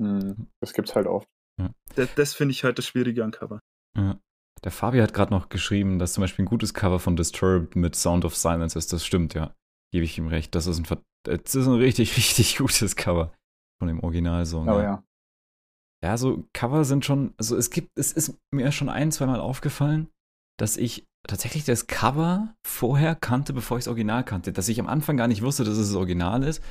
[0.00, 1.28] Hm, das gibt's halt oft.
[1.60, 1.70] Ja.
[1.94, 3.60] Das, das finde ich halt das Schwierige an Cover.
[3.96, 4.18] Ja.
[4.64, 7.96] Der Fabi hat gerade noch geschrieben, dass zum Beispiel ein gutes Cover von Disturbed mit
[7.96, 8.92] Sound of Silence ist.
[8.92, 9.54] Das stimmt, ja.
[9.92, 10.54] Gebe ich ihm recht.
[10.54, 13.32] Das ist ein, das ist ein richtig, richtig gutes Cover
[13.80, 14.68] von dem Originalsong.
[14.68, 14.82] Oh ja.
[14.82, 15.04] ja.
[16.04, 20.08] Ja, so Cover sind schon, also es gibt, es ist mir schon ein, zweimal aufgefallen,
[20.58, 24.52] dass ich tatsächlich das Cover vorher kannte, bevor ich das Original kannte.
[24.52, 26.62] Dass ich am Anfang gar nicht wusste, dass es das Original ist.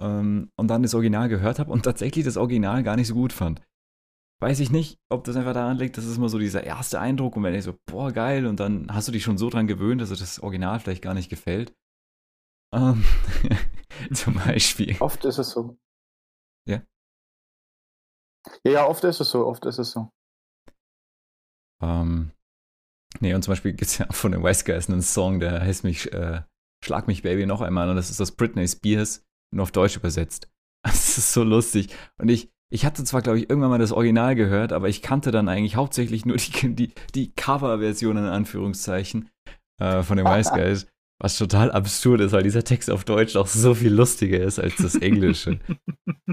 [0.00, 3.32] Ähm, und dann das Original gehört habe und tatsächlich das Original gar nicht so gut
[3.32, 3.62] fand.
[4.40, 7.34] Weiß ich nicht, ob das einfach daran liegt, das ist immer so dieser erste Eindruck
[7.34, 10.00] und wenn ich so, boah, geil, und dann hast du dich schon so dran gewöhnt,
[10.00, 11.74] dass dir das Original vielleicht gar nicht gefällt.
[12.72, 13.04] Ähm,
[14.14, 14.96] zum Beispiel.
[15.00, 15.76] Oft ist es so.
[16.68, 16.82] Ja?
[18.62, 20.12] Ja, ja, oft ist es so, oft ist es so.
[21.82, 22.30] Ähm,
[23.20, 25.84] Nee, und zum Beispiel gibt es ja von den Wise Guys einen Song, der heißt
[25.84, 26.42] mich, äh,
[26.84, 27.88] Schlag mich Baby noch einmal.
[27.90, 30.48] Und das ist das Britney Spears, nur auf Deutsch übersetzt.
[30.84, 31.88] Das ist so lustig.
[32.18, 35.32] Und ich, ich hatte zwar, glaube ich, irgendwann mal das Original gehört, aber ich kannte
[35.32, 39.28] dann eigentlich hauptsächlich nur die, die, die Cover-Version in Anführungszeichen
[39.80, 40.86] äh, von den Wise Guys.
[41.20, 44.76] Was total absurd ist, weil dieser Text auf Deutsch auch so viel lustiger ist als
[44.76, 45.58] das Englische.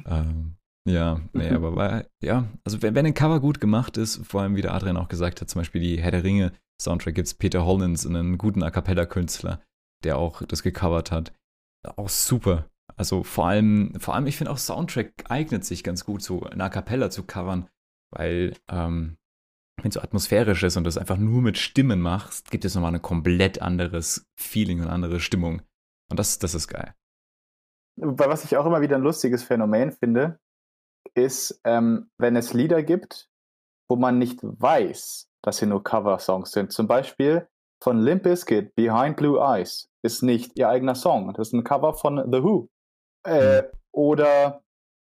[0.06, 0.58] ähm,
[0.88, 4.56] ja, nee, aber war, ja, also wenn, wenn ein Cover gut gemacht ist, vor allem
[4.56, 7.34] wie der Adrian auch gesagt hat, zum Beispiel die Herr der Ringe Soundtrack gibt es
[7.34, 9.62] Peter Hollins, einen guten A Cappella-Künstler,
[10.04, 11.34] der auch das gecovert hat.
[11.96, 12.70] Auch super.
[12.98, 16.64] Also vor allem, vor allem, ich finde auch Soundtrack eignet sich ganz gut, so eine
[16.64, 17.68] A Cappella zu covern,
[18.12, 19.18] weil ähm,
[19.82, 22.96] wenn es so atmosphärisch ist und das einfach nur mit Stimmen machst, gibt es nochmal
[22.96, 25.62] ein komplett anderes Feeling und andere Stimmung.
[26.10, 26.94] Und das, das ist geil.
[27.98, 30.40] Was ich auch immer wieder ein lustiges Phänomen finde,
[31.14, 33.30] ist, ähm, wenn es Lieder gibt,
[33.90, 36.72] wo man nicht weiß, dass sie nur Cover-Songs sind.
[36.72, 37.48] Zum Beispiel
[37.82, 41.34] von Limp Bizkit, Behind Blue Eyes, ist nicht ihr eigener Song.
[41.34, 42.70] Das ist ein Cover von The Who.
[43.26, 43.68] Äh, mhm.
[43.92, 44.62] Oder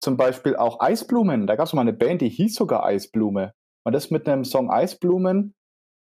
[0.01, 1.47] zum Beispiel auch Eisblumen.
[1.47, 3.53] Da gab es mal eine Band, die hieß sogar Eisblume.
[3.83, 5.53] Und das ist mit einem Song Eisblumen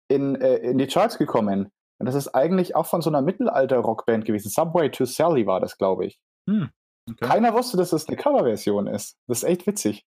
[0.09, 1.71] in, äh, in die Charts gekommen.
[1.99, 4.49] Und das ist eigentlich auch von so einer Mittelalter-Rockband gewesen.
[4.49, 6.19] Subway to Sally war das, glaube ich.
[6.49, 6.69] Hm,
[7.09, 7.25] okay.
[7.25, 9.17] Keiner wusste, dass das eine Coverversion ist.
[9.27, 10.05] Das ist echt witzig.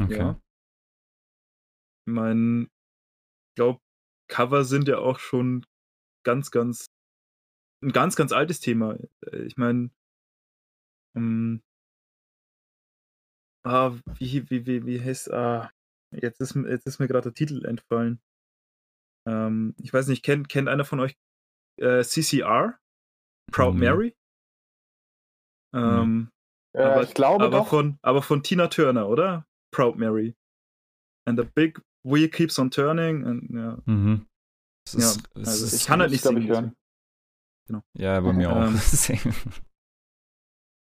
[0.00, 0.18] Okay.
[0.18, 0.36] Ja.
[2.06, 3.80] Ich meine, ich glaube,
[4.28, 5.64] Cover sind ja auch schon
[6.24, 6.86] ganz, ganz,
[7.82, 8.96] ein ganz, ganz altes Thema.
[9.26, 9.90] Äh, ich meine,
[11.16, 11.62] ähm,
[13.64, 15.70] ah, wie, wie, wie, wie heißt, ah,
[16.12, 18.20] jetzt ist, jetzt ist mir gerade der Titel entfallen.
[19.28, 21.16] Ähm, ich weiß nicht, kennt, kennt einer von euch
[21.80, 22.78] äh, CCR?
[23.52, 23.80] Proud mhm.
[23.80, 24.16] Mary?
[25.74, 26.30] Ähm,
[26.74, 27.68] äh, aber, ich glaube aber doch.
[27.68, 29.46] Von, aber von Tina Turner, oder?
[29.72, 30.34] Proud Mary.
[31.26, 33.24] And a big Wheel Keeps on Turning.
[33.24, 33.78] Und, ja.
[33.86, 34.26] Mhm.
[34.94, 36.48] Ja, ist, also ich kann halt nicht ich, singen.
[36.48, 36.76] hören.
[37.96, 38.66] Ja, bei mir auch.
[38.66, 38.80] Ähm.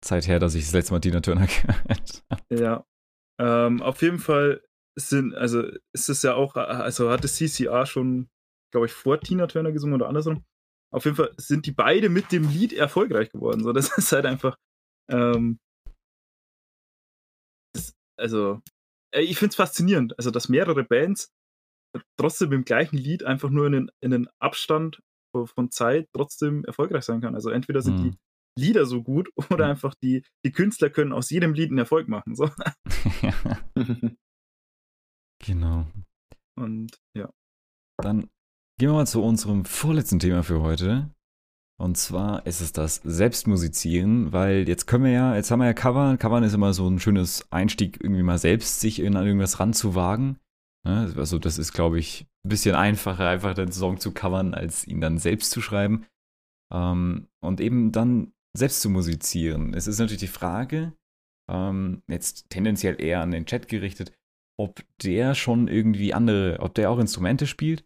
[0.03, 2.43] Zeit her, dass ich das letzte Mal Tina Turner gehört habe.
[2.51, 2.85] Ja.
[3.41, 4.63] Ähm, auf jeden Fall
[4.99, 5.63] sind, also
[5.95, 8.29] ist es ja auch, also hatte CCR schon,
[8.73, 10.45] glaube ich, vor Tina Turner gesungen oder andersrum.
[10.93, 13.63] Auf jeden Fall sind die beide mit dem Lied erfolgreich geworden.
[13.63, 14.57] So, das ist halt einfach,
[15.11, 15.59] ähm,
[17.75, 18.61] das, also, äh,
[19.15, 21.31] ich finde es faszinierend, also dass mehrere Bands
[22.19, 25.01] trotzdem mit dem gleichen Lied einfach nur in den, in den Abstand
[25.35, 27.35] von- Zeit trotzdem erfolgreich sein kann.
[27.35, 28.03] Also entweder sind Mhm.
[28.11, 28.17] die
[28.67, 29.71] Lieder so gut oder Mhm.
[29.73, 32.35] einfach die, die Künstler können aus jedem Lied einen Erfolg machen.
[32.35, 32.49] So.
[35.45, 35.87] genau.
[36.59, 37.31] Und ja.
[38.03, 38.23] Dann
[38.79, 41.11] gehen wir mal zu unserem vorletzten Thema für heute.
[41.83, 45.73] Und zwar ist es das Selbstmusizieren, weil jetzt können wir ja, jetzt haben wir ja
[45.73, 46.17] Cover.
[46.17, 50.39] Covern ist immer so ein schönes Einstieg, irgendwie mal selbst sich in irgendwas ranzuwagen.
[50.87, 51.13] Ne?
[51.17, 55.01] Also das ist, glaube ich, ein bisschen einfacher, einfach den Song zu covern, als ihn
[55.01, 56.07] dann selbst zu schreiben.
[56.73, 59.75] Ähm, und eben dann selbst zu musizieren.
[59.75, 60.93] Es ist natürlich die Frage,
[61.51, 64.13] ähm, jetzt tendenziell eher an den Chat gerichtet,
[64.57, 67.85] ob der schon irgendwie andere, ob der auch Instrumente spielt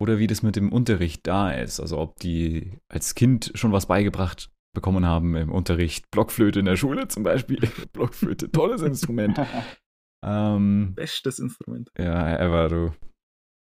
[0.00, 1.80] oder wie das mit dem Unterricht da ist.
[1.80, 6.10] Also ob die als Kind schon was beigebracht bekommen haben im Unterricht.
[6.10, 7.60] Blockflöte in der Schule zum Beispiel.
[7.92, 9.40] Blockflöte, tolles Instrument.
[10.24, 11.90] ähm, Bestes Instrument.
[11.98, 12.94] ja, ever, du.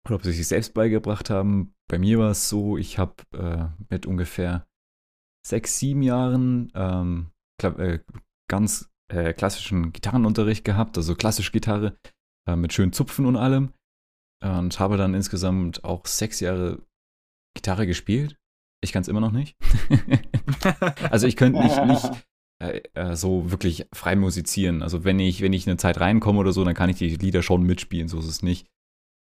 [0.06, 1.74] Oder ob sie sich selbst beigebracht haben.
[1.88, 4.66] Bei mir war es so, ich habe äh, mit ungefähr
[5.46, 7.30] sechs, sieben Jahren ähm,
[7.62, 7.98] äh,
[8.48, 11.98] ganz äh, klassischen Gitarrenunterricht gehabt, also klassisch Gitarre
[12.48, 13.72] äh, mit schönen Zupfen und allem.
[14.42, 16.82] Und habe dann insgesamt auch sechs Jahre
[17.54, 18.36] Gitarre gespielt.
[18.82, 19.56] Ich kann es immer noch nicht.
[21.10, 22.10] also ich könnte nicht, nicht
[22.60, 24.82] äh, äh, so wirklich frei musizieren.
[24.82, 27.42] Also wenn ich, wenn ich eine Zeit reinkomme oder so, dann kann ich die Lieder
[27.42, 28.66] schon mitspielen, so ist es nicht.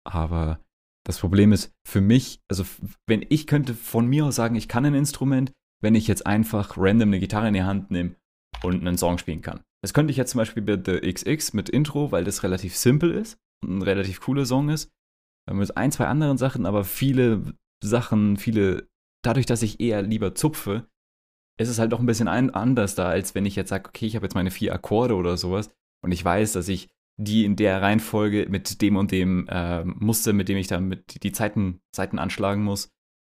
[0.04, 0.60] Aber
[1.06, 2.66] das Problem ist für mich, also
[3.08, 6.78] wenn ich könnte von mir aus sagen, ich kann ein Instrument, wenn ich jetzt einfach
[6.78, 8.16] random eine Gitarre in die Hand nehme
[8.64, 9.62] und einen Song spielen kann.
[9.84, 13.12] Das könnte ich jetzt zum Beispiel bei The XX mit Intro, weil das relativ simpel
[13.12, 14.92] ist ein relativ cooler Song ist.
[15.52, 18.88] Mit ein, zwei anderen Sachen, aber viele Sachen, viele,
[19.24, 20.88] dadurch, dass ich eher lieber zupfe,
[21.60, 24.06] ist es halt doch ein bisschen ein, anders da, als wenn ich jetzt sage, okay,
[24.06, 25.72] ich habe jetzt meine vier Akkorde oder sowas
[26.04, 30.34] und ich weiß, dass ich die in der Reihenfolge mit dem und dem äh, Muster,
[30.34, 32.90] mit dem ich dann mit die Zeiten, Zeiten anschlagen muss.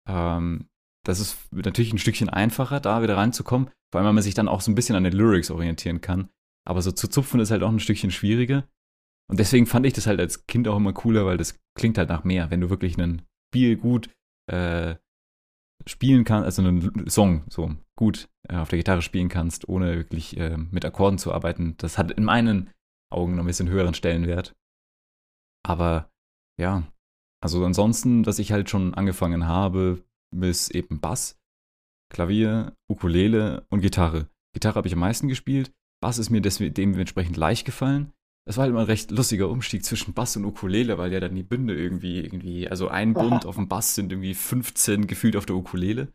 [0.09, 0.69] Ähm,
[1.05, 4.49] das ist natürlich ein Stückchen einfacher, da wieder reinzukommen, vor allem, weil man sich dann
[4.49, 6.29] auch so ein bisschen an den Lyrics orientieren kann.
[6.69, 8.69] Aber so zu zupfen ist halt auch ein Stückchen schwieriger.
[9.29, 12.09] Und deswegen fand ich das halt als Kind auch immer cooler, weil das klingt halt
[12.09, 14.11] nach mehr, wenn du wirklich einen Spiel gut
[14.51, 14.97] äh,
[15.87, 20.37] spielen kannst, also einen Song so gut äh, auf der Gitarre spielen kannst, ohne wirklich
[20.37, 21.75] äh, mit Akkorden zu arbeiten.
[21.79, 22.71] Das hat in meinen
[23.13, 24.55] Augen noch ein bisschen höheren Stellenwert.
[25.67, 26.11] Aber
[26.59, 26.85] ja,
[27.43, 30.03] also ansonsten, dass ich halt schon angefangen habe,
[30.35, 31.39] bis eben Bass,
[32.13, 34.29] Klavier, Ukulele und Gitarre.
[34.53, 35.73] Gitarre habe ich am meisten gespielt.
[36.03, 38.13] Bass ist mir dementsprechend leicht gefallen.
[38.47, 41.35] Das war halt immer ein recht lustiger Umstieg zwischen Bass und Ukulele, weil ja dann
[41.35, 45.47] die Bünde irgendwie, irgendwie, also ein Bund auf dem Bass sind irgendwie 15 gefühlt auf
[45.47, 46.13] der Ukulele.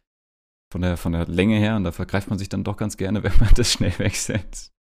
[0.72, 3.24] Von der, von der Länge her, und da vergreift man sich dann doch ganz gerne,
[3.24, 4.74] wenn man das schnell wegsetzt.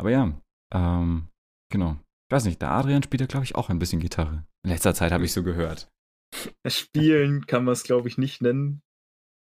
[0.00, 0.40] Aber ja,
[0.74, 1.28] ähm,
[1.70, 1.92] genau.
[2.28, 4.46] Ich weiß nicht, der Adrian spielt ja, glaube ich, auch ein bisschen Gitarre.
[4.64, 5.90] In letzter Zeit habe ich so gehört.
[6.66, 8.80] Spielen kann man es, glaube ich, nicht nennen.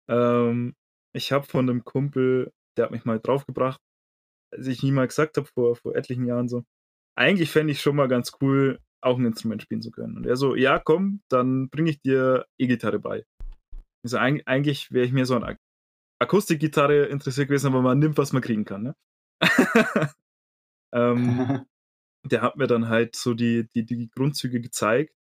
[0.08, 0.74] Ähm,
[1.14, 3.80] ich habe von einem Kumpel, der hat mich mal draufgebracht,
[4.52, 6.64] als ich ihm mal gesagt habe, vor, vor etlichen Jahren so,
[7.20, 10.16] eigentlich fände ich schon mal ganz cool, auch ein Instrument spielen zu können.
[10.16, 13.26] Und er so, ja, komm, dann bringe ich dir E-Gitarre bei.
[14.02, 15.58] Also eig eigentlich wäre ich mehr so an Ak
[16.18, 18.82] Akustikgitarre interessiert gewesen, aber man nimmt, was man kriegen kann.
[18.82, 18.94] Ne?
[20.94, 21.66] ähm,
[22.30, 25.14] der hat mir dann halt so die, die, die Grundzüge gezeigt,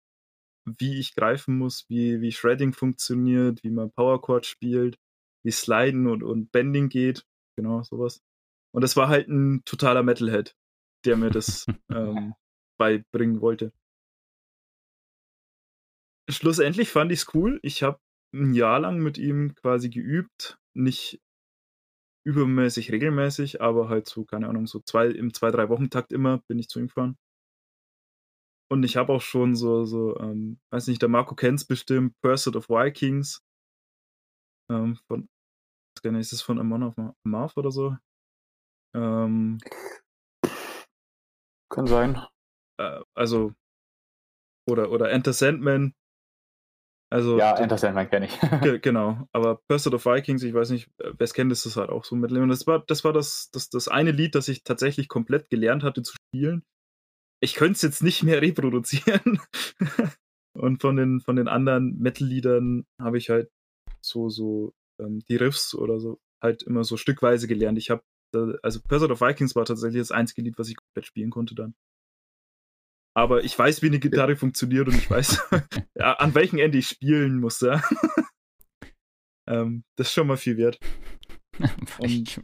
[0.65, 4.97] wie ich greifen muss, wie, wie Shredding funktioniert, wie man Powerchord spielt,
[5.43, 7.25] wie Sliden und, und Bending geht.
[7.57, 8.21] Genau, sowas.
[8.73, 10.55] Und das war halt ein totaler Metalhead,
[11.05, 12.33] der mir das ähm,
[12.79, 13.71] beibringen wollte.
[16.29, 17.59] Schlussendlich fand ich es cool.
[17.63, 17.99] Ich habe
[18.33, 20.59] ein Jahr lang mit ihm quasi geübt.
[20.75, 21.19] Nicht
[22.25, 26.59] übermäßig regelmäßig, aber halt so, keine Ahnung, so zwei, im zwei, drei Wochen-Takt immer bin
[26.59, 27.17] ich zu ihm gefahren.
[28.71, 32.55] Und ich habe auch schon so, so, ähm, weiß nicht, der Marco kennt's bestimmt, Pursuit
[32.55, 33.41] of Vikings.
[34.69, 35.27] Ähm, von,
[35.95, 37.97] weiß gar nicht, ist das von Amon of Marv oder so?
[38.95, 39.57] Ähm,
[41.69, 42.21] Kann sein.
[42.79, 43.53] äh, also,
[44.67, 45.93] oder, oder Enter Sandman.
[47.11, 48.39] Also, Ja, Enter Sandman kenne ich.
[48.61, 51.89] Ge genau, aber Pursuit of Vikings, ich weiß nicht, wer es kennt, ist das halt
[51.89, 54.63] auch so mit Und das war das, war das, das, das eine Lied, das ich
[54.63, 56.63] tatsächlich komplett gelernt hatte zu spielen.
[57.41, 59.39] ich könnte es jetzt nicht mehr reproduzieren.
[60.53, 63.49] Und von den, von den anderen Metal-Liedern habe ich halt
[64.01, 67.77] so, so ähm, die Riffs oder so halt immer so stückweise gelernt.
[67.77, 71.29] Ich habe, also Pursuit of Vikings war tatsächlich das einzige Lied, was ich komplett spielen
[71.29, 71.73] konnte dann.
[73.15, 75.39] Aber ich weiß, wie eine Gitarre funktioniert und ich weiß,
[75.95, 77.59] ja, an welchem Ende ich spielen muss.
[77.61, 77.81] Ja.
[79.49, 80.79] ähm, das ist schon mal viel wert.
[81.99, 82.41] Und.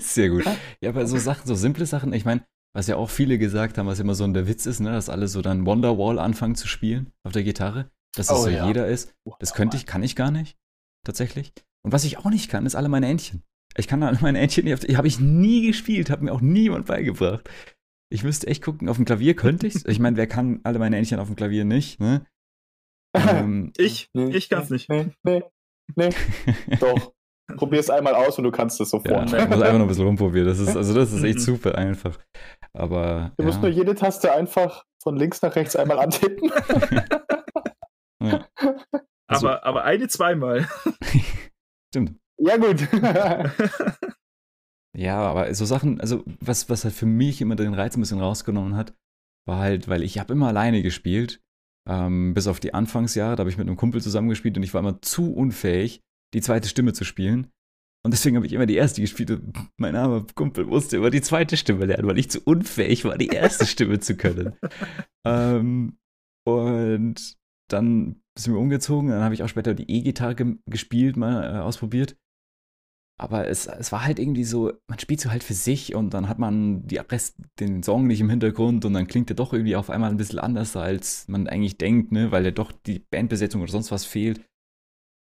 [0.00, 0.44] Sehr gut.
[0.80, 2.44] Ja, aber so Sachen, so simple Sachen, ich meine,
[2.74, 5.28] was ja auch viele gesagt haben, was immer so der Witz ist, ne, dass alle
[5.28, 8.66] so dann Wonderwall anfangen zu spielen auf der Gitarre, dass das oh, so ja.
[8.66, 9.14] jeder ist.
[9.38, 10.58] Das könnte ich, kann ich gar nicht,
[11.02, 11.54] tatsächlich.
[11.86, 13.44] Und was ich auch nicht kann, ist alle meine Entchen.
[13.76, 17.48] Ich kann alle meine Entchen nicht, habe ich nie gespielt, habe mir auch niemand beigebracht.
[18.12, 19.84] Ich müsste echt gucken, auf dem Klavier könnte ich's.
[19.86, 22.26] Ich meine, wer kann alle meine Entchen auf dem Klavier nicht, ne?
[23.14, 24.88] Ähm, ich, ich kann's nicht.
[24.88, 25.44] Nee, nee,
[25.94, 26.10] nee.
[26.80, 27.12] Doch.
[27.56, 29.30] Probier es einmal aus und du kannst es sofort.
[29.30, 30.48] Ja, ich muss einfach noch ein bisschen rumprobieren.
[30.48, 32.18] Das ist, also das ist echt super einfach.
[32.72, 33.32] Aber.
[33.36, 33.46] Du ja.
[33.46, 36.50] musst nur jede Taste einfach von links nach rechts einmal antippen.
[38.20, 38.44] ja.
[39.28, 40.66] also, aber, aber eine zweimal.
[41.96, 42.20] Stimmt.
[42.38, 42.86] Ja, gut.
[44.94, 48.20] ja, aber so Sachen, also was, was halt für mich immer den Reiz ein bisschen
[48.20, 48.94] rausgenommen hat,
[49.46, 51.40] war halt, weil ich habe immer alleine gespielt.
[51.88, 54.80] Ähm, bis auf die Anfangsjahre, da habe ich mit einem Kumpel zusammengespielt und ich war
[54.80, 56.02] immer zu unfähig,
[56.34, 57.50] die zweite Stimme zu spielen.
[58.04, 61.22] Und deswegen habe ich immer die erste gespielt und mein armer Kumpel musste immer die
[61.22, 64.54] zweite Stimme lernen, weil ich zu unfähig war, die erste Stimme zu können.
[65.24, 65.96] ähm,
[66.44, 67.38] und
[67.68, 71.58] dann sind wir umgezogen, dann habe ich auch später die E-Gitarre ge gespielt, mal äh,
[71.58, 72.16] ausprobiert.
[73.18, 76.28] Aber es, es war halt irgendwie so, man spielt so halt für sich und dann
[76.28, 79.76] hat man die Rest, den Song nicht im Hintergrund und dann klingt der doch irgendwie
[79.76, 83.62] auf einmal ein bisschen anders, als man eigentlich denkt, ne, weil ja doch die Bandbesetzung
[83.62, 84.44] oder sonst was fehlt.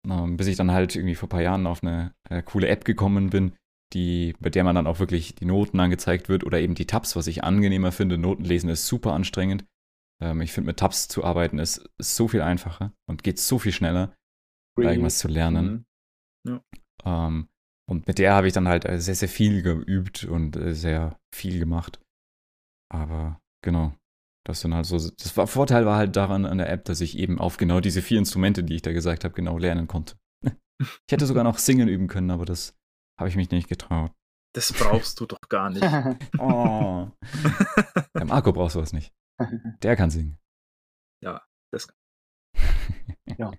[0.09, 2.85] Ähm, bis ich dann halt irgendwie vor ein paar Jahren auf eine äh, coole App
[2.85, 3.53] gekommen bin,
[3.93, 7.15] die, bei der man dann auch wirklich die Noten angezeigt wird oder eben die Tabs,
[7.15, 8.19] was ich angenehmer finde.
[8.19, 9.65] Noten lesen ist super anstrengend.
[10.23, 13.59] Ähm, ich finde, mit Tabs zu arbeiten ist, ist, so viel einfacher und geht so
[13.59, 14.15] viel schneller,
[14.77, 15.87] da irgendwas zu lernen.
[16.45, 16.61] Mhm.
[17.05, 17.27] Ja.
[17.27, 17.49] Ähm,
[17.89, 21.19] und mit der habe ich dann halt äh, sehr, sehr viel geübt und äh, sehr
[21.35, 22.01] viel gemacht.
[22.93, 23.95] Aber genau,
[24.47, 27.17] das dann halt so, das war, Vorteil war halt daran an der App, dass ich
[27.19, 30.17] eben auf genau diese vier Instrumente, die ich da gesagt habe, genau lernen konnte.
[30.81, 32.79] Ich hätte sogar noch singen üben können, aber das
[33.19, 34.13] habe ich mich nicht getraut.
[34.55, 35.83] Das brauchst du doch gar nicht.
[36.39, 37.09] oh.
[38.15, 39.13] Der Marco braucht sowas nicht.
[39.83, 40.39] Der kann singen.
[41.23, 41.43] Ja,
[41.73, 41.97] das kann.
[43.39, 43.53] ja,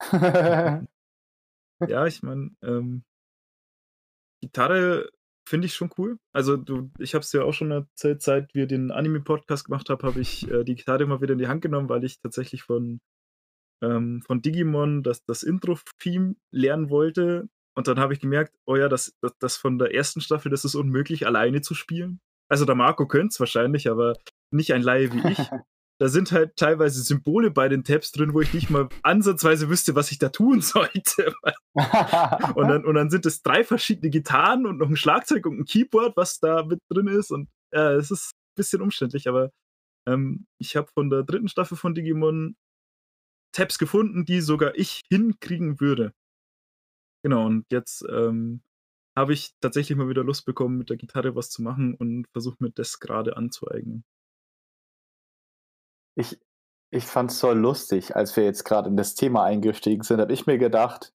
[1.88, 3.04] ja, ich meine, ähm,
[4.40, 5.08] Gitarre
[5.48, 6.18] finde ich schon cool.
[6.32, 10.02] Also du, ich habe es ja auch schon erzählt, seit wir den Anime-Podcast gemacht haben,
[10.02, 13.00] habe ich äh, die Gitarre mal wieder in die Hand genommen, weil ich tatsächlich von,
[13.82, 17.48] ähm, von Digimon das, das Intro-Theme lernen wollte.
[17.74, 20.64] Und dann habe ich gemerkt, oh ja, das, das, das von der ersten Staffel, das
[20.64, 22.20] ist unmöglich, alleine zu spielen.
[22.48, 24.14] Also der Marco könnte es wahrscheinlich, aber
[24.52, 25.38] nicht ein Laie wie ich.
[25.98, 29.94] da sind halt teilweise Symbole bei den Tabs drin, wo ich nicht mal ansatzweise wüsste,
[29.94, 31.32] was ich da tun sollte.
[31.74, 35.64] und, dann, und dann sind es drei verschiedene Gitarren und noch ein Schlagzeug und ein
[35.64, 37.30] Keyboard, was da mit drin ist.
[37.30, 39.50] Und ja, es ist ein bisschen umständlich, aber
[40.08, 42.56] ähm, ich habe von der dritten Staffel von Digimon
[43.54, 46.12] Tabs gefunden, die sogar ich hinkriegen würde.
[47.24, 48.62] Genau, und jetzt ähm,
[49.16, 52.56] habe ich tatsächlich mal wieder Lust bekommen, mit der Gitarre was zu machen und versuche
[52.60, 54.04] mir das gerade anzueignen.
[56.16, 56.40] Ich,
[56.90, 60.32] ich fand es so lustig, als wir jetzt gerade in das Thema eingestiegen sind, habe
[60.32, 61.12] ich mir gedacht,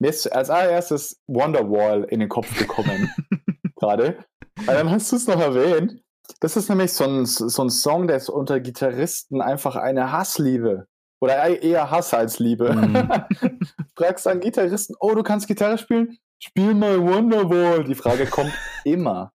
[0.00, 3.12] mir ist als allererstes Wonderwall in den Kopf gekommen.
[3.84, 4.18] gerade.
[4.64, 6.00] Weil dann hast du es noch erwähnt.
[6.40, 10.86] Das ist nämlich so ein, so ein Song, der ist unter Gitarristen einfach eine Hassliebe.
[11.20, 12.72] Oder e-, eher Hass als Liebe.
[12.72, 13.58] Mhm.
[13.96, 16.18] Fragst einen Gitarristen, oh, du kannst Gitarre spielen?
[16.38, 17.84] Spiel mal Wonderwall.
[17.84, 18.52] Die Frage kommt
[18.84, 19.32] immer.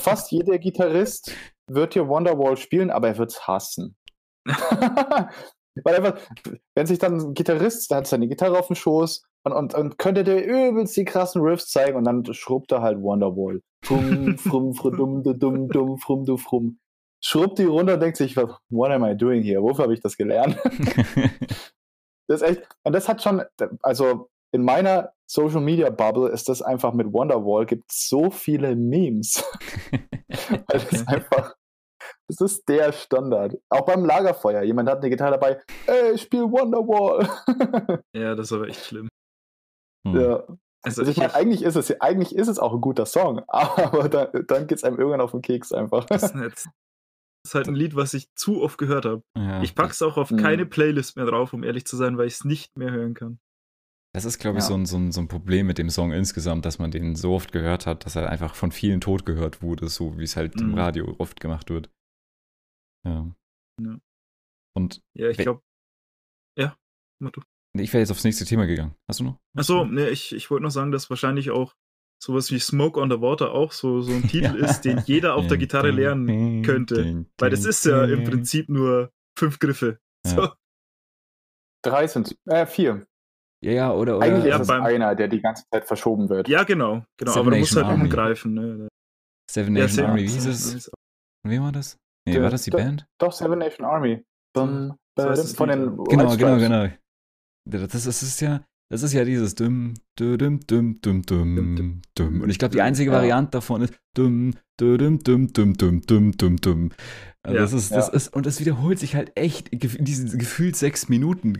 [0.00, 1.32] Fast jeder Gitarrist
[1.66, 3.96] wird hier Wonderwall spielen, aber er wird es hassen.
[4.46, 6.18] Weil einfach,
[6.74, 9.98] wenn sich dann ein Gitarrist, der hat seine Gitarre auf dem Schoß und, und, und
[9.98, 13.60] könnte der übelst die krassen Riffs zeigen und dann schrubbt er halt Wonderwall.
[13.84, 16.78] Frum, frum, frum, dumm, dumm, dumm, frum, du, frum.
[17.22, 19.62] Schrubbt die runter und denkt sich, what am I doing here?
[19.62, 20.56] Wofür habe ich das gelernt?
[22.26, 23.42] das ist echt, und das hat schon,
[23.82, 29.44] also in meiner Social Media Bubble ist das einfach mit Wonderwall gibt so viele Memes.
[30.28, 31.54] Weil das einfach,
[32.28, 33.56] das ist der Standard.
[33.68, 34.62] Auch beim Lagerfeuer.
[34.62, 37.28] Jemand hat eine Gitarre dabei, ey, ich spiel Wonderwall.
[38.12, 39.08] ja, das ist aber echt schlimm.
[40.06, 40.20] Hm.
[40.20, 40.44] Ja.
[40.82, 44.08] Also, also ich meine, eigentlich ist es, eigentlich ist es auch ein guter Song, aber
[44.08, 46.06] dann, dann geht es einem irgendwann auf den Keks einfach.
[46.06, 46.66] Das ist, jetzt,
[47.44, 49.22] das ist halt ein Lied, was ich zu oft gehört habe.
[49.36, 52.34] Ja, ich pack's auch auf keine Playlist mehr drauf, um ehrlich zu sein, weil ich
[52.34, 53.38] es nicht mehr hören kann.
[54.12, 54.68] Das ist, glaube ich, ja.
[54.68, 57.32] so, ein, so, ein, so ein Problem mit dem Song insgesamt, dass man den so
[57.34, 60.56] oft gehört hat, dass er einfach von vielen tot gehört wurde, so wie es halt
[60.56, 60.70] mhm.
[60.70, 61.90] im Radio oft gemacht wird.
[63.06, 63.32] Ja.
[63.80, 63.98] ja.
[64.76, 65.62] Und ja, ich glaube.
[66.58, 66.76] Ja,
[67.20, 67.40] mach du.
[67.78, 68.96] Ich wäre jetzt aufs nächste Thema gegangen.
[69.08, 69.38] Hast du noch?
[69.56, 71.76] Achso, ne, ich, ich wollte noch sagen, dass wahrscheinlich auch
[72.20, 74.66] sowas wie Smoke on the Water auch so, so ein Titel ja.
[74.66, 77.26] ist, den jeder auf der Gitarre lernen könnte.
[77.38, 80.00] Weil das ist ja im Prinzip nur fünf Griffe.
[80.26, 80.30] Ja.
[80.30, 80.52] So.
[81.82, 83.06] Drei sind äh, vier.
[83.62, 86.48] Ja, ja, oder, oder Eigentlich ist es einer, der die ganze Zeit verschoben wird.
[86.48, 87.04] Ja, genau.
[87.18, 88.54] genau aber du musst halt umgreifen.
[88.54, 88.88] Ne?
[89.50, 90.90] Seven Nation ja, Army, wie hieß es?
[91.46, 91.98] Wie war das?
[92.26, 93.06] Nee, der, war das die der, Band?
[93.18, 94.24] Doch, Seven Nation Army.
[94.54, 96.88] Bum, das von den Genau, genau, genau.
[97.68, 102.40] Das, das ist ja, das ist ja dieses dum, dum, dum, dum, dum, dum, dum.
[102.40, 106.56] Und ich glaube, die einzige Variante davon ist dum, dum, dum, dum, dum, dum, dum,
[106.56, 106.90] dum.
[107.42, 111.54] Also das ist, das ist, und das wiederholt sich halt echt, diese gefühlt sechs Minuten,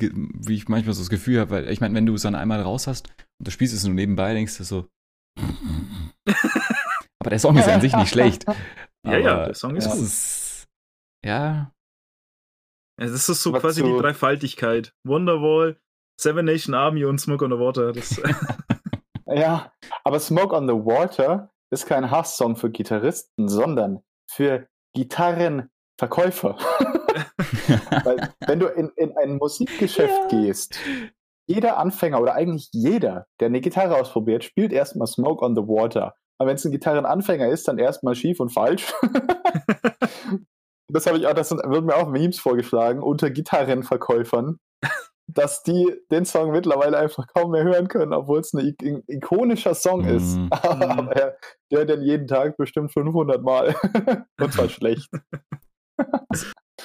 [0.44, 2.60] wie ich manchmal so das Gefühl habe, weil ich meine, wenn du es dann einmal
[2.62, 4.88] raus hast und du spielst es nur nebenbei, denkst du so.
[7.20, 8.44] aber der Song ist an sich nicht schlecht.
[9.06, 10.68] Ja, ja, der Song ist gut.
[11.24, 11.72] Ja.
[13.00, 14.94] Es ist so quasi die Dreifaltigkeit.
[15.06, 15.80] Wonderwall,
[16.20, 17.94] Seven Nation Army und Smoke on the Water.
[19.34, 19.72] ja,
[20.04, 26.58] aber Smoke on the Water ist kein Hasssong für Gitarristen, sondern für Gitarrenverkäufer.
[28.04, 30.40] Weil, wenn du in, in ein Musikgeschäft ja.
[30.40, 30.78] gehst,
[31.46, 36.14] jeder Anfänger oder eigentlich jeder, der eine Gitarre ausprobiert, spielt erstmal Smoke on the Water.
[36.36, 38.92] Aber wenn es ein Gitarrenanfänger ist, dann erstmal schief und falsch.
[40.88, 44.58] das habe ich auch, das wird mir auch Memes vorgeschlagen unter Gitarrenverkäufern,
[45.34, 48.74] dass die den Song mittlerweile einfach kaum mehr hören können, obwohl es ein
[49.06, 50.36] ikonischer Song ist.
[50.36, 50.48] Mhm.
[50.62, 51.36] Aber er,
[51.70, 53.74] der denn jeden Tag bestimmt 500 Mal.
[54.40, 55.08] Und zwar schlecht.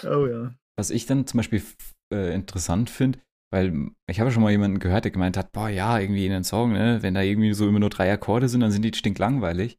[0.04, 0.54] oh ja.
[0.78, 1.64] Was ich dann zum Beispiel
[2.14, 3.20] äh, interessant finde,
[3.52, 6.44] weil ich habe schon mal jemanden gehört, der gemeint hat, boah, ja, irgendwie in den
[6.44, 9.78] Song, ne, wenn da irgendwie so immer nur drei Akkorde sind, dann sind die stinklangweilig.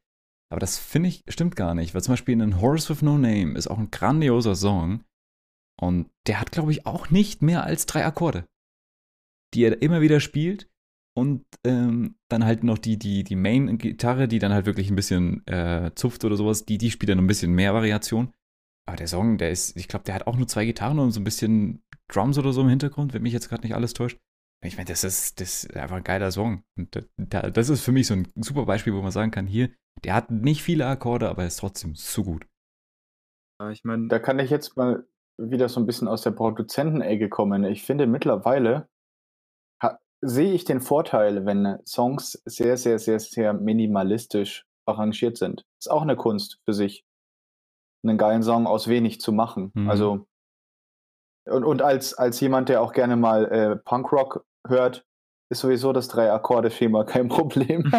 [0.51, 3.55] Aber das finde ich, stimmt gar nicht, weil zum Beispiel in Horse with No Name
[3.59, 5.05] ist auch ein grandioser Song
[5.81, 8.47] und der hat, glaube ich, auch nicht mehr als drei Akkorde
[9.55, 10.69] die er immer wieder spielt.
[11.17, 15.47] Und ähm, dann halt noch die, die, die Main-Gitarre, die dann halt wirklich ein bisschen
[15.47, 18.35] äh, zupft oder sowas, die, die spielt dann ein bisschen mehr Variation.
[18.87, 21.21] Aber der Song, der ist, ich glaube, der hat auch nur zwei Gitarren und so
[21.21, 24.19] ein bisschen Drums oder so im Hintergrund, wenn mich jetzt gerade nicht alles täuscht.
[24.63, 26.63] Ich meine, das ist, das ist einfach ein geiler Song.
[26.79, 29.71] Und da, das ist für mich so ein super Beispiel, wo man sagen kann, hier,
[30.05, 32.47] der hat nicht viele Akkorde, aber er ist trotzdem so gut.
[33.73, 35.07] Ich meine, da kann ich jetzt mal
[35.39, 37.65] wieder so ein bisschen aus der Produzentenecke kommen.
[37.65, 38.89] Ich finde mittlerweile
[40.29, 45.65] sehe ich den Vorteil, wenn Songs sehr, sehr, sehr, sehr minimalistisch arrangiert sind.
[45.79, 47.05] Ist auch eine Kunst für sich,
[48.05, 49.73] einen geilen Song aus wenig zu machen.
[49.75, 49.91] Mhm.
[49.91, 50.27] Also
[51.47, 55.07] und, und als, als jemand, der auch gerne mal äh, Punkrock hört,
[55.49, 57.85] ist sowieso das Drei-Akkorde-Schema kein Problem.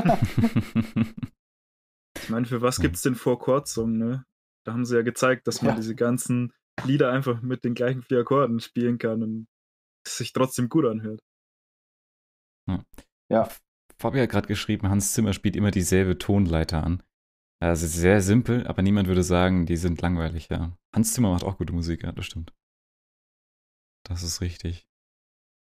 [2.17, 4.25] ich meine, für was gibt es den Four-Chord-Song, ne?
[4.65, 5.75] Da haben sie ja gezeigt, dass man ja.
[5.77, 6.51] diese ganzen
[6.83, 9.47] Lieder einfach mit den gleichen vier Akkorden spielen kann und
[10.06, 11.22] es sich trotzdem gut anhört.
[12.68, 12.84] Ja.
[13.32, 13.50] ja.
[14.00, 17.02] Fabi hat gerade geschrieben, Hans Zimmer spielt immer dieselbe Tonleiter an.
[17.60, 20.78] Also sehr simpel, aber niemand würde sagen, die sind langweilig, ja.
[20.94, 22.54] Hans Zimmer macht auch gute Musik, ja, das stimmt.
[24.08, 24.88] Das ist richtig.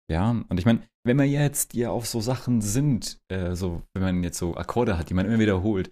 [0.10, 4.03] Ja, und ich meine, wenn man jetzt ja auf so Sachen sind, äh, so, wenn
[4.03, 5.92] man jetzt so Akkorde hat, die man immer wiederholt,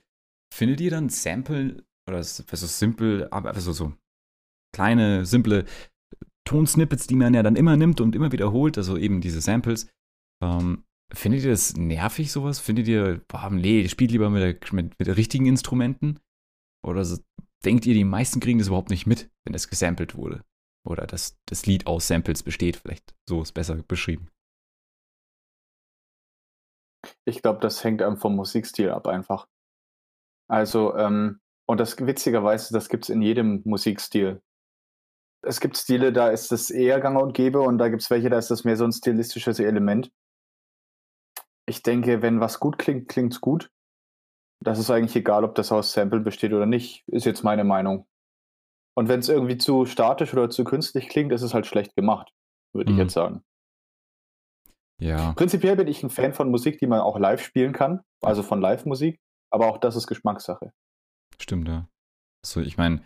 [0.54, 3.94] findet ihr dann Sample oder also simpel, aber also so
[4.76, 5.66] kleine, simple
[6.46, 9.90] Tonsnippets, die man ja dann immer nimmt und immer wiederholt, also eben diese Samples,
[10.44, 12.60] ähm, Findet ihr das nervig, sowas?
[12.60, 16.20] Findet ihr, boah, nee, spielt lieber mit, mit, mit richtigen Instrumenten?
[16.86, 17.18] Oder so,
[17.66, 20.44] denkt ihr, die meisten kriegen das überhaupt nicht mit, wenn das gesampelt wurde?
[20.88, 24.30] Oder dass das Lied aus Samples besteht, vielleicht so ist besser beschrieben.
[27.26, 29.48] Ich glaube, das hängt einem vom Musikstil ab einfach.
[30.48, 34.42] Also, ähm, und das witzigerweise, das gibt es in jedem Musikstil.
[35.42, 38.30] Es gibt Stile, da ist das eher gang und gäbe und da gibt es welche,
[38.30, 40.12] da ist das mehr so ein stilistisches Element
[41.70, 43.72] ich denke, wenn was gut klingt, klingt es gut.
[44.62, 48.08] Das ist eigentlich egal, ob das aus Sample besteht oder nicht, ist jetzt meine Meinung.
[48.98, 52.34] Und wenn es irgendwie zu statisch oder zu künstlich klingt, ist es halt schlecht gemacht,
[52.74, 52.98] würde mhm.
[52.98, 53.44] ich jetzt sagen.
[55.00, 55.32] Ja.
[55.34, 58.60] Prinzipiell bin ich ein Fan von Musik, die man auch live spielen kann, also von
[58.60, 59.18] Live-Musik,
[59.50, 60.74] aber auch das ist Geschmackssache.
[61.40, 61.88] Stimmt, ja.
[62.46, 63.06] So, ich meine,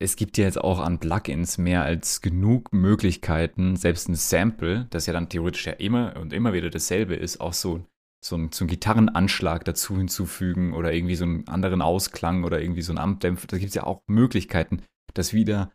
[0.00, 5.06] es gibt ja jetzt auch an Plugins mehr als genug Möglichkeiten, selbst ein Sample, das
[5.06, 7.84] ja dann theoretisch ja immer und immer wieder dasselbe ist, auch so
[8.24, 12.82] so einen, so einen Gitarrenanschlag dazu hinzufügen oder irgendwie so einen anderen Ausklang oder irgendwie
[12.82, 13.46] so einen Ampdämpfer.
[13.46, 14.82] Da gibt es ja auch Möglichkeiten,
[15.14, 15.72] dass wieder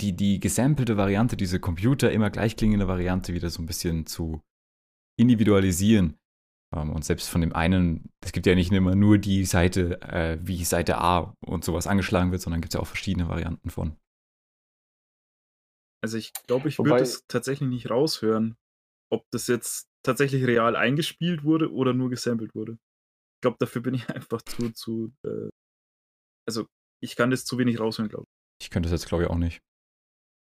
[0.00, 4.42] die, die gesampelte Variante, diese Computer immer gleich klingende Variante wieder so ein bisschen zu
[5.18, 6.18] individualisieren.
[6.74, 10.38] Ähm, und selbst von dem einen, es gibt ja nicht immer nur die Seite, äh,
[10.42, 13.96] wie Seite A und sowas angeschlagen wird, sondern gibt es ja auch verschiedene Varianten von.
[16.04, 18.56] Also ich glaube, ich würde es tatsächlich nicht raushören,
[19.10, 22.72] ob das jetzt tatsächlich real eingespielt wurde oder nur gesampelt wurde.
[22.72, 25.48] Ich glaube, dafür bin ich einfach zu, zu, äh,
[26.48, 26.66] also
[27.02, 28.66] ich kann das zu wenig raushören, glaube ich.
[28.66, 29.60] Ich könnte das jetzt, glaube ich, auch nicht.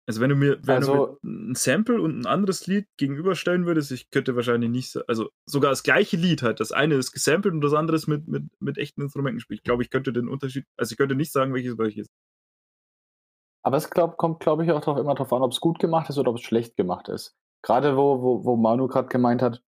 [0.08, 3.66] Also wenn du mir, wenn also, du mir ein Sample und ein anderes Lied gegenüberstellen
[3.66, 7.56] würdest, ich könnte wahrscheinlich nicht, also sogar das gleiche Lied halt, das eine ist gesampelt
[7.56, 9.62] und das andere ist mit, mit, mit echten Instrumenten gespielt.
[9.62, 12.08] Ich glaube, ich könnte den Unterschied, also ich könnte nicht sagen, welches welches.
[13.64, 16.08] Aber es glaub, kommt, glaube ich, auch drauf, immer darauf an, ob es gut gemacht
[16.12, 17.36] ist oder ob es schlecht gemacht ist.
[17.66, 19.64] Gerade wo, wo, wo Manu gerade gemeint hat,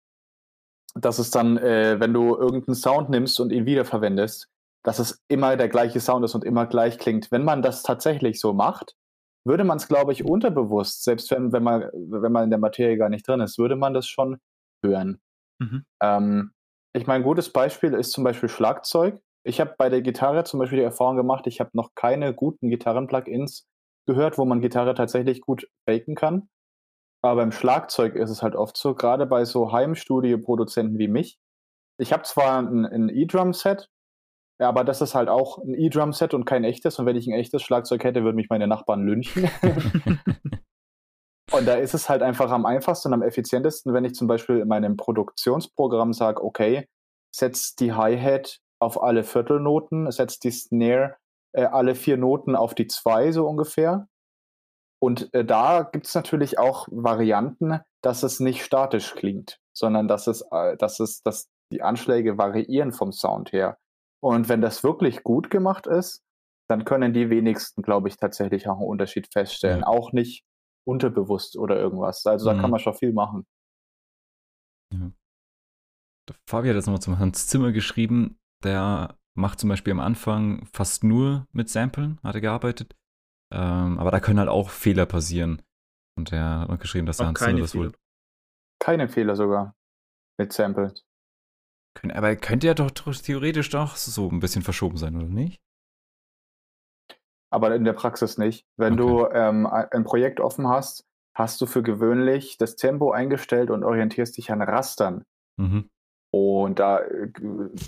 [0.93, 4.49] dass es dann, äh, wenn du irgendeinen Sound nimmst und ihn wiederverwendest,
[4.83, 7.31] dass es immer der gleiche Sound ist und immer gleich klingt.
[7.31, 8.95] Wenn man das tatsächlich so macht,
[9.45, 12.97] würde man es, glaube ich, unterbewusst, selbst wenn, wenn, man, wenn man in der Materie
[12.97, 14.37] gar nicht drin ist, würde man das schon
[14.83, 15.19] hören.
[15.59, 15.83] Mhm.
[16.01, 16.51] Ähm,
[16.93, 19.19] ich meine, ein gutes Beispiel ist zum Beispiel Schlagzeug.
[19.43, 22.69] Ich habe bei der Gitarre zum Beispiel die Erfahrung gemacht, ich habe noch keine guten
[22.69, 23.65] Gitarren-Plugins
[24.05, 26.49] gehört, wo man Gitarre tatsächlich gut faken kann.
[27.23, 31.39] Aber beim Schlagzeug ist es halt oft so, gerade bei so Heimstudio-Produzenten wie mich.
[31.99, 33.89] Ich habe zwar ein, ein E-Drum-Set,
[34.59, 36.97] ja, aber das ist halt auch ein E-Drum-Set und kein echtes.
[36.97, 39.49] Und wenn ich ein echtes Schlagzeug hätte, würden mich meine Nachbarn lynchen.
[41.51, 44.59] und da ist es halt einfach am einfachsten und am effizientesten, wenn ich zum Beispiel
[44.59, 46.87] in meinem Produktionsprogramm sage, okay,
[47.35, 51.17] setzt die Hi-Hat auf alle Viertelnoten, setzt die Snare
[51.53, 54.07] äh, alle vier Noten auf die zwei so ungefähr.
[54.99, 60.27] Und äh, da gibt es natürlich auch Varianten, dass es nicht statisch klingt, sondern dass
[60.27, 63.77] es, äh, dass es, dass die Anschläge variieren vom Sound her.
[64.23, 66.23] Und wenn das wirklich gut gemacht ist,
[66.69, 69.81] dann können die wenigsten, glaube ich, tatsächlich auch einen Unterschied feststellen.
[69.81, 69.87] Ja.
[69.87, 70.43] Auch nicht
[70.85, 72.25] unterbewusst oder irgendwas.
[72.25, 72.61] Also da mhm.
[72.61, 73.45] kann man schon viel machen.
[74.93, 75.11] Ja.
[76.49, 81.03] Fabi hat jetzt nochmal zum Hans Zimmer geschrieben, der macht zum Beispiel am Anfang fast
[81.03, 82.95] nur mit Samplen, hat er gearbeitet.
[83.51, 85.61] Ähm, aber da können halt auch Fehler passieren.
[86.17, 87.91] Und er hat geschrieben, dass der Hans Zimmer das wohl.
[88.79, 89.75] Keine Fehler sogar
[90.37, 91.05] mit Samples.
[92.13, 95.59] Aber könnte ja doch theoretisch doch so ein bisschen verschoben sein, oder nicht?
[97.49, 98.65] Aber in der Praxis nicht.
[98.77, 99.01] Wenn okay.
[99.01, 104.37] du ähm, ein Projekt offen hast, hast du für gewöhnlich das Tempo eingestellt und orientierst
[104.37, 105.23] dich an Rastern.
[105.57, 105.89] Mhm.
[106.31, 107.31] Und da äh,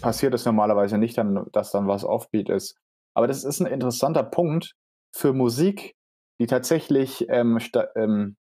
[0.02, 2.80] passiert es normalerweise nicht, dann, dass dann was Offbeat ist.
[3.16, 4.76] Aber das ist ein interessanter Punkt
[5.16, 5.96] für Musik,
[6.40, 7.60] die tatsächlich ähm,
[7.96, 8.38] ähm,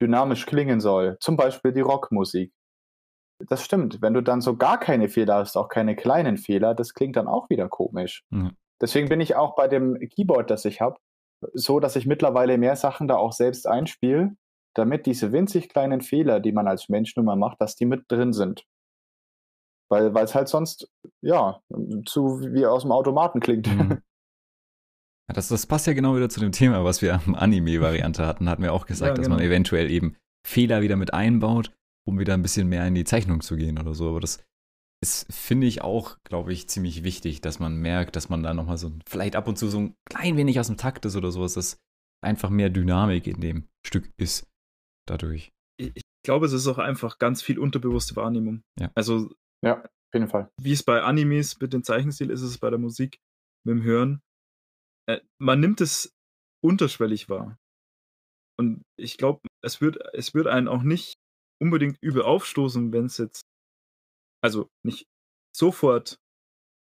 [0.00, 1.16] dynamisch klingen soll.
[1.20, 2.52] Zum Beispiel die Rockmusik.
[3.40, 4.00] Das stimmt.
[4.00, 7.28] Wenn du dann so gar keine Fehler hast, auch keine kleinen Fehler, das klingt dann
[7.28, 8.24] auch wieder komisch.
[8.30, 8.52] Mhm.
[8.80, 10.98] Deswegen bin ich auch bei dem Keyboard, das ich habe,
[11.52, 14.36] so, dass ich mittlerweile mehr Sachen da auch selbst einspiele,
[14.74, 18.04] damit diese winzig kleinen Fehler, die man als Mensch nun mal macht, dass die mit
[18.08, 18.64] drin sind.
[19.90, 21.60] Weil es halt sonst, ja,
[22.06, 23.66] zu wie aus dem Automaten klingt.
[23.68, 24.02] Mhm.
[25.28, 28.48] Ja, das, das passt ja genau wieder zu dem Thema, was wir am Anime-Variante hatten.
[28.48, 29.22] Hatten wir auch gesagt, ja, genau.
[29.22, 29.48] dass man genau.
[29.48, 31.72] eventuell eben Fehler wieder mit einbaut
[32.06, 34.10] um wieder ein bisschen mehr in die Zeichnung zu gehen oder so.
[34.10, 34.44] Aber das
[35.02, 38.78] ist, finde ich, auch, glaube ich, ziemlich wichtig, dass man merkt, dass man da nochmal
[38.78, 41.54] so vielleicht ab und zu so ein klein wenig aus dem Takt ist oder sowas,
[41.54, 41.78] dass
[42.22, 44.46] einfach mehr Dynamik in dem Stück ist
[45.06, 45.52] dadurch.
[45.78, 48.62] Ich glaube, es ist auch einfach ganz viel unterbewusste Wahrnehmung.
[48.78, 48.90] Ja.
[48.94, 49.30] Also,
[49.62, 50.48] ja, auf jeden Fall.
[50.60, 53.18] Wie es bei Animes mit dem Zeichenstil ist, ist es bei der Musik
[53.66, 54.20] mit dem Hören.
[55.08, 56.12] Äh, man nimmt es
[56.62, 57.58] unterschwellig wahr.
[58.58, 61.14] Und ich glaube, es wird, es wird einen auch nicht
[61.60, 63.42] unbedingt übel aufstoßen, wenn es jetzt,
[64.42, 65.06] also nicht
[65.56, 66.16] sofort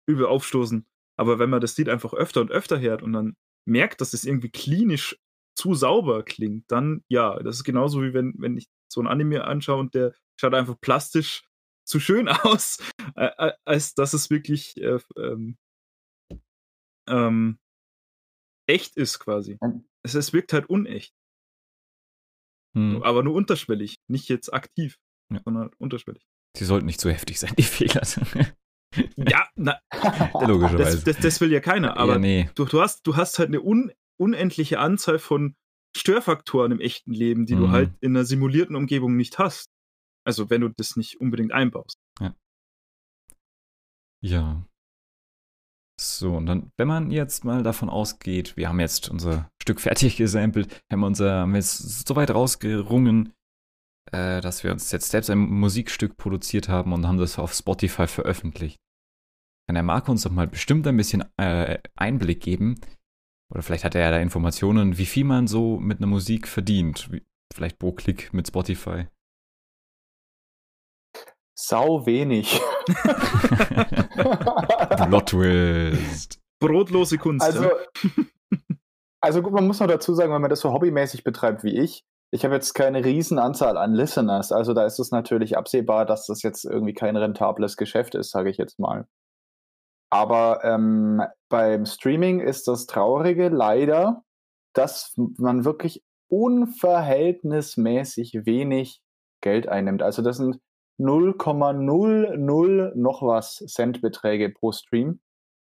[0.09, 0.84] übel aufstoßen,
[1.18, 3.34] aber wenn man das Lied einfach öfter und öfter hört und dann
[3.67, 5.17] merkt, dass es irgendwie klinisch
[5.57, 9.44] zu sauber klingt, dann ja, das ist genauso wie wenn, wenn ich so ein Anime
[9.44, 11.44] anschaue und der schaut einfach plastisch
[11.86, 12.78] zu schön aus,
[13.17, 15.57] äh, als dass es wirklich äh, ähm,
[17.09, 17.59] ähm,
[18.66, 19.58] echt ist quasi.
[20.02, 21.15] Es, es wirkt halt unecht.
[22.74, 23.02] Hm.
[23.02, 24.99] Aber nur unterschwellig, nicht jetzt aktiv,
[25.31, 25.41] ja.
[25.44, 26.26] sondern unterschwellig.
[26.57, 28.02] Sie sollten nicht so heftig sein, die Fehler.
[29.16, 29.78] ja, na,
[30.47, 30.97] logischerweise.
[30.97, 32.50] Das, das, das, will ja keiner, aber ja, nee.
[32.55, 35.55] du, du, hast, du hast halt eine un, unendliche Anzahl von
[35.97, 37.60] Störfaktoren im echten Leben, die mhm.
[37.60, 39.70] du halt in einer simulierten Umgebung nicht hast.
[40.24, 41.99] Also wenn du das nicht unbedingt einbaust.
[42.20, 42.34] Ja.
[44.23, 44.66] Ja.
[46.00, 50.16] So, und dann, wenn man jetzt mal davon ausgeht, wir haben jetzt unser Stück fertig
[50.16, 53.32] gesampelt, haben wir, unser, haben wir jetzt so weit rausgerungen,
[54.10, 58.06] äh, dass wir uns jetzt selbst ein Musikstück produziert haben und haben das auf Spotify
[58.06, 58.78] veröffentlicht.
[59.68, 62.80] Kann der Marco uns doch mal bestimmt ein bisschen äh, Einblick geben,
[63.52, 67.12] oder vielleicht hat er ja da Informationen, wie viel man so mit einer Musik verdient,
[67.12, 67.22] wie,
[67.54, 69.06] vielleicht pro Klick mit Spotify.
[71.55, 72.60] Sau wenig.
[74.97, 76.40] Plot Twist.
[76.60, 77.44] Brotlose Kunst.
[77.44, 77.68] Also,
[79.20, 82.05] also gut, man muss noch dazu sagen, wenn man das so hobbymäßig betreibt wie ich,
[82.34, 86.40] ich habe jetzt keine Riesenanzahl an Listeners, also da ist es natürlich absehbar, dass das
[86.42, 89.06] jetzt irgendwie kein rentables Geschäft ist, sage ich jetzt mal.
[90.10, 94.22] Aber ähm, beim Streaming ist das Traurige leider,
[94.74, 99.00] dass man wirklich unverhältnismäßig wenig
[99.42, 100.02] Geld einnimmt.
[100.02, 100.58] Also das sind
[101.02, 105.20] 0,00 noch was Centbeträge pro Stream.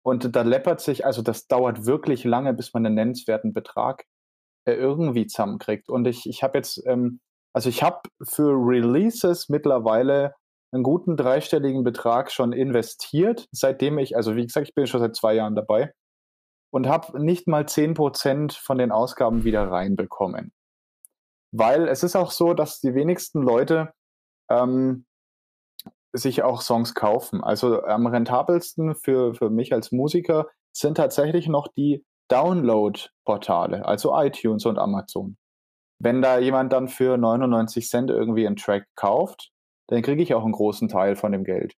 [0.04, 4.04] Und da läppert sich, also das dauert wirklich lange, bis man einen nennenswerten Betrag
[4.66, 5.88] äh, irgendwie zusammenkriegt.
[5.88, 7.20] Und ich, ich habe jetzt, ähm,
[7.54, 10.34] also ich habe für Releases mittlerweile
[10.72, 15.16] einen guten dreistelligen Betrag schon investiert, seitdem ich, also wie gesagt, ich bin schon seit
[15.16, 15.92] zwei Jahren dabei
[16.70, 20.52] und habe nicht mal 10% von den Ausgaben wieder reinbekommen.
[21.52, 23.92] Weil es ist auch so, dass die wenigsten Leute
[24.50, 25.06] ähm,
[26.14, 27.42] sich auch Songs kaufen.
[27.42, 34.64] Also am rentabelsten für, für mich als Musiker sind tatsächlich noch die Download-Portale, also iTunes
[34.64, 35.36] und Amazon.
[36.00, 39.50] Wenn da jemand dann für 99 Cent irgendwie einen Track kauft,
[39.88, 41.74] dann kriege ich auch einen großen Teil von dem Geld.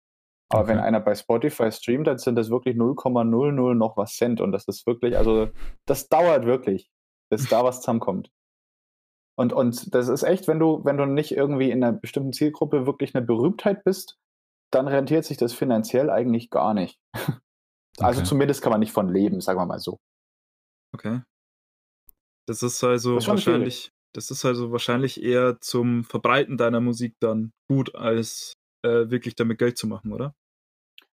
[0.49, 0.72] Aber okay.
[0.72, 4.41] wenn einer bei Spotify streamt, dann sind das wirklich 0,00 noch was Cent.
[4.41, 5.49] Und das ist wirklich, also
[5.85, 6.89] das dauert wirklich,
[7.31, 8.30] bis da was zusammenkommt.
[9.38, 12.85] Und, und das ist echt, wenn du, wenn du nicht irgendwie in einer bestimmten Zielgruppe
[12.85, 14.17] wirklich eine Berühmtheit bist,
[14.72, 17.00] dann rentiert sich das finanziell eigentlich gar nicht.
[17.98, 18.27] Also okay.
[18.27, 20.00] zumindest kann man nicht von leben, sagen wir mal so.
[20.94, 21.22] Okay.
[22.45, 23.92] Das ist also das wahrscheinlich, schwierig.
[24.14, 28.53] das ist also wahrscheinlich eher zum Verbreiten deiner Musik dann gut, als
[28.84, 30.35] äh, wirklich damit Geld zu machen, oder?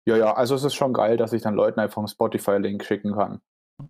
[0.07, 3.13] Ja, ja, also es ist schon geil, dass ich dann Leuten einfach einen Spotify-Link schicken
[3.13, 3.41] kann.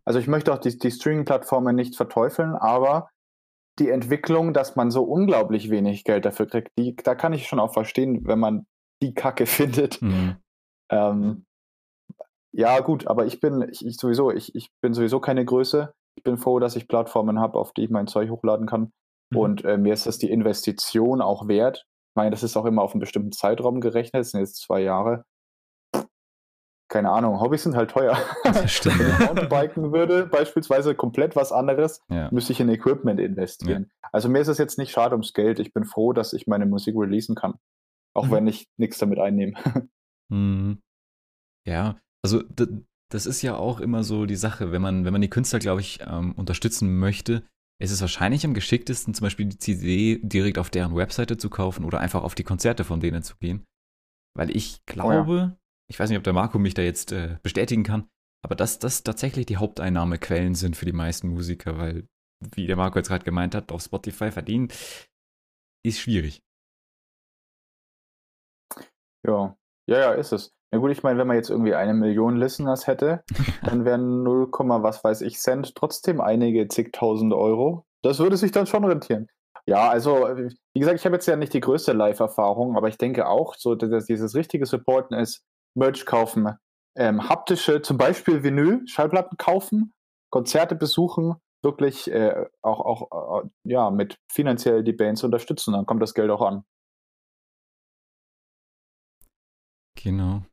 [0.03, 3.09] Also ich möchte auch die, die Streaming-Plattformen nicht verteufeln, aber
[3.79, 7.59] die Entwicklung, dass man so unglaublich wenig Geld dafür kriegt, die, da kann ich schon
[7.59, 8.65] auch verstehen, wenn man
[9.01, 10.01] die Kacke findet.
[10.01, 10.37] Mhm.
[10.89, 11.45] Ähm,
[12.53, 15.93] ja, gut, aber ich bin, ich, ich, sowieso, ich, ich bin sowieso keine Größe.
[16.15, 18.91] Ich bin froh, dass ich Plattformen habe, auf die ich mein Zeug hochladen kann.
[19.31, 19.37] Mhm.
[19.37, 21.85] Und äh, mir ist das die Investition auch wert.
[22.11, 24.81] Ich meine, das ist auch immer auf einen bestimmten Zeitraum gerechnet, das sind jetzt zwei
[24.81, 25.23] Jahre.
[26.89, 28.17] Keine Ahnung, Hobbys sind halt teuer.
[28.65, 28.99] Stimmt.
[28.99, 32.29] Wenn ich Mountainbiken würde, beispielsweise komplett was anderes, ja.
[32.31, 33.91] müsste ich in Equipment investieren.
[34.01, 34.09] Ja.
[34.13, 35.59] Also mir ist es jetzt nicht schade ums Geld.
[35.59, 37.59] Ich bin froh, dass ich meine Musik releasen kann.
[38.17, 38.31] Auch mhm.
[38.31, 39.53] wenn ich nichts damit einnehme.
[40.29, 40.81] Mhm.
[41.65, 42.43] Ja, also
[43.09, 45.79] das ist ja auch immer so die Sache, wenn man, wenn man die Künstler, glaube
[45.79, 47.47] ich, ähm, unterstützen möchte,
[47.81, 51.85] ist es wahrscheinlich am geschicktesten, zum Beispiel die CD direkt auf deren Webseite zu kaufen
[51.85, 53.63] oder einfach auf die Konzerte von denen zu gehen.
[54.35, 55.57] Weil ich glaube, oh ja.
[55.89, 58.09] ich weiß nicht, ob der Marco mich da jetzt äh, bestätigen kann,
[58.43, 62.05] aber dass das tatsächlich die Haupteinnahmequellen sind für die meisten Musiker, weil,
[62.53, 64.67] wie der Marco jetzt gerade gemeint hat, auf Spotify verdienen,
[65.85, 66.43] ist schwierig.
[69.27, 69.55] Ja,
[69.87, 70.53] ja, ja, ist es.
[70.71, 73.23] Ja gut, ich meine, wenn man jetzt irgendwie eine Million Listeners hätte,
[73.63, 77.85] dann wären 0, was weiß ich Cent trotzdem einige zigtausend Euro.
[78.03, 79.27] Das würde sich dann schon rentieren.
[79.65, 80.27] Ja, also
[80.73, 83.75] wie gesagt, ich habe jetzt ja nicht die größte Live-Erfahrung, aber ich denke auch, so
[83.75, 85.43] dass dieses richtige Supporten ist,
[85.75, 86.55] Merch kaufen,
[86.95, 89.93] ähm, haptische, zum Beispiel Vinyl, Schallplatten kaufen,
[90.31, 96.01] Konzerte besuchen, wirklich äh, auch, auch äh, ja, mit finanziell die Bands unterstützen, dann kommt
[96.01, 96.63] das Geld auch an.
[100.03, 100.43] Genau.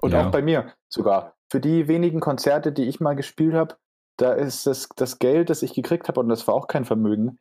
[0.00, 0.26] Und ja.
[0.26, 1.34] auch bei mir sogar.
[1.50, 3.76] Für die wenigen Konzerte, die ich mal gespielt habe,
[4.18, 7.38] da ist das, das Geld, das ich gekriegt habe, und das war auch kein Vermögen,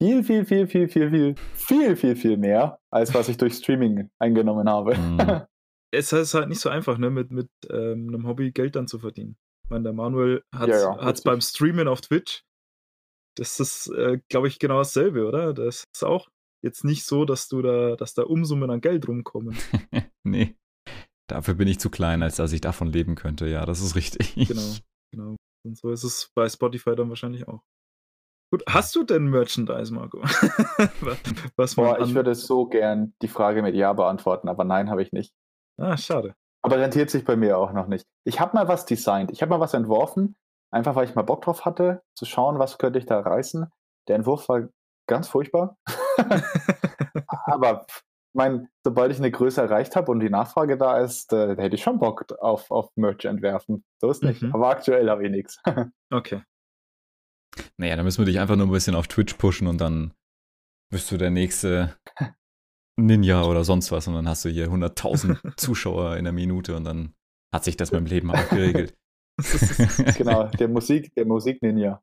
[0.00, 4.10] viel, viel, viel, viel, viel, viel, viel, viel, viel mehr, als was ich durch Streaming
[4.18, 4.96] eingenommen habe.
[4.96, 5.42] Mhm.
[5.90, 8.98] es ist halt nicht so einfach, ne, mit, mit ähm, einem Hobby Geld dann zu
[8.98, 9.36] verdienen.
[9.64, 12.44] Ich meine, der Manuel hat es ja, ja, beim Streamen auf Twitch.
[13.36, 15.52] Das ist, äh, glaube ich, genau dasselbe, oder?
[15.52, 16.28] Das ist auch
[16.62, 19.56] jetzt nicht so, dass du da, dass da Umsummen an Geld rumkommen.
[20.24, 20.56] nee.
[21.28, 23.46] Dafür bin ich zu klein, als dass ich davon leben könnte.
[23.48, 24.34] Ja, das ist richtig.
[24.34, 24.74] Genau,
[25.12, 25.36] genau.
[25.64, 27.62] Und so ist es bei Spotify dann wahrscheinlich auch.
[28.52, 30.18] Gut, hast du denn Merchandise, Marco?
[31.56, 35.10] Was Boah, ich würde so gern die Frage mit Ja beantworten, aber nein, habe ich
[35.12, 35.34] nicht.
[35.78, 36.36] Ah, schade.
[36.62, 38.06] Aber rentiert sich bei mir auch noch nicht.
[38.24, 39.30] Ich habe mal was designt.
[39.32, 40.36] Ich habe mal was entworfen,
[40.70, 43.66] einfach weil ich mal Bock drauf hatte, zu schauen, was könnte ich da reißen.
[44.08, 44.68] Der Entwurf war
[45.08, 45.76] ganz furchtbar.
[47.46, 47.86] aber
[48.36, 51.82] meine, sobald ich eine Größe erreicht habe und die Nachfrage da ist, äh, hätte ich
[51.82, 53.84] schon Bock auf, auf Merch entwerfen.
[54.00, 54.42] So ist nicht.
[54.42, 54.54] Mhm.
[54.54, 55.60] Aber aktuell habe ich nichts.
[56.12, 56.42] Okay.
[57.78, 60.12] Naja, dann müssen wir dich einfach nur ein bisschen auf Twitch pushen und dann
[60.88, 61.96] bist du der nächste
[62.96, 66.84] Ninja oder sonst was und dann hast du hier 100.000 Zuschauer in der Minute und
[66.84, 67.14] dann
[67.52, 68.96] hat sich das mit dem Leben auch geregelt.
[70.16, 72.02] genau, der Musik, der Musik-Ninja.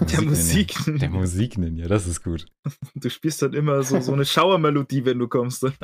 [0.00, 0.74] Der Musik.
[0.86, 2.46] Der Musik-Ninja, das ist gut.
[2.94, 5.66] Du spielst dann immer so, so eine Schauermelodie, wenn du kommst.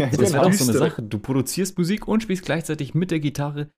[0.00, 1.02] Ja, das wäre auch so eine Sache.
[1.02, 3.70] Du produzierst Musik und spielst gleichzeitig mit der Gitarre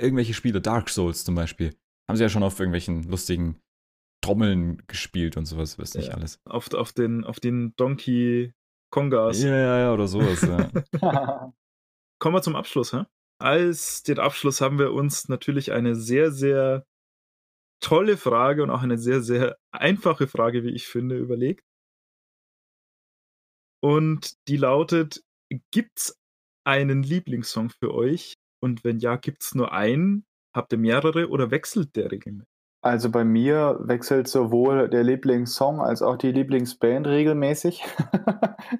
[0.00, 0.60] irgendwelche Spiele.
[0.60, 1.74] Dark Souls zum Beispiel.
[2.08, 3.60] Haben sie ja schon auf irgendwelchen lustigen
[4.22, 6.40] Trommeln gespielt und sowas, weiß ja, ich alles.
[6.44, 8.52] Auf, auf, den, auf den Donkey
[8.90, 9.42] Kongas.
[9.42, 10.70] Ja, ja, ja, oder sowas, ja.
[12.18, 13.04] Kommen wir zum Abschluss, hä?
[13.38, 16.84] Als den Abschluss haben wir uns natürlich eine sehr, sehr
[17.80, 21.64] tolle Frage und auch eine sehr, sehr einfache Frage, wie ich finde, überlegt.
[23.82, 25.22] Und die lautet:
[25.72, 26.18] Gibt's
[26.64, 28.34] einen Lieblingssong für euch?
[28.62, 30.24] Und wenn ja, gibt's nur einen?
[30.54, 32.46] Habt ihr mehrere oder wechselt der regelmäßig?
[32.82, 37.84] Also bei mir wechselt sowohl der Lieblingssong als auch die Lieblingsband regelmäßig.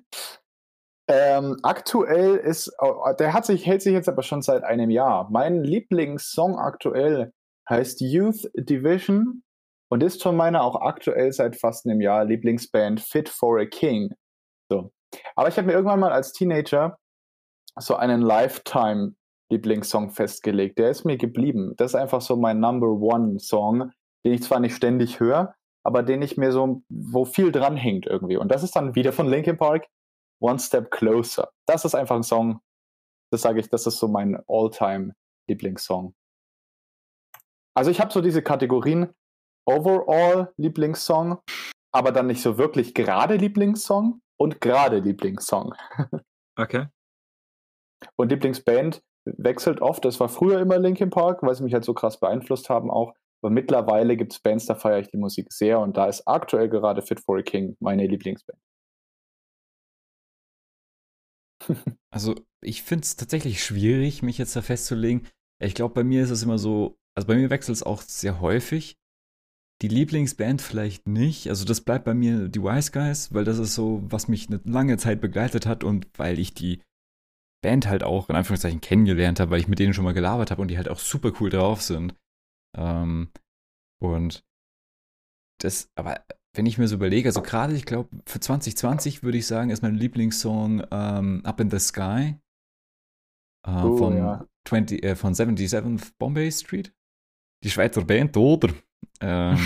[1.08, 2.72] ähm, aktuell ist,
[3.18, 5.28] der hat sich, hält sich jetzt aber schon seit einem Jahr.
[5.30, 7.32] Mein Lieblingssong aktuell
[7.70, 9.42] heißt Youth Division
[9.90, 14.12] und ist von meiner auch aktuell seit fast einem Jahr Lieblingsband Fit for a King.
[14.68, 14.92] So.
[15.36, 16.98] Aber ich habe mir irgendwann mal als Teenager
[17.78, 19.14] so einen Lifetime
[19.50, 20.78] Lieblingssong festgelegt.
[20.78, 21.74] Der ist mir geblieben.
[21.76, 23.90] Das ist einfach so mein Number One Song,
[24.24, 28.06] den ich zwar nicht ständig höre, aber den ich mir so, wo viel dran hängt
[28.06, 28.36] irgendwie.
[28.36, 29.86] Und das ist dann wieder von Linkin Park,
[30.40, 31.50] One Step Closer.
[31.66, 32.60] Das ist einfach ein Song,
[33.32, 35.14] das sage ich, das ist so mein All-Time
[35.48, 36.14] Lieblingssong.
[37.76, 39.12] Also ich habe so diese Kategorien
[39.66, 41.38] Overall Lieblingssong,
[41.92, 45.74] aber dann nicht so wirklich gerade Lieblingssong und gerade Lieblingssong.
[46.58, 46.88] Okay.
[48.16, 50.04] Und Lieblingsband wechselt oft.
[50.04, 53.14] Das war früher immer Linkin Park, weil sie mich halt so krass beeinflusst haben auch.
[53.42, 56.68] Aber mittlerweile gibt es Bands, da feiere ich die Musik sehr und da ist aktuell
[56.68, 58.58] gerade Fit for a King meine Lieblingsband.
[62.10, 65.26] also ich finde es tatsächlich schwierig, mich jetzt da festzulegen.
[65.62, 68.40] Ich glaube, bei mir ist es immer so, also bei mir wechselt es auch sehr
[68.40, 68.96] häufig.
[69.82, 71.48] Die Lieblingsband vielleicht nicht.
[71.48, 74.60] Also das bleibt bei mir die Wise Guys, weil das ist so, was mich eine
[74.64, 76.82] lange Zeit begleitet hat und weil ich die
[77.62, 80.62] Band halt auch in Anführungszeichen kennengelernt habe, weil ich mit denen schon mal gelabert habe
[80.62, 82.14] und die halt auch super cool drauf sind.
[82.76, 83.30] Ähm,
[84.02, 84.44] und
[85.60, 86.24] das, aber
[86.54, 89.82] wenn ich mir so überlege, also gerade, ich glaube, für 2020 würde ich sagen, ist
[89.82, 92.36] mein Lieblingssong ähm, Up in the Sky
[93.66, 94.46] äh, oh, von, ja.
[94.66, 96.92] 20, äh, von 77 Bombay Street.
[97.62, 98.72] Die Schweizer Band, oder?
[99.20, 99.58] Ähm,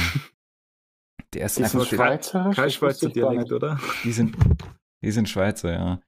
[1.32, 2.50] der ist die einfach Schweizer.
[2.54, 3.78] Kein Schweizer Dialekt, oder?
[4.02, 4.36] Die sind,
[5.02, 6.02] die sind Schweizer, ja.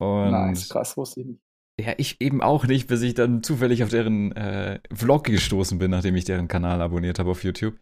[0.00, 1.40] Und nice, krass, wusste ich nicht.
[1.80, 5.90] Ja, ich eben auch nicht, bis ich dann zufällig auf deren äh, Vlog gestoßen bin,
[5.90, 7.78] nachdem ich deren Kanal abonniert habe auf YouTube.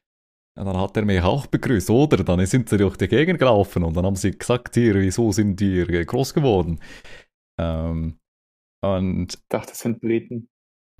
[0.58, 2.22] Und dann hat er mich auch begrüßt, oder?
[2.22, 5.58] Dann sind sie durch die Gegend gelaufen und dann haben sie gesagt, hier, wieso sind
[5.58, 6.80] die groß geworden?
[7.58, 8.18] Ähm,
[8.82, 9.34] und.
[9.34, 10.48] Ich dachte, das sind Briten.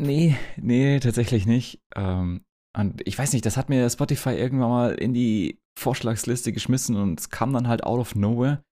[0.01, 1.83] Nee, nee, tatsächlich nicht.
[1.95, 2.43] Ähm,
[2.75, 7.21] und ich weiß nicht, das hat mir Spotify irgendwann mal in die Vorschlagsliste geschmissen und
[7.21, 8.63] es kam dann halt out of nowhere.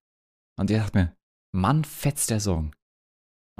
[0.57, 1.15] Und ich dachte mir,
[1.55, 2.75] Mann, fetzt der Song.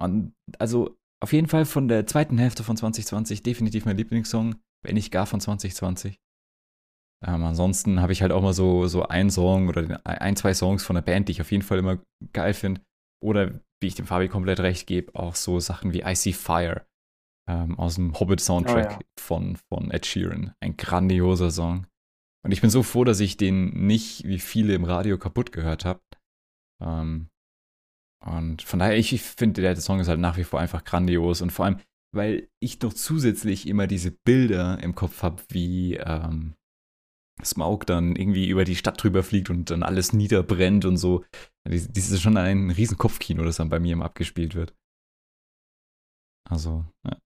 [0.02, 4.96] Und also auf jeden Fall von der zweiten Hälfte von 2020 definitiv mein Lieblingssong, wenn
[4.96, 6.18] nicht gar von 2020.
[7.24, 10.84] Ähm, ansonsten habe ich halt auch mal so, so einen Song oder ein, zwei Songs
[10.84, 12.00] von der Band, die ich auf jeden Fall immer
[12.34, 12.82] geil finde.
[13.22, 16.89] Oder wie ich dem Fabi komplett recht gebe, auch so Sachen wie I See Fire
[17.50, 19.00] ähm, aus dem Hobbit-Soundtrack oh, ja.
[19.20, 20.54] von, von Ed Sheeran.
[20.60, 21.88] Ein grandioser Song.
[22.46, 25.84] Und ich bin so froh, dass ich den nicht wie viele im Radio kaputt gehört
[25.84, 26.02] habe.
[26.82, 27.30] Ähm,
[28.24, 31.42] und von daher, ich, ich finde, der Song ist halt nach wie vor einfach grandios.
[31.42, 31.80] Und vor allem,
[32.16, 36.54] weil ich noch zusätzlich immer diese Bilder im Kopf habe, wie ähm,
[37.44, 41.26] Smoke dann irgendwie über die Stadt drüber fliegt und dann alles niederbrennt und so.
[41.64, 44.76] Das ist schon ein riesen Kopfkino, das dann bei mir immer abgespielt wird.
[46.48, 47.18] Also, ja.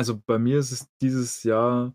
[0.00, 1.94] Also bei mir ist es dieses Jahr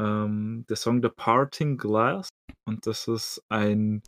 [0.00, 2.30] ähm, der Song The Parting Glass
[2.66, 4.02] und das ist ein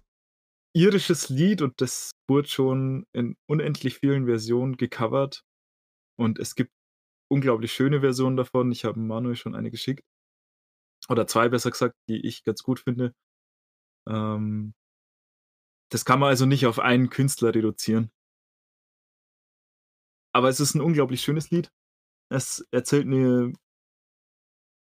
[0.75, 5.43] irisches Lied und das wurde schon in unendlich vielen Versionen gecovert.
[6.19, 6.73] Und es gibt
[7.31, 8.73] unglaublich schöne Versionen davon.
[8.73, 10.03] Ich habe Manuel schon eine geschickt.
[11.11, 13.13] Oder zwei besser gesagt, die ich ganz gut finde.
[14.09, 14.73] Ähm,
[15.93, 18.11] das kann man also nicht auf einen Künstler reduzieren.
[20.33, 21.71] Aber es ist ein unglaublich schönes Lied.
[22.31, 23.53] Es erzählt eine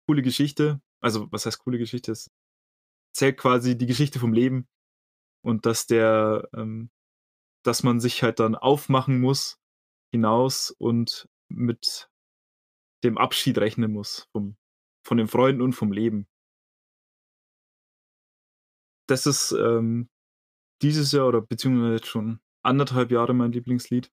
[0.09, 0.81] coole Geschichte.
[1.03, 2.13] Also, was heißt coole Geschichte?
[2.13, 2.31] Es
[3.13, 4.69] erzählt quasi die Geschichte vom Leben
[5.45, 6.91] und dass der, ähm,
[7.65, 9.59] dass man sich halt dann aufmachen muss
[10.13, 12.09] hinaus und mit
[13.05, 14.57] dem Abschied rechnen muss vom,
[15.07, 16.29] von den Freunden und vom Leben.
[19.09, 20.09] Das ist ähm,
[20.83, 24.13] dieses Jahr oder beziehungsweise jetzt schon anderthalb Jahre mein Lieblingslied.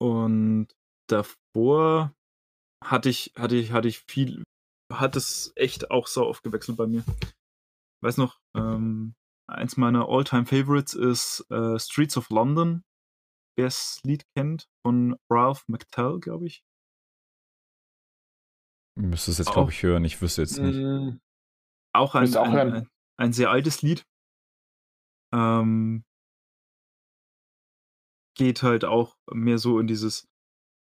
[0.00, 0.68] Und
[1.08, 2.14] davor
[2.84, 4.44] hatte ich, hatte ich, hatte ich viel,
[4.92, 7.04] hat es echt auch so aufgewechselt bei mir.
[8.02, 9.14] Weiß noch, ähm,
[9.48, 12.84] eins meiner All-Time Favorites ist äh, Streets of London.
[13.56, 16.64] Wer das Lied kennt, von Ralph McTell, glaube ich.
[18.96, 20.04] Müsste es jetzt, glaube ich, hören.
[20.04, 20.76] Ich wüsste jetzt nicht.
[20.76, 21.20] Mm,
[21.94, 24.06] auch ein, auch ein, ein, ein, sehr altes Lied.
[25.32, 26.04] Ähm,
[28.36, 30.28] geht halt auch mehr so in dieses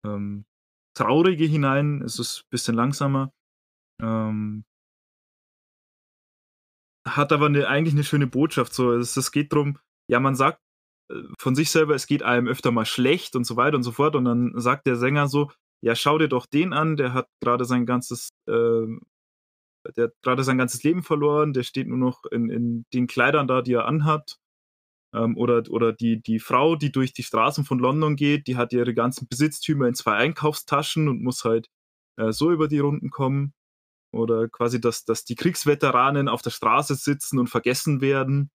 [0.05, 0.45] ähm,
[0.95, 2.01] Traurige hinein.
[2.01, 3.31] Es ist ein bisschen langsamer.
[4.01, 4.65] Ähm,
[7.07, 8.73] hat aber eine, eigentlich eine schöne Botschaft.
[8.73, 9.77] So, es, es geht darum,
[10.09, 10.59] ja, man sagt
[11.11, 13.91] äh, von sich selber, es geht einem öfter mal schlecht und so weiter und so
[13.91, 14.15] fort.
[14.15, 15.51] Und dann sagt der Sänger so,
[15.83, 18.87] ja, schau dir doch den an, der hat gerade sein ganzes, äh,
[19.95, 23.47] der hat gerade sein ganzes Leben verloren, der steht nur noch in, in den Kleidern
[23.47, 24.39] da, die er anhat.
[25.15, 28.73] Ähm, oder oder die, die Frau, die durch die Straßen von London geht, die hat
[28.73, 31.69] ihre ganzen Besitztümer in zwei Einkaufstaschen und muss halt
[32.17, 33.53] äh, so über die Runden kommen.
[34.13, 38.49] Oder quasi, dass, dass die Kriegsveteranen auf der Straße sitzen und vergessen werden.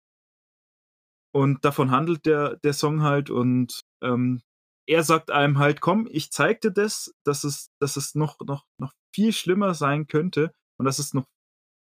[1.34, 3.30] Und davon handelt der, der Song halt.
[3.30, 4.42] Und ähm,
[4.88, 8.66] er sagt einem halt, komm, ich zeig dir das, dass es, dass es noch, noch,
[8.80, 11.26] noch viel schlimmer sein könnte und dass es noch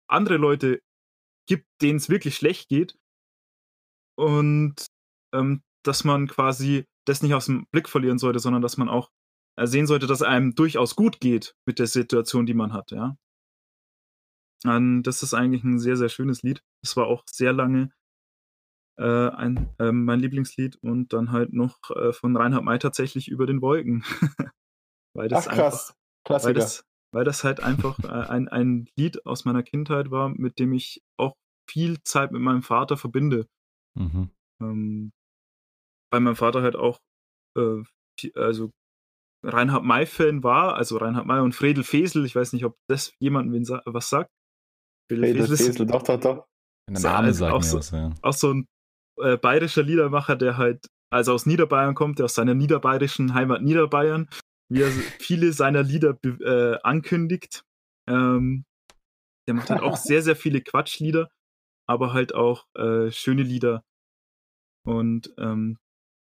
[0.10, 0.82] andere Leute
[1.48, 2.98] gibt, denen es wirklich schlecht geht.
[4.18, 4.88] Und
[5.34, 9.10] ähm, dass man quasi das nicht aus dem Blick verlieren sollte, sondern dass man auch
[9.60, 13.18] sehen sollte, dass einem durchaus gut geht mit der Situation, die man hat, ja.
[14.64, 16.64] Und das ist eigentlich ein sehr, sehr schönes Lied.
[16.84, 17.92] Es war auch sehr lange
[18.98, 23.46] äh, ein, äh, mein Lieblingslied und dann halt noch äh, von Reinhard May tatsächlich über
[23.46, 24.04] den Wolken.
[25.16, 29.26] weil das Ach krass, einfach, weil das, weil das halt einfach äh, ein, ein Lied
[29.26, 31.36] aus meiner Kindheit war, mit dem ich auch
[31.70, 33.48] viel Zeit mit meinem Vater verbinde.
[33.98, 34.30] Mhm.
[34.62, 35.12] Ähm,
[36.12, 37.00] weil mein Vater halt auch
[37.58, 37.84] äh,
[38.36, 38.72] also
[39.44, 43.64] Reinhard May-Fan war, also Reinhard May und Fredel Fesel, ich weiß nicht, ob das jemandem
[43.86, 44.32] was sagt.
[45.12, 46.48] Fredel Fesel, Fesel doch, doch, doch.
[46.90, 48.14] Der Name sagt auch, mir was, ja.
[48.22, 48.68] auch so ein
[49.20, 54.30] äh, bayerischer Liedermacher, der halt also aus Niederbayern kommt, der aus seiner niederbayerischen Heimat Niederbayern,
[54.70, 57.64] wie er viele seiner Lieder äh, ankündigt.
[58.10, 58.66] Ähm,
[59.48, 61.30] der macht halt auch sehr, sehr viele Quatschlieder,
[61.88, 63.84] aber halt auch äh, schöne Lieder.
[64.88, 65.78] Und ähm,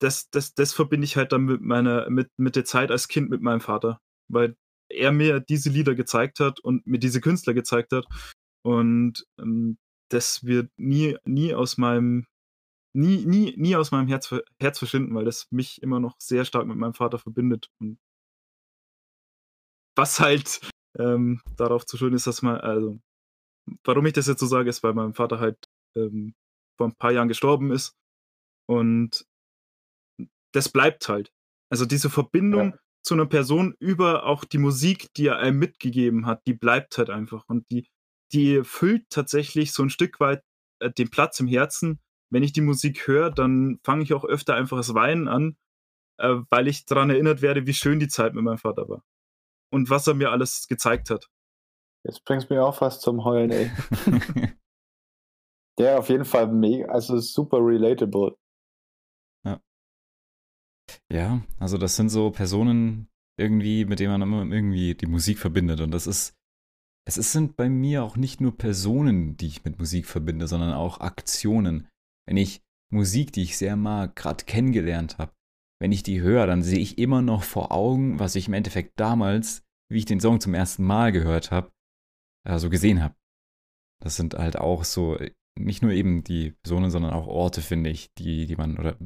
[0.01, 3.31] das, das, das verbinde ich halt dann mit meiner, mit, mit der Zeit als Kind
[3.31, 4.57] mit meinem Vater, weil
[4.91, 8.07] er mir diese Lieder gezeigt hat und mir diese Künstler gezeigt hat.
[8.65, 9.79] Und ähm,
[10.11, 12.27] das wird nie, nie aus meinem
[12.95, 16.67] nie, nie, nie aus meinem Herz, Herz verschwinden, weil das mich immer noch sehr stark
[16.67, 17.71] mit meinem Vater verbindet.
[17.81, 17.99] Und
[19.97, 20.61] was halt
[20.99, 23.01] ähm, darauf zu schön ist, dass man, also,
[23.85, 25.57] warum ich das jetzt so sage, ist, weil mein Vater halt
[25.97, 26.35] ähm,
[26.77, 27.95] vor ein paar Jahren gestorben ist.
[28.73, 29.27] Und
[30.53, 31.33] das bleibt halt.
[31.71, 32.79] Also diese Verbindung ja.
[33.03, 37.11] zu einer Person über auch die Musik, die er einem mitgegeben hat, die bleibt halt
[37.11, 37.45] einfach.
[37.49, 37.89] Und die,
[38.33, 40.43] die füllt tatsächlich so ein Stück weit
[40.81, 44.55] äh, den Platz im Herzen, wenn ich die Musik höre, dann fange ich auch öfter
[44.55, 45.57] einfach das Weinen an,
[46.19, 49.05] äh, weil ich daran erinnert werde, wie schön die Zeit mit meinem Vater war.
[49.71, 51.29] Und was er mir alles gezeigt hat.
[52.05, 53.71] Jetzt bringst du mir auch fast zum Heulen, ey.
[55.79, 58.37] Der auf jeden Fall mega, also super relatable.
[61.11, 61.43] Ja.
[61.59, 65.81] Also das sind so Personen irgendwie, mit denen man immer irgendwie die Musik verbindet.
[65.81, 66.35] Und das ist,
[67.07, 71.01] es sind bei mir auch nicht nur Personen, die ich mit Musik verbinde, sondern auch
[71.01, 71.89] Aktionen
[72.27, 75.33] wenn ich Musik, die ich sehr mag, gerade kennengelernt habe,
[75.81, 78.99] wenn ich die höre, dann sehe ich immer noch vor Augen, was ich im Endeffekt
[79.01, 81.73] damals, wie ich den Song zum ersten Mal gehört habe,
[82.47, 83.15] äh, so gesehen habe.
[84.01, 85.19] Das sind halt auch so,
[85.59, 88.97] nicht nur eben die Personen, sondern auch Orte, finde ich, die, die man, oder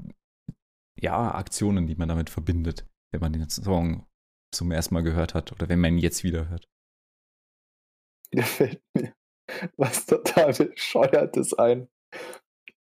[0.99, 4.07] ja, Aktionen, die man damit verbindet, wenn man den Song
[4.52, 6.68] zum ersten Mal gehört hat oder wenn man ihn jetzt wieder hört.
[8.33, 9.15] Da fällt mir
[9.76, 11.89] was total bescheuertes ein.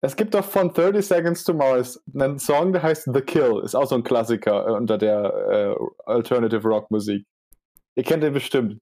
[0.02, 3.62] Es gibt doch von 30 Seconds to Mars einen Song, der heißt The Kill.
[3.64, 7.26] Ist auch so ein Klassiker äh, unter der äh, Alternative Rock Musik.
[7.96, 8.80] Ihr kennt den bestimmt.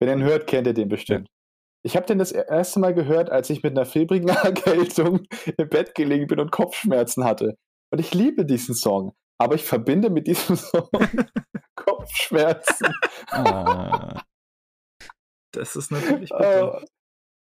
[0.00, 1.28] Wenn ihr ihn hört, kennt ihr den bestimmt.
[1.84, 5.26] Ich habe den das erste Mal gehört, als ich mit einer febrigen Erkältung
[5.56, 7.56] im Bett gelegen bin und Kopfschmerzen hatte.
[7.94, 9.14] Und ich liebe diesen Song.
[9.38, 10.88] Aber ich verbinde mit diesem Song
[11.76, 12.92] Kopfschmerzen.
[13.30, 14.20] Ah.
[15.52, 16.82] Das ist natürlich bitter.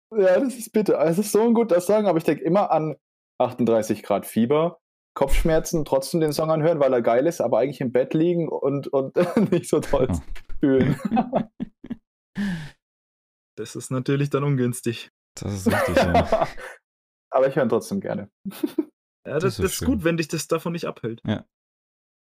[0.09, 0.99] Oh, ja, das ist bitter.
[1.01, 2.95] Es ist so ein guter Song, aber ich denke immer an
[3.39, 4.79] 38 Grad Fieber,
[5.13, 8.87] Kopfschmerzen, trotzdem den Song anhören, weil er geil ist, aber eigentlich im Bett liegen und,
[8.87, 9.15] und
[9.51, 10.07] nicht so toll
[10.59, 10.99] fühlen.
[13.55, 15.11] Das ist natürlich dann ungünstig.
[15.35, 16.47] Das ist richtig, ja.
[17.29, 18.31] aber ich höre ihn trotzdem gerne.
[19.25, 21.21] Ja, das, das, ist, das ist gut, wenn dich das davon nicht abhält.
[21.25, 21.45] Ja.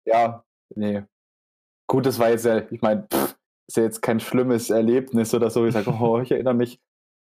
[0.06, 1.04] Ja, nee.
[1.86, 3.06] Gut, das war jetzt ja, ich meine,
[3.66, 5.66] ist ja jetzt kein schlimmes Erlebnis oder so.
[5.66, 6.80] Ich sage, oh, ich erinnere mich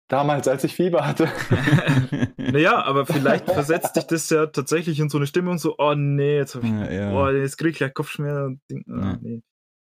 [0.10, 1.26] damals, als ich Fieber hatte.
[2.38, 6.38] naja, aber vielleicht versetzt dich das ja tatsächlich in so eine Stimmung, so, oh nee,
[6.38, 7.14] jetzt, hab ich, Ja, ja.
[7.14, 8.62] oh, jetzt krieg ich gleich Kopfschmerzen.
[8.70, 9.18] Ding, ah, Ja.
[9.22, 9.44] nee.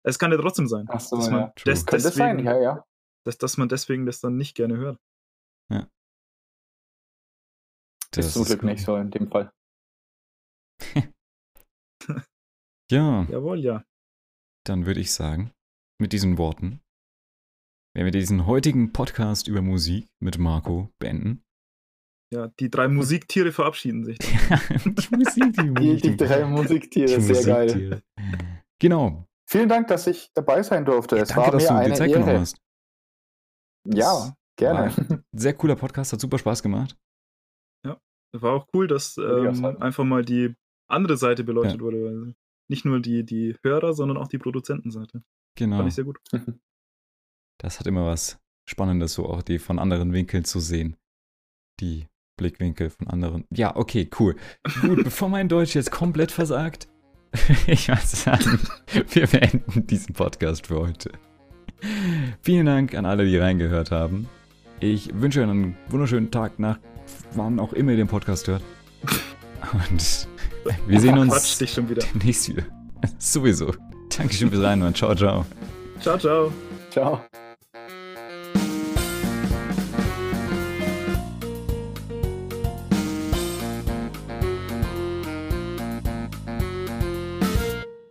[0.03, 1.53] Es kann ja trotzdem sein, Ach so, dass, man ja.
[1.55, 2.85] Könnte deswegen, sein, ja, ja.
[3.23, 4.99] dass, dass man deswegen das dann nicht gerne hört.
[8.15, 8.69] Das ist zum Glück gut.
[8.69, 9.51] nicht so in dem Fall.
[12.91, 13.83] Ja, Jawohl, ja.
[14.63, 15.51] dann würde ich sagen,
[15.99, 16.81] mit diesen Worten
[17.95, 21.41] werden wir diesen heutigen Podcast über Musik mit Marco beenden.
[22.31, 24.17] Ja, die drei Musiktiere verabschieden sich.
[24.19, 26.01] die Musik, die Die, Musik.
[26.03, 28.03] die drei Musiktiere, die sehr geil.
[28.79, 29.25] Genau.
[29.49, 31.17] Vielen Dank, dass ich dabei sein durfte.
[31.17, 32.39] Es Danke, war dass mir du dir eine Zeit genommen Ehre.
[32.41, 32.57] hast.
[33.87, 35.23] Ja, gerne.
[35.31, 36.95] Sehr cooler Podcast, hat super Spaß gemacht.
[38.41, 40.55] War auch cool, dass ähm, einfach mal die
[40.87, 42.03] andere Seite beleuchtet wurde.
[42.03, 42.35] Weil
[42.67, 45.23] nicht nur die, die Hörer, sondern auch die Produzentenseite.
[45.55, 45.77] Genau.
[45.77, 46.19] Fand ich sehr gut.
[47.57, 50.97] Das hat immer was Spannendes, so auch die von anderen Winkeln zu sehen.
[51.79, 52.07] Die
[52.37, 53.45] Blickwinkel von anderen.
[53.49, 54.35] Ja, okay, cool.
[54.81, 56.89] Gut, bevor mein Deutsch jetzt komplett versagt,
[57.67, 58.59] ich würde sagen,
[59.09, 61.11] wir beenden diesen Podcast für heute.
[62.41, 64.27] Vielen Dank an alle, die reingehört haben.
[64.79, 66.79] Ich wünsche euch einen wunderschönen Tag nach,
[67.33, 68.63] wann auch immer ihr den Podcast hört.
[69.73, 70.27] Und
[70.87, 72.03] wir sehen Quatsch uns dich schon wieder.
[72.13, 72.63] demnächst wieder.
[73.17, 73.73] Sowieso.
[74.15, 74.95] Dankeschön fürs Reinhören.
[74.95, 75.45] Ciao, ciao.
[75.99, 76.51] Ciao, ciao.
[76.91, 77.21] Ciao.